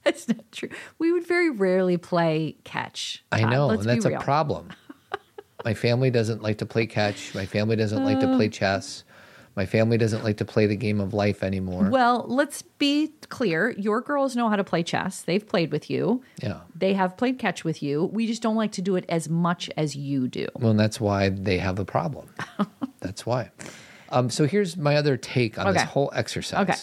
That's 0.09 0.27
not 0.27 0.51
true. 0.51 0.69
We 0.97 1.11
would 1.11 1.27
very 1.27 1.49
rarely 1.49 1.97
play 1.97 2.55
catch. 2.63 3.23
I 3.31 3.43
know, 3.43 3.67
Let's 3.67 3.85
and 3.85 3.89
that's 3.89 4.05
a 4.05 4.17
problem. 4.19 4.69
My 5.65 5.73
family 5.73 6.09
doesn't 6.09 6.41
like 6.41 6.57
to 6.59 6.65
play 6.65 6.85
catch. 6.87 7.35
My 7.35 7.45
family 7.45 7.75
doesn't 7.75 8.03
like 8.03 8.19
to 8.21 8.29
Uh. 8.31 8.35
play 8.37 8.49
chess. 8.49 9.03
My 9.55 9.65
family 9.65 9.97
doesn't 9.97 10.23
like 10.23 10.37
to 10.37 10.45
play 10.45 10.67
the 10.67 10.75
game 10.77 11.01
of 11.01 11.13
life 11.13 11.43
anymore. 11.43 11.89
Well, 11.89 12.23
let's 12.29 12.61
be 12.61 13.11
clear. 13.27 13.71
Your 13.71 13.99
girls 13.99 14.35
know 14.35 14.47
how 14.47 14.55
to 14.55 14.63
play 14.63 14.83
chess. 14.83 15.21
They've 15.21 15.45
played 15.45 15.71
with 15.71 15.89
you. 15.89 16.23
yeah. 16.41 16.61
They 16.73 16.93
have 16.93 17.17
played 17.17 17.39
catch 17.39 17.65
with 17.65 17.83
you. 17.83 18.05
We 18.05 18.25
just 18.25 18.41
don't 18.41 18.55
like 18.55 18.71
to 18.73 18.81
do 18.81 18.95
it 18.95 19.03
as 19.09 19.27
much 19.27 19.69
as 19.75 19.95
you 19.97 20.27
do. 20.29 20.47
Well, 20.55 20.71
and 20.71 20.79
that's 20.79 21.01
why 21.01 21.27
they 21.29 21.57
have 21.57 21.77
a 21.77 21.83
problem. 21.85 22.29
that's 23.01 23.25
why. 23.25 23.51
Um, 24.11 24.29
so 24.29 24.45
here's 24.47 24.77
my 24.77 24.95
other 24.95 25.17
take 25.17 25.59
on 25.59 25.73
this 25.73 25.83
whole 25.83 26.09
exercise. 26.15 26.69
Okay. 26.69 26.79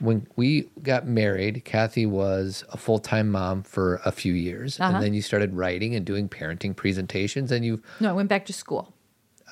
When 0.00 0.26
we 0.36 0.70
got 0.82 1.06
married, 1.06 1.64
Cathy 1.64 2.06
was 2.06 2.64
a 2.70 2.76
full 2.76 2.98
time 2.98 3.30
mom 3.30 3.62
for 3.62 4.00
a 4.04 4.12
few 4.12 4.32
years. 4.32 4.80
Uh-huh. 4.80 4.94
And 4.96 5.04
then 5.04 5.14
you 5.14 5.22
started 5.22 5.54
writing 5.54 5.94
and 5.94 6.04
doing 6.04 6.28
parenting 6.28 6.74
presentations. 6.74 7.52
And 7.52 7.64
you, 7.64 7.82
No, 8.00 8.10
I 8.10 8.12
went 8.12 8.28
back 8.28 8.46
to 8.46 8.52
school. 8.52 8.92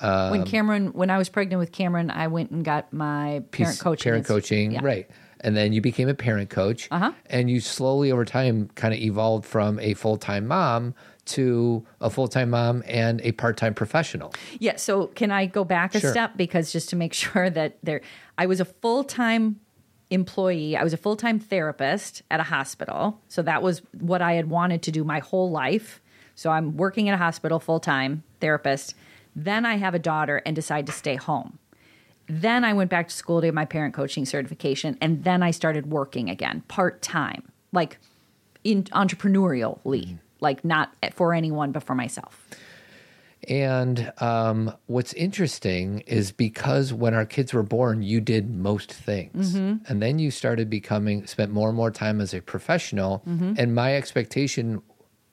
Um, 0.01 0.31
when 0.31 0.45
Cameron, 0.45 0.87
when 0.93 1.09
I 1.09 1.17
was 1.17 1.27
pregnant 1.29 1.59
with 1.59 1.71
Cameron, 1.71 2.09
I 2.09 2.27
went 2.27 2.51
and 2.51 2.63
got 2.63 2.91
my 2.93 3.43
parent 3.51 3.51
piece- 3.51 3.81
coaching. 3.81 4.09
Parent 4.11 4.25
coaching, 4.25 4.71
yeah. 4.71 4.79
right. 4.81 5.09
And 5.41 5.55
then 5.55 5.71
you 5.71 5.81
became 5.81 6.09
a 6.09 6.13
parent 6.13 6.49
coach. 6.49 6.87
Uh-huh. 6.91 7.11
And 7.27 7.49
you 7.49 7.59
slowly 7.61 8.11
over 8.11 8.25
time 8.25 8.69
kind 8.75 8.93
of 8.93 8.99
evolved 8.99 9.45
from 9.45 9.79
a 9.79 9.93
full 9.93 10.17
time 10.17 10.47
mom 10.47 10.95
to 11.25 11.85
a 12.01 12.09
full 12.09 12.27
time 12.27 12.49
mom 12.49 12.83
and 12.87 13.21
a 13.21 13.31
part 13.33 13.55
time 13.57 13.73
professional. 13.73 14.33
Yeah. 14.59 14.77
So 14.77 15.07
can 15.07 15.31
I 15.31 15.45
go 15.45 15.63
back 15.63 15.95
a 15.95 15.99
Sure. 15.99 16.11
step 16.11 16.35
because 16.37 16.71
just 16.71 16.89
to 16.89 16.95
make 16.95 17.13
sure 17.23 17.49
that 17.49 17.77
there, 17.83 18.01
I 18.37 18.47
was 18.47 18.59
a 18.59 18.65
full 18.65 19.03
time 19.03 19.59
employee. 20.09 20.75
I 20.75 20.83
was 20.83 20.93
a 20.93 20.97
full 20.97 21.15
time 21.15 21.39
therapist 21.39 22.23
at 22.31 22.39
a 22.39 22.43
hospital. 22.43 23.19
So 23.27 23.41
that 23.43 23.61
was 23.61 23.81
what 23.99 24.21
I 24.21 24.33
had 24.33 24.49
wanted 24.49 24.81
to 24.83 24.91
do 24.91 25.03
my 25.03 25.19
whole 25.19 25.49
life. 25.49 26.01
So 26.35 26.51
I'm 26.51 26.77
working 26.77 27.09
at 27.09 27.15
a 27.15 27.17
hospital 27.17 27.59
full 27.59 27.79
time 27.79 28.23
therapist. 28.39 28.95
Then 29.35 29.65
I 29.65 29.77
have 29.77 29.93
a 29.93 29.99
daughter 29.99 30.41
and 30.45 30.55
decide 30.55 30.85
to 30.87 30.91
stay 30.91 31.15
home. 31.15 31.59
Then 32.27 32.63
I 32.63 32.73
went 32.73 32.89
back 32.89 33.07
to 33.07 33.15
school 33.15 33.41
to 33.41 33.47
get 33.47 33.53
my 33.53 33.65
parent 33.65 33.95
coaching 33.95 34.23
certification, 34.23 34.97
and 35.01 35.23
then 35.23 35.41
I 35.41 35.49
started 35.49 35.87
working 35.87 36.29
again 36.29 36.61
part 36.67 37.01
time, 37.01 37.51
like 37.71 37.97
in 38.63 38.83
entrepreneurially, 38.85 39.79
mm-hmm. 39.81 40.15
like 40.39 40.63
not 40.63 40.93
for 41.13 41.33
anyone 41.33 41.71
but 41.71 41.83
for 41.83 41.95
myself. 41.95 42.47
And 43.47 44.11
um, 44.17 44.75
what's 44.87 45.13
interesting 45.13 46.01
is 46.01 46.31
because 46.31 46.91
when 46.91 47.13
our 47.13 47.25
kids 47.25 47.53
were 47.53 47.63
born, 47.63 48.01
you 48.03 48.19
did 48.19 48.53
most 48.53 48.91
things. 48.91 49.53
Mm-hmm. 49.53 49.91
And 49.91 50.01
then 50.01 50.19
you 50.19 50.29
started 50.29 50.69
becoming, 50.69 51.25
spent 51.25 51.51
more 51.51 51.69
and 51.69 51.77
more 51.77 51.91
time 51.91 52.19
as 52.19 52.33
a 52.33 52.41
professional. 52.41 53.23
Mm-hmm. 53.27 53.53
And 53.57 53.73
my 53.73 53.95
expectation, 53.95 54.81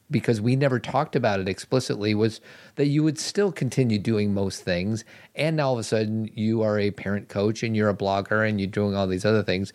because 0.08 0.40
we 0.40 0.54
never 0.54 0.78
talked 0.78 1.16
about 1.16 1.40
it 1.40 1.48
explicitly, 1.48 2.14
was 2.14 2.40
that 2.76 2.86
you 2.86 3.02
would 3.02 3.18
still 3.18 3.50
continue 3.50 3.98
doing 3.98 4.32
most 4.32 4.62
things. 4.62 5.04
And 5.34 5.56
now 5.56 5.68
all 5.68 5.72
of 5.74 5.80
a 5.80 5.84
sudden, 5.84 6.30
you 6.32 6.62
are 6.62 6.78
a 6.78 6.92
parent 6.92 7.28
coach 7.28 7.64
and 7.64 7.74
you're 7.74 7.90
a 7.90 7.96
blogger 7.96 8.48
and 8.48 8.60
you're 8.60 8.68
doing 8.68 8.94
all 8.94 9.08
these 9.08 9.24
other 9.24 9.42
things. 9.42 9.72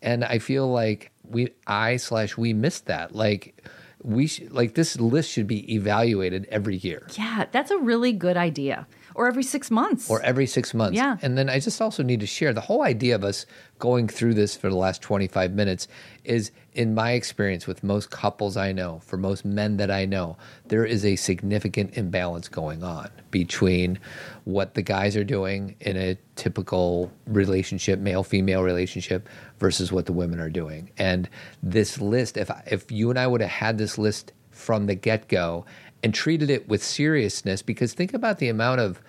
And 0.00 0.24
I 0.24 0.38
feel 0.38 0.70
like 0.70 1.10
we, 1.24 1.50
I 1.66 1.96
slash 1.96 2.36
we 2.36 2.52
missed 2.52 2.86
that. 2.86 3.14
Like, 3.14 3.64
we 4.02 4.26
sh- 4.26 4.42
like 4.50 4.74
this 4.74 4.98
list 4.98 5.30
should 5.30 5.46
be 5.46 5.74
evaluated 5.74 6.46
every 6.50 6.76
year 6.76 7.06
Yeah, 7.16 7.46
that's 7.52 7.70
a 7.70 7.78
really 7.78 8.12
good 8.12 8.36
idea. 8.36 8.86
Or 9.14 9.28
every 9.28 9.42
six 9.42 9.70
months. 9.70 10.10
or 10.10 10.20
every 10.22 10.46
six 10.46 10.74
months. 10.74 10.96
Yeah. 10.96 11.16
And 11.22 11.36
then 11.36 11.48
I 11.48 11.58
just 11.58 11.80
also 11.80 12.02
need 12.02 12.20
to 12.20 12.26
share 12.26 12.52
the 12.52 12.60
whole 12.60 12.82
idea 12.82 13.14
of 13.14 13.24
us 13.24 13.46
going 13.78 14.08
through 14.08 14.34
this 14.34 14.56
for 14.56 14.68
the 14.68 14.76
last 14.76 15.02
25 15.02 15.52
minutes 15.52 15.88
is, 16.24 16.52
in 16.74 16.94
my 16.94 17.12
experience 17.12 17.66
with 17.66 17.82
most 17.82 18.10
couples 18.10 18.56
I 18.56 18.72
know, 18.72 19.00
for 19.04 19.16
most 19.16 19.44
men 19.44 19.76
that 19.78 19.90
I 19.90 20.04
know, 20.06 20.36
there 20.68 20.84
is 20.84 21.04
a 21.04 21.16
significant 21.16 21.96
imbalance 21.96 22.48
going 22.48 22.82
on 22.82 23.10
between 23.30 23.98
what 24.44 24.74
the 24.74 24.82
guys 24.82 25.16
are 25.16 25.24
doing 25.24 25.74
in 25.80 25.96
a 25.96 26.16
typical 26.36 27.12
relationship, 27.26 27.98
male 27.98 28.22
female 28.22 28.62
relationship, 28.62 29.28
versus 29.58 29.92
what 29.92 30.06
the 30.06 30.12
women 30.12 30.40
are 30.40 30.50
doing. 30.50 30.90
And 30.96 31.28
this 31.62 32.00
list, 32.00 32.36
if, 32.36 32.50
if 32.66 32.90
you 32.90 33.10
and 33.10 33.18
I 33.18 33.26
would 33.26 33.40
have 33.40 33.50
had 33.50 33.78
this 33.78 33.98
list 33.98 34.32
from 34.50 34.86
the 34.86 34.94
get 34.94 35.28
go 35.28 35.64
and 36.02 36.12
treated 36.14 36.50
it 36.50 36.68
with 36.68 36.82
seriousness, 36.82 37.62
because 37.62 37.94
think 37.94 38.12
about 38.14 38.38
the 38.38 38.48
amount 38.48 38.80
of 38.80 39.00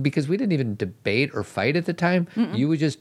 because 0.00 0.26
we 0.28 0.36
didn't 0.36 0.52
even 0.52 0.74
debate 0.76 1.30
or 1.34 1.42
fight 1.42 1.76
at 1.76 1.84
the 1.84 1.92
time. 1.92 2.26
You 2.54 2.68
would 2.68 2.78
just 2.78 2.98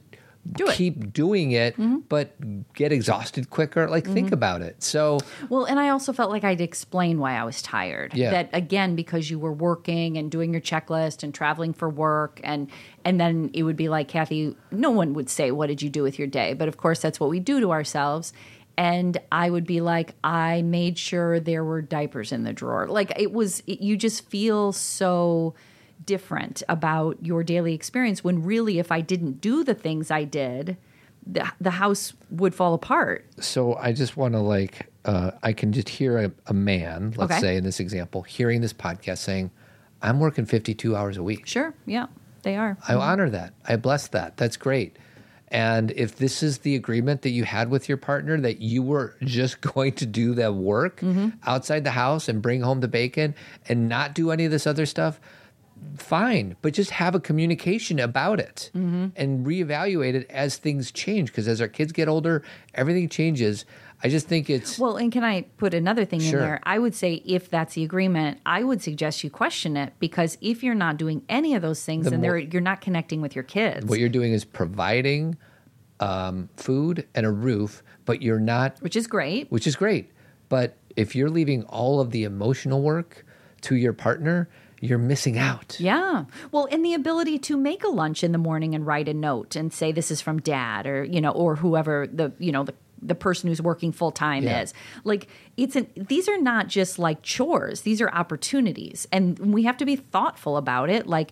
Do 0.54 0.66
it. 0.66 0.70
Mm-hmm. 0.70 0.76
keep 0.76 1.14
doing 1.14 1.52
it, 1.52 1.76
but 2.10 2.36
get 2.74 2.92
exhausted 2.92 3.50
quicker. 3.50 3.88
Like 3.88 4.06
think 4.06 4.32
about 4.34 4.62
it. 4.62 4.84
So 4.84 5.20
well, 5.50 5.64
and 5.66 5.80
I 5.80 5.90
also 5.90 6.12
felt 6.12 6.32
like 6.32 6.44
I'd 6.44 6.60
explain 6.60 7.20
why 7.20 7.38
I 7.38 7.44
was 7.46 7.62
tired. 7.62 8.14
Yeah. 8.14 8.32
That 8.32 8.50
again, 8.52 8.96
because 8.96 9.30
you 9.30 9.40
were 9.40 9.54
working 9.54 10.18
and 10.18 10.30
doing 10.30 10.52
your 10.52 10.62
checklist 10.62 11.24
and 11.24 11.34
traveling 11.34 11.74
for 11.74 11.90
work 11.90 12.42
and 12.44 12.70
and 13.06 13.20
then 13.20 13.50
it 13.54 13.64
would 13.64 13.78
be 13.78 13.88
like, 13.88 14.08
Cathy, 14.10 14.56
no 14.72 14.92
one 14.92 15.14
would 15.14 15.30
say, 15.30 15.52
What 15.52 15.68
did 15.68 15.82
you 15.82 15.90
do 15.90 16.04
with 16.04 16.20
your 16.20 16.28
day? 16.28 16.54
But 16.54 16.68
of 16.68 16.76
course 16.76 17.00
that's 17.02 17.20
what 17.20 17.30
we 17.30 17.40
do 17.40 17.60
to 17.62 17.72
ourselves. 17.72 18.34
And 18.82 19.20
I 19.32 19.48
would 19.50 19.68
be 19.68 19.80
like, 19.80 20.16
I 20.24 20.64
made 20.64 20.98
sure 20.98 21.40
there 21.40 21.64
were 21.64 21.84
diapers 21.84 22.32
in 22.32 22.44
the 22.44 22.52
drawer. 22.52 22.88
Like 22.88 23.14
it 23.16 23.32
was, 23.32 23.62
it, 23.68 23.80
you 23.82 23.96
just 23.96 24.28
feel 24.28 24.72
so 24.72 25.54
different 26.04 26.64
about 26.68 27.24
your 27.24 27.44
daily 27.44 27.76
experience 27.76 28.24
when 28.24 28.42
really, 28.44 28.80
if 28.80 28.92
I 28.92 29.02
didn't 29.02 29.40
do 29.40 29.64
the 29.64 29.76
things 29.76 30.10
I 30.10 30.24
did, 30.24 30.78
the, 31.28 31.48
the 31.62 31.70
house 31.70 32.14
would 32.32 32.56
fall 32.56 32.74
apart. 32.74 33.28
so 33.40 33.76
I 33.76 33.94
just 33.94 34.18
want 34.18 34.34
to 34.34 34.40
like 34.40 34.88
uh, 35.06 35.32
I 35.44 35.54
can 35.54 35.72
just 35.74 35.90
hear 35.90 36.18
a, 36.18 36.32
a 36.48 36.54
man, 36.54 37.14
let's 37.18 37.34
Okay. 37.34 37.42
say 37.42 37.58
in 37.58 37.64
this 37.64 37.80
example, 37.80 38.24
hearing 38.24 38.62
this 38.62 38.74
podcast 38.74 39.20
saying, 39.20 39.52
"I'm 40.02 40.20
working 40.20 40.46
52 40.48 40.96
hours 40.96 41.18
a 41.18 41.24
week." 41.24 41.46
Sure. 41.46 41.74
Yeah, 41.86 42.08
they 42.42 42.56
are. 42.56 42.78
I 42.88 42.96
honor 42.96 43.30
that. 43.30 43.54
I 43.68 43.76
bless 43.76 44.08
that. 44.10 44.38
That's 44.38 44.58
great. 44.58 44.98
And 45.52 45.92
if 45.92 46.16
this 46.16 46.42
is 46.42 46.60
the 46.60 46.76
agreement 46.76 47.24
that 47.24 47.32
you 47.32 47.44
had 47.44 47.70
with 47.70 47.90
your 47.90 47.98
partner 47.98 48.40
that 48.40 48.62
you 48.62 48.82
were 48.82 49.16
just 49.22 49.62
going 49.74 49.94
to 49.94 50.06
do 50.06 50.34
the 50.34 50.52
work 50.52 51.02
mm-hmm. 51.02 51.30
outside 51.46 51.84
the 51.84 51.92
house 51.92 52.30
and 52.30 52.42
bring 52.42 52.62
home 52.62 52.80
the 52.80 52.88
bacon 52.88 53.36
and 53.68 53.90
not 53.90 54.16
do 54.16 54.32
any 54.32 54.46
of 54.46 54.52
this 54.52 54.66
other 54.66 54.86
stuff, 54.86 55.20
fine. 55.98 56.56
But 56.62 56.74
just 56.74 56.92
have 56.92 57.16
a 57.16 57.20
communication 57.20 58.00
about 58.00 58.40
it 58.40 58.72
mm-hmm. 58.74 59.08
and 59.16 59.46
reevaluate 59.46 60.14
it 60.14 60.32
as 60.32 60.56
things 60.56 60.90
change. 60.90 61.32
Because 61.32 61.50
as 61.50 61.60
our 61.60 61.68
kids 61.68 61.92
get 61.92 62.08
older, 62.08 62.44
everything 62.74 63.10
changes. 63.10 63.66
I 64.04 64.10
just 64.10 64.28
think 64.28 64.50
it's 64.50 64.80
Well, 64.80 64.98
and 64.98 65.12
can 65.12 65.24
I 65.24 65.44
put 65.58 65.74
another 65.74 66.06
thing 66.06 66.20
Sure. 66.20 66.40
in 66.40 66.46
there? 66.46 66.60
I 66.64 66.80
would 66.80 66.96
say 66.96 67.22
if 67.26 67.50
that's 67.50 67.76
the 67.76 67.84
agreement, 67.84 68.40
I 68.46 68.64
would 68.64 68.82
suggest 68.82 69.24
you 69.24 69.30
question 69.30 69.78
it 69.78 69.94
because 70.00 70.38
if 70.42 70.64
you're 70.64 70.74
not 70.76 70.98
doing 70.98 71.22
any 71.30 71.54
of 71.56 71.62
those 71.62 71.84
things, 71.86 72.06
The 72.06 72.12
then 72.12 72.22
more- 72.22 72.38
you're 72.38 72.62
not 72.62 72.82
connecting 72.82 73.22
with 73.22 73.36
your 73.36 73.44
kids, 73.44 73.86
what 73.86 74.00
you're 74.00 74.10
doing 74.10 74.34
is 74.34 74.44
providing 74.46 75.38
um, 76.00 76.50
food 76.58 77.08
and 77.14 77.26
a 77.28 77.32
roof, 77.32 77.84
but 78.06 78.22
you're 78.24 78.40
not 78.40 78.82
which 78.82 78.96
is 78.96 79.06
great. 79.06 79.52
which 79.52 79.68
is 79.68 79.76
great. 79.76 80.10
But 80.50 80.76
if 80.96 81.16
you're 81.16 81.30
leaving 81.30 81.64
all 81.66 82.00
of 82.00 82.10
the 82.12 82.24
emotional 82.24 82.82
work 82.82 83.24
to 83.62 83.76
your 83.76 83.94
partner, 83.94 84.50
you're 84.80 84.98
missing 84.98 85.38
out. 85.38 85.78
Yeah. 85.80 86.26
Well, 86.52 86.68
and 86.72 86.84
the 86.84 86.96
ability 86.96 87.38
to 87.40 87.56
make 87.56 87.84
a 87.84 87.88
lunch 87.88 88.24
in 88.24 88.32
the 88.32 88.40
morning 88.40 88.74
and 88.74 88.84
write 88.86 89.08
a 89.08 89.14
note 89.14 89.56
and 89.56 89.72
say 89.72 89.92
this 89.92 90.10
is 90.10 90.22
from 90.22 90.40
dad 90.42 90.88
or, 90.88 91.04
you 91.04 91.22
know, 91.22 91.30
or 91.30 91.58
whoever 91.58 92.08
the, 92.08 92.32
you 92.40 92.52
know, 92.52 92.64
the 92.64 92.74
the 93.02 93.16
person 93.16 93.50
who's 93.50 93.62
working 93.62 93.92
full 93.92 94.12
time 94.12 94.44
Yeah. 94.44 94.62
is. 94.62 94.74
Like 95.04 95.28
it's 95.58 95.76
an 95.76 95.88
these 95.96 96.28
are 96.30 96.40
not 96.40 96.68
just 96.68 97.00
like 97.00 97.22
chores. 97.22 97.82
These 97.82 98.02
are 98.02 98.10
opportunities. 98.10 99.08
And 99.12 99.38
we 99.54 99.64
have 99.64 99.78
to 99.78 99.86
be 99.86 99.96
thoughtful 99.96 100.58
about 100.58 100.90
it. 100.90 101.08
Like 101.08 101.32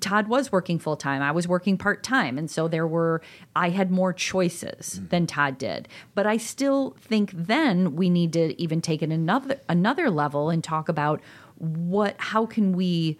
Todd 0.00 0.28
was 0.28 0.52
working 0.52 0.78
full 0.78 0.96
time. 0.96 1.22
I 1.22 1.32
was 1.32 1.48
working 1.48 1.78
part 1.78 2.02
time. 2.02 2.36
And 2.38 2.50
so 2.50 2.68
there 2.68 2.86
were 2.86 3.22
I 3.56 3.70
had 3.70 3.90
more 3.90 4.12
choices 4.12 5.00
mm. 5.00 5.10
than 5.10 5.26
Todd 5.26 5.58
did. 5.58 5.88
But 6.14 6.26
I 6.26 6.36
still 6.36 6.96
think 7.00 7.32
then 7.34 7.96
we 7.96 8.10
need 8.10 8.32
to 8.34 8.60
even 8.60 8.80
take 8.80 9.02
it 9.02 9.10
another 9.10 9.60
another 9.68 10.10
level 10.10 10.50
and 10.50 10.62
talk 10.62 10.88
about 10.88 11.20
what 11.56 12.14
how 12.18 12.46
can 12.46 12.72
we 12.72 13.18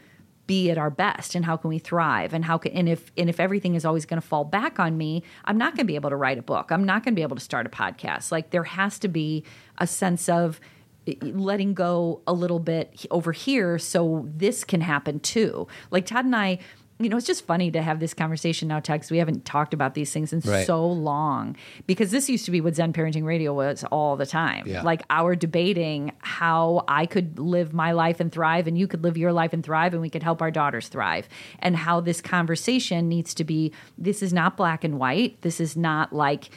be 0.49 0.69
at 0.71 0.79
our 0.79 0.91
best 0.91 1.37
and 1.37 1.45
how 1.45 1.57
can 1.57 1.69
we 1.69 1.79
thrive 1.79 2.35
and 2.35 2.45
how 2.45 2.59
can 2.59 2.73
and 2.73 2.89
if 2.89 3.13
and 3.17 3.29
if 3.31 3.39
everything 3.39 3.77
is 3.77 3.85
always 3.85 4.05
going 4.05 4.21
to 4.21 4.27
fall 4.27 4.45
back 4.45 4.81
on 4.81 4.97
me 4.99 5.23
i'm 5.45 5.57
not 5.57 5.75
going 5.75 5.85
to 5.85 5.85
be 5.85 5.95
able 5.95 6.11
to 6.11 6.17
write 6.17 6.39
a 6.39 6.43
book. 6.43 6.73
I'm 6.73 6.85
not 6.85 7.05
going 7.05 7.15
to 7.15 7.17
be 7.17 7.23
able 7.23 7.37
to 7.37 7.43
start 7.43 7.67
a 7.67 7.69
podcast. 7.69 8.33
Like 8.33 8.51
there 8.51 8.65
has 8.65 8.99
to 9.01 9.09
be 9.09 9.45
a 9.77 9.87
sense 9.87 10.29
of 10.29 10.59
eh, 11.07 11.15
letting 11.23 11.75
go 11.75 12.23
a 12.27 12.33
little 12.33 12.59
bit 12.59 13.07
over 13.11 13.33
here 13.33 13.79
so 13.79 14.27
this 14.35 14.65
can 14.65 14.81
happen 14.81 15.21
too. 15.21 15.69
Like 15.91 16.07
todd 16.07 16.25
and 16.25 16.35
i 16.35 16.59
you 17.01 17.09
know 17.09 17.17
it's 17.17 17.27
just 17.27 17.47
funny 17.47 17.71
to 17.71 17.81
have 17.81 18.01
this 18.01 18.13
conversation 18.15 18.69
now 18.69 18.81
'cause 18.81 19.11
we 19.11 19.19
haven't 19.19 19.45
talked 19.45 19.73
about 19.73 19.95
these 19.95 20.13
things 20.13 20.33
in 20.33 20.41
Right. 20.45 20.67
so 20.67 20.85
long 20.87 21.55
because 21.87 22.11
this 22.11 22.29
used 22.29 22.45
to 22.47 22.51
be 22.51 22.61
what 22.61 22.75
zen 22.75 22.93
parenting 22.93 23.25
radio 23.25 23.55
was 23.55 23.85
all 23.93 24.17
the 24.17 24.27
time. 24.27 24.65
Yeah. 24.67 24.83
like 24.83 25.03
our 25.11 25.35
debating 25.37 26.13
how 26.21 26.85
I 26.89 27.07
could 27.07 27.39
live 27.39 27.73
my 27.73 27.93
life 27.93 28.19
and 28.21 28.33
thrive 28.33 28.67
and 28.67 28.77
you 28.77 28.87
could 28.87 29.03
live 29.05 29.17
your 29.17 29.33
life 29.33 29.53
and 29.53 29.65
thrive 29.65 29.93
and 29.93 30.03
we 30.03 30.11
could 30.11 30.23
help 30.23 30.43
our 30.43 30.51
daughters 30.51 30.89
thrive 30.89 31.29
and 31.61 31.77
how 31.77 32.01
this 32.01 32.21
conversation 32.21 33.09
needs 33.09 33.33
to 33.35 33.45
be 33.45 33.73
this 33.97 34.23
is 34.23 34.33
not 34.33 34.57
black 34.57 34.83
and 34.85 34.99
white. 34.99 35.41
This 35.43 35.61
is 35.61 35.77
not 35.77 36.13
like 36.13 36.51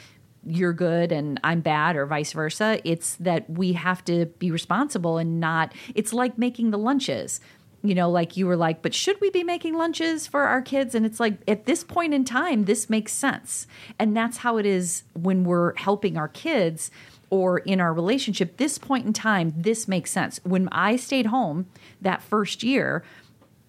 you're 0.44 0.72
good 0.72 1.12
and 1.12 1.38
I'm 1.44 1.60
bad 1.60 1.94
or 1.94 2.04
vice 2.04 2.32
versa. 2.32 2.80
It's 2.84 3.14
that 3.16 3.48
we 3.48 3.74
have 3.74 4.04
to 4.06 4.26
be 4.40 4.50
responsible 4.50 5.18
and 5.18 5.38
not 5.38 5.72
it's 5.94 6.12
like 6.12 6.36
making 6.36 6.72
the 6.72 6.78
lunches 6.78 7.40
you 7.82 7.94
know, 7.94 8.10
like 8.10 8.36
you 8.36 8.46
were 8.46 8.56
like, 8.56 8.80
but 8.80 8.94
should 8.94 9.20
we 9.20 9.30
be 9.30 9.42
making 9.42 9.74
lunches 9.74 10.26
for 10.26 10.42
our 10.44 10.62
kids? 10.62 10.94
And 10.94 11.04
it's 11.04 11.18
like, 11.18 11.38
at 11.48 11.66
this 11.66 11.82
point 11.82 12.14
in 12.14 12.24
time, 12.24 12.64
this 12.64 12.88
makes 12.88 13.12
sense. 13.12 13.66
And 13.98 14.16
that's 14.16 14.38
how 14.38 14.56
it 14.56 14.66
is 14.66 15.02
when 15.14 15.44
we're 15.44 15.74
helping 15.76 16.16
our 16.16 16.28
kids 16.28 16.90
or 17.30 17.58
in 17.58 17.80
our 17.80 17.92
relationship. 17.92 18.56
This 18.56 18.78
point 18.78 19.06
in 19.06 19.12
time, 19.12 19.52
this 19.56 19.88
makes 19.88 20.10
sense. 20.10 20.38
When 20.44 20.68
I 20.70 20.96
stayed 20.96 21.26
home 21.26 21.66
that 22.00 22.22
first 22.22 22.62
year, 22.62 23.02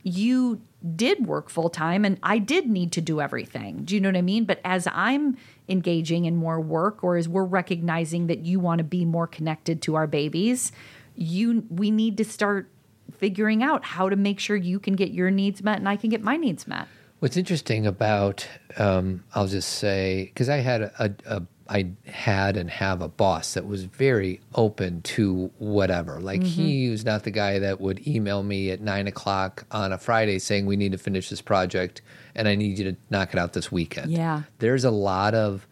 you 0.03 0.61
did 0.95 1.26
work 1.26 1.49
full 1.49 1.70
time 1.70 2.03
and 2.03 2.20
I 2.22 2.38
did 2.38 2.68
need 2.68 2.91
to 2.91 3.01
do 3.01 3.22
everything. 3.22 3.84
Do 3.86 3.95
you 3.95 4.01
know 4.01 4.09
what 4.09 4.18
I 4.18 4.22
mean? 4.22 4.43
But 4.43 4.59
as 4.66 4.88
I'm 4.91 5.38
engaging 5.70 6.26
in 6.26 6.36
more 6.36 6.59
work 6.59 7.03
or 7.03 7.16
as 7.16 7.30
we're 7.30 7.45
recognizing 7.45 8.28
that 8.28 8.39
you 8.39 8.59
want 8.59 8.80
to 8.80 8.84
be 8.84 9.05
more 9.05 9.28
connected 9.28 9.82
to 9.84 9.95
our 9.95 10.07
babies, 10.07 10.74
you 11.16 11.66
we 11.70 11.89
need 11.89 12.18
to 12.18 12.26
start 12.26 12.70
figuring 13.11 13.63
out 13.63 13.83
how 13.83 14.09
to 14.09 14.15
make 14.15 14.39
sure 14.39 14.55
you 14.55 14.79
can 14.79 14.95
get 14.95 15.11
your 15.11 15.31
needs 15.31 15.63
met 15.63 15.77
and 15.77 15.87
I 15.87 15.95
can 15.95 16.09
get 16.09 16.21
my 16.21 16.37
needs 16.37 16.67
met. 16.67 16.87
What's 17.19 17.37
interesting 17.37 17.85
about, 17.87 18.47
um, 18.77 19.23
I'll 19.33 19.47
just 19.47 19.69
say, 19.69 20.25
because 20.25 20.49
I 20.49 20.57
had 20.57 20.81
a, 20.81 21.15
a, 21.25 21.41
I 21.69 21.91
had 22.05 22.57
and 22.57 22.69
have 22.69 23.01
a 23.01 23.07
boss 23.07 23.53
that 23.53 23.65
was 23.65 23.85
very 23.85 24.41
open 24.55 25.01
to 25.03 25.49
whatever. 25.57 26.19
Like 26.19 26.41
Mm-hmm. 26.41 26.49
he 26.49 26.89
was 26.89 27.05
not 27.05 27.23
the 27.23 27.31
guy 27.31 27.59
that 27.59 27.79
would 27.79 28.05
email 28.05 28.43
me 28.43 28.71
at 28.71 28.81
nine 28.81 29.07
o'clock 29.07 29.65
on 29.71 29.93
a 29.93 29.97
Friday 29.97 30.37
saying 30.39 30.65
we 30.65 30.75
need 30.75 30.91
to 30.91 30.97
finish 30.97 31.29
this 31.29 31.41
project 31.41 32.01
and 32.35 32.47
I 32.49 32.55
need 32.55 32.77
you 32.77 32.91
to 32.91 32.97
knock 33.09 33.31
it 33.33 33.39
out 33.39 33.53
this 33.53 33.71
weekend. 33.71 34.11
Yeah. 34.11 34.41
there's 34.59 34.83
a 34.83 34.91
lot 34.91 35.33
of 35.33 35.65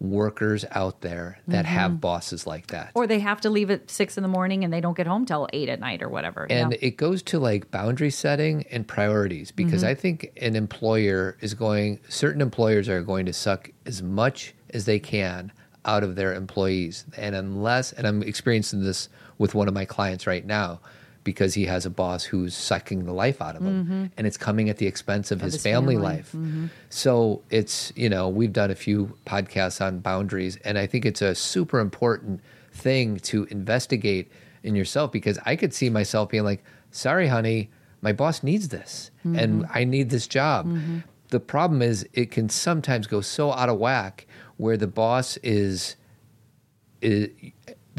workers 0.00 0.64
out 0.70 1.02
there 1.02 1.38
that 1.46 1.66
have 1.66 2.00
bosses 2.00 2.46
like 2.46 2.68
that. 2.68 2.88
Mm-hmm. 2.88 2.98
Or 2.98 3.06
they 3.06 3.20
have 3.20 3.40
to 3.42 3.50
leave 3.50 3.70
at 3.70 3.90
six 3.90 4.16
in 4.16 4.22
the 4.22 4.28
morning 4.28 4.64
and 4.64 4.72
they 4.72 4.80
don't 4.80 4.96
get 4.96 5.06
home 5.06 5.26
till 5.26 5.46
eight 5.52 5.68
at 5.68 5.78
night 5.78 6.02
or 6.02 6.08
whatever. 6.08 6.46
And 6.48 6.72
yeah. 6.72 6.78
it 6.80 6.96
goes 6.96 7.22
to 7.24 7.38
like 7.38 7.70
boundary 7.70 8.10
setting 8.10 8.64
and 8.70 8.88
priorities 8.88 9.52
because 9.52 9.80
Mm-hmm. 9.80 9.90
I 9.90 9.94
think 9.94 10.32
an 10.40 10.56
employer 10.56 11.36
is 11.40 11.54
going, 11.54 12.00
certain 12.08 12.40
employers 12.40 12.88
are 12.88 13.02
going 13.02 13.26
to 13.26 13.32
suck 13.32 13.70
as 13.86 14.02
much 14.02 14.54
as 14.70 14.84
they 14.84 14.98
can 14.98 15.52
out 15.84 16.02
of 16.02 16.16
their 16.16 16.34
employees. 16.34 17.04
And 17.16 17.34
unless, 17.34 17.92
and 17.92 18.06
I'm 18.06 18.22
experiencing 18.22 18.82
this 18.82 19.08
with 19.38 19.54
one 19.54 19.68
of 19.68 19.74
my 19.74 19.84
clients 19.84 20.26
right 20.26 20.44
now 20.44 20.80
because 21.22 21.54
he 21.54 21.66
has 21.66 21.84
a 21.84 21.90
boss 21.90 22.24
who's 22.24 22.54
sucking 22.54 23.04
the 23.04 23.12
life 23.12 23.42
out 23.42 23.56
of 23.56 23.62
him 23.62 23.84
mm-hmm. 23.84 24.06
and 24.16 24.26
it's 24.26 24.36
coming 24.36 24.70
at 24.70 24.78
the 24.78 24.86
expense 24.86 25.30
of, 25.30 25.40
his, 25.40 25.54
Mm-hmm. 25.54 25.56
his 25.56 25.62
family, 25.62 25.94
family. 25.96 26.16
life. 26.16 26.28
Mm-hmm. 26.28 26.66
So 26.88 27.42
it's, 27.50 27.92
you 27.94 28.08
know, 28.08 28.28
we've 28.28 28.52
done 28.52 28.70
a 28.70 28.74
few 28.74 29.16
podcasts 29.26 29.84
on 29.84 30.00
boundaries, 30.00 30.56
and 30.64 30.78
I 30.78 30.86
think 30.86 31.04
it's 31.04 31.22
a 31.22 31.34
super 31.34 31.78
important 31.80 32.40
thing 32.72 33.18
to 33.18 33.44
investigate 33.50 34.30
in 34.62 34.74
yourself 34.74 35.12
because 35.12 35.38
I 35.44 35.56
could 35.56 35.74
see 35.74 35.90
myself 35.90 36.30
being 36.30 36.44
like, 36.44 36.62
sorry, 36.90 37.28
honey, 37.28 37.70
my 38.02 38.12
boss 38.12 38.42
needs 38.42 38.68
this 38.68 39.10
and 39.24 39.62
mm-hmm. 39.62 39.72
I 39.72 39.84
need 39.84 40.10
this 40.10 40.26
job. 40.26 40.72
The 41.28 41.40
problem 41.40 41.82
is, 41.82 42.08
it 42.12 42.30
can 42.30 42.48
sometimes 42.48 43.06
go 43.06 43.20
so 43.20 43.52
out 43.52 43.68
of 43.68 43.78
whack 43.78 44.26
where 44.56 44.76
the 44.76 44.86
boss 44.86 45.36
is, 45.38 45.96
is 47.00 47.30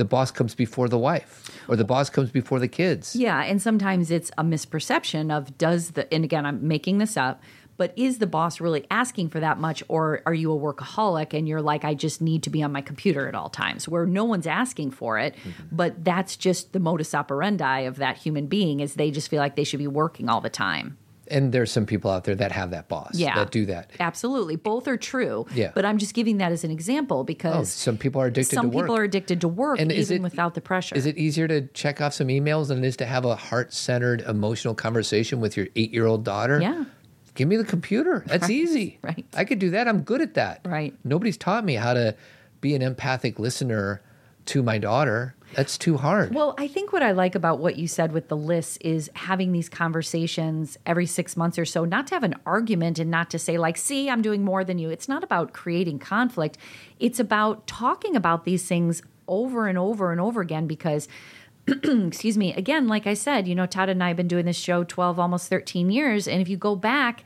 the 0.01 0.05
boss 0.05 0.31
comes 0.31 0.55
before 0.55 0.89
the 0.89 0.97
wife 0.97 1.55
or 1.67 1.75
the 1.75 1.83
boss 1.83 2.09
comes 2.09 2.31
before 2.31 2.57
the 2.57 2.67
kids. 2.67 3.15
Yeah, 3.15 3.43
and 3.43 3.61
sometimes 3.61 4.09
it's 4.09 4.31
a 4.35 4.43
misperception 4.43 5.31
of 5.31 5.55
does 5.59 5.91
the 5.91 6.11
and 6.11 6.23
again 6.23 6.43
I'm 6.43 6.67
making 6.67 6.97
this 6.97 7.17
up, 7.17 7.43
but 7.77 7.93
is 7.95 8.17
the 8.17 8.25
boss 8.25 8.59
really 8.59 8.87
asking 8.89 9.29
for 9.29 9.39
that 9.39 9.59
much 9.59 9.83
or 9.87 10.23
are 10.25 10.33
you 10.33 10.51
a 10.51 10.57
workaholic 10.57 11.37
and 11.37 11.47
you're 11.47 11.61
like 11.61 11.85
I 11.85 11.93
just 11.93 12.19
need 12.19 12.41
to 12.43 12.49
be 12.49 12.63
on 12.63 12.71
my 12.71 12.81
computer 12.81 13.27
at 13.27 13.35
all 13.35 13.49
times 13.49 13.87
where 13.87 14.07
no 14.07 14.25
one's 14.25 14.47
asking 14.47 14.89
for 14.89 15.19
it, 15.19 15.35
mm-hmm. 15.35 15.63
but 15.71 16.03
that's 16.03 16.35
just 16.35 16.73
the 16.73 16.79
modus 16.79 17.13
operandi 17.13 17.81
of 17.81 17.97
that 17.97 18.17
human 18.17 18.47
being 18.47 18.79
is 18.79 18.95
they 18.95 19.11
just 19.11 19.29
feel 19.29 19.39
like 19.39 19.55
they 19.55 19.63
should 19.63 19.77
be 19.77 19.85
working 19.85 20.29
all 20.29 20.41
the 20.41 20.49
time. 20.49 20.97
And 21.31 21.51
there's 21.51 21.71
some 21.71 21.85
people 21.85 22.11
out 22.11 22.25
there 22.25 22.35
that 22.35 22.51
have 22.51 22.71
that 22.71 22.87
boss 22.89 23.15
Yeah. 23.15 23.35
that 23.35 23.51
do 23.51 23.65
that. 23.67 23.91
Absolutely. 23.99 24.55
Both 24.57 24.87
are 24.87 24.97
true. 24.97 25.45
Yeah. 25.55 25.71
But 25.73 25.85
I'm 25.85 25.97
just 25.97 26.13
giving 26.13 26.37
that 26.39 26.51
as 26.51 26.63
an 26.63 26.71
example 26.71 27.19
Oh, 27.19 27.23
because 27.23 27.69
some 27.71 27.97
people 27.97 28.21
are 28.21 28.25
addicted 28.27 28.55
some 28.55 28.65
to 28.65 28.67
work. 28.69 28.81
Some 28.81 28.85
people 28.87 28.97
are 28.97 29.03
addicted 29.03 29.41
to 29.41 29.47
work 29.47 29.79
And 29.79 29.91
is 29.91 30.11
even 30.11 30.21
it- 30.21 30.29
without 30.29 30.53
the 30.55 30.61
pressure. 30.61 30.95
Is 30.95 31.05
it 31.05 31.17
easier 31.17 31.47
to 31.47 31.61
check 31.67 32.01
off 32.01 32.13
some 32.13 32.27
emails 32.27 32.67
than 32.67 32.83
it 32.83 32.87
is 32.87 32.97
to 32.97 33.05
have 33.05 33.25
a 33.25 33.35
heart 33.35 33.73
centered 33.73 34.21
emotional 34.21 34.75
conversation 34.75 35.39
with 35.39 35.55
your 35.57 35.67
eight 35.75 35.91
year 35.93 36.05
old 36.05 36.23
daughter? 36.23 36.59
Yeah. 36.61 36.83
Give 37.33 37.47
me 37.47 37.55
the 37.55 37.63
computer. 37.63 38.23
That's 38.27 38.49
easy. 38.49 38.99
right. 39.03 39.25
I 39.33 39.45
could 39.45 39.59
do 39.59 39.69
that. 39.71 39.87
I'm 39.87 40.01
good 40.01 40.21
at 40.21 40.33
that. 40.33 40.59
Right. 40.65 40.93
Nobody's 41.05 41.37
taught 41.37 41.63
me 41.63 41.75
how 41.75 41.93
to 41.93 42.13
be 42.59 42.75
an 42.75 42.81
empathic 42.81 43.39
listener 43.39 44.01
to 44.47 44.61
my 44.61 44.77
daughter. 44.77 45.35
That's 45.53 45.77
too 45.77 45.97
hard. 45.97 46.33
Well, 46.33 46.55
I 46.57 46.67
think 46.67 46.93
what 46.93 47.03
I 47.03 47.11
like 47.11 47.35
about 47.35 47.59
what 47.59 47.77
you 47.77 47.87
said 47.87 48.11
with 48.11 48.27
the 48.27 48.37
lists 48.37 48.77
is 48.77 49.09
having 49.15 49.51
these 49.51 49.69
conversations 49.69 50.77
every 50.85 51.05
six 51.05 51.35
months 51.35 51.59
or 51.59 51.65
so, 51.65 51.85
not 51.85 52.07
to 52.07 52.15
have 52.15 52.23
an 52.23 52.35
argument 52.45 52.99
and 52.99 53.11
not 53.11 53.29
to 53.31 53.39
say, 53.39 53.57
like, 53.57 53.77
see, 53.77 54.09
I'm 54.09 54.21
doing 54.21 54.43
more 54.43 54.63
than 54.63 54.79
you. 54.79 54.89
It's 54.89 55.09
not 55.09 55.23
about 55.23 55.53
creating 55.53 55.99
conflict. 55.99 56.57
It's 56.99 57.19
about 57.19 57.67
talking 57.67 58.15
about 58.15 58.45
these 58.45 58.65
things 58.65 59.01
over 59.27 59.67
and 59.67 59.77
over 59.77 60.11
and 60.11 60.21
over 60.21 60.41
again 60.41 60.67
because 60.67 61.07
excuse 61.67 62.37
me, 62.37 62.53
again, 62.53 62.87
like 62.87 63.05
I 63.05 63.13
said, 63.13 63.47
you 63.47 63.55
know, 63.55 63.65
Todd 63.65 63.89
and 63.89 64.03
I 64.03 64.07
have 64.09 64.17
been 64.17 64.27
doing 64.27 64.45
this 64.45 64.57
show 64.57 64.83
12, 64.83 65.19
almost 65.19 65.49
13 65.49 65.91
years. 65.91 66.27
And 66.27 66.41
if 66.41 66.49
you 66.49 66.57
go 66.57 66.75
back, 66.75 67.23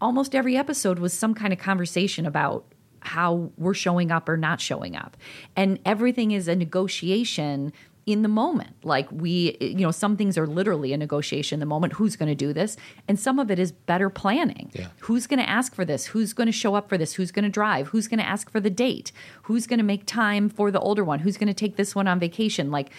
almost 0.00 0.34
every 0.34 0.56
episode 0.56 0.98
was 0.98 1.12
some 1.12 1.34
kind 1.34 1.52
of 1.52 1.58
conversation 1.58 2.26
about 2.26 2.64
how 3.04 3.50
we're 3.56 3.74
showing 3.74 4.10
up 4.10 4.28
or 4.28 4.36
not 4.36 4.60
showing 4.60 4.96
up. 4.96 5.16
And 5.54 5.78
everything 5.84 6.30
is 6.32 6.48
a 6.48 6.56
negotiation 6.56 7.72
in 8.06 8.22
the 8.22 8.28
moment. 8.28 8.74
Like 8.82 9.10
we, 9.10 9.56
you 9.60 9.80
know, 9.80 9.90
some 9.90 10.16
things 10.16 10.36
are 10.36 10.46
literally 10.46 10.92
a 10.92 10.96
negotiation 10.96 11.56
in 11.56 11.60
the 11.60 11.66
moment. 11.66 11.94
Who's 11.94 12.16
going 12.16 12.28
to 12.28 12.34
do 12.34 12.52
this? 12.52 12.76
And 13.08 13.18
some 13.18 13.38
of 13.38 13.50
it 13.50 13.58
is 13.58 13.72
better 13.72 14.10
planning. 14.10 14.70
Yeah. 14.74 14.88
Who's 15.00 15.26
going 15.26 15.40
to 15.40 15.48
ask 15.48 15.74
for 15.74 15.84
this? 15.84 16.06
Who's 16.06 16.32
going 16.32 16.46
to 16.46 16.52
show 16.52 16.74
up 16.74 16.88
for 16.88 16.98
this? 16.98 17.14
Who's 17.14 17.30
going 17.30 17.44
to 17.44 17.50
drive? 17.50 17.88
Who's 17.88 18.08
going 18.08 18.20
to 18.20 18.26
ask 18.26 18.50
for 18.50 18.60
the 18.60 18.70
date? 18.70 19.12
Who's 19.42 19.66
going 19.66 19.78
to 19.78 19.84
make 19.84 20.06
time 20.06 20.48
for 20.48 20.70
the 20.70 20.80
older 20.80 21.04
one? 21.04 21.20
Who's 21.20 21.36
going 21.36 21.48
to 21.48 21.54
take 21.54 21.76
this 21.76 21.94
one 21.94 22.06
on 22.06 22.18
vacation? 22.18 22.70
Like, 22.70 22.90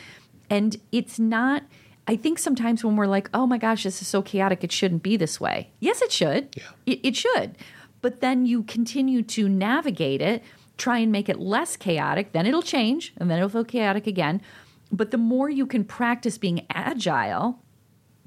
and 0.49 0.75
it's 0.91 1.19
not. 1.19 1.63
I 2.07 2.15
think 2.15 2.37
sometimes 2.37 2.83
when 2.83 2.95
we're 2.97 3.07
like, 3.07 3.31
"Oh 3.33 3.47
my 3.47 3.57
gosh, 3.57 3.81
this 3.81 3.99
is 3.99 4.07
so 4.07 4.21
chaotic. 4.21 4.63
It 4.63 4.71
shouldn't 4.71 5.01
be 5.01 5.17
this 5.17 5.41
way." 5.41 5.71
Yes, 5.79 6.03
it 6.03 6.11
should. 6.11 6.55
Yeah. 6.55 6.63
It, 6.85 6.99
it 7.03 7.15
should. 7.15 7.55
But 8.05 8.21
then 8.21 8.45
you 8.45 8.61
continue 8.61 9.23
to 9.23 9.49
navigate 9.49 10.21
it, 10.21 10.43
try 10.77 10.99
and 10.99 11.11
make 11.11 11.27
it 11.27 11.39
less 11.39 11.75
chaotic. 11.75 12.33
Then 12.33 12.45
it'll 12.45 12.61
change, 12.61 13.11
and 13.17 13.31
then 13.31 13.39
it'll 13.39 13.49
feel 13.49 13.65
chaotic 13.65 14.05
again. 14.05 14.43
But 14.91 15.09
the 15.09 15.17
more 15.17 15.49
you 15.49 15.65
can 15.65 15.83
practice 15.83 16.37
being 16.37 16.67
agile, 16.69 17.57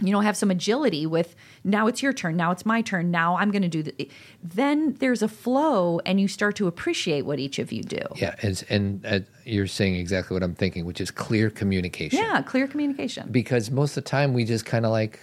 you 0.01 0.11
know, 0.11 0.19
have 0.19 0.37
some 0.37 0.51
agility 0.51 1.07
with 1.07 1.37
now 1.63 1.87
it's 1.87 2.03
your 2.03 2.13
turn, 2.13 2.37
now 2.37 2.51
it's 2.51 2.67
my 2.67 2.83
turn, 2.83 3.13
now 3.13 3.37
I'm 3.37 3.53
going 3.53 3.63
to 3.63 3.69
do 3.69 3.85
the. 3.85 4.11
Then 4.43 4.95
there's 4.95 5.23
a 5.23 5.29
flow, 5.29 6.01
and 6.05 6.21
you 6.21 6.27
start 6.27 6.57
to 6.57 6.67
appreciate 6.67 7.23
what 7.23 7.39
each 7.39 7.61
of 7.61 7.71
you 7.71 7.85
do. 7.85 8.03
yeah. 8.17 8.35
And, 8.43 8.65
and 8.69 9.07
uh, 9.07 9.21
you're 9.45 9.69
saying 9.69 9.95
exactly 9.95 10.35
what 10.35 10.43
I'm 10.43 10.57
thinking, 10.57 10.87
which 10.87 11.01
is 11.01 11.13
clear 11.13 11.51
communication. 11.51 12.19
Yeah, 12.19 12.43
clear 12.43 12.67
communication. 12.67 13.29
because 13.31 13.71
most 13.71 13.97
of 13.97 14.03
the 14.03 14.11
time 14.11 14.35
we 14.35 14.45
just 14.45 14.67
kind 14.67 14.85
of 14.85 14.91
like 14.91 15.21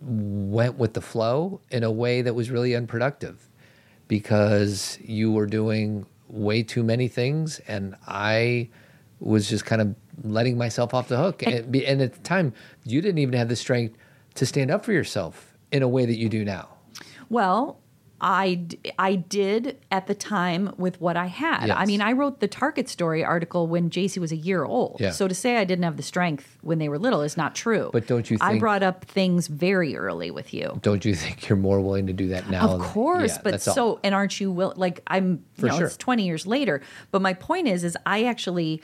went 0.00 0.78
with 0.78 0.94
the 0.94 1.00
flow 1.00 1.60
in 1.72 1.82
a 1.82 1.90
way 1.90 2.22
that 2.22 2.34
was 2.34 2.48
really 2.48 2.76
unproductive 2.76 3.48
because 4.12 4.98
you 5.02 5.32
were 5.32 5.46
doing 5.46 6.04
way 6.28 6.62
too 6.62 6.82
many 6.82 7.08
things 7.08 7.60
and 7.60 7.96
I 8.06 8.68
was 9.20 9.48
just 9.48 9.64
kind 9.64 9.80
of 9.80 9.94
letting 10.22 10.58
myself 10.58 10.92
off 10.92 11.08
the 11.08 11.16
hook. 11.16 11.42
And, 11.46 11.74
and 11.74 12.02
at 12.02 12.12
the 12.12 12.18
time, 12.18 12.52
you 12.84 13.00
didn't 13.00 13.16
even 13.16 13.32
have 13.32 13.48
the 13.48 13.56
strength 13.56 13.96
to 14.34 14.44
stand 14.44 14.70
up 14.70 14.84
for 14.84 14.92
yourself 14.92 15.56
in 15.70 15.82
a 15.82 15.88
way 15.88 16.04
that 16.04 16.18
you 16.18 16.28
do 16.28 16.44
now. 16.44 16.68
Well, 17.30 17.80
I, 18.24 18.66
I 18.98 19.16
did 19.16 19.78
at 19.90 20.06
the 20.06 20.14
time 20.14 20.72
with 20.78 21.00
what 21.00 21.16
I 21.16 21.26
had. 21.26 21.70
I 21.70 21.84
mean, 21.86 22.00
I 22.00 22.12
wrote 22.12 22.38
the 22.38 22.46
Target 22.46 22.88
story 22.88 23.24
article 23.24 23.66
when 23.66 23.90
JC 23.90 24.18
was 24.18 24.30
a 24.30 24.36
year 24.36 24.64
old. 24.64 24.98
Yeah. 25.00 25.10
So 25.10 25.26
to 25.26 25.34
say 25.34 25.56
I 25.56 25.64
didn't 25.64 25.82
have 25.82 25.96
the 25.96 26.04
strength 26.04 26.56
when 26.62 26.78
they 26.78 26.88
were 26.88 26.98
little 27.00 27.22
is 27.22 27.36
not 27.36 27.56
true. 27.56 27.90
But 27.92 28.06
don't 28.06 28.30
you 28.30 28.38
think 28.38 28.42
I 28.48 28.58
brought 28.58 28.84
up 28.84 29.04
things 29.06 29.48
very 29.48 29.96
early 29.96 30.30
with 30.30 30.54
you. 30.54 30.78
Don't 30.82 31.04
you 31.04 31.14
think 31.16 31.48
you're 31.48 31.58
more 31.58 31.80
willing 31.80 32.06
to 32.06 32.12
do 32.12 32.28
that 32.28 32.48
now? 32.48 32.68
Of 32.68 32.80
course, 32.80 33.32
Yeah, 33.32 33.40
but 33.42 33.50
that's 33.52 33.66
all. 33.68 33.74
so 33.74 34.00
and 34.04 34.14
aren't 34.14 34.40
you 34.40 34.52
will 34.52 34.72
like 34.76 35.02
I'm 35.08 35.44
For 35.54 35.66
you 35.66 35.72
know 35.72 35.78
sure. 35.78 35.86
it's 35.88 35.96
20 35.96 36.24
years 36.24 36.46
later, 36.46 36.80
but 37.10 37.22
my 37.22 37.34
point 37.34 37.66
is 37.66 37.82
is 37.82 37.96
I 38.06 38.24
actually 38.24 38.80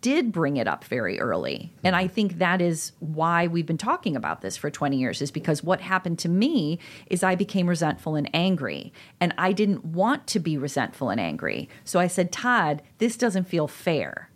did 0.00 0.32
bring 0.32 0.56
it 0.56 0.66
up 0.66 0.84
very 0.84 1.20
early. 1.20 1.72
And 1.82 1.94
I 1.94 2.06
think 2.06 2.38
that 2.38 2.60
is 2.62 2.92
why 3.00 3.46
we've 3.46 3.66
been 3.66 3.78
talking 3.78 4.16
about 4.16 4.40
this 4.40 4.56
for 4.56 4.70
20 4.70 4.96
years 4.96 5.20
is 5.20 5.30
because 5.30 5.62
what 5.62 5.80
happened 5.80 6.18
to 6.20 6.28
me 6.28 6.78
is 7.06 7.22
I 7.22 7.34
became 7.34 7.68
resentful 7.68 8.14
and 8.14 8.28
angry 8.32 8.92
and 9.20 9.34
I 9.36 9.52
didn't 9.52 9.84
want 9.84 10.26
to 10.28 10.40
be 10.40 10.56
resentful 10.56 11.10
and 11.10 11.20
angry. 11.20 11.68
So 11.84 12.00
I 12.00 12.06
said, 12.06 12.32
"Todd, 12.32 12.82
this 12.98 13.16
doesn't 13.16 13.44
feel 13.44 13.68
fair." 13.68 14.30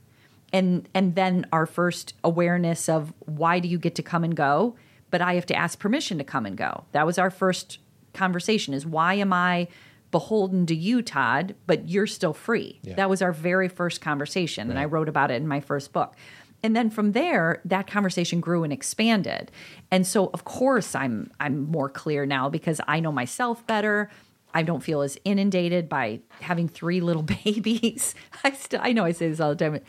and 0.52 0.88
and 0.94 1.14
then 1.14 1.46
our 1.52 1.66
first 1.66 2.14
awareness 2.24 2.88
of 2.88 3.12
why 3.20 3.58
do 3.58 3.68
you 3.68 3.78
get 3.78 3.94
to 3.94 4.02
come 4.02 4.24
and 4.24 4.36
go 4.36 4.76
but 5.10 5.20
i 5.20 5.34
have 5.34 5.46
to 5.46 5.54
ask 5.54 5.78
permission 5.78 6.18
to 6.18 6.24
come 6.24 6.46
and 6.46 6.56
go 6.56 6.84
that 6.92 7.06
was 7.06 7.18
our 7.18 7.30
first 7.30 7.78
conversation 8.14 8.74
is 8.74 8.86
why 8.86 9.14
am 9.14 9.32
i 9.32 9.68
beholden 10.10 10.64
to 10.66 10.74
you 10.74 11.02
todd 11.02 11.54
but 11.66 11.88
you're 11.88 12.06
still 12.06 12.32
free 12.32 12.78
Yeah. 12.82 12.94
that 12.96 13.10
was 13.10 13.20
our 13.22 13.32
very 13.32 13.68
first 13.68 14.00
conversation 14.00 14.70
and 14.70 14.78
i 14.78 14.84
wrote 14.84 15.08
about 15.08 15.30
it 15.30 15.34
in 15.34 15.46
my 15.48 15.60
first 15.60 15.92
book 15.92 16.14
and 16.62 16.74
then 16.74 16.90
from 16.90 17.12
there 17.12 17.60
that 17.64 17.86
conversation 17.86 18.40
grew 18.40 18.64
and 18.64 18.72
expanded 18.72 19.50
and 19.90 20.06
so 20.06 20.30
of 20.32 20.44
course 20.44 20.94
i'm 20.94 21.30
i'm 21.40 21.70
more 21.70 21.88
clear 21.88 22.24
now 22.26 22.48
because 22.48 22.80
i 22.88 23.00
know 23.00 23.12
myself 23.12 23.66
better 23.66 24.10
I 24.54 24.62
don't 24.62 24.82
feel 24.82 25.02
as 25.02 25.18
inundated 25.26 25.90
by 25.90 26.20
having 26.40 26.68
three 26.68 27.02
little 27.02 27.22
babies. 27.44 28.14
I 28.42 28.52
still, 28.52 28.80
I 28.82 28.92
know 28.94 29.04
I 29.04 29.12
say 29.12 29.28
this 29.28 29.40
all 29.40 29.54
the 29.54 29.56
time. 29.56 29.80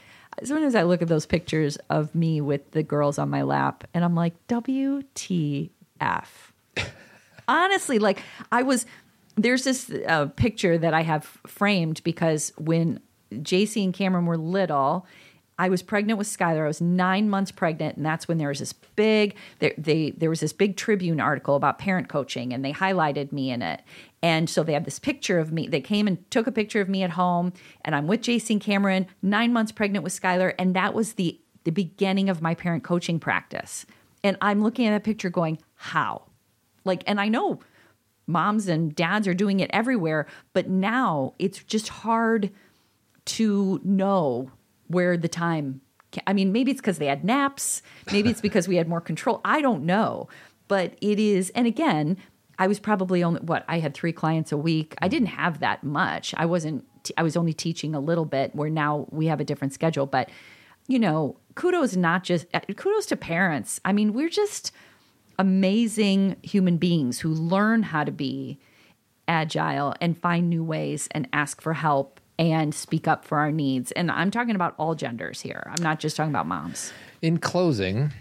Sometimes 0.43 0.75
I 0.75 0.83
look 0.83 1.01
at 1.01 1.07
those 1.07 1.25
pictures 1.25 1.77
of 1.89 2.13
me 2.13 2.41
with 2.41 2.71
the 2.71 2.83
girls 2.83 3.17
on 3.17 3.29
my 3.29 3.43
lap, 3.43 3.85
and 3.93 4.03
I'm 4.03 4.15
like, 4.15 4.33
WTF? 4.49 5.69
Honestly, 7.47 7.99
like 7.99 8.21
I 8.51 8.63
was. 8.63 8.85
There's 9.41 9.63
this 9.63 9.91
uh, 10.07 10.27
picture 10.27 10.77
that 10.77 10.93
I 10.93 11.01
have 11.01 11.25
framed 11.47 12.03
because 12.03 12.51
when 12.57 12.99
JC 13.33 13.83
and 13.83 13.93
Cameron 13.93 14.25
were 14.25 14.37
little, 14.37 15.05
I 15.57 15.67
was 15.67 15.81
pregnant 15.81 16.17
with 16.17 16.27
Skylar. 16.27 16.63
I 16.63 16.67
was 16.67 16.79
nine 16.79 17.29
months 17.29 17.51
pregnant, 17.51 17.97
and 17.97 18.05
that's 18.05 18.29
when 18.29 18.37
there 18.37 18.47
was 18.47 18.59
this 18.59 18.71
big 18.73 19.35
there, 19.59 19.73
they 19.77 20.11
there 20.11 20.29
was 20.29 20.39
this 20.39 20.53
big 20.53 20.77
Tribune 20.77 21.19
article 21.19 21.55
about 21.55 21.79
parent 21.79 22.07
coaching, 22.07 22.53
and 22.53 22.63
they 22.63 22.71
highlighted 22.71 23.33
me 23.33 23.51
in 23.51 23.61
it. 23.61 23.81
And 24.21 24.49
so 24.49 24.63
they 24.63 24.73
had 24.73 24.85
this 24.85 24.99
picture 24.99 25.37
of 25.37 25.51
me. 25.51 25.67
They 25.67 25.81
came 25.81 26.07
and 26.07 26.29
took 26.31 26.47
a 26.47 26.51
picture 26.51 26.79
of 26.79 26.87
me 26.87 27.03
at 27.03 27.11
home, 27.11 27.51
and 27.83 27.93
I'm 27.93 28.07
with 28.07 28.21
JC 28.21 28.51
and 28.51 28.61
Cameron, 28.61 29.07
nine 29.21 29.51
months 29.51 29.73
pregnant 29.73 30.03
with 30.03 30.19
Skylar, 30.19 30.53
and 30.57 30.75
that 30.75 30.93
was 30.93 31.13
the 31.13 31.39
the 31.65 31.71
beginning 31.71 32.29
of 32.29 32.41
my 32.41 32.55
parent 32.55 32.85
coaching 32.85 33.19
practice. 33.19 33.85
And 34.23 34.37
I'm 34.41 34.61
looking 34.61 34.87
at 34.87 34.91
that 34.91 35.03
picture, 35.03 35.29
going, 35.29 35.59
how? 35.75 36.23
Like, 36.85 37.03
and 37.05 37.19
I 37.19 37.27
know 37.27 37.59
moms 38.29 38.67
and 38.67 38.95
dads 38.95 39.27
are 39.27 39.33
doing 39.33 39.59
it 39.59 39.69
everywhere, 39.73 40.27
but 40.53 40.69
now 40.69 41.33
it's 41.39 41.63
just 41.63 41.89
hard 41.89 42.51
to 43.25 43.81
know 43.83 44.51
where 44.87 45.17
the 45.17 45.27
time 45.27 45.81
I 46.25 46.33
mean, 46.33 46.51
maybe 46.51 46.71
it's 46.71 46.81
because 46.81 46.97
they 46.97 47.05
had 47.05 47.23
naps, 47.23 47.81
maybe 48.11 48.29
it's 48.29 48.41
because 48.41 48.67
we 48.67 48.77
had 48.77 48.87
more 48.87 49.01
control. 49.01 49.41
I 49.45 49.61
don't 49.61 49.83
know. 49.83 50.27
But 50.67 50.95
it 51.01 51.19
is, 51.19 51.51
and 51.51 51.67
again, 51.67 52.17
I 52.57 52.67
was 52.67 52.79
probably 52.79 53.23
only 53.23 53.41
what 53.41 53.63
I 53.67 53.79
had 53.79 53.93
three 53.93 54.11
clients 54.11 54.51
a 54.51 54.57
week. 54.57 54.95
I 55.01 55.07
didn't 55.07 55.27
have 55.27 55.59
that 55.59 55.83
much. 55.83 56.33
I 56.37 56.45
wasn't, 56.45 56.85
I 57.17 57.23
was 57.23 57.37
only 57.37 57.53
teaching 57.53 57.95
a 57.95 57.99
little 57.99 58.25
bit 58.25 58.55
where 58.55 58.69
now 58.69 59.07
we 59.11 59.27
have 59.27 59.39
a 59.39 59.43
different 59.43 59.73
schedule. 59.73 60.05
But, 60.05 60.29
you 60.87 60.99
know, 60.99 61.37
kudos 61.55 61.95
not 61.95 62.23
just, 62.23 62.47
uh, 62.53 62.59
kudos 62.75 63.05
to 63.07 63.15
parents. 63.15 63.79
I 63.85 63.93
mean, 63.93 64.13
we're 64.13 64.29
just 64.29 64.71
amazing 65.39 66.35
human 66.43 66.77
beings 66.77 67.19
who 67.19 67.29
learn 67.29 67.81
how 67.81 68.03
to 68.03 68.11
be 68.11 68.59
agile 69.27 69.95
and 70.01 70.17
find 70.17 70.49
new 70.49 70.63
ways 70.63 71.07
and 71.11 71.27
ask 71.33 71.61
for 71.61 71.73
help 71.73 72.19
and 72.37 72.75
speak 72.75 73.07
up 73.07 73.25
for 73.25 73.39
our 73.39 73.51
needs. 73.51 73.91
And 73.93 74.11
I'm 74.11 74.31
talking 74.31 74.55
about 74.55 74.75
all 74.77 74.95
genders 74.95 75.41
here. 75.41 75.63
I'm 75.65 75.83
not 75.83 75.99
just 75.99 76.15
talking 76.15 76.31
about 76.31 76.45
moms. 76.45 76.93
In 77.21 77.37
closing, 77.37 78.11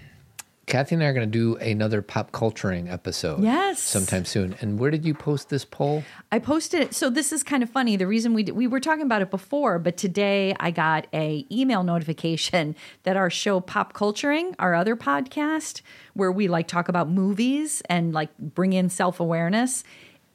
Cathy 0.68 0.94
and 0.94 1.02
I 1.02 1.06
are 1.06 1.14
going 1.14 1.26
to 1.26 1.38
do 1.38 1.56
another 1.56 2.02
pop 2.02 2.30
culturing 2.30 2.88
episode. 2.90 3.42
Yes. 3.42 3.80
Sometime 3.80 4.26
soon. 4.26 4.54
And 4.60 4.78
where 4.78 4.90
did 4.90 5.04
you 5.04 5.14
post 5.14 5.48
this 5.48 5.64
poll? 5.64 6.04
I 6.30 6.38
posted 6.38 6.82
it. 6.82 6.94
So 6.94 7.08
this 7.08 7.32
is 7.32 7.42
kind 7.42 7.62
of 7.62 7.70
funny. 7.70 7.96
The 7.96 8.06
reason 8.06 8.34
we 8.34 8.42
did, 8.42 8.54
we 8.54 8.66
were 8.66 8.78
talking 8.78 9.02
about 9.02 9.22
it 9.22 9.30
before, 9.30 9.78
but 9.78 9.96
today 9.96 10.54
I 10.60 10.70
got 10.70 11.06
a 11.14 11.46
email 11.50 11.82
notification 11.82 12.76
that 13.04 13.16
our 13.16 13.30
show 13.30 13.60
Pop 13.60 13.94
Culturing, 13.94 14.54
our 14.58 14.74
other 14.74 14.94
podcast, 14.94 15.80
where 16.12 16.30
we 16.30 16.48
like 16.48 16.68
talk 16.68 16.88
about 16.88 17.08
movies 17.08 17.82
and 17.88 18.12
like 18.12 18.36
bring 18.38 18.74
in 18.74 18.90
self 18.90 19.20
awareness, 19.20 19.84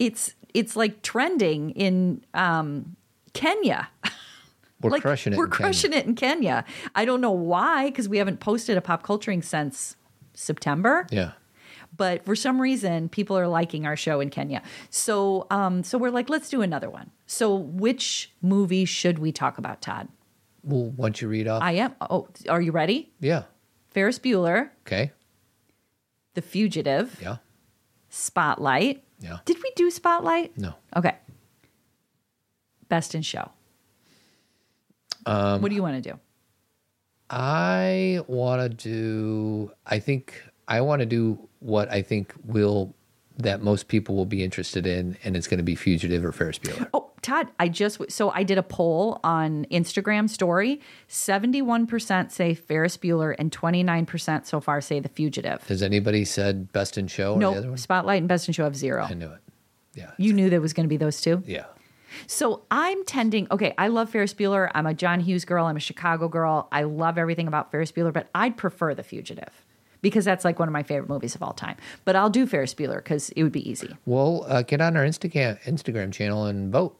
it's 0.00 0.34
it's 0.52 0.74
like 0.74 1.02
trending 1.02 1.70
in 1.70 2.24
um, 2.34 2.96
Kenya. 3.32 3.88
We're 4.80 4.90
like 4.90 5.02
crushing 5.02 5.32
it. 5.32 5.36
We're 5.36 5.44
in 5.44 5.50
Kenya. 5.52 5.64
crushing 5.64 5.92
it 5.92 6.06
in 6.06 6.14
Kenya. 6.14 6.64
I 6.94 7.04
don't 7.04 7.20
know 7.20 7.30
why 7.30 7.86
because 7.86 8.08
we 8.08 8.18
haven't 8.18 8.40
posted 8.40 8.76
a 8.76 8.82
pop 8.82 9.02
culturing 9.02 9.40
since 9.40 9.96
September. 10.34 11.06
Yeah. 11.10 11.32
But 11.96 12.24
for 12.24 12.34
some 12.34 12.60
reason, 12.60 13.08
people 13.08 13.38
are 13.38 13.46
liking 13.46 13.86
our 13.86 13.96
show 13.96 14.18
in 14.20 14.28
Kenya. 14.30 14.62
So, 14.90 15.46
um, 15.50 15.84
so 15.84 15.96
we're 15.96 16.10
like, 16.10 16.28
let's 16.28 16.48
do 16.48 16.60
another 16.60 16.90
one. 16.90 17.10
So, 17.26 17.54
which 17.54 18.32
movie 18.42 18.84
should 18.84 19.20
we 19.20 19.30
talk 19.30 19.58
about, 19.58 19.80
Todd? 19.80 20.08
Well, 20.64 20.90
once 20.96 21.20
you 21.20 21.28
read 21.28 21.46
off. 21.46 21.62
I 21.62 21.72
am. 21.72 21.94
Oh, 22.00 22.26
are 22.48 22.60
you 22.60 22.72
ready? 22.72 23.12
yeah. 23.20 23.44
Ferris 23.90 24.18
Bueller, 24.18 24.70
Okay. 24.86 25.12
The 26.34 26.42
Fugitive, 26.42 27.16
Yeah. 27.22 27.36
Spotlight. 28.08 29.04
Yeah. 29.20 29.38
Did 29.44 29.58
we 29.62 29.70
do 29.76 29.88
Spotlight? 29.88 30.58
No. 30.58 30.74
Okay. 30.96 31.14
Best 32.88 33.14
in 33.14 33.22
Show. 33.22 33.50
Um, 35.26 35.62
what 35.62 35.68
do 35.68 35.76
you 35.76 35.82
want 35.82 36.02
to 36.02 36.10
do? 36.12 36.18
I 37.36 38.20
want 38.28 38.62
to 38.62 38.68
do. 38.68 39.72
I 39.84 39.98
think 39.98 40.40
I 40.68 40.80
want 40.82 41.00
to 41.00 41.06
do 41.06 41.48
what 41.58 41.90
I 41.90 42.02
think 42.02 42.32
will 42.44 42.94
that 43.38 43.60
most 43.60 43.88
people 43.88 44.14
will 44.14 44.26
be 44.26 44.44
interested 44.44 44.86
in, 44.86 45.16
and 45.24 45.36
it's 45.36 45.48
going 45.48 45.58
to 45.58 45.64
be 45.64 45.74
Fugitive 45.74 46.24
or 46.24 46.30
Ferris 46.30 46.60
Bueller. 46.60 46.88
Oh, 46.94 47.10
Todd, 47.20 47.48
I 47.58 47.68
just 47.68 48.00
so 48.08 48.30
I 48.30 48.44
did 48.44 48.58
a 48.58 48.62
poll 48.62 49.18
on 49.24 49.64
Instagram 49.72 50.30
story. 50.30 50.80
Seventy-one 51.08 51.88
percent 51.88 52.30
say 52.30 52.54
Ferris 52.54 52.96
Bueller, 52.96 53.34
and 53.36 53.50
twenty-nine 53.50 54.06
percent 54.06 54.46
so 54.46 54.60
far 54.60 54.80
say 54.80 55.00
The 55.00 55.08
Fugitive. 55.08 55.66
Has 55.66 55.82
anybody 55.82 56.24
said 56.24 56.72
Best 56.72 56.96
in 56.96 57.08
Show 57.08 57.34
or 57.34 57.40
the 57.40 57.48
other 57.48 57.60
No, 57.62 57.68
one? 57.70 57.78
Spotlight 57.78 58.18
and 58.18 58.28
Best 58.28 58.46
in 58.46 58.54
Show 58.54 58.62
have 58.62 58.76
zero. 58.76 59.02
I 59.02 59.14
knew 59.14 59.26
it. 59.26 59.40
Yeah. 59.94 60.12
You 60.18 60.32
knew 60.32 60.50
there 60.50 60.60
was 60.60 60.72
going 60.72 60.84
to 60.84 60.88
be 60.88 60.96
those 60.96 61.20
two. 61.20 61.42
Yeah. 61.46 61.64
So 62.26 62.62
I'm 62.70 63.04
tending. 63.04 63.46
Okay, 63.50 63.74
I 63.78 63.88
love 63.88 64.10
Ferris 64.10 64.34
Bueller. 64.34 64.70
I'm 64.74 64.86
a 64.86 64.94
John 64.94 65.20
Hughes 65.20 65.44
girl. 65.44 65.66
I'm 65.66 65.76
a 65.76 65.80
Chicago 65.80 66.28
girl. 66.28 66.68
I 66.72 66.82
love 66.82 67.18
everything 67.18 67.48
about 67.48 67.70
Ferris 67.70 67.92
Bueller, 67.92 68.12
but 68.12 68.28
I'd 68.34 68.56
prefer 68.56 68.94
The 68.94 69.02
Fugitive 69.02 69.64
because 70.02 70.24
that's 70.24 70.44
like 70.44 70.58
one 70.58 70.68
of 70.68 70.72
my 70.72 70.82
favorite 70.82 71.08
movies 71.08 71.34
of 71.34 71.42
all 71.42 71.54
time. 71.54 71.76
But 72.04 72.14
I'll 72.14 72.30
do 72.30 72.46
Ferris 72.46 72.74
Bueller 72.74 72.96
because 72.96 73.30
it 73.30 73.42
would 73.42 73.52
be 73.52 73.68
easy. 73.68 73.96
Well, 74.04 74.44
uh, 74.48 74.62
get 74.62 74.80
on 74.80 74.96
our 74.96 75.04
Instagram 75.04 75.60
Instagram 75.64 76.12
channel 76.12 76.44
and 76.46 76.70
vote. 76.70 76.96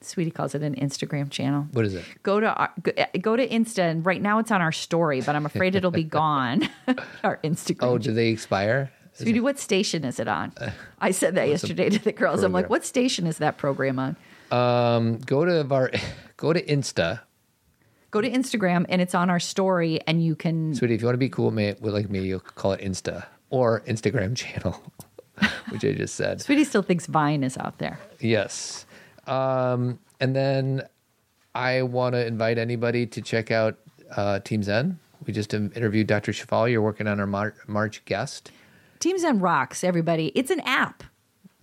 Sweetie 0.00 0.30
calls 0.30 0.54
it 0.54 0.62
an 0.62 0.74
Instagram 0.76 1.30
channel. 1.30 1.66
What 1.72 1.84
is 1.84 1.94
it? 1.94 2.04
Go 2.22 2.40
to 2.40 2.52
our, 2.52 2.72
go, 2.82 2.92
go 3.20 3.36
to 3.36 3.46
Insta, 3.46 3.90
and 3.90 4.04
right 4.04 4.20
now 4.20 4.38
it's 4.38 4.50
on 4.50 4.60
our 4.60 4.72
story, 4.72 5.20
but 5.20 5.34
I'm 5.34 5.46
afraid 5.46 5.74
it'll 5.74 5.90
be 5.90 6.04
gone. 6.22 6.68
our 7.24 7.38
Instagram. 7.38 7.82
Oh, 7.82 7.98
do 7.98 8.12
they 8.12 8.28
expire? 8.28 8.92
Sweetie, 9.14 9.40
what 9.40 9.58
station 9.58 10.04
is 10.04 10.20
it 10.20 10.28
on? 10.28 10.52
I 11.00 11.10
said 11.10 11.34
that 11.36 11.48
yesterday 11.48 11.88
to 11.88 11.98
the 11.98 12.12
girls. 12.12 12.42
I'm 12.42 12.52
like, 12.52 12.68
what 12.68 12.84
station 12.84 13.26
is 13.26 13.38
that 13.38 13.56
program 13.56 13.98
on? 13.98 14.16
Um, 14.50 15.18
go 15.18 15.44
to 15.44 15.66
our 15.74 15.90
go 16.36 16.52
to 16.52 16.62
Insta, 16.64 17.20
Go 18.12 18.20
to 18.20 18.30
Instagram, 18.30 18.86
and 18.88 19.02
it's 19.02 19.14
on 19.14 19.28
our 19.30 19.40
story, 19.40 20.00
and 20.06 20.24
you 20.24 20.34
can. 20.36 20.74
sweetie. 20.74 20.94
If 20.94 21.00
you 21.02 21.06
want 21.06 21.14
to 21.14 21.18
be 21.18 21.28
cool 21.28 21.50
ma- 21.50 21.74
with 21.80 21.92
like 21.92 22.08
me, 22.08 22.20
you'll 22.20 22.40
call 22.40 22.72
it 22.72 22.80
Insta 22.80 23.26
or 23.50 23.80
Instagram 23.82 24.34
channel, 24.42 24.80
which 25.70 25.84
I 25.84 25.92
just 25.92 26.14
said. 26.14 26.40
Sweetie 26.40 26.64
still 26.64 26.82
thinks 26.82 27.06
Vine 27.06 27.42
is 27.44 27.58
out 27.58 27.78
there. 27.78 27.98
Yes. 28.20 28.86
Um, 29.26 29.98
and 30.20 30.34
then 30.34 30.82
I 31.54 31.82
want 31.82 32.14
to 32.14 32.24
invite 32.24 32.58
anybody 32.58 33.06
to 33.06 33.20
check 33.20 33.50
out 33.50 33.76
uh, 34.16 34.38
Team 34.40 34.62
Zen. 34.62 34.98
We 35.26 35.32
just 35.32 35.52
interviewed 35.52 36.06
Dr. 36.06 36.32
Shefali. 36.32 36.70
You're 36.70 36.82
working 36.82 37.08
on 37.08 37.18
our 37.20 37.26
Mar- 37.26 37.54
March 37.66 38.04
guest. 38.04 38.50
Team 39.00 39.18
Zen 39.18 39.40
rocks, 39.40 39.82
everybody. 39.84 40.28
It's 40.34 40.50
an 40.50 40.60
app. 40.60 41.02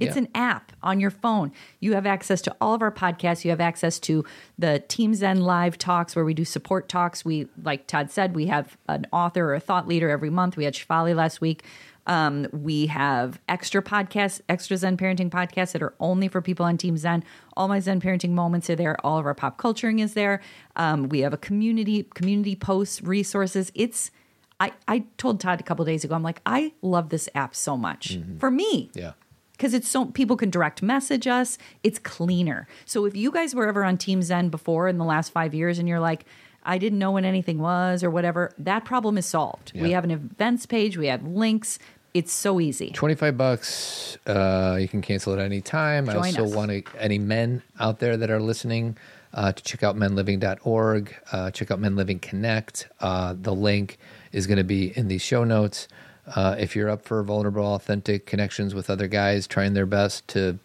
It's 0.03 0.15
Yeah. 0.15 0.23
an 0.23 0.27
app 0.35 0.71
on 0.83 0.99
your 0.99 1.09
phone. 1.11 1.51
You 1.79 1.93
have 1.93 2.05
access 2.05 2.41
to 2.43 2.55
all 2.61 2.73
of 2.73 2.81
our 2.81 2.91
podcasts. 2.91 3.43
You 3.43 3.51
have 3.51 3.61
access 3.61 3.99
to 4.01 4.23
the 4.57 4.79
Team 4.87 5.13
Zen 5.13 5.41
live 5.41 5.77
talks 5.77 6.15
where 6.15 6.25
we 6.25 6.33
do 6.33 6.45
support 6.45 6.87
talks. 6.89 7.23
We, 7.25 7.47
like 7.63 7.87
Todd 7.87 8.11
said, 8.11 8.35
we 8.35 8.47
have 8.47 8.77
an 8.87 9.07
author 9.11 9.45
or 9.51 9.55
a 9.55 9.59
thought 9.59 9.87
leader 9.87 10.09
every 10.09 10.29
month. 10.29 10.57
We 10.57 10.65
had 10.65 10.73
Shefali 10.73 11.15
last 11.15 11.41
week. 11.41 11.63
Um, 12.05 12.47
we 12.51 12.87
have 12.87 13.39
extra 13.47 13.81
podcasts, 13.81 14.41
extra 14.49 14.75
Zen 14.75 14.97
parenting 14.97 15.29
podcasts 15.29 15.71
that 15.71 15.81
are 15.81 15.93
only 16.01 16.27
for 16.27 16.41
people 16.41 16.65
on 16.65 16.77
Team 16.77 16.97
Zen. 16.97 17.23
All 17.55 17.69
my 17.69 17.79
Zen 17.79 18.01
parenting 18.01 18.31
moments 18.31 18.69
are 18.69 18.75
there. 18.75 18.97
All 19.05 19.17
of 19.17 19.25
our 19.25 19.33
pop 19.33 19.57
culturing 19.57 19.99
is 19.99 20.13
there. 20.13 20.41
Um, 20.75 21.07
we 21.07 21.21
have 21.21 21.31
a 21.33 21.37
community 21.37 22.03
community 22.13 22.55
posts, 22.57 23.01
resources. 23.01 23.71
It's 23.73 24.11
I, 24.59 24.71
I 24.87 25.05
told 25.17 25.39
Todd 25.39 25.59
a 25.59 25.63
couple 25.63 25.83
days 25.83 26.03
ago, 26.03 26.13
I'm 26.15 26.23
like, 26.23 26.39
I 26.45 26.73
love 26.81 27.09
this 27.09 27.27
app 27.35 27.55
so 27.55 27.75
much 27.75 28.17
for 28.37 28.51
me 28.51 28.91
Yeah. 28.93 29.13
Because 29.53 29.73
it's 29.73 29.87
so 29.87 30.05
people 30.05 30.35
can 30.35 30.49
direct 30.49 30.81
message 30.81 31.27
us. 31.27 31.57
It's 31.83 31.99
cleaner. 31.99 32.67
So 32.85 33.05
if 33.05 33.15
you 33.15 33.31
guys 33.31 33.55
were 33.55 33.67
ever 33.67 33.83
on 33.83 33.97
Team 33.97 34.21
Zen 34.21 34.49
before 34.49 34.87
in 34.87 34.97
the 34.97 35.05
last 35.05 35.31
five 35.31 35.53
years 35.53 35.79
and 35.79 35.87
you're 35.87 35.99
like, 35.99 36.25
I 36.63 36.77
didn't 36.77 36.99
know 36.99 37.11
when 37.11 37.25
anything 37.25 37.59
was 37.59 38.03
or 38.03 38.09
whatever, 38.09 38.51
that 38.57 38.85
problem 38.85 39.17
is 39.17 39.25
solved. 39.25 39.73
We 39.75 39.91
have 39.91 40.03
an 40.03 40.11
events 40.11 40.65
page, 40.65 40.97
we 40.97 41.07
have 41.07 41.23
links. 41.23 41.79
It's 42.13 42.31
so 42.31 42.59
easy. 42.59 42.91
25 42.91 43.37
bucks. 43.37 44.17
Uh, 44.27 44.77
you 44.79 44.87
can 44.87 45.01
cancel 45.01 45.33
at 45.33 45.39
any 45.39 45.61
time. 45.61 46.05
Join 46.05 46.15
I 46.15 46.27
also 46.27 46.45
us. 46.45 46.53
want 46.53 46.69
to, 46.69 46.83
any 46.99 47.17
men 47.17 47.63
out 47.79 47.99
there 47.99 48.17
that 48.17 48.29
are 48.29 48.39
listening 48.39 48.97
uh, 49.33 49.51
to 49.51 49.63
check 49.63 49.81
out 49.81 49.95
menliving.org, 49.95 51.15
uh, 51.31 51.51
check 51.51 51.71
out 51.71 51.79
Men 51.79 51.95
Living 51.95 52.19
Connect. 52.19 52.87
Uh, 52.99 53.33
the 53.39 53.53
link 53.53 53.97
is 54.31 54.45
going 54.47 54.57
to 54.57 54.63
be 54.63 54.95
in 54.95 55.07
the 55.07 55.17
show 55.17 55.43
notes. 55.43 55.87
Uh, 56.27 56.55
if 56.57 56.75
you're 56.75 56.89
up 56.89 57.03
for 57.03 57.21
vulnerable, 57.23 57.75
authentic 57.75 58.25
connections 58.25 58.73
with 58.73 58.89
other 58.89 59.07
guys 59.07 59.47
trying 59.47 59.73
their 59.73 59.85
best 59.85 60.27
to 60.29 60.57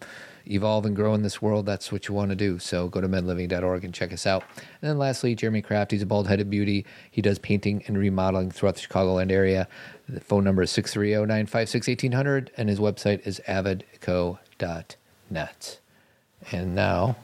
evolve 0.49 0.85
and 0.85 0.95
grow 0.95 1.13
in 1.13 1.21
this 1.21 1.41
world, 1.41 1.65
that's 1.65 1.91
what 1.91 2.07
you 2.07 2.13
want 2.13 2.29
to 2.29 2.35
do. 2.35 2.59
So 2.59 2.87
go 2.87 3.01
to 3.01 3.09
menliving.org 3.09 3.83
and 3.83 3.93
check 3.93 4.13
us 4.13 4.25
out. 4.25 4.43
And 4.81 4.89
then 4.89 4.97
lastly, 4.97 5.35
Jeremy 5.35 5.61
Kraft, 5.61 5.91
he's 5.91 6.01
a 6.01 6.05
bald 6.05 6.27
headed 6.27 6.49
beauty. 6.49 6.85
He 7.11 7.21
does 7.21 7.39
painting 7.39 7.83
and 7.87 7.97
remodeling 7.97 8.51
throughout 8.51 8.75
the 8.75 8.81
Chicagoland 8.81 9.31
area. 9.31 9.67
The 10.07 10.21
phone 10.21 10.43
number 10.43 10.63
is 10.63 10.71
630 10.71 11.27
956 11.27 11.87
1800, 11.87 12.51
and 12.57 12.69
his 12.69 12.79
website 12.79 13.25
is 13.27 13.39
avidco.net. 13.47 14.97
And 16.51 16.73
now, 16.73 17.15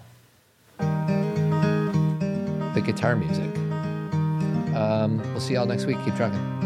the 0.78 2.84
guitar 2.86 3.16
music. 3.16 3.49
Um, 4.76 5.20
we'll 5.32 5.40
see 5.40 5.53
y'all 5.53 5.66
next 5.66 5.86
week. 5.86 5.98
Keep 6.03 6.16
trucking. 6.16 6.65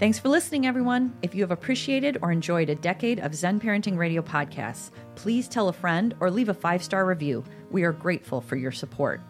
Thanks 0.00 0.18
for 0.18 0.30
listening, 0.30 0.66
everyone. 0.66 1.14
If 1.20 1.34
you 1.34 1.42
have 1.42 1.50
appreciated 1.50 2.16
or 2.22 2.32
enjoyed 2.32 2.70
a 2.70 2.74
decade 2.74 3.20
of 3.20 3.34
Zen 3.34 3.60
Parenting 3.60 3.98
Radio 3.98 4.22
podcasts, 4.22 4.92
please 5.14 5.46
tell 5.46 5.68
a 5.68 5.74
friend 5.74 6.14
or 6.20 6.30
leave 6.30 6.48
a 6.48 6.54
five 6.54 6.82
star 6.82 7.04
review. 7.04 7.44
We 7.70 7.84
are 7.84 7.92
grateful 7.92 8.40
for 8.40 8.56
your 8.56 8.72
support. 8.72 9.20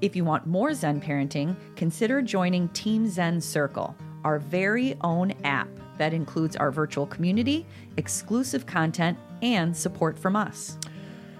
If 0.00 0.14
you 0.14 0.24
want 0.24 0.46
more 0.46 0.72
Zen 0.72 1.00
parenting, 1.00 1.56
consider 1.74 2.22
joining 2.22 2.68
Team 2.68 3.08
Zen 3.08 3.40
Circle, 3.40 3.96
our 4.22 4.38
very 4.38 4.96
own 5.00 5.32
app 5.42 5.66
that 5.98 6.14
includes 6.14 6.54
our 6.54 6.70
virtual 6.70 7.06
community, 7.06 7.66
exclusive 7.96 8.66
content, 8.66 9.18
and 9.42 9.76
support 9.76 10.16
from 10.16 10.36
us. 10.36 10.78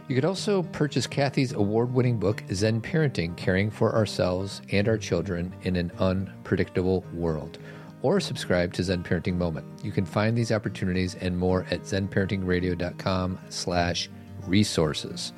You 0.08 0.16
could 0.16 0.24
also 0.24 0.64
purchase 0.64 1.06
Cathy's 1.06 1.52
award 1.52 1.94
winning 1.94 2.18
book, 2.18 2.42
Zen 2.52 2.80
Parenting 2.80 3.36
Caring 3.36 3.70
for 3.70 3.94
Ourselves 3.94 4.62
and 4.72 4.88
Our 4.88 4.98
Children 4.98 5.54
in 5.62 5.76
an 5.76 5.92
Unpredictable 6.00 7.04
World, 7.14 7.58
or 8.02 8.20
subscribe 8.20 8.72
to 8.74 8.82
Zen 8.82 9.02
Parenting 9.02 9.36
Moment. 9.36 9.66
You 9.82 9.92
can 9.92 10.04
find 10.04 10.36
these 10.36 10.52
opportunities 10.52 11.14
and 11.16 11.36
more 11.36 11.66
at 11.70 11.82
zenparentingradio.com 11.82 13.38
slash 13.48 14.08
resources. 14.46 15.32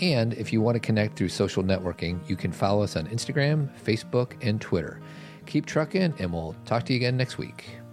And 0.00 0.34
if 0.34 0.52
you 0.52 0.60
want 0.60 0.74
to 0.74 0.80
connect 0.80 1.16
through 1.16 1.28
social 1.28 1.62
networking, 1.62 2.18
you 2.28 2.36
can 2.36 2.52
follow 2.52 2.82
us 2.82 2.96
on 2.96 3.06
Instagram, 3.06 3.68
Facebook, 3.84 4.32
and 4.42 4.60
Twitter. 4.60 5.00
Keep 5.46 5.66
trucking, 5.66 6.14
and 6.18 6.32
we'll 6.32 6.56
talk 6.64 6.84
to 6.86 6.92
you 6.92 6.96
again 6.96 7.16
next 7.16 7.38
week. 7.38 7.83